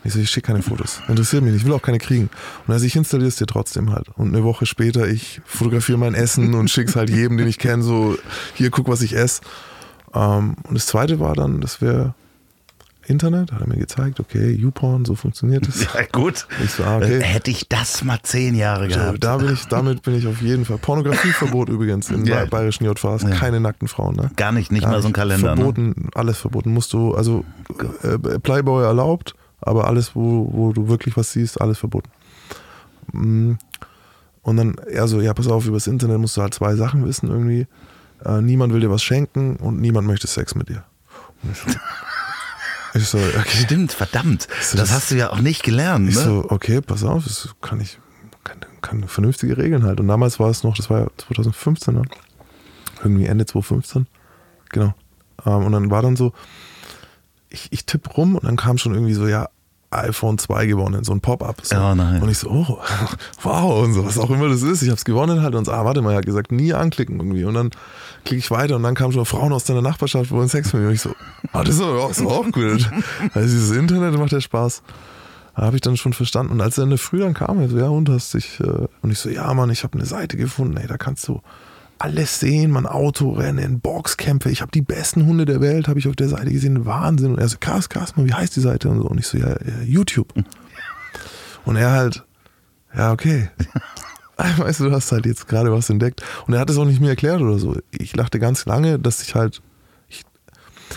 Ich 0.04 0.12
so, 0.12 0.18
ich 0.18 0.30
schicke 0.30 0.48
keine 0.48 0.62
Fotos. 0.62 1.00
Interessiert 1.08 1.42
mich 1.42 1.52
nicht. 1.52 1.62
Ich 1.62 1.66
will 1.66 1.74
auch 1.74 1.82
keine 1.82 1.98
kriegen. 1.98 2.28
Und 2.66 2.72
also 2.72 2.84
ich 2.84 2.96
installiere 2.96 3.28
es 3.28 3.36
dir 3.36 3.46
trotzdem 3.46 3.92
halt. 3.92 4.08
Und 4.16 4.28
eine 4.28 4.44
Woche 4.44 4.66
später, 4.66 5.08
ich 5.08 5.40
fotografiere 5.44 5.98
mein 5.98 6.14
Essen 6.14 6.54
und 6.54 6.70
schicke 6.70 6.90
es 6.90 6.96
halt 6.96 7.10
jedem, 7.10 7.36
den 7.36 7.46
ich 7.46 7.58
kenne, 7.58 7.82
so, 7.82 8.16
hier, 8.54 8.70
guck, 8.70 8.88
was 8.88 9.02
ich 9.02 9.14
esse. 9.14 9.42
Ähm, 10.14 10.56
und 10.64 10.74
das 10.74 10.86
zweite 10.86 11.20
war 11.20 11.34
dann, 11.34 11.60
das 11.60 11.80
wäre 11.80 12.14
Internet, 13.08 13.52
hat 13.52 13.60
er 13.60 13.68
mir 13.68 13.76
gezeigt, 13.78 14.20
okay, 14.20 14.50
YouPorn, 14.50 15.04
so 15.04 15.14
funktioniert 15.14 15.66
es. 15.66 15.82
Ja, 15.94 16.02
gut. 16.12 16.46
Ich 16.62 16.72
so, 16.72 16.84
ah, 16.84 16.96
okay. 16.98 17.20
Hätte 17.22 17.50
ich 17.50 17.68
das 17.68 18.04
mal 18.04 18.18
zehn 18.22 18.54
Jahre 18.54 18.88
Ja, 18.88 18.96
gehabt. 18.96 19.24
da 19.24 19.36
bin 19.38 19.52
ich, 19.52 19.66
damit 19.66 20.02
bin 20.02 20.14
ich 20.14 20.26
auf 20.26 20.40
jeden 20.42 20.64
Fall. 20.64 20.78
Pornografieverbot 20.78 21.68
übrigens 21.70 22.10
in 22.10 22.24
Ja. 22.26 22.40
ba- 22.44 22.50
bayerischen 22.50 22.84
JVs. 22.84 23.22
Ja. 23.22 23.30
Keine 23.30 23.60
nackten 23.60 23.88
Frauen, 23.88 24.14
ne? 24.16 24.30
Gar 24.36 24.52
nicht, 24.52 24.70
nicht 24.72 24.82
Gar 24.82 24.92
mal 24.92 25.02
so 25.02 25.08
ein 25.08 25.12
Kalender. 25.12 25.50
Ne? 25.50 25.56
Verboten, 25.56 26.08
alles 26.14 26.38
verboten. 26.38 26.72
Musst 26.72 26.92
du, 26.92 27.14
also 27.14 27.44
äh, 28.02 28.18
Playboy 28.38 28.84
erlaubt, 28.84 29.34
aber 29.60 29.86
alles, 29.86 30.14
wo, 30.14 30.48
wo 30.52 30.72
du 30.72 30.88
wirklich 30.88 31.16
was 31.16 31.32
siehst, 31.32 31.60
alles 31.60 31.78
verboten. 31.78 32.10
Mm. 33.12 33.52
Und 34.42 34.56
dann 34.56 34.76
er 34.90 35.08
so, 35.08 35.20
ja, 35.20 35.34
pass 35.34 35.46
auf, 35.48 35.66
übers 35.66 35.86
Internet 35.86 36.18
musst 36.18 36.36
du 36.36 36.42
halt 36.42 36.54
zwei 36.54 36.74
Sachen 36.74 37.04
wissen 37.06 37.28
irgendwie. 37.28 37.66
Äh, 38.24 38.40
niemand 38.40 38.72
will 38.72 38.80
dir 38.80 38.90
was 38.90 39.02
schenken 39.02 39.56
und 39.56 39.80
niemand 39.80 40.06
möchte 40.06 40.26
Sex 40.26 40.54
mit 40.54 40.68
dir. 40.68 40.84
Und 41.42 41.52
ich 41.52 41.58
so, 41.58 41.78
ich 42.94 43.06
so 43.08 43.18
okay. 43.18 43.64
Stimmt, 43.64 43.92
verdammt. 43.92 44.42
so, 44.60 44.76
das 44.76 44.88
das- 44.88 44.92
hast 44.92 45.10
du 45.10 45.16
ja 45.16 45.30
auch 45.30 45.40
nicht 45.40 45.62
gelernt. 45.62 46.04
Ne? 46.06 46.10
Ich 46.10 46.16
so, 46.16 46.46
okay, 46.48 46.80
pass 46.80 47.04
auf, 47.04 47.24
das 47.24 47.54
kann 47.60 47.80
ich, 47.80 47.98
kann, 48.44 48.58
kann 48.80 49.08
vernünftige 49.08 49.56
Regeln 49.58 49.84
halt. 49.84 50.00
Und 50.00 50.08
damals 50.08 50.38
war 50.40 50.48
es 50.50 50.62
noch, 50.62 50.76
das 50.76 50.88
war 50.90 51.00
ja 51.00 51.06
2015, 51.18 51.94
ne? 51.94 52.02
irgendwie 53.02 53.26
Ende 53.26 53.46
2015, 53.46 54.06
genau. 54.70 54.94
Ähm, 55.46 55.64
und 55.66 55.72
dann 55.72 55.90
war 55.90 56.02
dann 56.02 56.16
so, 56.16 56.32
ich, 57.50 57.68
ich 57.72 57.86
tippe 57.86 58.10
rum 58.10 58.34
und 58.34 58.44
dann 58.44 58.56
kam 58.56 58.76
schon 58.78 58.92
irgendwie 58.94 59.14
so, 59.14 59.26
ja, 59.28 59.48
iPhone 59.90 60.36
2 60.36 60.66
gewonnen, 60.66 61.02
so 61.04 61.12
ein 61.12 61.20
Pop-up. 61.20 61.60
So. 61.62 61.76
Oh 61.76 61.94
nein. 61.94 62.22
Und 62.22 62.28
ich 62.28 62.38
so, 62.38 62.50
oh, 62.50 62.78
wow, 63.42 63.82
und 63.84 63.94
so, 63.94 64.04
was 64.04 64.18
auch 64.18 64.30
immer 64.30 64.48
das 64.48 64.62
ist. 64.62 64.82
Ich 64.82 64.88
habe 64.88 64.98
es 64.98 65.04
gewonnen 65.04 65.42
halt 65.42 65.54
und 65.54 65.64
so, 65.64 65.72
ah, 65.72 65.84
warte 65.84 66.02
mal, 66.02 66.12
er 66.12 66.18
hat 66.18 66.26
gesagt, 66.26 66.52
nie 66.52 66.74
anklicken 66.74 67.16
irgendwie. 67.16 67.44
Und 67.44 67.54
dann 67.54 67.70
klicke 68.24 68.40
ich 68.40 68.50
weiter 68.50 68.76
und 68.76 68.82
dann 68.82 68.94
kamen 68.94 69.12
schon 69.12 69.24
Frauen 69.24 69.52
aus 69.52 69.64
deiner 69.64 69.82
Nachbarschaft, 69.82 70.30
wollen 70.30 70.48
Sex 70.48 70.72
mit 70.72 70.82
mir. 70.82 70.88
Und 70.88 70.94
ich 70.94 71.00
so, 71.00 71.14
ah, 71.52 71.64
das 71.64 71.76
ist 71.76 71.80
aber 71.80 72.04
auch, 72.04 72.18
aber 72.18 72.30
auch 72.30 72.50
gut. 72.50 72.90
Also 73.34 73.48
dieses 73.48 73.70
Internet 73.70 74.18
macht 74.18 74.32
ja 74.32 74.40
Spaß. 74.40 74.82
Da 75.56 75.62
habe 75.62 75.76
ich 75.76 75.82
dann 75.82 75.96
schon 75.96 76.12
verstanden. 76.12 76.52
Und 76.52 76.60
als 76.60 76.78
er 76.78 76.84
in 76.84 76.90
der 76.90 76.98
Früh 76.98 77.18
dann 77.18 77.34
kam, 77.34 77.58
er 77.58 77.68
so, 77.68 77.78
ja, 77.78 77.88
und 77.88 78.08
hast 78.10 78.34
dich, 78.34 78.60
äh, 78.60 78.86
und 79.02 79.10
ich 79.10 79.18
so, 79.18 79.28
ja, 79.28 79.52
Mann, 79.54 79.70
ich 79.70 79.82
habe 79.82 79.94
eine 79.94 80.06
Seite 80.06 80.36
gefunden, 80.36 80.76
ey, 80.76 80.86
da 80.86 80.96
kannst 80.98 81.26
du 81.26 81.40
alles 81.98 82.40
sehen, 82.40 82.70
man 82.70 82.86
Autorennen, 82.86 83.80
Boxkämpfe, 83.80 84.50
ich 84.50 84.60
habe 84.60 84.70
die 84.70 84.82
besten 84.82 85.26
Hunde 85.26 85.44
der 85.44 85.60
Welt, 85.60 85.88
habe 85.88 85.98
ich 85.98 86.08
auf 86.08 86.16
der 86.16 86.28
Seite 86.28 86.50
gesehen, 86.50 86.86
Wahnsinn. 86.86 87.32
Und 87.32 87.38
er 87.38 87.48
so, 87.48 87.56
krass, 87.58 87.88
krass, 87.88 88.16
man, 88.16 88.26
wie 88.26 88.34
heißt 88.34 88.54
die 88.56 88.60
Seite? 88.60 88.88
Und 88.88 89.02
so. 89.02 89.08
Und 89.08 89.18
ich 89.18 89.26
so, 89.26 89.38
ja, 89.38 89.56
YouTube. 89.84 90.32
Und 91.64 91.76
er 91.76 91.92
halt 91.92 92.24
Ja, 92.96 93.12
okay. 93.12 93.50
Weißt 94.36 94.80
du, 94.80 94.84
du 94.84 94.92
hast 94.92 95.10
halt 95.10 95.26
jetzt 95.26 95.48
gerade 95.48 95.72
was 95.72 95.90
entdeckt. 95.90 96.22
Und 96.46 96.54
er 96.54 96.60
hat 96.60 96.70
es 96.70 96.78
auch 96.78 96.84
nicht 96.84 97.00
mehr 97.00 97.10
erklärt 97.10 97.40
oder 97.40 97.58
so. 97.58 97.76
Ich 97.90 98.12
dachte 98.12 98.38
ganz 98.38 98.66
lange, 98.66 98.98
dass 98.98 99.20
ich 99.20 99.34
halt. 99.34 99.60
Ich, 100.08 100.22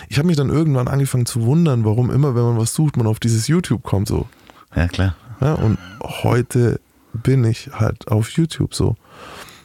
ich 0.10 0.18
habe 0.20 0.28
mich 0.28 0.38
dann 0.38 0.50
irgendwann 0.50 0.88
angefangen 0.88 1.26
zu 1.26 1.42
wundern, 1.42 1.84
warum 1.84 2.12
immer, 2.12 2.36
wenn 2.36 2.44
man 2.44 2.58
was 2.58 2.74
sucht, 2.74 2.98
man 2.98 3.08
auf 3.08 3.20
dieses 3.20 3.48
YouTube 3.48 3.82
kommt. 3.82 4.08
So. 4.08 4.28
Ja, 4.76 4.88
klar. 4.88 5.16
Ja, 5.42 5.56
und 5.56 5.80
heute 6.04 6.80
bin 7.14 7.44
ich 7.44 7.72
halt 7.74 8.08
auf 8.08 8.30
YouTube 8.30 8.76
so. 8.76 8.96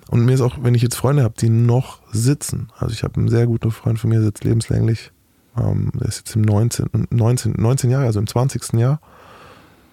Und 0.08 0.24
mir 0.24 0.34
ist 0.34 0.40
auch, 0.40 0.58
wenn 0.62 0.74
ich 0.74 0.82
jetzt 0.82 0.94
Freunde 0.94 1.22
habe, 1.24 1.34
die 1.38 1.48
noch 1.48 2.00
sitzen. 2.12 2.70
Also 2.78 2.92
ich 2.92 3.02
habe 3.02 3.16
einen 3.16 3.28
sehr 3.28 3.46
guten 3.46 3.70
Freund 3.70 3.98
von 3.98 4.10
mir, 4.10 4.22
sitzt 4.22 4.44
lebenslänglich. 4.44 5.10
Ähm, 5.58 5.90
der 5.94 6.08
ist 6.08 6.18
jetzt 6.18 6.36
im 6.36 6.42
19, 6.42 7.08
19, 7.10 7.54
19 7.56 7.90
Jahre, 7.90 8.06
also 8.06 8.20
im 8.20 8.26
20. 8.26 8.74
Jahr. 8.74 9.00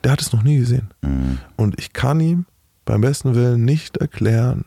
Der 0.03 0.11
hat 0.11 0.21
es 0.21 0.33
noch 0.33 0.43
nie 0.43 0.57
gesehen. 0.57 0.89
Mhm. 1.01 1.39
Und 1.55 1.79
ich 1.79 1.93
kann 1.93 2.19
ihm 2.19 2.45
beim 2.85 3.01
besten 3.01 3.35
Willen 3.35 3.63
nicht 3.63 3.97
erklären, 3.97 4.65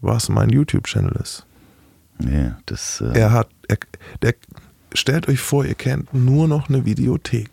was 0.00 0.28
mein 0.28 0.50
YouTube-Channel 0.50 1.16
ist. 1.22 1.46
Nee, 2.18 2.52
das. 2.66 3.00
Äh, 3.00 3.18
Er 3.18 3.32
hat, 3.32 3.48
er, 3.68 3.78
der, 4.22 4.34
stellt 4.94 5.28
euch 5.28 5.40
vor, 5.40 5.64
ihr 5.64 5.74
kennt 5.74 6.14
nur 6.14 6.48
noch 6.48 6.68
eine 6.68 6.84
Videothek. 6.84 7.50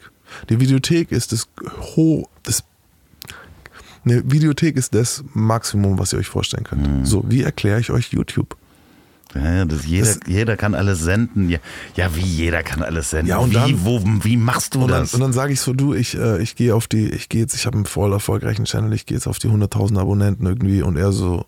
Die 0.49 0.59
Videothek 0.59 1.11
ist 1.11 1.31
das 1.31 1.47
ho, 1.95 2.29
das, 2.43 2.63
eine 4.05 4.23
Videothek 4.31 4.75
ist 4.77 4.93
das 4.95 5.23
Maximum, 5.33 5.97
was 5.99 6.13
ihr 6.13 6.19
euch 6.19 6.27
vorstellen 6.27 6.63
könnt. 6.63 6.87
Mhm. 6.99 7.05
So, 7.05 7.23
wie 7.27 7.43
erkläre 7.43 7.79
ich 7.79 7.89
euch 7.91 8.11
YouTube? 8.11 8.57
Ja, 9.35 9.65
das 9.65 9.87
jeder, 9.87 10.05
Das- 10.05 10.19
jeder 10.27 10.57
kann 10.57 10.75
alles 10.75 10.99
senden. 10.99 11.49
Ja, 11.49 11.57
ja, 11.95 12.15
wie 12.15 12.21
jeder 12.21 12.61
kann 12.61 12.83
alles 12.83 13.09
senden. 13.09 13.29
Ja, 13.29 13.37
und 13.37 13.49
wie, 13.49 13.53
dann- 13.55 13.83
wo, 13.85 13.99
wie 14.23 14.37
machst 14.37 14.75
du 14.75 14.83
Und 14.83 14.91
dann, 14.91 15.01
das? 15.01 15.13
und 15.15 15.21
dann 15.21 15.33
sage 15.33 15.53
ich 15.53 15.59
so, 15.59 15.73
du, 15.73 15.93
ich, 15.95 16.15
äh, 16.15 16.39
ich 16.41 16.55
gehe 16.55 16.75
auf 16.75 16.87
die, 16.87 17.09
ich 17.09 17.29
gehe 17.29 17.41
jetzt, 17.41 17.55
ich 17.55 17.65
habe 17.65 17.75
einen 17.77 17.85
voll 17.85 18.11
erfolgreichen 18.13 18.65
Channel, 18.65 18.93
ich 18.93 19.07
gehe 19.07 19.17
jetzt 19.17 19.25
auf 19.25 19.39
die 19.39 19.47
100.000 19.47 19.97
Abonnenten 19.97 20.45
irgendwie 20.45 20.83
und 20.83 20.97
er 20.97 21.11
so, 21.11 21.45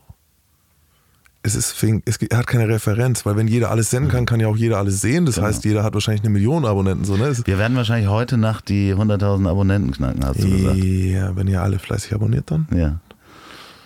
es 1.45 1.55
ist, 1.55 1.75
es, 2.05 2.19
hat 2.35 2.47
keine 2.47 2.67
Referenz, 2.67 3.25
weil 3.25 3.35
wenn 3.37 3.47
jeder 3.47 3.69
alles 3.71 3.89
senden 3.91 4.09
kann, 4.11 4.25
kann 4.25 4.39
ja 4.39 4.47
auch 4.47 4.57
jeder 4.57 4.77
alles 4.79 4.99
sehen. 5.01 5.25
Das 5.25 5.35
Genau. 5.35 5.47
heißt, 5.47 5.63
jeder 5.63 5.83
hat 5.83 5.93
wahrscheinlich 5.93 6.21
eine 6.23 6.31
Million 6.31 6.65
Abonnenten, 6.65 7.05
so, 7.05 7.15
ne? 7.17 7.31
Wir 7.45 7.57
werden 7.59 7.77
wahrscheinlich 7.77 8.09
heute 8.09 8.37
Nacht 8.37 8.67
die 8.69 8.93
100.000 8.95 9.47
Abonnenten 9.47 9.91
knacken, 9.91 10.25
hast 10.25 10.41
du 10.43 10.49
gesagt. 10.49 10.77
ja, 10.77 11.35
wenn 11.35 11.47
ihr 11.47 11.61
alle 11.61 11.77
fleißig 11.79 12.13
abonniert 12.13 12.49
dann. 12.49 12.67
Ja. 12.75 12.99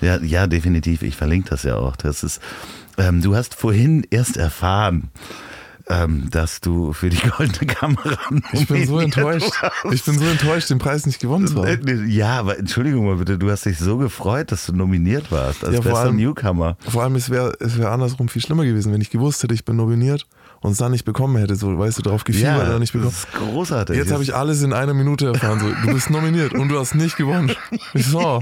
Ja, 0.02 0.18
ja, 0.24 0.48
definitiv. 0.48 1.02
Ich 1.02 1.18
verlinke 1.18 1.50
das 1.50 1.64
ja 1.64 1.76
auch. 1.76 1.98
Das 1.98 2.24
ist, 2.24 2.40
ähm, 2.98 3.22
du 3.22 3.36
hast 3.36 3.56
vorhin 3.56 4.08
erst 4.10 4.38
erfahren, 4.38 5.10
ähm, 5.90 6.28
dass 6.30 6.62
du 6.62 6.94
für 6.94 7.10
die 7.10 7.18
goldene 7.18 7.66
Kamera 7.66 8.18
Ich 8.54 8.68
bin 8.68 8.86
so 8.88 9.00
enttäuscht. 9.00 9.52
warst. 9.62 9.94
Ich 9.94 10.04
bin 10.04 10.18
so 10.20 10.26
enttäuscht, 10.26 10.70
den 10.70 10.78
Preis 10.78 11.06
nicht 11.06 11.20
gewonnen 11.20 11.48
zu 11.48 11.64
haben. 11.66 12.08
Ja, 12.10 12.40
aber 12.40 12.58
Entschuldigung 12.60 13.06
mal 13.08 13.16
bitte, 13.18 13.38
du 13.38 13.50
hast 13.50 13.66
dich 13.66 13.78
so 13.80 13.98
gefreut, 13.98 14.52
dass 14.52 14.66
du 14.68 14.74
nominiert 14.74 15.32
warst 15.32 15.64
als 15.66 15.76
Ja, 15.76 15.82
bester 15.82 16.00
allem- 16.00 16.16
Newcomer. 16.18 16.78
Vor 16.88 17.04
allem, 17.04 17.16
es 17.16 17.30
wäre 17.30 17.54
es 17.60 17.78
wär 17.78 17.92
andersrum 17.92 18.30
viel 18.30 18.42
schlimmer 18.42 18.66
gewesen, 18.66 18.94
wenn 18.94 19.02
ich 19.02 19.10
gewusst 19.10 19.42
hätte, 19.44 19.54
ich 19.54 19.66
bin 19.66 19.76
nominiert 19.78 20.28
und 20.62 20.72
es 20.72 20.78
dann 20.78 20.92
nicht 20.92 21.06
bekommen 21.06 21.38
hätte. 21.38 21.56
So, 21.56 21.78
weißt 21.78 21.98
du, 21.98 22.02
drauf 22.02 22.24
gefiebert 22.24 22.68
oder 22.68 22.80
nicht 22.80 22.94
bekommen. 22.94 23.12
das 23.12 23.26
ist 23.26 23.34
großartig. 23.34 23.96
Jetzt 23.96 24.12
habe 24.12 24.24
ich 24.24 24.36
alles 24.36 24.62
in 24.62 24.74
einer 24.74 24.94
Minute 24.94 25.28
erfahren. 25.28 25.60
So, 25.60 25.68
du 25.70 25.94
bist 25.94 26.10
nominiert 26.10 26.54
und 26.54 26.70
du 26.70 26.80
hast 26.80 26.96
nicht 26.96 27.16
gewonnen. 27.16 27.56
Ich 27.94 28.06
so, 28.08 28.42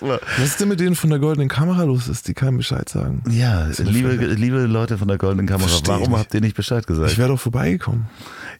was 0.00 0.38
ist 0.38 0.60
denn 0.60 0.68
mit 0.68 0.80
denen 0.80 0.94
von 0.94 1.10
der 1.10 1.18
goldenen 1.18 1.48
Kamera 1.48 1.84
los 1.84 2.08
ist, 2.08 2.28
die 2.28 2.34
keinem 2.34 2.58
Bescheid 2.58 2.88
sagen? 2.88 3.22
Ja, 3.30 3.68
liebe, 3.78 4.14
liebe 4.14 4.60
Leute 4.60 4.98
von 4.98 5.08
der 5.08 5.18
goldenen 5.18 5.46
Kamera, 5.46 5.68
Versteh 5.68 5.88
warum 5.88 6.16
habt 6.16 6.34
ihr 6.34 6.40
nicht 6.40 6.56
Bescheid 6.56 6.86
gesagt? 6.86 7.12
Ich 7.12 7.18
wäre 7.18 7.28
doch 7.28 7.40
vorbeigekommen. 7.40 8.06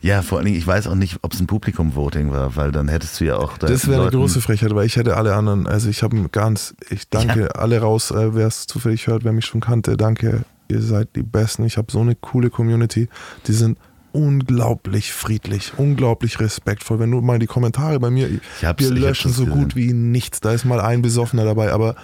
Ja, 0.01 0.23
vor 0.23 0.39
allen 0.39 0.47
Dingen, 0.47 0.59
ich 0.59 0.67
weiß 0.67 0.87
auch 0.87 0.95
nicht, 0.95 1.19
ob 1.23 1.33
es 1.33 1.41
ein 1.41 1.47
Publikum-Voting 1.47 2.31
war, 2.31 2.55
weil 2.57 2.71
dann 2.71 2.89
hättest 2.89 3.21
du 3.21 3.25
ja 3.25 3.37
auch 3.37 3.59
da 3.59 3.67
Das 3.67 3.89
wäre 3.89 4.03
eine 4.03 4.11
große 4.11 4.41
Frechheit, 4.41 4.75
weil 4.75 4.87
ich 4.87 4.97
hätte 4.97 5.17
alle 5.17 5.35
anderen, 5.35 5.67
also 5.67 5.89
ich 5.89 6.03
habe 6.03 6.29
ganz, 6.31 6.75
ich 6.91 7.09
danke 7.09 7.57
alle 7.57 7.81
raus, 7.81 8.11
äh, 8.11 8.35
wer 8.35 8.47
es 8.47 8.67
zufällig 8.67 9.07
hört, 9.09 9.25
wer 9.25 9.33
mich 9.33 9.47
schon 9.47 9.61
kannte, 9.61 9.97
danke, 9.97 10.45
ihr 10.69 10.83
seid 10.83 11.17
die 11.17 11.23
Besten. 11.23 11.65
Ich 11.65 11.77
habe 11.77 11.91
so 11.91 12.01
eine 12.01 12.15
coole 12.15 12.51
Community, 12.51 13.09
die 13.47 13.53
sind 13.53 13.79
unglaublich 14.13 15.13
friedlich, 15.13 15.73
unglaublich 15.77 16.41
respektvoll. 16.41 16.99
Wenn 16.99 17.11
du 17.11 17.21
mal 17.21 17.39
die 17.39 17.47
Kommentare 17.47 17.99
bei 18.01 18.11
mir, 18.11 18.29
wir 18.61 18.91
löschen 18.91 19.33
so 19.33 19.45
gesehen. 19.45 19.59
gut 19.61 19.77
wie 19.77 19.93
nichts. 19.93 20.41
Da 20.41 20.53
ist 20.53 20.65
mal 20.65 20.81
ein 20.81 21.03
Besoffener 21.03 21.45
dabei, 21.45 21.73
aber 21.73 21.95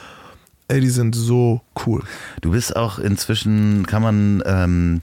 ey, 0.68 0.80
die 0.80 0.90
sind 0.90 1.14
so 1.14 1.62
cool. 1.86 2.02
Du 2.40 2.52
bist 2.52 2.76
auch 2.76 2.98
inzwischen, 2.98 3.86
kann 3.86 4.02
man 4.02 4.42
ähm, 4.46 5.02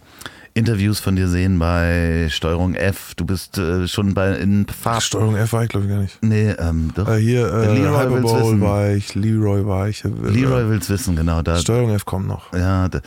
Interviews 0.54 1.00
von 1.00 1.16
dir 1.16 1.28
sehen 1.28 1.60
bei 1.60 2.28
Steuerung 2.30 2.76
F. 2.76 3.14
Du 3.16 3.26
bist 3.26 3.58
äh, 3.58 3.88
schon 3.88 4.14
bei 4.14 4.36
in 4.36 4.66
Farb. 4.68 5.02
Steuerung 5.02 5.36
F 5.36 5.54
war 5.54 5.64
ich 5.64 5.70
glaube 5.70 5.86
ich 5.86 5.92
gar 5.92 6.00
nicht. 6.02 6.18
Nee, 6.22 6.50
ähm, 6.60 6.92
doch. 6.94 7.08
Äh, 7.08 7.20
hier, 7.20 7.48
äh, 7.54 7.74
Leroy 7.74 8.12
will's 8.12 8.34
wissen. 8.34 8.62
war 8.62 8.90
ich, 8.92 9.16
Leroy 9.16 9.66
war 9.66 9.88
ich. 9.88 10.04
Äh, 10.04 10.10
Leroy 10.10 10.70
will's 10.70 10.90
wissen, 10.90 11.16
genau. 11.16 11.42
Da, 11.42 11.56
Steuerung 11.58 11.92
F 11.92 12.06
kommt 12.06 12.28
noch. 12.28 12.52
ja, 12.54 12.90
da, 12.90 13.00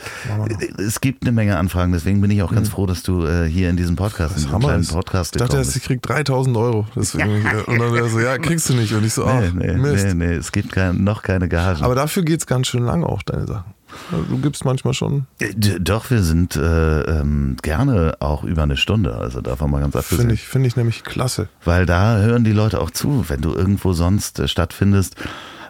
es 0.77 1.01
gibt 1.01 1.23
eine 1.23 1.31
Menge 1.31 1.57
Anfragen, 1.57 1.91
deswegen 1.91 2.19
bin 2.21 2.31
ich 2.31 2.41
auch 2.41 2.51
ganz 2.53 2.69
froh, 2.69 2.85
dass 2.87 3.03
du 3.03 3.25
äh, 3.25 3.47
hier 3.47 3.69
in 3.69 3.77
diesem 3.77 3.95
Podcast, 3.95 4.31
in 4.31 4.35
Das 4.35 4.35
diesem 4.37 4.51
Hammer 4.51 4.67
kleinen. 4.69 4.87
Podcast 4.87 5.35
Ich 5.35 5.39
dachte 5.41 5.57
erst, 5.57 5.75
ich 5.75 5.83
krieg 5.83 6.01
3000 6.01 6.57
Euro. 6.57 6.87
Deswegen, 6.95 7.45
Und 7.67 7.79
dann 7.79 7.95
er 7.95 8.09
so, 8.09 8.19
ja, 8.19 8.37
kriegst 8.39 8.69
du 8.69 8.73
nicht. 8.73 8.93
Und 8.93 9.05
ich 9.05 9.13
so, 9.13 9.25
ach, 9.25 9.41
Nee, 9.53 9.73
nee, 9.73 9.77
Mist. 9.77 10.07
nee, 10.07 10.13
nee, 10.13 10.33
es 10.33 10.51
gibt 10.51 10.71
kein, 10.71 11.03
noch 11.03 11.21
keine 11.21 11.47
Gagen. 11.47 11.83
Aber 11.83 11.93
dafür 11.95 12.23
geht's 12.23 12.47
ganz 12.47 12.67
schön 12.67 12.83
lang 12.85 13.03
auch, 13.03 13.21
deine 13.21 13.45
Sachen. 13.45 13.74
Also, 14.11 14.23
Du 14.25 14.37
gibst 14.39 14.65
manchmal 14.65 14.93
schon, 14.93 15.25
Äh, 15.39 15.53
Doch, 15.79 16.09
wir 16.09 16.21
sind 16.23 16.55
äh, 16.55 17.01
ähm, 17.01 17.57
gerne 17.61 18.15
auch 18.19 18.43
über 18.43 18.63
eine 18.63 18.77
Stunde, 18.77 19.15
also 19.15 19.41
davon 19.41 19.71
mal 19.71 19.81
ganz 19.81 19.95
abgesehen. 19.95 20.19
finde 20.19 20.33
ich, 20.35 20.41
finde 20.47 20.67
ich 20.67 20.75
nämlich 20.75 21.03
klasse. 21.03 21.47
Weil 21.63 21.85
da 21.85 22.17
hören 22.17 22.43
die 22.43 22.51
Leute 22.51 22.79
auch 22.81 22.91
zu, 22.91 23.25
wenn 23.29 23.41
du 23.41 23.53
irgendwo 23.53 23.93
sonst 23.93 24.39
äh, 24.39 24.47
stattfindest. 24.47 25.15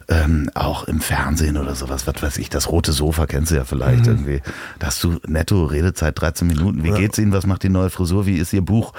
Ähm, 0.08 0.52
auch 0.54 0.84
im 0.84 1.00
Fernsehen 1.00 1.58
oder 1.58 1.74
sowas, 1.74 2.06
was 2.06 2.22
weiß 2.22 2.38
ich, 2.38 2.50
das 2.52 2.70
rote 2.70 2.92
Sofa 2.92 3.26
kennst 3.26 3.50
du 3.52 3.56
ja 3.56 3.64
vielleicht 3.64 4.06
irgendwie. 4.06 4.42
Da 4.78 4.88
hast 4.88 5.04
du 5.04 5.18
netto 5.26 5.66
Redezeit 5.66 6.22
13 6.22 6.48
Minuten. 6.48 6.84
Wie 6.84 6.90
Mhm. 6.90 6.94
Ja. 6.96 7.00
geht's 7.02 7.18
Ihnen? 7.18 7.32
Was 7.34 7.48
macht 7.48 7.64
die 7.64 7.70
neue 7.70 7.90
Frisur? 7.90 8.28
Wie 8.28 8.38
ist 8.38 8.54
Ihr 8.54 8.62
Buch? 8.64 8.94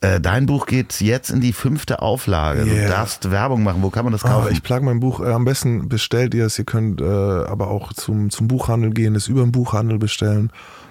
Äh, 0.00 0.20
dein 0.20 0.46
Buch 0.46 0.66
geht 0.66 1.00
jetzt 1.00 1.30
in 1.30 1.40
die 1.40 1.52
fünfte 1.52 2.02
Auflage. 2.02 2.64
Du 2.64 2.72
Yeah. 2.72 2.88
darfst 2.88 3.30
Werbung 3.30 3.62
machen. 3.62 3.82
Wo 3.82 3.90
kann 3.90 4.04
man 4.04 4.12
das 4.12 4.24
Ah, 4.24 4.30
kaufen? 4.30 4.48
ich 4.52 4.62
plage 4.64 4.84
mein 4.84 4.98
Buch, 4.98 5.20
äh, 5.20 5.30
am 5.30 5.44
besten 5.44 5.88
bestellt 5.88 6.34
ihr 6.34 6.46
es, 6.46 6.58
ihr 6.58 6.64
könnt 6.64 7.00
äh, 7.00 7.04
aber 7.04 7.68
auch 7.68 7.92
zum, 7.92 8.30
zum 8.30 8.48
Buchhandel 8.48 8.90
gehen, 8.90 9.14
es 9.14 9.28
über 9.28 9.42
den 9.42 9.52
Buchhandel 9.52 9.98
bestellen. 9.98 10.50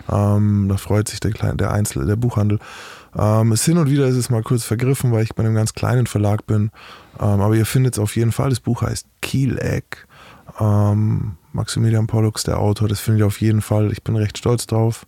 Ähm, 0.10 0.68
da 0.70 0.78
freut 0.78 1.08
sich 1.08 1.20
der, 1.20 1.32
Kleine, 1.32 1.58
der 1.58 1.72
Einzel, 1.72 2.05
der 2.05 2.16
Buchhandel. 2.16 2.60
Ähm, 3.18 3.51
es 3.51 3.66
hin 3.66 3.78
und 3.78 3.89
wieder 3.89 4.08
ist 4.08 4.16
es 4.16 4.30
mal 4.30 4.43
kurz 4.43 4.64
vergriffen, 4.64 5.12
weil 5.12 5.24
ich 5.24 5.36
bei 5.36 5.43
einem 5.43 5.55
ganz 5.55 5.74
kleinen 5.74 6.08
Verlag 6.08 6.45
bin. 6.45 6.72
Ähm, 7.20 7.41
aber 7.41 7.55
ihr 7.55 7.66
findet 7.66 7.95
es 7.95 7.99
auf 7.99 8.16
jeden 8.16 8.32
Fall. 8.32 8.49
Das 8.49 8.60
Buch 8.60 8.82
heißt 8.82 9.08
Kieleck. 9.22 10.08
Ähm, 10.60 11.38
Maximilian 11.53 12.08
Pollux, 12.08 12.43
der 12.43 12.60
Autor, 12.60 12.88
das 12.88 12.99
findet 12.99 13.22
ihr 13.22 13.28
auf 13.28 13.41
jeden 13.41 13.62
Fall. 13.62 13.91
Ich 13.91 14.03
bin 14.03 14.16
recht 14.16 14.38
stolz 14.38 14.68
drauf. 14.68 15.05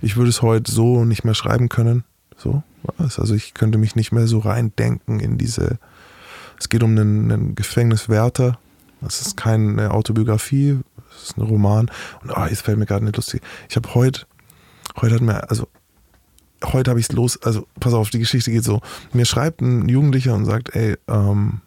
Ich 0.00 0.16
würde 0.16 0.30
es 0.30 0.42
heute 0.42 0.70
so 0.70 1.04
nicht 1.04 1.24
mehr 1.24 1.34
schreiben 1.34 1.68
können. 1.68 2.04
So. 2.36 2.62
Also 2.96 3.34
ich 3.34 3.52
könnte 3.54 3.76
mich 3.76 3.96
nicht 3.96 4.12
mehr 4.12 4.26
so 4.26 4.38
reindenken 4.38 5.20
in 5.20 5.36
diese. 5.36 5.78
Es 6.58 6.68
geht 6.68 6.82
um 6.82 6.90
einen, 6.90 7.30
einen 7.30 7.54
Gefängniswärter. 7.54 8.58
Das 9.00 9.20
ist 9.20 9.36
keine 9.36 9.92
Autobiografie, 9.92 10.78
das 11.10 11.22
ist 11.22 11.38
ein 11.38 11.42
Roman. 11.42 11.90
Und 12.22 12.36
ah, 12.36 12.48
jetzt 12.48 12.62
fällt 12.62 12.78
mir 12.78 12.86
gerade 12.86 13.04
nicht 13.04 13.16
lustig. 13.16 13.42
Ich 13.68 13.76
habe 13.76 13.94
heute, 13.94 14.26
heute 14.96 15.16
hat 15.16 15.22
mir, 15.22 15.50
also 15.50 15.68
heute 16.64 16.90
habe 16.90 17.00
ich 17.00 17.08
es 17.08 17.12
los, 17.12 17.42
also 17.42 17.66
pass 17.78 17.94
auf, 17.94 18.10
die 18.10 18.18
Geschichte 18.18 18.50
geht 18.50 18.64
so. 18.64 18.80
Mir 19.12 19.24
schreibt 19.24 19.60
ein 19.60 19.88
Jugendlicher 19.88 20.34
und 20.34 20.44
sagt, 20.44 20.74
ey, 20.74 20.96
ähm, 21.08 21.60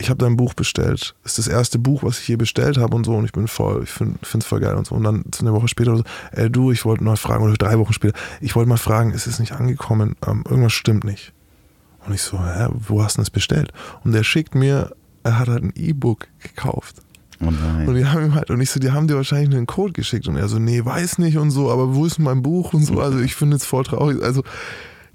ich 0.00 0.08
habe 0.08 0.18
dein 0.18 0.36
Buch 0.36 0.54
bestellt. 0.54 1.14
Ist 1.24 1.38
das 1.38 1.46
erste 1.46 1.78
Buch, 1.78 2.02
was 2.02 2.18
ich 2.20 2.28
je 2.28 2.36
bestellt 2.36 2.78
habe 2.78 2.96
und 2.96 3.04
so. 3.04 3.14
Und 3.14 3.26
ich 3.26 3.32
bin 3.32 3.46
voll, 3.48 3.82
ich 3.84 3.90
finde 3.90 4.18
es 4.22 4.46
voll 4.46 4.60
geil 4.60 4.74
und 4.74 4.86
so. 4.86 4.94
Und 4.94 5.04
dann 5.04 5.24
so 5.34 5.44
eine 5.44 5.52
Woche 5.52 5.68
später 5.68 5.94
so, 5.96 6.04
ey 6.32 6.50
du, 6.50 6.72
ich 6.72 6.86
wollte 6.86 7.04
mal 7.04 7.16
fragen, 7.16 7.44
oder 7.44 7.54
drei 7.54 7.78
Wochen 7.78 7.92
später, 7.92 8.18
ich 8.40 8.56
wollte 8.56 8.68
mal 8.68 8.78
fragen, 8.78 9.12
ist 9.12 9.26
es 9.26 9.38
nicht 9.38 9.52
angekommen? 9.52 10.16
Ähm, 10.26 10.42
irgendwas 10.48 10.72
stimmt 10.72 11.04
nicht. 11.04 11.34
Und 12.06 12.14
ich 12.14 12.22
so, 12.22 12.42
hä, 12.42 12.68
wo 12.72 13.02
hast 13.04 13.18
du 13.18 13.22
das 13.22 13.30
bestellt? 13.30 13.72
Und 14.02 14.14
er 14.14 14.24
schickt 14.24 14.54
mir, 14.54 14.96
er 15.22 15.38
hat 15.38 15.48
halt 15.48 15.62
ein 15.62 15.72
E-Book 15.76 16.28
gekauft. 16.38 16.96
Oh. 17.42 17.46
Und 17.46 17.94
wir 17.94 18.12
haben 18.12 18.26
ihm 18.26 18.34
halt, 18.34 18.50
und 18.50 18.60
ich 18.60 18.70
so, 18.70 18.80
die 18.80 18.90
haben 18.90 19.08
dir 19.08 19.16
wahrscheinlich 19.16 19.54
einen 19.54 19.66
Code 19.66 19.92
geschickt. 19.92 20.28
Und 20.28 20.36
er 20.36 20.48
so, 20.48 20.58
nee, 20.58 20.84
weiß 20.84 21.18
nicht 21.18 21.38
und 21.38 21.50
so, 21.50 21.70
aber 21.70 21.94
wo 21.94 22.04
ist 22.04 22.18
mein 22.18 22.42
Buch 22.42 22.72
und 22.74 22.84
so. 22.84 23.00
Also 23.00 23.18
ich 23.20 23.34
finde 23.34 23.56
es 23.56 23.64
voll 23.64 23.84
traurig. 23.84 24.22
Also 24.22 24.42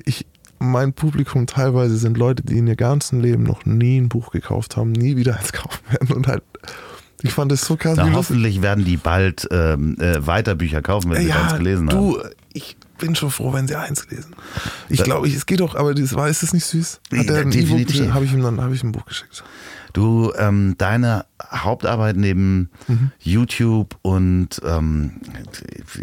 ich, 0.04 0.26
mein 0.60 0.94
Publikum 0.94 1.46
teilweise 1.46 1.98
sind 1.98 2.18
Leute, 2.18 2.44
die 2.44 2.58
in 2.58 2.68
ihr 2.68 2.76
ganzen 2.76 3.22
Leben 3.22 3.44
noch 3.44 3.66
nie 3.66 4.00
ein 4.00 4.10
Buch 4.10 4.32
gekauft 4.32 4.76
haben, 4.76 4.92
nie 4.92 5.16
wieder 5.16 5.38
eins 5.38 5.54
kaufen 5.54 5.82
werden. 5.90 6.16
Und 6.16 6.28
halt, 6.28 6.44
ich 7.22 7.32
fand 7.32 7.52
das 7.52 7.62
so 7.62 7.78
krass. 7.78 7.96
Na, 7.98 8.12
hoffentlich 8.14 8.62
werden 8.62 8.86
die 8.86 8.98
bald 8.98 9.48
ähm, 9.52 9.96
äh, 10.00 10.26
weiter 10.26 10.56
Bücher 10.56 10.82
kaufen, 10.82 11.12
wenn 11.12 11.22
sie 11.22 11.30
ja, 11.30 11.44
eins 11.44 11.58
gelesen 11.58 11.90
haben. 11.90 12.14
du, 12.14 12.20
ich 12.54 12.76
bin 12.98 13.16
schon 13.16 13.30
froh, 13.30 13.54
wenn 13.54 13.68
sie 13.68 13.76
eins 13.76 14.08
lesen. 14.10 14.36
Ich 14.90 15.04
glaube, 15.04 15.28
es 15.28 15.46
geht 15.46 15.60
doch, 15.60 15.76
aber 15.76 15.94
das 15.94 16.16
war, 16.16 16.30
ist 16.30 16.44
das 16.44 16.54
nicht 16.54 16.66
süß? 16.66 17.02
Hat 17.12 17.26
E-Book 17.26 17.52
Definitiv. 17.52 18.14
Habe 18.14 18.26
ich 18.26 18.34
ihm 18.34 18.42
dann, 18.42 18.62
habe 18.62 18.74
ich 18.74 18.84
ihm 18.84 18.90
ein 18.90 18.92
Buch 18.94 19.06
geschickt. 19.06 19.44
Du, 19.96 20.34
ähm, 20.38 20.76
deine 20.78 21.26
Hauptarbeit 21.42 22.18
neben 22.18 22.70
Mhm. 22.90 23.12
YouTube 23.20 23.96
und 24.02 24.62
ähm, 24.66 25.12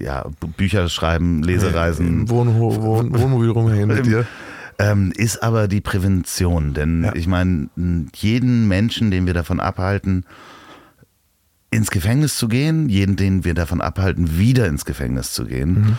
ja, 0.01 0.25
Bücher 0.57 0.89
schreiben, 0.89 1.43
Lesereisen, 1.43 2.07
Im 2.23 2.31
Wohnho 2.31 2.83
Wohn 2.83 3.13
Wohnmobil 3.15 3.51
rumhängen 3.51 3.89
mit 3.89 4.07
dir. 4.07 4.27
ähm, 4.79 5.13
ist 5.15 5.43
aber 5.43 5.69
die 5.69 5.83
Prävention. 5.83 6.73
Denn 6.73 7.05
Ja. 7.05 7.15
ich 7.15 7.27
meine, 7.27 7.69
jeden 8.17 8.67
Menschen, 8.67 9.11
den 9.11 9.27
wir 9.27 9.35
davon 9.35 9.61
abhalten, 9.61 10.25
ins 11.71 11.91
Gefängnis 11.91 12.37
zu 12.39 12.49
gehen, 12.49 12.89
jeden, 12.89 13.17
den 13.17 13.45
wir 13.45 13.53
davon 13.53 13.83
abhalten, 13.83 14.39
wieder 14.39 14.69
ins 14.69 14.87
Gefängnis 14.87 15.33
zu 15.33 15.45
gehen. 15.45 15.73
Mhm. 15.75 15.99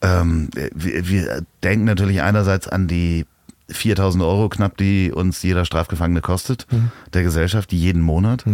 Ähm, 0.00 0.48
wir, 0.74 1.06
wir 1.08 1.42
denken 1.62 1.84
natürlich 1.84 2.22
einerseits 2.22 2.66
an 2.66 2.86
die 2.86 3.26
4000 3.68 4.22
Euro 4.22 4.48
knapp, 4.48 4.76
die 4.76 5.12
uns 5.12 5.42
jeder 5.42 5.64
Strafgefangene 5.64 6.20
kostet, 6.20 6.66
Mhm. 6.70 6.90
der 7.14 7.22
Gesellschaft, 7.22 7.70
die 7.70 7.78
jeden 7.80 8.02
Monat. 8.02 8.44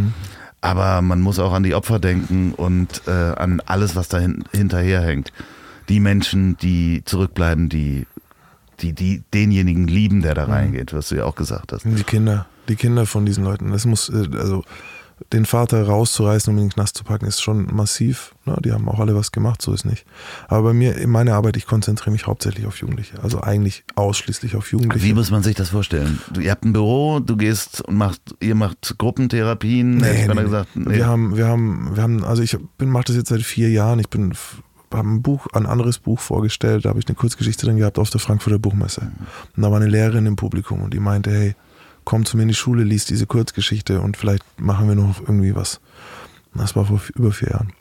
Aber 0.61 1.03
man 1.03 1.21
muss 1.21 1.39
auch 1.39 1.53
an 1.53 1.63
die 1.65 1.75
Opfer 1.75 1.99
denken 1.99 2.53
und 2.57 3.03
äh, 3.07 3.11
an 3.11 3.61
alles, 3.67 3.97
was 3.97 4.09
da 4.09 4.19
hin, 4.19 4.45
hinterherhängt. 4.53 5.33
Die 5.89 5.99
Menschen, 6.01 6.57
die 6.59 7.03
zurückbleiben, 7.05 7.69
die, 7.69 8.07
die, 8.81 8.93
die 8.93 9.23
denjenigen 9.35 9.87
lieben, 9.89 10.23
der 10.23 10.35
da 10.35 10.45
reingeht, 10.45 10.93
was 10.95 11.09
du 11.09 11.17
ja 11.17 11.25
auch 11.25 11.35
gesagt 11.35 11.73
hast. 11.73 11.85
Die 11.85 12.05
Kinder, 12.05 12.47
die 12.69 12.77
Kinder 12.77 13.05
von 13.07 13.27
diesen 13.27 13.45
Leuten. 13.45 13.71
Das 13.73 13.85
muss, 13.87 14.09
äh, 14.09 14.29
also 14.39 14.65
den 15.33 15.47
Vater 15.47 15.87
rauszureißen 15.87 16.53
und 16.53 16.59
in 16.59 16.69
den 16.69 16.73
Knast 16.73 16.97
zu 16.97 17.05
packen, 17.05 17.27
ist 17.27 17.41
schon 17.41 17.75
massiv. 17.75 18.35
Ne? 18.45 18.57
Die 18.65 18.73
haben 18.73 18.89
auch 18.89 19.01
alle 19.01 19.15
was 19.15 19.33
gemacht, 19.33 19.63
so 19.63 19.73
ist 19.73 19.85
nicht. 19.85 20.05
Aber 20.49 20.63
bei 20.69 20.73
mir, 20.73 20.97
in 20.97 21.11
meiner 21.11 21.35
Arbeit, 21.35 21.57
ich 21.57 21.67
konzentriere 21.67 22.11
mich 22.11 22.27
hauptsächlich 22.27 22.67
auf 22.67 22.77
Jugendliche. 22.77 23.23
Also 23.23 23.41
eigentlich 23.41 23.85
ausschließlich 23.95 24.57
auf 24.57 24.71
Jugendliche. 24.73 25.07
Wie 25.07 25.15
muss 25.15 25.31
man 25.31 25.43
sich 25.43 25.55
das 25.55 25.71
vorstellen? 25.71 26.19
Du, 26.33 26.41
ihr 26.41 26.51
habt 26.51 26.65
ein 26.65 26.73
Büro, 26.73 27.21
du 27.21 27.37
gehst 27.37 27.83
und 27.83 27.97
macht, 27.97 28.21
ihr 28.41 28.55
macht 28.55 28.97
Gruppentherapien. 28.99 30.03
Hätte 30.03 30.21
ich 30.21 30.27
beinahe 30.27 30.45
gesagt, 30.45 30.77
nee. 30.77 30.97
Wir 30.97 31.07
haben, 31.07 31.37
wir 31.37 31.47
haben, 31.47 31.95
wir 31.95 32.03
haben, 32.03 32.25
also 32.25 32.43
ich 32.43 32.57
bin, 32.79 32.91
mache 32.91 33.05
das 33.05 33.17
jetzt 33.17 33.29
seit 33.29 33.43
vier 33.43 33.71
Jahren. 33.71 33.99
Ich 33.99 34.09
bin, 34.09 34.35
habe 34.93 35.09
ein 35.09 35.23
Buch, 35.23 35.47
ein 35.53 35.67
anderes 35.67 35.99
Buch 35.99 36.21
vorgestellt. 36.21 36.85
Da 36.85 36.91
habe 36.91 36.99
ich 36.99 37.09
eine 37.09 37.15
Kurzgeschichte 37.15 37.67
drin 37.67 37.79
gehabt 37.79 37.99
auf 37.99 38.11
der 38.11 38.21
Frankfurter 38.21 38.59
Buchmesse. 38.59 39.13
Und 39.57 39.63
da 39.63 39.71
war 39.71 39.81
eine 39.81 39.89
Lehrerin 39.89 40.27
im 40.27 40.37
Publikum 40.37 40.83
und 40.83 40.93
die 40.95 41.01
meinte, 41.01 41.31
hey, 41.31 41.55
komm 42.05 42.25
zu 42.25 42.37
mir 42.37 42.43
in 42.43 42.49
die 42.49 42.55
Schule, 42.55 42.85
lies 42.85 43.05
diese 43.05 43.27
Kurzgeschichte 43.27 44.01
und 44.01 44.17
vielleicht 44.17 44.45
machen 44.61 44.89
wir 44.89 44.95
noch 44.95 45.21
irgendwie 45.21 45.55
was. 45.55 45.81
Das 46.55 46.77
war 46.77 46.85
vor 46.87 47.01
über 47.15 47.33
vier 47.33 47.51
Jahren. 47.51 47.73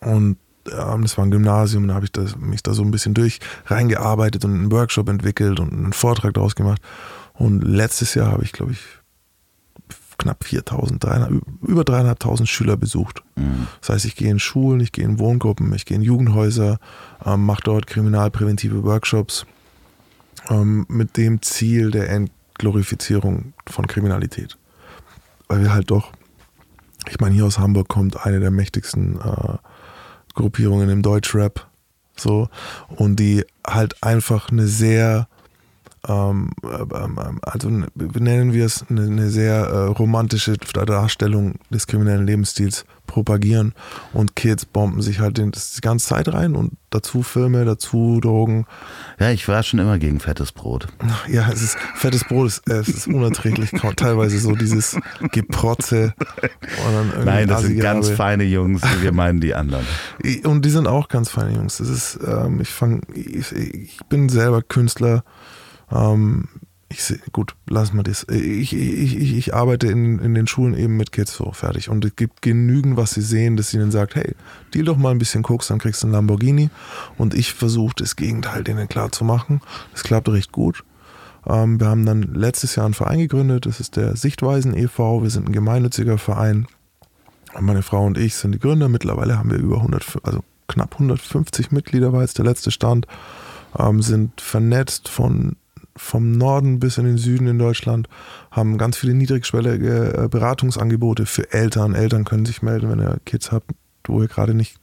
Und 0.00 0.38
ähm, 0.70 1.02
das 1.02 1.16
war 1.16 1.24
ein 1.24 1.30
Gymnasium, 1.30 1.86
da 1.88 1.94
habe 1.94 2.04
ich 2.04 2.12
das, 2.12 2.36
mich 2.36 2.62
da 2.62 2.74
so 2.74 2.82
ein 2.82 2.90
bisschen 2.90 3.14
durch 3.14 3.40
reingearbeitet 3.66 4.44
und 4.44 4.54
einen 4.54 4.72
Workshop 4.72 5.08
entwickelt 5.08 5.60
und 5.60 5.72
einen 5.72 5.92
Vortrag 5.92 6.34
daraus 6.34 6.54
gemacht. 6.54 6.82
Und 7.34 7.62
letztes 7.62 8.14
Jahr 8.14 8.32
habe 8.32 8.44
ich, 8.44 8.52
glaube 8.52 8.72
ich, 8.72 8.80
knapp 10.18 10.44
4000, 10.44 11.02
dreieinhalb- 11.02 11.42
über 11.62 11.82
dreieinhalbtausend 11.84 12.48
Schüler 12.48 12.76
besucht. 12.76 13.22
Das 13.80 13.88
heißt, 13.88 14.04
ich 14.04 14.16
gehe 14.16 14.30
in 14.30 14.38
Schulen, 14.38 14.80
ich 14.80 14.92
gehe 14.92 15.04
in 15.04 15.18
Wohngruppen, 15.18 15.72
ich 15.72 15.86
gehe 15.86 15.96
in 15.96 16.02
Jugendhäuser, 16.02 16.78
ähm, 17.24 17.46
mache 17.46 17.62
dort 17.64 17.86
kriminalpräventive 17.86 18.82
Workshops 18.84 19.46
ähm, 20.50 20.84
mit 20.88 21.16
dem 21.16 21.40
Ziel 21.40 21.90
der 21.90 22.10
Entglorifizierung 22.60 23.54
von 23.66 23.86
Kriminalität. 23.86 24.58
Weil 25.48 25.62
wir 25.62 25.72
halt 25.72 25.90
doch, 25.90 26.12
ich 27.08 27.18
meine, 27.18 27.34
hier 27.34 27.46
aus 27.46 27.58
Hamburg 27.58 27.88
kommt 27.88 28.26
eine 28.26 28.38
der 28.38 28.50
mächtigsten 28.50 29.18
äh, 29.18 29.56
Gruppierungen 30.34 30.90
im 30.90 31.00
Deutschrap, 31.00 31.66
so, 32.16 32.50
und 32.88 33.16
die 33.16 33.46
halt 33.66 34.02
einfach 34.02 34.50
eine 34.50 34.66
sehr 34.66 35.26
ähm, 36.08 36.50
ähm, 36.64 37.40
also 37.42 37.70
wie 37.94 38.20
nennen 38.20 38.52
wir 38.52 38.64
es, 38.64 38.84
eine, 38.88 39.02
eine 39.02 39.28
sehr 39.28 39.56
äh, 39.56 39.86
romantische 39.86 40.56
Darstellung 40.56 41.56
des 41.70 41.86
kriminellen 41.86 42.26
Lebensstils 42.26 42.84
propagieren 43.06 43.74
und 44.12 44.36
Kids 44.36 44.64
bomben 44.64 45.02
sich 45.02 45.18
halt 45.18 45.36
den, 45.36 45.50
die 45.50 45.80
ganze 45.80 46.06
Zeit 46.06 46.32
rein 46.32 46.54
und 46.54 46.74
dazu 46.90 47.22
Filme, 47.22 47.64
dazu 47.64 48.20
Drogen. 48.20 48.66
Ja, 49.18 49.30
ich 49.30 49.48
war 49.48 49.62
schon 49.62 49.80
immer 49.80 49.98
gegen 49.98 50.20
fettes 50.20 50.52
Brot. 50.52 50.86
Ja, 51.28 51.50
es 51.52 51.60
ist 51.60 51.76
fettes 51.96 52.24
Brot, 52.24 52.46
es, 52.46 52.62
es 52.66 52.88
ist 52.88 53.06
unerträglich, 53.08 53.70
teilweise 53.96 54.38
so 54.38 54.54
dieses 54.54 54.96
Geprotze. 55.32 56.14
Nein, 57.24 57.48
das 57.48 57.62
sind 57.62 57.80
ganz 57.80 58.08
feine 58.10 58.44
Jungs, 58.44 58.82
wir 59.00 59.12
meinen 59.12 59.40
die 59.40 59.54
anderen. 59.54 59.86
Und 60.44 60.64
die 60.64 60.70
sind 60.70 60.86
auch 60.86 61.08
ganz 61.08 61.30
feine 61.30 61.56
Jungs. 61.56 61.78
Das 61.78 61.88
ist, 61.88 62.18
ähm, 62.26 62.60
ich 62.60 62.70
fang, 62.70 63.02
ich, 63.12 63.52
ich 63.52 63.98
bin 64.08 64.28
selber 64.28 64.62
Künstler. 64.62 65.24
Ähm, 65.92 66.48
ich 66.92 67.04
seh, 67.04 67.20
gut, 67.32 67.54
lass 67.68 67.92
mal 67.92 68.02
das. 68.02 68.26
Ich, 68.28 68.74
ich, 68.74 69.16
ich, 69.16 69.36
ich 69.36 69.54
arbeite 69.54 69.86
in, 69.86 70.18
in 70.18 70.34
den 70.34 70.48
Schulen 70.48 70.74
eben 70.74 70.96
mit 70.96 71.12
Kids 71.12 71.36
so 71.36 71.52
fertig. 71.52 71.88
Und 71.88 72.04
es 72.04 72.16
gibt 72.16 72.42
genügend, 72.42 72.96
was 72.96 73.12
sie 73.12 73.22
sehen, 73.22 73.56
dass 73.56 73.72
ihnen 73.72 73.92
sagt, 73.92 74.16
hey, 74.16 74.34
deal 74.74 74.84
doch 74.84 74.96
mal 74.96 75.10
ein 75.10 75.18
bisschen 75.18 75.44
Koks, 75.44 75.68
dann 75.68 75.78
kriegst 75.78 76.02
du 76.02 76.08
einen 76.08 76.14
Lamborghini. 76.14 76.68
Und 77.16 77.34
ich 77.34 77.54
versuche 77.54 77.94
das 77.96 78.16
Gegenteil 78.16 78.64
denen 78.64 78.88
klar 78.88 79.12
zu 79.12 79.24
machen. 79.24 79.60
Das 79.92 80.02
klappt 80.02 80.28
recht 80.28 80.50
gut. 80.50 80.82
Ähm, 81.46 81.78
wir 81.78 81.86
haben 81.86 82.04
dann 82.04 82.22
letztes 82.34 82.74
Jahr 82.74 82.86
einen 82.86 82.94
Verein 82.94 83.20
gegründet. 83.20 83.66
Das 83.66 83.78
ist 83.78 83.94
der 83.94 84.16
Sichtweisen 84.16 84.76
e.V. 84.76 85.22
Wir 85.22 85.30
sind 85.30 85.48
ein 85.48 85.52
gemeinnütziger 85.52 86.18
Verein. 86.18 86.66
Meine 87.58 87.82
Frau 87.82 88.04
und 88.04 88.18
ich 88.18 88.34
sind 88.34 88.52
die 88.52 88.58
Gründer. 88.58 88.88
Mittlerweile 88.88 89.38
haben 89.38 89.50
wir 89.50 89.58
über 89.58 89.76
100, 89.76 90.18
also 90.24 90.40
knapp 90.66 90.94
150 90.94 91.70
Mitglieder, 91.70 92.12
war 92.12 92.22
jetzt 92.22 92.38
der 92.38 92.44
letzte 92.44 92.72
Stand. 92.72 93.06
Ähm, 93.78 94.02
sind 94.02 94.40
vernetzt 94.40 95.08
von, 95.08 95.56
vom 96.00 96.32
Norden 96.32 96.80
bis 96.80 96.98
in 96.98 97.04
den 97.04 97.18
Süden 97.18 97.46
in 97.46 97.58
Deutschland, 97.58 98.08
haben 98.50 98.78
ganz 98.78 98.96
viele 98.96 99.14
niedrigschwellige 99.14 100.24
äh, 100.24 100.28
Beratungsangebote 100.28 101.26
für 101.26 101.52
Eltern. 101.52 101.94
Eltern 101.94 102.24
können 102.24 102.46
sich 102.46 102.62
melden, 102.62 102.90
wenn 102.90 103.00
ihr 103.00 103.18
Kids 103.26 103.52
habt, 103.52 103.70
wo 104.06 104.22
ihr 104.22 104.28
gerade 104.28 104.54
nicht 104.54 104.80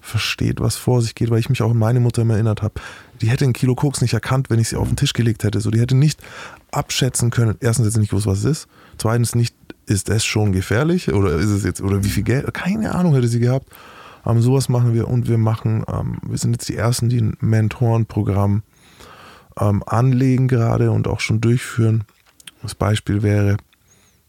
versteht, 0.00 0.60
was 0.60 0.76
vor 0.76 1.02
sich 1.02 1.14
geht, 1.14 1.30
weil 1.30 1.38
ich 1.38 1.48
mich 1.48 1.62
auch 1.62 1.70
an 1.70 1.78
meine 1.78 2.00
Mutter 2.00 2.22
immer 2.22 2.34
erinnert 2.34 2.62
habe. 2.62 2.74
Die 3.20 3.28
hätte 3.28 3.44
ein 3.44 3.52
Kilo 3.52 3.74
Koks 3.74 4.02
nicht 4.02 4.12
erkannt, 4.12 4.50
wenn 4.50 4.58
ich 4.58 4.68
sie 4.68 4.76
auf 4.76 4.88
den 4.88 4.96
Tisch 4.96 5.12
gelegt 5.12 5.44
hätte. 5.44 5.60
So, 5.60 5.70
die 5.70 5.80
hätte 5.80 5.96
nicht 5.96 6.20
abschätzen 6.72 7.30
können. 7.30 7.56
Erstens 7.60 7.86
jetzt 7.86 7.96
nicht 7.96 8.10
gewusst, 8.10 8.26
was 8.26 8.38
es 8.40 8.44
ist. 8.44 8.68
Zweitens 8.98 9.34
nicht, 9.34 9.54
ist 9.86 10.10
es 10.10 10.24
schon 10.24 10.52
gefährlich 10.52 11.12
oder 11.12 11.36
ist 11.36 11.48
es 11.48 11.64
jetzt 11.64 11.80
oder 11.80 12.02
wie 12.02 12.08
viel 12.08 12.24
Geld? 12.24 12.52
Keine 12.52 12.94
Ahnung 12.94 13.14
hätte 13.14 13.28
sie 13.28 13.38
gehabt. 13.38 13.68
Ähm, 14.26 14.42
sowas 14.42 14.68
machen 14.68 14.94
wir 14.94 15.06
und 15.08 15.28
wir 15.28 15.38
machen, 15.38 15.84
ähm, 15.88 16.18
wir 16.28 16.38
sind 16.38 16.52
jetzt 16.52 16.68
die 16.68 16.76
ersten, 16.76 17.08
die 17.08 17.20
ein 17.20 17.36
Mentorenprogramm 17.40 18.62
ähm, 19.60 19.82
anlegen 19.86 20.48
gerade 20.48 20.90
und 20.90 21.08
auch 21.08 21.20
schon 21.20 21.40
durchführen. 21.40 22.04
Das 22.62 22.74
Beispiel 22.74 23.22
wäre, 23.22 23.56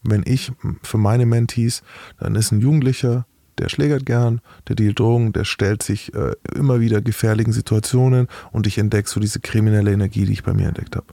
wenn 0.02 0.22
ich 0.24 0.52
für 0.82 0.98
meine 0.98 1.26
Mentees, 1.26 1.82
dann 2.18 2.34
ist 2.34 2.52
ein 2.52 2.60
Jugendlicher, 2.60 3.26
der 3.58 3.68
schlägert 3.68 4.06
gern, 4.06 4.40
der 4.68 4.76
dealt 4.76 4.98
Drogen, 4.98 5.32
der 5.32 5.44
stellt 5.44 5.82
sich 5.82 6.14
äh, 6.14 6.32
immer 6.54 6.80
wieder 6.80 7.00
gefährlichen 7.02 7.52
Situationen 7.52 8.28
und 8.52 8.66
ich 8.66 8.78
entdecke 8.78 9.08
so 9.08 9.20
diese 9.20 9.40
kriminelle 9.40 9.92
Energie, 9.92 10.24
die 10.24 10.32
ich 10.32 10.44
bei 10.44 10.54
mir 10.54 10.68
entdeckt 10.68 10.96
habe. 10.96 11.06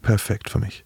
Perfekt 0.00 0.50
für 0.50 0.58
mich. 0.58 0.84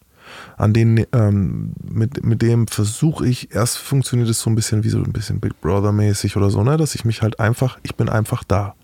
An 0.57 0.73
den, 0.73 1.07
ähm, 1.13 1.75
mit, 1.83 2.25
mit 2.25 2.43
dem 2.43 2.67
versuche 2.67 3.27
ich, 3.27 3.55
erst 3.55 3.79
funktioniert 3.79 4.29
es 4.29 4.41
so 4.41 4.51
ein 4.51 4.57
bisschen 4.57 4.83
wie 4.83 4.89
so 4.89 4.99
ein 4.99 5.13
bisschen 5.13 5.39
Big 5.41 5.61
Brother-mäßig 5.61 6.37
oder 6.37 6.51
so, 6.51 6.65
ne, 6.65 6.77
dass 6.77 6.95
ich 6.95 7.05
mich 7.05 7.23
halt 7.23 7.39
einfach, 7.39 7.79
ich 7.83 7.95
bin 7.95 8.09
einfach 8.09 8.43
da. 8.43 8.75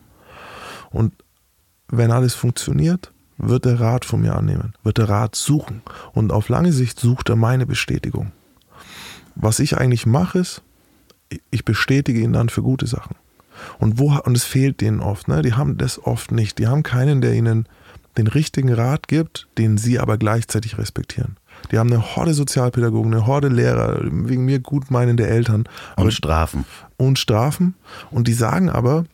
Und 0.91 1.15
wenn 1.89 2.13
alles 2.13 2.35
funktioniert, 2.35 3.13
wird 3.39 3.65
der 3.65 3.81
Rat 3.81 4.05
von 4.05 4.21
mir 4.21 4.37
annehmen, 4.37 4.75
wird 4.83 4.99
der 4.99 5.09
Rat 5.09 5.35
suchen. 5.35 5.83
Und 6.13 6.33
auf 6.33 6.49
lange 6.49 6.73
Sicht 6.73 7.01
sucht 7.01 7.29
er 7.29 7.37
meine 7.37 7.67
Bestätigung. 7.67 8.33
Was 9.35 9.59
ich 9.59 9.79
eigentlich 9.79 10.07
mache, 10.07 10.39
ist, 10.39 10.63
ich 11.51 11.65
bestätige 11.65 12.21
ihn 12.21 12.33
dann 12.33 12.49
für 12.49 12.63
gute 12.63 12.87
Sachen. 12.87 13.17
Und, 13.79 13.99
wo, 13.99 14.19
und 14.19 14.37
es 14.37 14.45
fehlt 14.45 14.81
denen 14.81 15.01
oft. 15.01 15.29
Ne? 15.29 15.43
Die 15.43 15.55
haben 15.55 15.79
das 15.79 16.05
oft 16.05 16.33
nicht. 16.33 16.59
Die 16.59 16.67
haben 16.67 16.83
keinen, 16.83 17.21
der 17.21 17.33
ihnen 17.35 17.67
den 18.19 18.27
richtigen 18.27 18.73
Rat 18.73 19.09
gibt, 19.09 19.49
den 19.57 19.79
sie 19.79 19.99
aber 19.99 20.19
gleichzeitig 20.19 20.79
respektieren. 20.79 21.37
Die 21.71 21.79
haben 21.79 21.91
eine 21.91 22.17
Horde 22.17 22.35
Sozialpädagogen, 22.35 23.15
eine 23.15 23.27
Horde 23.27 23.49
Lehrer, 23.49 24.01
wegen 24.03 24.45
mir 24.45 24.59
gut 24.59 24.91
meinende 24.91 25.27
Eltern 25.27 25.65
Und 25.97 26.13
Strafen. 26.13 26.65
und 26.97 27.19
Strafen. 27.19 27.75
Und 28.11 28.29
die 28.29 28.33
sagen 28.33 28.69
aber, 28.69 29.05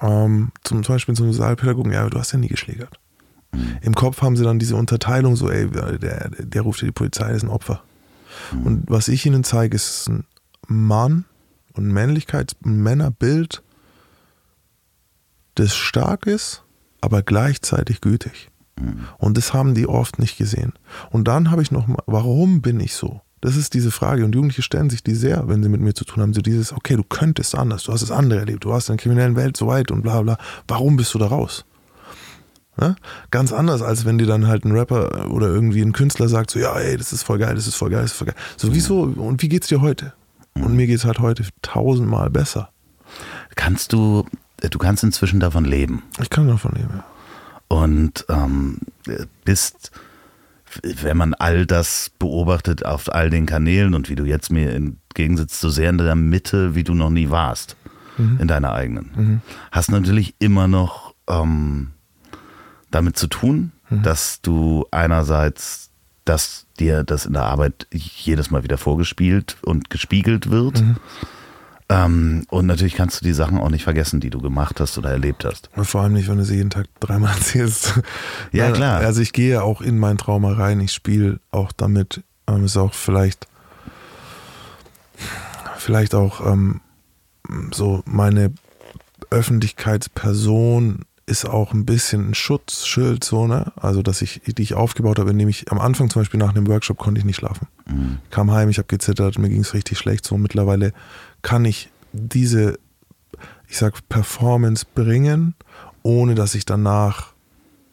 ähm, 0.00 0.50
zum, 0.64 0.82
zum 0.82 0.94
Beispiel 0.94 1.14
zum 1.14 1.32
Sozialpädagogen, 1.32 1.92
ja, 1.92 2.08
du 2.08 2.18
hast 2.18 2.32
ja 2.32 2.38
nie 2.38 2.48
geschlägert. 2.48 2.98
Im 3.82 3.94
Kopf 3.94 4.22
haben 4.22 4.36
sie 4.36 4.44
dann 4.44 4.58
diese 4.58 4.76
Unterteilung, 4.76 5.36
so, 5.36 5.50
ey, 5.50 5.68
der, 5.68 6.30
der 6.30 6.62
ruft 6.62 6.80
ja 6.80 6.86
die 6.86 6.92
Polizei, 6.92 7.28
das 7.28 7.38
ist 7.38 7.42
ein 7.42 7.50
Opfer. 7.50 7.82
Und 8.64 8.84
was 8.88 9.08
ich 9.08 9.26
ihnen 9.26 9.44
zeige, 9.44 9.76
ist 9.76 10.08
ein 10.08 10.24
Mann 10.66 11.24
und 11.74 11.90
Männlichkeits-, 11.90 12.56
ein 12.64 12.82
Männerbild, 12.82 13.62
das 15.54 15.76
stark 15.76 16.26
ist, 16.26 16.62
aber 17.00 17.22
gleichzeitig 17.22 18.00
gütig. 18.00 18.50
Und 19.18 19.36
das 19.36 19.52
haben 19.52 19.74
die 19.74 19.86
oft 19.86 20.18
nicht 20.18 20.38
gesehen. 20.38 20.72
Und 21.10 21.28
dann 21.28 21.50
habe 21.50 21.62
ich 21.62 21.70
noch 21.70 21.86
mal, 21.86 22.02
warum 22.06 22.62
bin 22.62 22.80
ich 22.80 22.94
so? 22.94 23.20
Das 23.42 23.56
ist 23.56 23.74
diese 23.74 23.90
Frage. 23.90 24.24
Und 24.24 24.34
Jugendliche 24.34 24.62
stellen 24.62 24.88
sich 24.88 25.02
die 25.02 25.14
sehr, 25.14 25.48
wenn 25.48 25.62
sie 25.62 25.68
mit 25.68 25.80
mir 25.80 25.94
zu 25.94 26.04
tun 26.04 26.22
haben. 26.22 26.32
So 26.32 26.40
dieses, 26.40 26.72
okay, 26.72 26.96
du 26.96 27.02
könntest 27.02 27.54
anders, 27.54 27.84
du 27.84 27.92
hast 27.92 28.00
das 28.02 28.10
andere 28.10 28.40
erlebt, 28.40 28.64
du 28.64 28.70
warst 28.70 28.88
in 28.88 28.96
der 28.96 29.02
kriminellen 29.02 29.36
Welt 29.36 29.56
so 29.56 29.66
weit 29.66 29.90
und 29.90 30.02
bla 30.02 30.22
bla. 30.22 30.38
Warum 30.68 30.96
bist 30.96 31.12
du 31.12 31.18
da 31.18 31.26
raus? 31.26 31.64
Ne? 32.78 32.96
Ganz 33.30 33.52
anders, 33.52 33.82
als 33.82 34.04
wenn 34.04 34.18
dir 34.18 34.26
dann 34.26 34.46
halt 34.46 34.64
ein 34.64 34.72
Rapper 34.72 35.30
oder 35.30 35.48
irgendwie 35.48 35.82
ein 35.82 35.92
Künstler 35.92 36.28
sagt, 36.28 36.50
so, 36.50 36.58
ja, 36.58 36.74
ey, 36.78 36.96
das 36.96 37.12
ist 37.12 37.22
voll 37.22 37.38
geil, 37.38 37.54
das 37.54 37.66
ist 37.66 37.76
voll 37.76 37.90
geil, 37.90 38.02
das 38.02 38.12
ist 38.12 38.16
voll 38.16 38.28
geil. 38.28 38.36
So, 38.56 38.74
wieso, 38.74 39.02
und 39.02 39.42
wie 39.42 39.48
geht's 39.48 39.68
dir 39.68 39.80
heute? 39.80 40.14
Und 40.54 40.74
mir 40.74 40.86
geht's 40.86 41.04
halt 41.04 41.18
heute 41.18 41.44
tausendmal 41.60 42.30
besser. 42.30 42.70
Kannst 43.56 43.92
du, 43.92 44.24
du 44.58 44.78
kannst 44.78 45.04
inzwischen 45.04 45.40
davon 45.40 45.64
leben. 45.64 46.02
Ich 46.20 46.30
kann 46.30 46.48
davon 46.48 46.72
leben, 46.72 46.90
ja. 46.94 47.04
und 47.68 48.24
ähm, 48.30 48.78
bist, 49.44 49.90
wenn 50.82 51.18
man 51.18 51.34
all 51.34 51.66
das 51.66 52.10
beobachtet 52.18 52.86
auf 52.86 53.12
all 53.12 53.28
den 53.28 53.44
Kanälen 53.44 53.94
und 53.94 54.08
wie 54.08 54.14
du 54.14 54.24
jetzt 54.24 54.50
mir 54.50 54.72
entgegensitzt, 54.72 55.60
so 55.60 55.68
sehr 55.68 55.90
in 55.90 55.98
der 55.98 56.14
Mitte, 56.14 56.74
wie 56.74 56.84
du 56.84 56.94
noch 56.94 57.10
nie 57.10 57.28
warst, 57.28 57.76
mhm. 58.16 58.38
in 58.40 58.48
deiner 58.48 58.72
eigenen. 58.72 59.10
Mhm. 59.14 59.40
Hast 59.70 59.90
natürlich 59.90 60.34
immer 60.38 60.68
noch 60.68 61.14
ähm, 61.28 61.91
damit 62.92 63.16
zu 63.16 63.26
tun, 63.26 63.72
mhm. 63.90 64.02
dass 64.02 64.40
du 64.40 64.86
einerseits, 64.90 65.90
dass 66.24 66.66
dir 66.78 67.02
das 67.02 67.26
in 67.26 67.32
der 67.32 67.44
Arbeit 67.44 67.86
jedes 67.90 68.50
Mal 68.50 68.62
wieder 68.62 68.78
vorgespielt 68.78 69.56
und 69.62 69.90
gespiegelt 69.90 70.50
wird. 70.50 70.80
Mhm. 70.80 70.96
Ähm, 71.88 72.46
und 72.48 72.66
natürlich 72.66 72.94
kannst 72.94 73.20
du 73.20 73.24
die 73.24 73.32
Sachen 73.32 73.58
auch 73.58 73.68
nicht 73.68 73.84
vergessen, 73.84 74.20
die 74.20 74.30
du 74.30 74.40
gemacht 74.40 74.80
hast 74.80 74.96
oder 74.96 75.10
erlebt 75.10 75.44
hast. 75.44 75.68
Und 75.76 75.84
vor 75.84 76.02
allem 76.02 76.14
nicht, 76.14 76.28
wenn 76.28 76.38
du 76.38 76.44
sie 76.44 76.56
jeden 76.56 76.70
Tag 76.70 76.86
dreimal 77.00 77.34
erzählst. 77.36 78.00
Ja, 78.52 78.70
klar. 78.70 79.00
Also 79.00 79.20
ich 79.20 79.32
gehe 79.32 79.62
auch 79.62 79.80
in 79.80 79.98
mein 79.98 80.16
Trauma 80.16 80.52
rein, 80.52 80.80
ich 80.80 80.92
spiele 80.92 81.40
auch 81.50 81.72
damit. 81.72 82.22
Ähm, 82.46 82.64
ist 82.64 82.76
auch 82.76 82.94
vielleicht, 82.94 83.46
vielleicht 85.76 86.14
auch 86.14 86.46
ähm, 86.46 86.80
so 87.72 88.02
meine 88.06 88.52
Öffentlichkeitsperson 89.30 91.04
ist 91.26 91.44
auch 91.44 91.72
ein 91.72 91.86
bisschen 91.86 92.30
ein 92.30 92.34
Schutzschild, 92.34 93.22
so, 93.22 93.46
ne? 93.46 93.72
Also, 93.76 94.02
dass 94.02 94.22
ich, 94.22 94.42
die 94.44 94.62
ich 94.62 94.74
aufgebaut 94.74 95.18
habe, 95.18 95.30
indem 95.30 95.48
ich 95.48 95.70
am 95.70 95.78
Anfang 95.78 96.10
zum 96.10 96.22
Beispiel 96.22 96.38
nach 96.38 96.50
einem 96.50 96.66
Workshop 96.66 96.98
konnte 96.98 97.20
ich 97.20 97.24
nicht 97.24 97.36
schlafen. 97.36 97.68
Mhm. 97.86 98.18
Kam 98.30 98.50
heim, 98.50 98.68
ich 98.68 98.78
habe 98.78 98.88
gezittert, 98.88 99.38
mir 99.38 99.48
ging 99.48 99.60
es 99.60 99.74
richtig 99.74 99.98
schlecht. 99.98 100.24
So, 100.24 100.36
mittlerweile 100.36 100.92
kann 101.42 101.64
ich 101.64 101.90
diese, 102.12 102.78
ich 103.68 103.78
sag, 103.78 104.08
Performance 104.08 104.84
bringen, 104.94 105.54
ohne 106.02 106.34
dass 106.34 106.54
ich 106.54 106.64
danach 106.64 107.32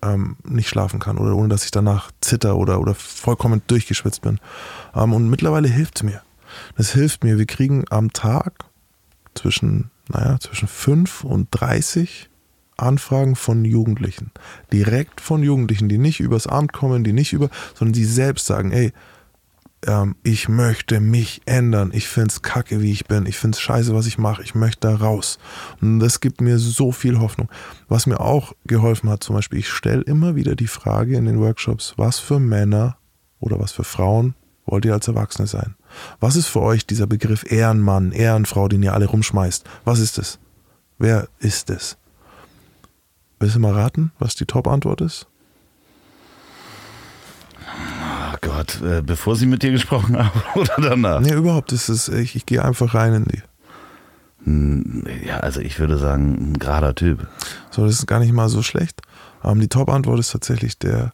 ähm, 0.02 0.38
nicht 0.44 0.70
schlafen 0.70 1.00
kann 1.00 1.18
oder 1.18 1.36
ohne 1.36 1.50
dass 1.50 1.66
ich 1.66 1.72
danach 1.72 2.12
zitter 2.22 2.56
oder, 2.56 2.80
oder 2.80 2.96
vollkommen 2.96 3.62
durchgeschwitzt 3.68 4.22
bin. 4.22 4.40
Ähm, 4.96 5.14
und 5.14 5.30
mittlerweile 5.30 5.68
hilft 5.68 5.98
es 5.98 6.04
mir. 6.04 6.22
Das 6.78 6.94
hilft 6.94 7.24
mir. 7.24 7.38
Wir 7.38 7.46
kriegen 7.46 7.86
am 7.92 8.12
Tag 8.12 8.66
zwischen, 9.36 9.92
naja, 10.08 10.40
zwischen 10.40 10.68
5 10.68 11.24
und 11.24 11.48
30 11.52 12.30
Anfragen 12.82 13.36
von 13.36 13.66
Jugendlichen. 13.66 14.32
Direkt 14.72 15.22
von 15.22 15.44
Jugendlichen, 15.44 15.90
die 15.90 15.98
nicht 15.98 16.20
übers 16.20 16.48
Amt 16.48 16.74
kommen, 16.74 17.04
die 17.04 17.14
nicht 17.14 17.34
über, 17.34 17.50
sondern 17.76 17.94
die 17.94 18.06
selbst 18.06 18.46
sagen, 18.46 18.72
ey, 18.72 18.94
ähm, 19.86 20.16
ich 20.24 20.50
möchte 20.50 21.00
mich 21.00 21.42
ändern. 21.46 21.92
Ich 21.94 22.08
finde 22.08 22.30
es 22.30 22.42
kacke, 22.42 22.82
wie 22.82 22.92
ich 22.92 23.06
bin. 23.06 23.26
Ich 23.26 23.38
finde 23.38 23.56
es 23.56 23.62
scheiße, 23.62 23.94
was 23.94 24.08
ich 24.08 24.18
mache. 24.18 24.44
Ich 24.44 24.56
möchte 24.56 24.88
da 24.88 24.96
raus. 24.96 25.40
Und 25.82 26.00
das 26.00 26.20
gibt 26.20 26.42
mir 26.42 26.60
so 26.60 26.92
viel 26.92 27.20
Hoffnung. 27.20 27.50
Was 27.88 28.06
mir 28.06 28.20
auch 28.20 28.54
geholfen 28.66 29.10
hat, 29.10 29.24
zum 29.24 29.36
Beispiel, 29.36 29.60
ich 29.60 29.70
stelle 29.70 30.02
immer 30.02 30.36
wieder 30.36 30.56
die 30.56 30.68
Frage 30.68 31.16
in 31.16 31.26
den 31.26 31.40
Workshops, 31.40 31.94
was 31.98 32.20
für 32.20 32.40
Männer 32.40 32.98
oder 33.40 33.60
was 33.60 33.72
für 33.72 33.84
Frauen 33.84 34.36
wollt 34.66 34.86
ihr 34.86 34.94
als 34.94 35.08
Erwachsene 35.08 35.48
sein? 35.48 35.76
Was 36.20 36.36
ist 36.36 36.48
für 36.48 36.62
euch 36.62 36.86
dieser 36.86 37.08
Begriff 37.08 37.50
Ehrenmann, 37.50 38.12
Ehrenfrau, 38.12 38.68
den 38.68 38.84
ihr 38.84 38.94
alle 38.94 39.08
rumschmeißt? 39.08 39.66
Was 39.86 40.00
ist 40.00 40.20
es? 40.20 40.40
Wer 40.98 41.30
ist 41.40 41.70
es? 41.70 41.98
Willst 43.40 43.56
du 43.56 43.60
mal 43.60 43.74
raten, 43.74 44.12
was 44.20 44.36
die 44.36 44.46
Top-Antwort 44.46 45.02
ist? 45.02 45.28
Oh 47.66 48.38
Gott, 48.42 48.82
äh, 48.82 49.02
bevor 49.02 49.36
sie 49.36 49.46
mit 49.46 49.64
dir 49.64 49.72
gesprochen 49.72 50.18
haben 50.24 50.42
oder 50.56 50.76
danach? 50.78 51.22
Nee, 51.22 51.34
überhaupt. 51.34 51.72
Das 51.72 51.88
ist, 51.90 52.10
ich, 52.10 52.36
ich 52.36 52.46
gehe 52.46 52.64
einfach 52.64 52.94
rein 52.94 53.14
in 53.14 53.26
die. 53.26 53.42
Hm, 54.44 55.06
ja, 55.26 55.38
also 55.38 55.62
ich 55.62 55.80
würde 55.80 55.98
sagen, 55.98 56.52
ein 56.52 56.60
gerader 56.60 56.96
Typ. 56.96 57.28
So, 57.72 57.86
das 57.86 57.96
ist 57.96 58.08
gar 58.08 58.20
nicht 58.20 58.34
mal 58.34 58.50
so 58.50 58.62
schlecht. 58.62 59.02
Ähm, 59.44 59.60
die 59.60 59.70
Top-Antwort 59.70 60.20
ist 60.20 60.32
tatsächlich, 60.32 60.78
der 60.78 61.14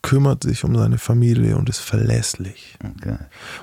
kümmert 0.00 0.42
sich 0.42 0.64
um 0.64 0.74
seine 0.76 0.98
Familie 0.98 1.56
und 1.56 1.68
ist 1.68 1.80
verlässlich. 1.80 2.78
Okay. 2.82 3.16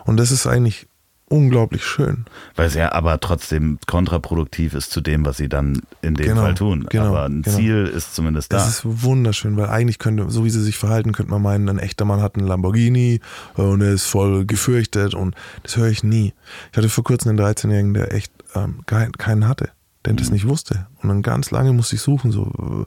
Und 0.05 0.17
das 0.17 0.31
ist 0.31 0.47
eigentlich 0.47 0.87
unglaublich 1.29 1.85
schön. 1.85 2.25
Weil 2.55 2.67
es 2.67 2.75
ja 2.75 2.91
aber 2.91 3.19
trotzdem 3.19 3.79
kontraproduktiv 3.87 4.73
ist 4.73 4.91
zu 4.91 5.01
dem, 5.01 5.25
was 5.25 5.37
sie 5.37 5.47
dann 5.47 5.81
in 6.01 6.15
dem 6.15 6.27
genau, 6.27 6.41
Fall 6.41 6.55
tun. 6.55 6.85
Genau, 6.89 7.07
aber 7.07 7.25
ein 7.25 7.41
genau. 7.41 7.55
Ziel 7.55 7.85
ist 7.85 8.15
zumindest 8.15 8.51
da. 8.51 8.57
Das 8.57 8.67
ist 8.67 8.81
wunderschön, 8.85 9.55
weil 9.55 9.69
eigentlich 9.69 9.99
könnte, 9.99 10.29
so 10.29 10.43
wie 10.43 10.49
sie 10.49 10.61
sich 10.61 10.77
verhalten, 10.77 11.13
könnte 11.13 11.31
man 11.31 11.41
meinen, 11.41 11.69
ein 11.69 11.79
echter 11.79 12.05
Mann 12.05 12.21
hat 12.21 12.35
einen 12.35 12.47
Lamborghini 12.47 13.21
äh, 13.57 13.61
und 13.61 13.81
er 13.81 13.93
ist 13.93 14.05
voll 14.05 14.45
gefürchtet 14.45 15.13
und 15.13 15.35
das 15.63 15.77
höre 15.77 15.89
ich 15.89 16.03
nie. 16.03 16.33
Ich 16.71 16.77
hatte 16.77 16.89
vor 16.89 17.03
kurzem 17.03 17.29
einen 17.29 17.39
13-Jährigen, 17.39 17.93
der 17.93 18.13
echt 18.13 18.31
ähm, 18.55 18.81
keinen 18.85 19.47
hatte, 19.47 19.69
der 20.05 20.13
mhm. 20.13 20.17
das 20.17 20.31
nicht 20.31 20.47
wusste. 20.47 20.87
Und 21.01 21.09
dann 21.09 21.21
ganz 21.21 21.51
lange 21.51 21.73
musste 21.73 21.95
ich 21.95 22.01
suchen, 22.01 22.31
so 22.31 22.85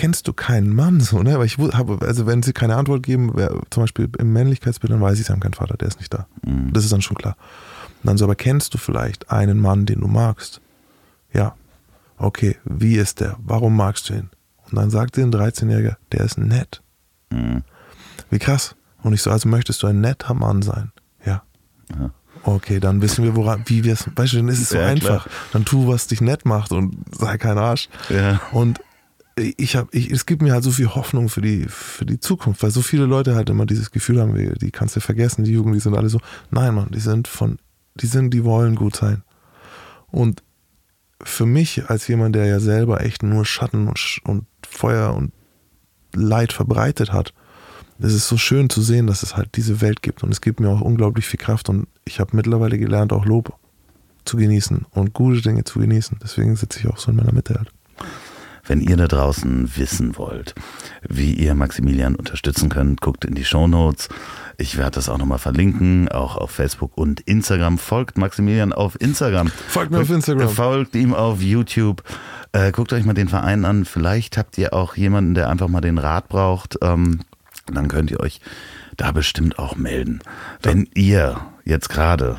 kennst 0.00 0.26
du 0.28 0.32
keinen 0.32 0.74
Mann 0.74 1.00
so, 1.00 1.22
ne? 1.22 1.38
Weil 1.38 1.44
ich 1.44 1.58
habe, 1.58 1.98
also 2.00 2.26
wenn 2.26 2.42
sie 2.42 2.54
keine 2.54 2.76
Antwort 2.76 3.02
geben, 3.02 3.32
wer, 3.34 3.50
zum 3.68 3.82
Beispiel 3.82 4.08
im 4.18 4.32
Männlichkeitsbild, 4.32 4.90
dann 4.90 5.02
weiß 5.02 5.20
ich, 5.20 5.26
sie 5.26 5.32
haben 5.32 5.40
keinen 5.40 5.52
Vater, 5.52 5.76
der 5.76 5.88
ist 5.88 5.98
nicht 5.98 6.14
da. 6.14 6.26
Mhm. 6.42 6.72
Das 6.72 6.84
ist 6.84 6.92
dann 6.92 7.02
schon 7.02 7.18
klar. 7.18 7.36
Und 8.02 8.06
dann 8.08 8.16
so, 8.16 8.24
aber 8.24 8.34
kennst 8.34 8.72
du 8.72 8.78
vielleicht 8.78 9.30
einen 9.30 9.60
Mann, 9.60 9.84
den 9.84 10.00
du 10.00 10.06
magst? 10.06 10.62
Ja. 11.34 11.54
Okay, 12.16 12.56
wie 12.64 12.96
ist 12.96 13.20
der? 13.20 13.36
Warum 13.44 13.76
magst 13.76 14.08
du 14.08 14.14
ihn? 14.14 14.30
Und 14.70 14.76
dann 14.76 14.88
sagt 14.88 15.16
sie 15.16 15.22
ein 15.22 15.34
13-Jähriger, 15.34 15.96
der 16.12 16.20
ist 16.20 16.38
nett. 16.38 16.82
Mhm. 17.30 17.62
Wie 18.30 18.38
krass. 18.38 18.76
Und 19.02 19.12
ich 19.12 19.20
so, 19.20 19.30
also 19.30 19.50
möchtest 19.50 19.82
du 19.82 19.86
ein 19.86 20.00
netter 20.00 20.32
Mann 20.32 20.62
sein? 20.62 20.92
Ja. 21.26 21.42
ja. 21.90 22.10
Okay, 22.42 22.80
dann 22.80 23.02
wissen 23.02 23.22
wir, 23.22 23.36
woran, 23.36 23.64
wie 23.66 23.84
wir 23.84 23.92
es, 23.92 24.08
weißt 24.16 24.32
du, 24.32 24.36
dann 24.38 24.48
ist 24.48 24.62
es 24.62 24.70
so 24.70 24.78
ja, 24.78 24.86
einfach. 24.86 25.24
Klar. 25.24 25.34
Dann 25.52 25.66
tu, 25.66 25.88
was 25.88 26.06
dich 26.06 26.22
nett 26.22 26.46
macht 26.46 26.72
und 26.72 26.96
sei 27.10 27.36
kein 27.36 27.58
Arsch. 27.58 27.90
Ja. 28.08 28.40
Und 28.52 28.80
ich 29.40 29.76
habe, 29.76 29.88
ich, 29.92 30.10
es 30.10 30.26
gibt 30.26 30.42
mir 30.42 30.52
halt 30.52 30.64
so 30.64 30.70
viel 30.70 30.88
Hoffnung 30.94 31.28
für 31.28 31.40
die, 31.40 31.66
für 31.68 32.06
die 32.06 32.20
Zukunft, 32.20 32.62
weil 32.62 32.70
so 32.70 32.82
viele 32.82 33.06
Leute 33.06 33.34
halt 33.34 33.50
immer 33.50 33.66
dieses 33.66 33.90
Gefühl 33.90 34.20
haben, 34.20 34.34
die 34.58 34.70
kannst 34.70 34.96
du 34.96 35.00
vergessen, 35.00 35.44
die 35.44 35.52
Jugend, 35.52 35.74
die 35.74 35.80
sind 35.80 35.96
alle 35.96 36.08
so, 36.08 36.20
nein, 36.50 36.74
Mann, 36.74 36.90
die 36.90 37.00
sind 37.00 37.28
von, 37.28 37.58
die 37.96 38.06
sind, 38.06 38.32
die 38.32 38.44
wollen 38.44 38.76
gut 38.76 38.96
sein. 38.96 39.22
Und 40.08 40.42
für 41.22 41.46
mich 41.46 41.88
als 41.88 42.08
jemand, 42.08 42.34
der 42.34 42.46
ja 42.46 42.60
selber 42.60 43.02
echt 43.02 43.22
nur 43.22 43.44
Schatten 43.44 43.88
und, 43.88 44.20
und 44.24 44.46
Feuer 44.66 45.14
und 45.14 45.32
Leid 46.14 46.52
verbreitet 46.52 47.12
hat, 47.12 47.32
ist 47.98 48.14
es 48.14 48.26
so 48.26 48.38
schön 48.38 48.70
zu 48.70 48.80
sehen, 48.80 49.06
dass 49.06 49.22
es 49.22 49.36
halt 49.36 49.56
diese 49.56 49.80
Welt 49.80 50.02
gibt 50.02 50.22
und 50.22 50.32
es 50.32 50.40
gibt 50.40 50.58
mir 50.58 50.70
auch 50.70 50.80
unglaublich 50.80 51.26
viel 51.26 51.38
Kraft 51.38 51.68
und 51.68 51.86
ich 52.04 52.18
habe 52.18 52.34
mittlerweile 52.34 52.78
gelernt, 52.78 53.12
auch 53.12 53.26
Lob 53.26 53.54
zu 54.24 54.36
genießen 54.36 54.86
und 54.90 55.12
gute 55.12 55.42
Dinge 55.42 55.64
zu 55.64 55.78
genießen. 55.78 56.18
Deswegen 56.22 56.56
sitze 56.56 56.80
ich 56.80 56.86
auch 56.88 56.96
so 56.98 57.10
in 57.10 57.16
meiner 57.16 57.32
Mitte 57.32 57.54
halt. 57.54 57.70
Wenn 58.64 58.80
ihr 58.80 58.96
da 58.96 59.06
draußen 59.06 59.76
wissen 59.76 60.16
wollt, 60.16 60.54
wie 61.08 61.32
ihr 61.32 61.54
Maximilian 61.54 62.14
unterstützen 62.14 62.68
könnt, 62.68 63.00
guckt 63.00 63.24
in 63.24 63.34
die 63.34 63.44
Show 63.44 63.66
Notes. 63.66 64.08
Ich 64.58 64.76
werde 64.76 64.92
das 64.92 65.08
auch 65.08 65.18
nochmal 65.18 65.38
verlinken, 65.38 66.08
auch 66.08 66.36
auf 66.36 66.50
Facebook 66.50 66.96
und 66.96 67.20
Instagram. 67.20 67.78
Folgt 67.78 68.18
Maximilian 68.18 68.72
auf 68.72 69.00
Instagram. 69.00 69.48
Folgt 69.48 69.90
mir 69.90 70.00
auf 70.00 70.10
Instagram. 70.10 70.48
Folgt 70.50 70.94
ihm 70.94 71.14
auf 71.14 71.40
YouTube. 71.40 72.02
Äh, 72.52 72.72
guckt 72.72 72.92
euch 72.92 73.04
mal 73.04 73.14
den 73.14 73.28
Verein 73.28 73.64
an. 73.64 73.84
Vielleicht 73.84 74.36
habt 74.36 74.58
ihr 74.58 74.74
auch 74.74 74.96
jemanden, 74.96 75.34
der 75.34 75.48
einfach 75.48 75.68
mal 75.68 75.80
den 75.80 75.98
Rat 75.98 76.28
braucht. 76.28 76.78
Ähm, 76.82 77.20
dann 77.72 77.88
könnt 77.88 78.10
ihr 78.10 78.20
euch 78.20 78.40
da 78.96 79.12
bestimmt 79.12 79.58
auch 79.58 79.76
melden. 79.76 80.20
Wenn 80.62 80.88
ihr 80.94 81.40
jetzt 81.64 81.88
gerade 81.88 82.36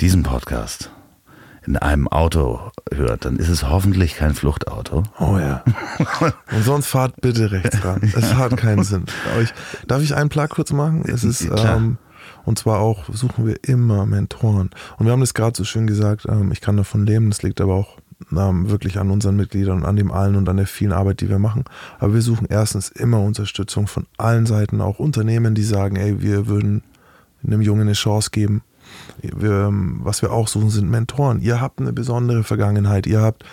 diesen 0.00 0.22
Podcast 0.22 0.90
in 1.68 1.76
einem 1.76 2.08
Auto 2.08 2.60
hört, 2.94 3.26
dann 3.26 3.36
ist 3.36 3.50
es 3.50 3.68
hoffentlich 3.68 4.16
kein 4.16 4.34
Fluchtauto. 4.34 5.02
Oh 5.18 5.38
ja. 5.38 5.62
Und 6.52 6.64
sonst 6.64 6.86
fahrt 6.86 7.20
bitte 7.20 7.52
rechts 7.52 7.84
ran. 7.84 8.00
Es 8.02 8.34
hat 8.34 8.56
keinen 8.56 8.84
Sinn. 8.84 9.04
Ich, 9.42 9.52
darf 9.86 10.02
ich 10.02 10.14
einen 10.14 10.30
Plug 10.30 10.48
kurz 10.48 10.72
machen? 10.72 11.04
Es 11.06 11.24
ist, 11.24 11.42
ähm, 11.42 11.98
und 12.46 12.58
zwar 12.58 12.80
auch 12.80 13.04
suchen 13.12 13.46
wir 13.46 13.56
immer 13.64 14.06
Mentoren. 14.06 14.70
Und 14.96 15.06
wir 15.06 15.12
haben 15.12 15.20
das 15.20 15.34
gerade 15.34 15.54
so 15.54 15.64
schön 15.64 15.86
gesagt, 15.86 16.24
ähm, 16.26 16.52
ich 16.52 16.62
kann 16.62 16.78
davon 16.78 17.04
leben, 17.04 17.28
das 17.28 17.42
liegt 17.42 17.60
aber 17.60 17.74
auch 17.74 17.98
ähm, 18.32 18.70
wirklich 18.70 18.98
an 18.98 19.10
unseren 19.10 19.36
Mitgliedern 19.36 19.80
und 19.80 19.84
an 19.84 19.96
dem 19.96 20.10
allen 20.10 20.36
und 20.36 20.48
an 20.48 20.56
der 20.56 20.66
vielen 20.66 20.92
Arbeit, 20.92 21.20
die 21.20 21.28
wir 21.28 21.38
machen. 21.38 21.64
Aber 21.98 22.14
wir 22.14 22.22
suchen 22.22 22.46
erstens 22.48 22.88
immer 22.88 23.20
Unterstützung 23.20 23.86
von 23.86 24.06
allen 24.16 24.46
Seiten, 24.46 24.80
auch 24.80 24.98
Unternehmen, 24.98 25.54
die 25.54 25.64
sagen, 25.64 25.96
ey, 25.96 26.22
wir 26.22 26.46
würden 26.46 26.82
einem 27.46 27.60
Jungen 27.60 27.82
eine 27.82 27.92
Chance 27.92 28.30
geben 28.30 28.62
was 29.22 30.22
wir 30.22 30.32
auch 30.32 30.48
suchen, 30.48 30.70
sind 30.70 30.90
Mentoren. 30.90 31.40
Ihr 31.40 31.60
habt 31.60 31.80
eine 31.80 31.92
besondere 31.92 32.44
Vergangenheit, 32.44 33.06
ihr 33.06 33.20
habt 33.20 33.44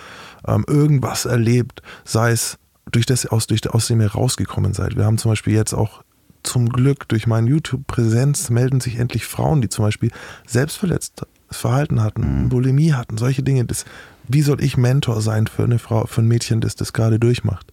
ähm, 0.48 0.64
irgendwas 0.68 1.26
erlebt, 1.26 1.82
sei 2.04 2.32
es 2.32 2.58
durch 2.92 3.06
das, 3.06 3.26
aus, 3.26 3.48
durch, 3.48 3.68
aus 3.70 3.88
dem 3.88 4.02
ihr 4.02 4.12
rausgekommen 4.12 4.74
seid. 4.74 4.96
Wir 4.96 5.06
haben 5.06 5.18
zum 5.18 5.32
Beispiel 5.32 5.54
jetzt 5.54 5.74
auch 5.74 6.04
zum 6.44 6.70
Glück 6.70 7.08
durch 7.08 7.28
meine 7.28 7.50
YouTube-Präsenz 7.50 8.50
melden 8.50 8.80
sich 8.80 8.98
endlich 8.98 9.26
Frauen, 9.26 9.62
die 9.62 9.70
zum 9.70 9.84
Beispiel 9.84 10.12
selbstverletztes 10.46 11.28
Verhalten 11.50 12.02
hatten, 12.02 12.44
mhm. 12.44 12.50
Bulimie 12.50 12.94
hatten, 12.94 13.18
solche 13.18 13.44
Dinge. 13.44 13.66
Das, 13.66 13.86
wie 14.28 14.42
soll 14.42 14.64
ich 14.64 14.78
Mentor 14.78 15.22
sein 15.22 15.48
für 15.48 15.64
eine 15.64 15.80
Frau, 15.80 16.06
für 16.06 16.22
ein 16.22 16.28
Mädchen, 16.28 16.62
das 16.62 16.76
das 16.76 16.94
gerade 16.94 17.20
durchmacht? 17.20 17.72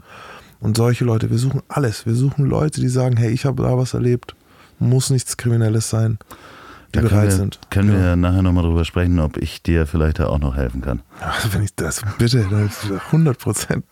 Und 0.60 0.76
solche 0.76 1.04
Leute, 1.04 1.30
wir 1.30 1.38
suchen 1.38 1.62
alles. 1.68 2.06
Wir 2.06 2.14
suchen 2.14 2.46
Leute, 2.46 2.80
die 2.80 2.88
sagen, 2.88 3.16
hey, 3.16 3.30
ich 3.30 3.44
habe 3.44 3.62
da 3.62 3.76
was 3.76 3.94
erlebt, 3.94 4.34
muss 4.78 5.10
nichts 5.10 5.36
Kriminelles 5.36 5.90
sein. 5.90 6.18
Die 6.94 7.00
Da 7.00 7.08
bereit 7.08 7.12
können 7.12 7.28
wir, 7.30 7.36
sind. 7.36 7.58
Können 7.70 7.92
Ja. 7.92 7.98
wir 8.00 8.16
nachher 8.16 8.42
nochmal 8.42 8.64
drüber 8.64 8.84
sprechen, 8.84 9.18
ob 9.20 9.36
ich 9.38 9.62
dir 9.62 9.86
vielleicht 9.86 10.18
da 10.18 10.26
auch 10.28 10.38
noch 10.38 10.56
helfen 10.56 10.80
kann. 10.82 11.00
Also 11.20 11.52
wenn 11.54 11.62
ich 11.62 11.74
das 11.74 12.02
bitte, 12.18 12.38
ist 12.38 12.90
100 13.06 13.38
Prozent. 13.38 13.84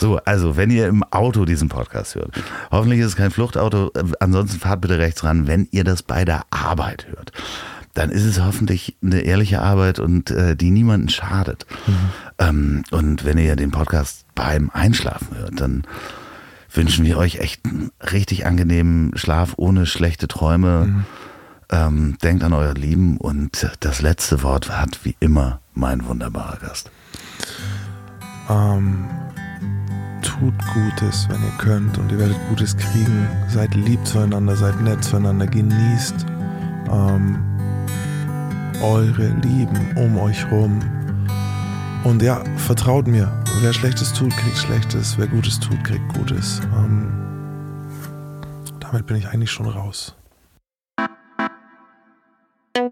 So, 0.00 0.16
also, 0.24 0.56
wenn 0.56 0.70
ihr 0.70 0.88
im 0.88 1.04
Auto 1.04 1.44
diesen 1.44 1.68
Podcast 1.68 2.16
hört, 2.16 2.32
hoffentlich 2.72 3.00
ist 3.00 3.06
es 3.06 3.16
kein 3.16 3.30
Fluchtauto, 3.30 3.90
äh, 3.94 4.02
ansonsten 4.20 4.58
fahrt 4.58 4.80
bitte 4.80 4.98
rechts 4.98 5.22
ran, 5.24 5.46
wenn 5.46 5.68
ihr 5.70 5.84
das 5.84 6.02
bei 6.02 6.24
der 6.24 6.42
Arbeit 6.50 7.06
hört. 7.10 7.32
Dann 7.94 8.10
ist 8.10 8.24
es 8.24 8.40
hoffentlich 8.42 8.96
eine 9.02 9.20
ehrliche 9.20 9.60
Arbeit 9.60 9.98
und 9.98 10.30
äh, 10.30 10.54
die 10.56 10.70
niemanden 10.70 11.08
schadet. 11.08 11.66
Ähm, 12.38 12.84
und 12.90 13.24
wenn 13.24 13.38
ihr 13.38 13.56
den 13.56 13.70
Podcast 13.72 14.24
beim 14.34 14.70
Einschlafen 14.72 15.36
hört, 15.36 15.60
dann 15.60 15.84
wünschen 16.72 17.04
wir 17.04 17.16
euch 17.18 17.38
echt 17.38 17.64
einen 17.64 17.90
richtig 18.12 18.46
angenehmen 18.46 19.12
Schlaf 19.16 19.54
ohne 19.56 19.86
schlechte 19.86 20.28
Träume. 20.28 21.04
Ähm, 21.70 22.16
denkt 22.22 22.42
an 22.42 22.54
euer 22.54 22.74
Lieben 22.74 23.18
und 23.18 23.68
das 23.80 24.00
letzte 24.00 24.42
Wort 24.42 24.70
hat 24.70 25.04
wie 25.04 25.16
immer 25.20 25.60
mein 25.74 26.06
wunderbarer 26.06 26.56
Gast. 26.56 26.90
Ähm, 28.48 29.04
tut 30.22 30.54
Gutes, 30.72 31.28
wenn 31.28 31.42
ihr 31.42 31.58
könnt 31.58 31.98
und 31.98 32.10
ihr 32.10 32.18
werdet 32.18 32.38
Gutes 32.48 32.76
kriegen. 32.76 33.28
Seid 33.48 33.74
lieb 33.74 34.04
zueinander, 34.06 34.56
seid 34.56 34.80
nett 34.80 35.04
zueinander, 35.04 35.46
genießt 35.46 36.26
ähm, 36.90 37.38
eure 38.82 39.28
Lieben 39.42 39.96
um 39.96 40.18
euch 40.18 40.50
rum. 40.50 40.80
Und 42.04 42.22
ja, 42.22 42.42
vertraut 42.56 43.06
mir. 43.06 43.30
Wer 43.60 43.72
Schlechtes 43.72 44.12
tut, 44.12 44.30
kriegt 44.36 44.56
Schlechtes. 44.56 45.18
Wer 45.18 45.26
Gutes 45.26 45.58
tut, 45.60 45.82
kriegt 45.84 46.14
Gutes. 46.14 46.60
Ähm, 46.76 47.12
damit 48.80 49.06
bin 49.06 49.16
ich 49.16 49.28
eigentlich 49.28 49.50
schon 49.50 49.66
raus. 49.66 50.14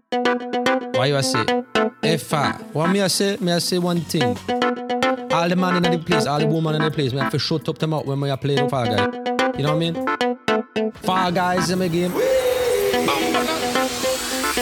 Why 0.09 1.07
you 1.07 1.21
say? 1.21 1.43
If 2.01 2.33
I, 2.33 2.53
what 2.71 2.89
me 2.91 3.01
I 3.01 3.07
say? 3.07 3.35
Me 3.41 3.51
I 3.51 3.59
say 3.59 3.77
one 3.77 3.99
thing. 3.99 4.23
All 4.23 5.49
the 5.49 5.55
man 5.57 5.83
in 5.83 5.91
the 5.91 6.01
place, 6.05 6.25
all 6.25 6.39
the 6.39 6.47
woman 6.47 6.75
in 6.75 6.81
the 6.81 6.91
place, 6.91 7.11
me 7.11 7.19
have 7.19 7.31
to 7.33 7.39
up 7.67 7.77
them 7.77 7.93
out 7.93 8.05
when 8.05 8.17
me 8.19 8.31
I 8.31 8.37
play 8.37 8.55
the 8.55 8.69
Fall 8.69 8.85
Guy. 8.85 9.05
You 9.57 9.63
know 9.63 9.75
what 9.75 9.83
I 9.83 9.91
mean? 9.91 10.93
Fall 10.93 11.31
Guys 11.33 11.69
in 11.71 11.79
my 11.79 11.89
game. 11.89 12.13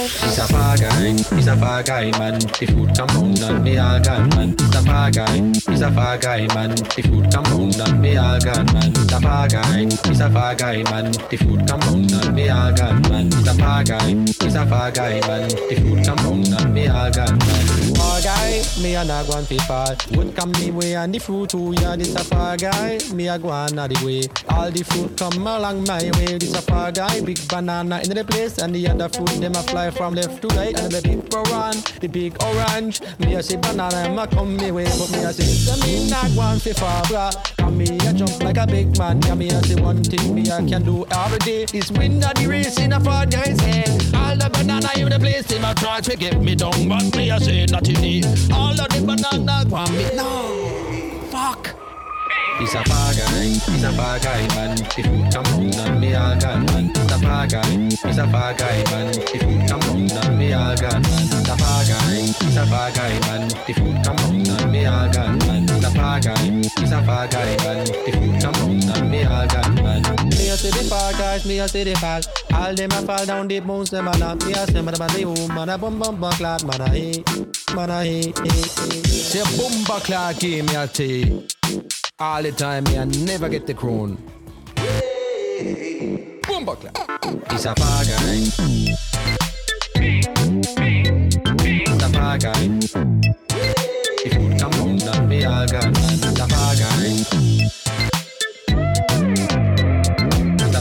He's 0.05 0.37
a 0.37 0.47
far 0.47 0.77
guy, 0.77 1.13
he's 1.35 1.47
a 1.47 1.57
far 1.57 1.81
guy, 1.81 2.11
man. 2.19 2.37
The 2.37 2.67
food 2.67 2.95
come 2.95 3.07
round 3.07 3.39
and 3.41 3.63
me 3.63 3.79
all 3.79 3.99
gone, 3.99 4.29
man. 4.29 4.55
He's 4.55 4.75
a 4.75 4.81
far 4.83 5.09
guy, 5.09 5.37
he's 5.67 5.81
a 5.81 5.91
far 5.91 6.17
guy, 6.19 6.45
man. 6.53 6.75
The 6.75 7.01
food 7.01 7.31
come 7.31 7.43
round 7.45 7.79
and 7.79 8.01
me 8.01 8.15
all 8.15 8.39
gone, 8.39 8.65
man. 8.67 8.93
He's 8.93 9.11
a 9.11 9.19
far 9.19 9.47
guy, 9.47 9.79
he's 9.79 10.19
a 10.19 10.29
far 10.29 10.53
guy, 10.53 10.83
man. 10.83 11.11
The 11.11 11.37
food 11.37 11.67
come 11.67 11.79
round 11.79 12.11
and 12.13 12.35
me 12.35 12.49
all 12.49 12.71
gone, 12.73 13.01
man. 13.09 13.31
He's 13.31 13.47
a 13.47 13.53
far 13.55 13.83
guy, 13.83 14.13
he's 14.13 14.55
a 14.55 14.65
far 14.67 14.91
guy, 14.91 15.19
man. 15.27 15.49
The 15.49 15.75
food 15.81 16.05
come 16.05 16.17
round 16.17 16.53
and 16.53 16.73
me 16.73 16.87
all 16.87 17.09
gone, 17.11 17.39
man. 17.39 17.94
Guy, 18.23 18.63
me 18.81 18.95
a 18.95 19.03
not 19.03 19.27
going 19.27 19.45
to 19.45 19.57
fall. 19.65 19.95
Wood 20.11 20.35
come 20.35 20.51
me 20.53 20.71
way 20.71 20.95
and 20.95 21.13
the 21.13 21.19
fruit 21.19 21.49
too, 21.49 21.73
yeah. 21.79 21.95
This 21.95 22.15
a 22.15 22.23
far 22.23 22.57
guy, 22.57 22.97
me 23.13 23.27
a 23.27 23.37
go 23.37 23.49
on 23.49 23.75
the 23.75 24.01
way. 24.03 24.23
All 24.49 24.71
the 24.71 24.83
fruit 24.83 25.17
come 25.17 25.45
along 25.45 25.83
my 25.83 26.09
way. 26.17 26.37
This 26.37 26.55
a 26.55 26.61
far 26.61 26.91
guy, 26.91 27.21
big 27.21 27.39
banana 27.47 27.99
in 28.03 28.09
the 28.09 28.23
place, 28.23 28.57
and 28.57 28.73
the 28.73 28.87
other 28.87 29.09
fruit 29.09 29.39
them 29.41 29.53
a 29.53 29.63
fly 29.63 29.91
from 29.91 30.15
left 30.15 30.41
to 30.41 30.47
right. 30.55 30.79
And 30.79 30.91
the 30.91 31.01
big 31.01 31.29
peron, 31.29 31.75
the 31.99 32.07
big 32.07 32.41
orange. 32.43 33.01
Me 33.19 33.35
a 33.35 33.43
say 33.43 33.57
banana, 33.57 33.89
them 33.91 34.17
a 34.17 34.27
come 34.27 34.57
me 34.57 34.71
way, 34.71 34.85
but 34.85 35.11
me 35.11 35.19
a 35.23 35.33
say, 35.33 35.43
so 35.43 35.85
me 35.85 36.09
not 36.09 36.31
want 36.35 36.61
fi 36.61 36.71
bruh. 36.71 37.54
Me 37.75 37.85
a 38.07 38.13
jump 38.13 38.41
like 38.41 38.57
a 38.57 38.65
big 38.65 38.97
man. 38.97 39.21
Yeah, 39.23 39.35
me 39.35 39.49
a 39.49 39.61
say 39.63 39.75
one 39.75 40.01
thing 40.01 40.33
me 40.33 40.43
a 40.49 40.63
can 40.63 40.83
do 40.83 41.05
every 41.11 41.39
day 41.39 41.65
is 41.73 41.91
win 41.91 42.19
the 42.21 42.45
race 42.47 42.79
in 42.79 42.93
a 42.93 42.99
far 43.01 43.25
guy's 43.25 43.59
head. 43.59 43.89
All 44.15 44.37
the 44.37 44.49
banana 44.53 44.89
in 44.95 45.09
the 45.09 45.19
place, 45.19 45.45
them 45.47 45.65
a 45.65 45.75
try 45.75 45.99
to 45.99 46.15
get 46.15 46.41
me 46.41 46.55
down, 46.55 46.87
but 46.87 47.15
me 47.17 47.29
a 47.29 47.39
say 47.39 47.65
not 47.65 47.87
in 47.89 48.01
it. 48.01 48.51
All 48.53 48.71
of 48.71 48.87
the 48.87 49.01
banana 49.05 49.69
want 49.69 49.91
me 49.91 50.07
no. 50.15 51.27
Fuck. 51.29 51.75
He's 52.59 52.73
a 52.73 52.81
far 52.85 53.13
guy, 53.13 53.43
he's 53.43 53.83
a 53.83 53.91
far 53.91 54.19
guy, 54.19 54.47
man. 54.55 54.79
If 54.79 54.97
you 54.97 55.27
come 55.29 55.43
round 55.43 55.75
and 55.75 55.99
me 55.99 56.15
all 56.15 56.39
gone, 56.39 56.65
man. 56.67 56.85
He's 56.95 57.11
a 57.11 57.19
far 57.19 57.47
guy, 57.47 57.67
he's 57.67 58.17
a 58.17 58.27
far 58.31 58.53
guy, 58.53 58.83
man. 58.89 59.09
If 59.09 59.43
you 59.43 59.67
come 59.67 59.81
round 59.81 60.11
and 60.13 60.39
me 60.39 60.53
all 60.53 60.75
gone, 60.77 61.01
man. 61.01 61.27
He's 61.27 61.49
a 61.49 61.57
far 61.57 61.83
guy, 61.83 62.15
he's 62.15 62.55
a 62.55 62.65
far 62.67 62.91
guy, 62.91 63.19
man. 63.27 63.51
If 63.67 63.77
you 63.77 63.93
come 64.01 64.15
round 64.15 64.47
and 64.47 64.71
me 64.71 64.85
all 64.85 65.11
gone, 65.11 65.37
man. 65.39 65.74
A 66.05 66.07
far 66.07 66.19
guy, 66.19 66.45
he's 66.77 66.91
a 66.91 67.01
far 67.03 67.27
guy, 67.27 67.57
man. 67.57 67.87
If 67.89 68.15
you 68.21 68.39
come 68.39 68.53
round 68.53 68.83
and 68.95 69.09
me 69.09 69.23
all 69.23 69.47
gone, 69.47 69.75
man. 69.75 70.03
Me 70.29 70.49
a 70.49 70.55
see 70.55 70.69
the 70.69 70.85
far 70.87 71.11
guys, 71.13 71.45
me 71.47 71.57
a 71.57 71.67
see 71.67 71.83
the 71.83 71.95
fall. 71.95 72.21
All 72.53 72.75
them 72.75 72.91
a 72.91 73.01
fall 73.01 73.25
down 73.25 73.47
the 73.47 73.59
bones, 73.59 73.89
them 73.89 74.07
a 74.07 74.15
not. 74.19 74.45
Me 74.45 74.53
a 74.53 74.67
say, 74.67 74.81
man 74.83 74.93
a 74.93 74.97
body, 74.99 75.25
oh, 75.25 75.47
man 75.47 75.67
a 75.67 75.77
bum 75.79 75.97
bum 75.97 76.19
bum 76.21 76.31
clad, 76.33 76.63
man 76.63 76.81
a 76.81 76.89
hey, 76.89 77.23
man 77.73 77.89
a 77.89 78.03
hey, 78.03 78.21
hey, 78.21 78.31
hey. 78.43 79.01
Say 79.01 79.41
bumba 79.57 79.99
clad 80.03 80.39
game, 80.39 80.67
me 80.67 80.75
a 80.75 80.87
you. 80.95 81.47
All 82.19 82.43
the 82.43 82.51
time, 82.51 82.83
me 82.83 82.99
I 82.99 83.05
never 83.05 83.49
get 83.49 83.65
the 83.65 83.73
crown. 83.73 84.17
Boomba 86.43 86.75
clap. 86.79 87.51
He's 87.51 87.65
a 87.65 87.73
far 87.73 88.05
guy. 88.05 88.45
He's 89.99 90.27
a 92.03 92.09
far 92.13 92.37
guy. 92.37 92.79
If 94.23 94.33
you 94.33 94.55
come 94.59 94.74
me 95.35 95.45
all 95.45 95.67
gone, 95.67 95.93
far 95.93 96.75
guy. 96.75 97.25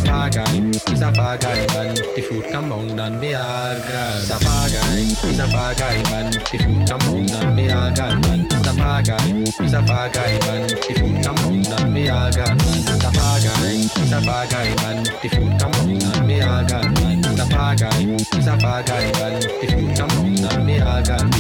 Far 0.05 0.31
guy. 0.31 0.52
He's 0.89 1.02
a 1.02 1.12
far 1.12 1.36
guy, 1.39 1.66
man. 1.72 1.94
The 1.94 2.22
food 2.28 2.44
come 2.52 2.70
round 2.70 3.01
and 3.01 3.20
me 3.20 3.35
all 3.35 3.78
gone. 3.89 4.31
A 4.31 4.39
far 4.44 4.68
guy. 4.68 4.97
He's 5.22 5.39
a 5.39 5.47
far 5.48 5.74
guy, 5.74 6.02
man. 6.10 6.31
The 6.32 6.59
food 6.62 6.89
come 6.89 7.01
round 7.01 7.31
and 7.31 7.56
me 7.56 7.70
all 7.70 7.90
gone, 7.94 8.20
man. 8.20 8.48
Far 8.78 9.02
guy. 9.02 9.26
He's 9.26 9.72
a 9.72 9.82
far 9.86 10.09
guy, 10.09 10.39
man. 10.47 10.68
The 10.68 10.94
food 10.98 11.24
come 11.24 11.36
round 11.36 11.66
and 11.66 11.94
me 11.94 12.09
all 12.09 12.31
gone, 12.31 12.59
a 12.59 13.10
far 13.12 13.40
guy. 13.40 13.70
He's 13.70 14.12
a 14.12 14.20
far 14.22 14.47
guy, 14.47 14.74
man. 14.82 15.05
The 15.05 15.28
food 15.35 15.60
come 15.60 15.72
round 15.72 16.02
and 16.02 16.26
me 16.26 16.43
all 16.43 16.64
gone, 16.64 16.94
man. 16.94 17.22
Far 17.51 17.74
guy. 17.76 17.98
He's 18.32 18.47
a 18.47 18.59
far 18.60 18.82
guy, 18.82 19.12
man. 19.18 19.40
The 19.40 19.66
food 19.72 19.97
come 19.97 20.10
round 20.10 20.52
and 20.52 20.66
me 20.66 20.81
all 20.81 21.02
gone, 21.02 21.31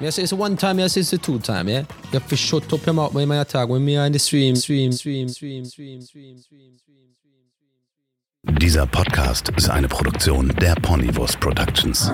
Yes, 0.00 0.16
it's 0.18 0.32
one 0.32 0.56
time, 0.56 0.78
yes, 0.78 0.96
ist 0.96 1.12
a 1.12 1.18
two 1.18 1.40
time, 1.40 1.68
yeah? 1.68 1.80
You 2.12 2.20
have 2.20 2.28
to 2.28 2.36
shut 2.36 2.72
up 2.72 2.86
your 2.86 2.94
mouth 2.94 3.14
when 3.14 3.32
I 3.32 3.40
attack, 3.40 3.68
when 3.68 3.84
me 3.84 3.96
in 3.96 4.12
the 4.12 4.18
stream, 4.20 4.54
stream, 4.54 4.92
stream, 4.92 5.28
stream, 5.28 5.64
stream, 5.64 6.00
stream, 6.00 6.38
stream, 6.38 6.38
stream, 6.78 6.78
stream. 6.78 8.58
Dieser 8.60 8.86
Podcast 8.86 9.48
ist 9.56 9.68
eine 9.68 9.88
Produktion 9.88 10.48
der 10.60 10.76
Ponywurst 10.76 11.40
Productions. 11.40 12.12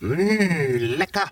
mmh, 0.00 0.96
lecker! 0.96 1.28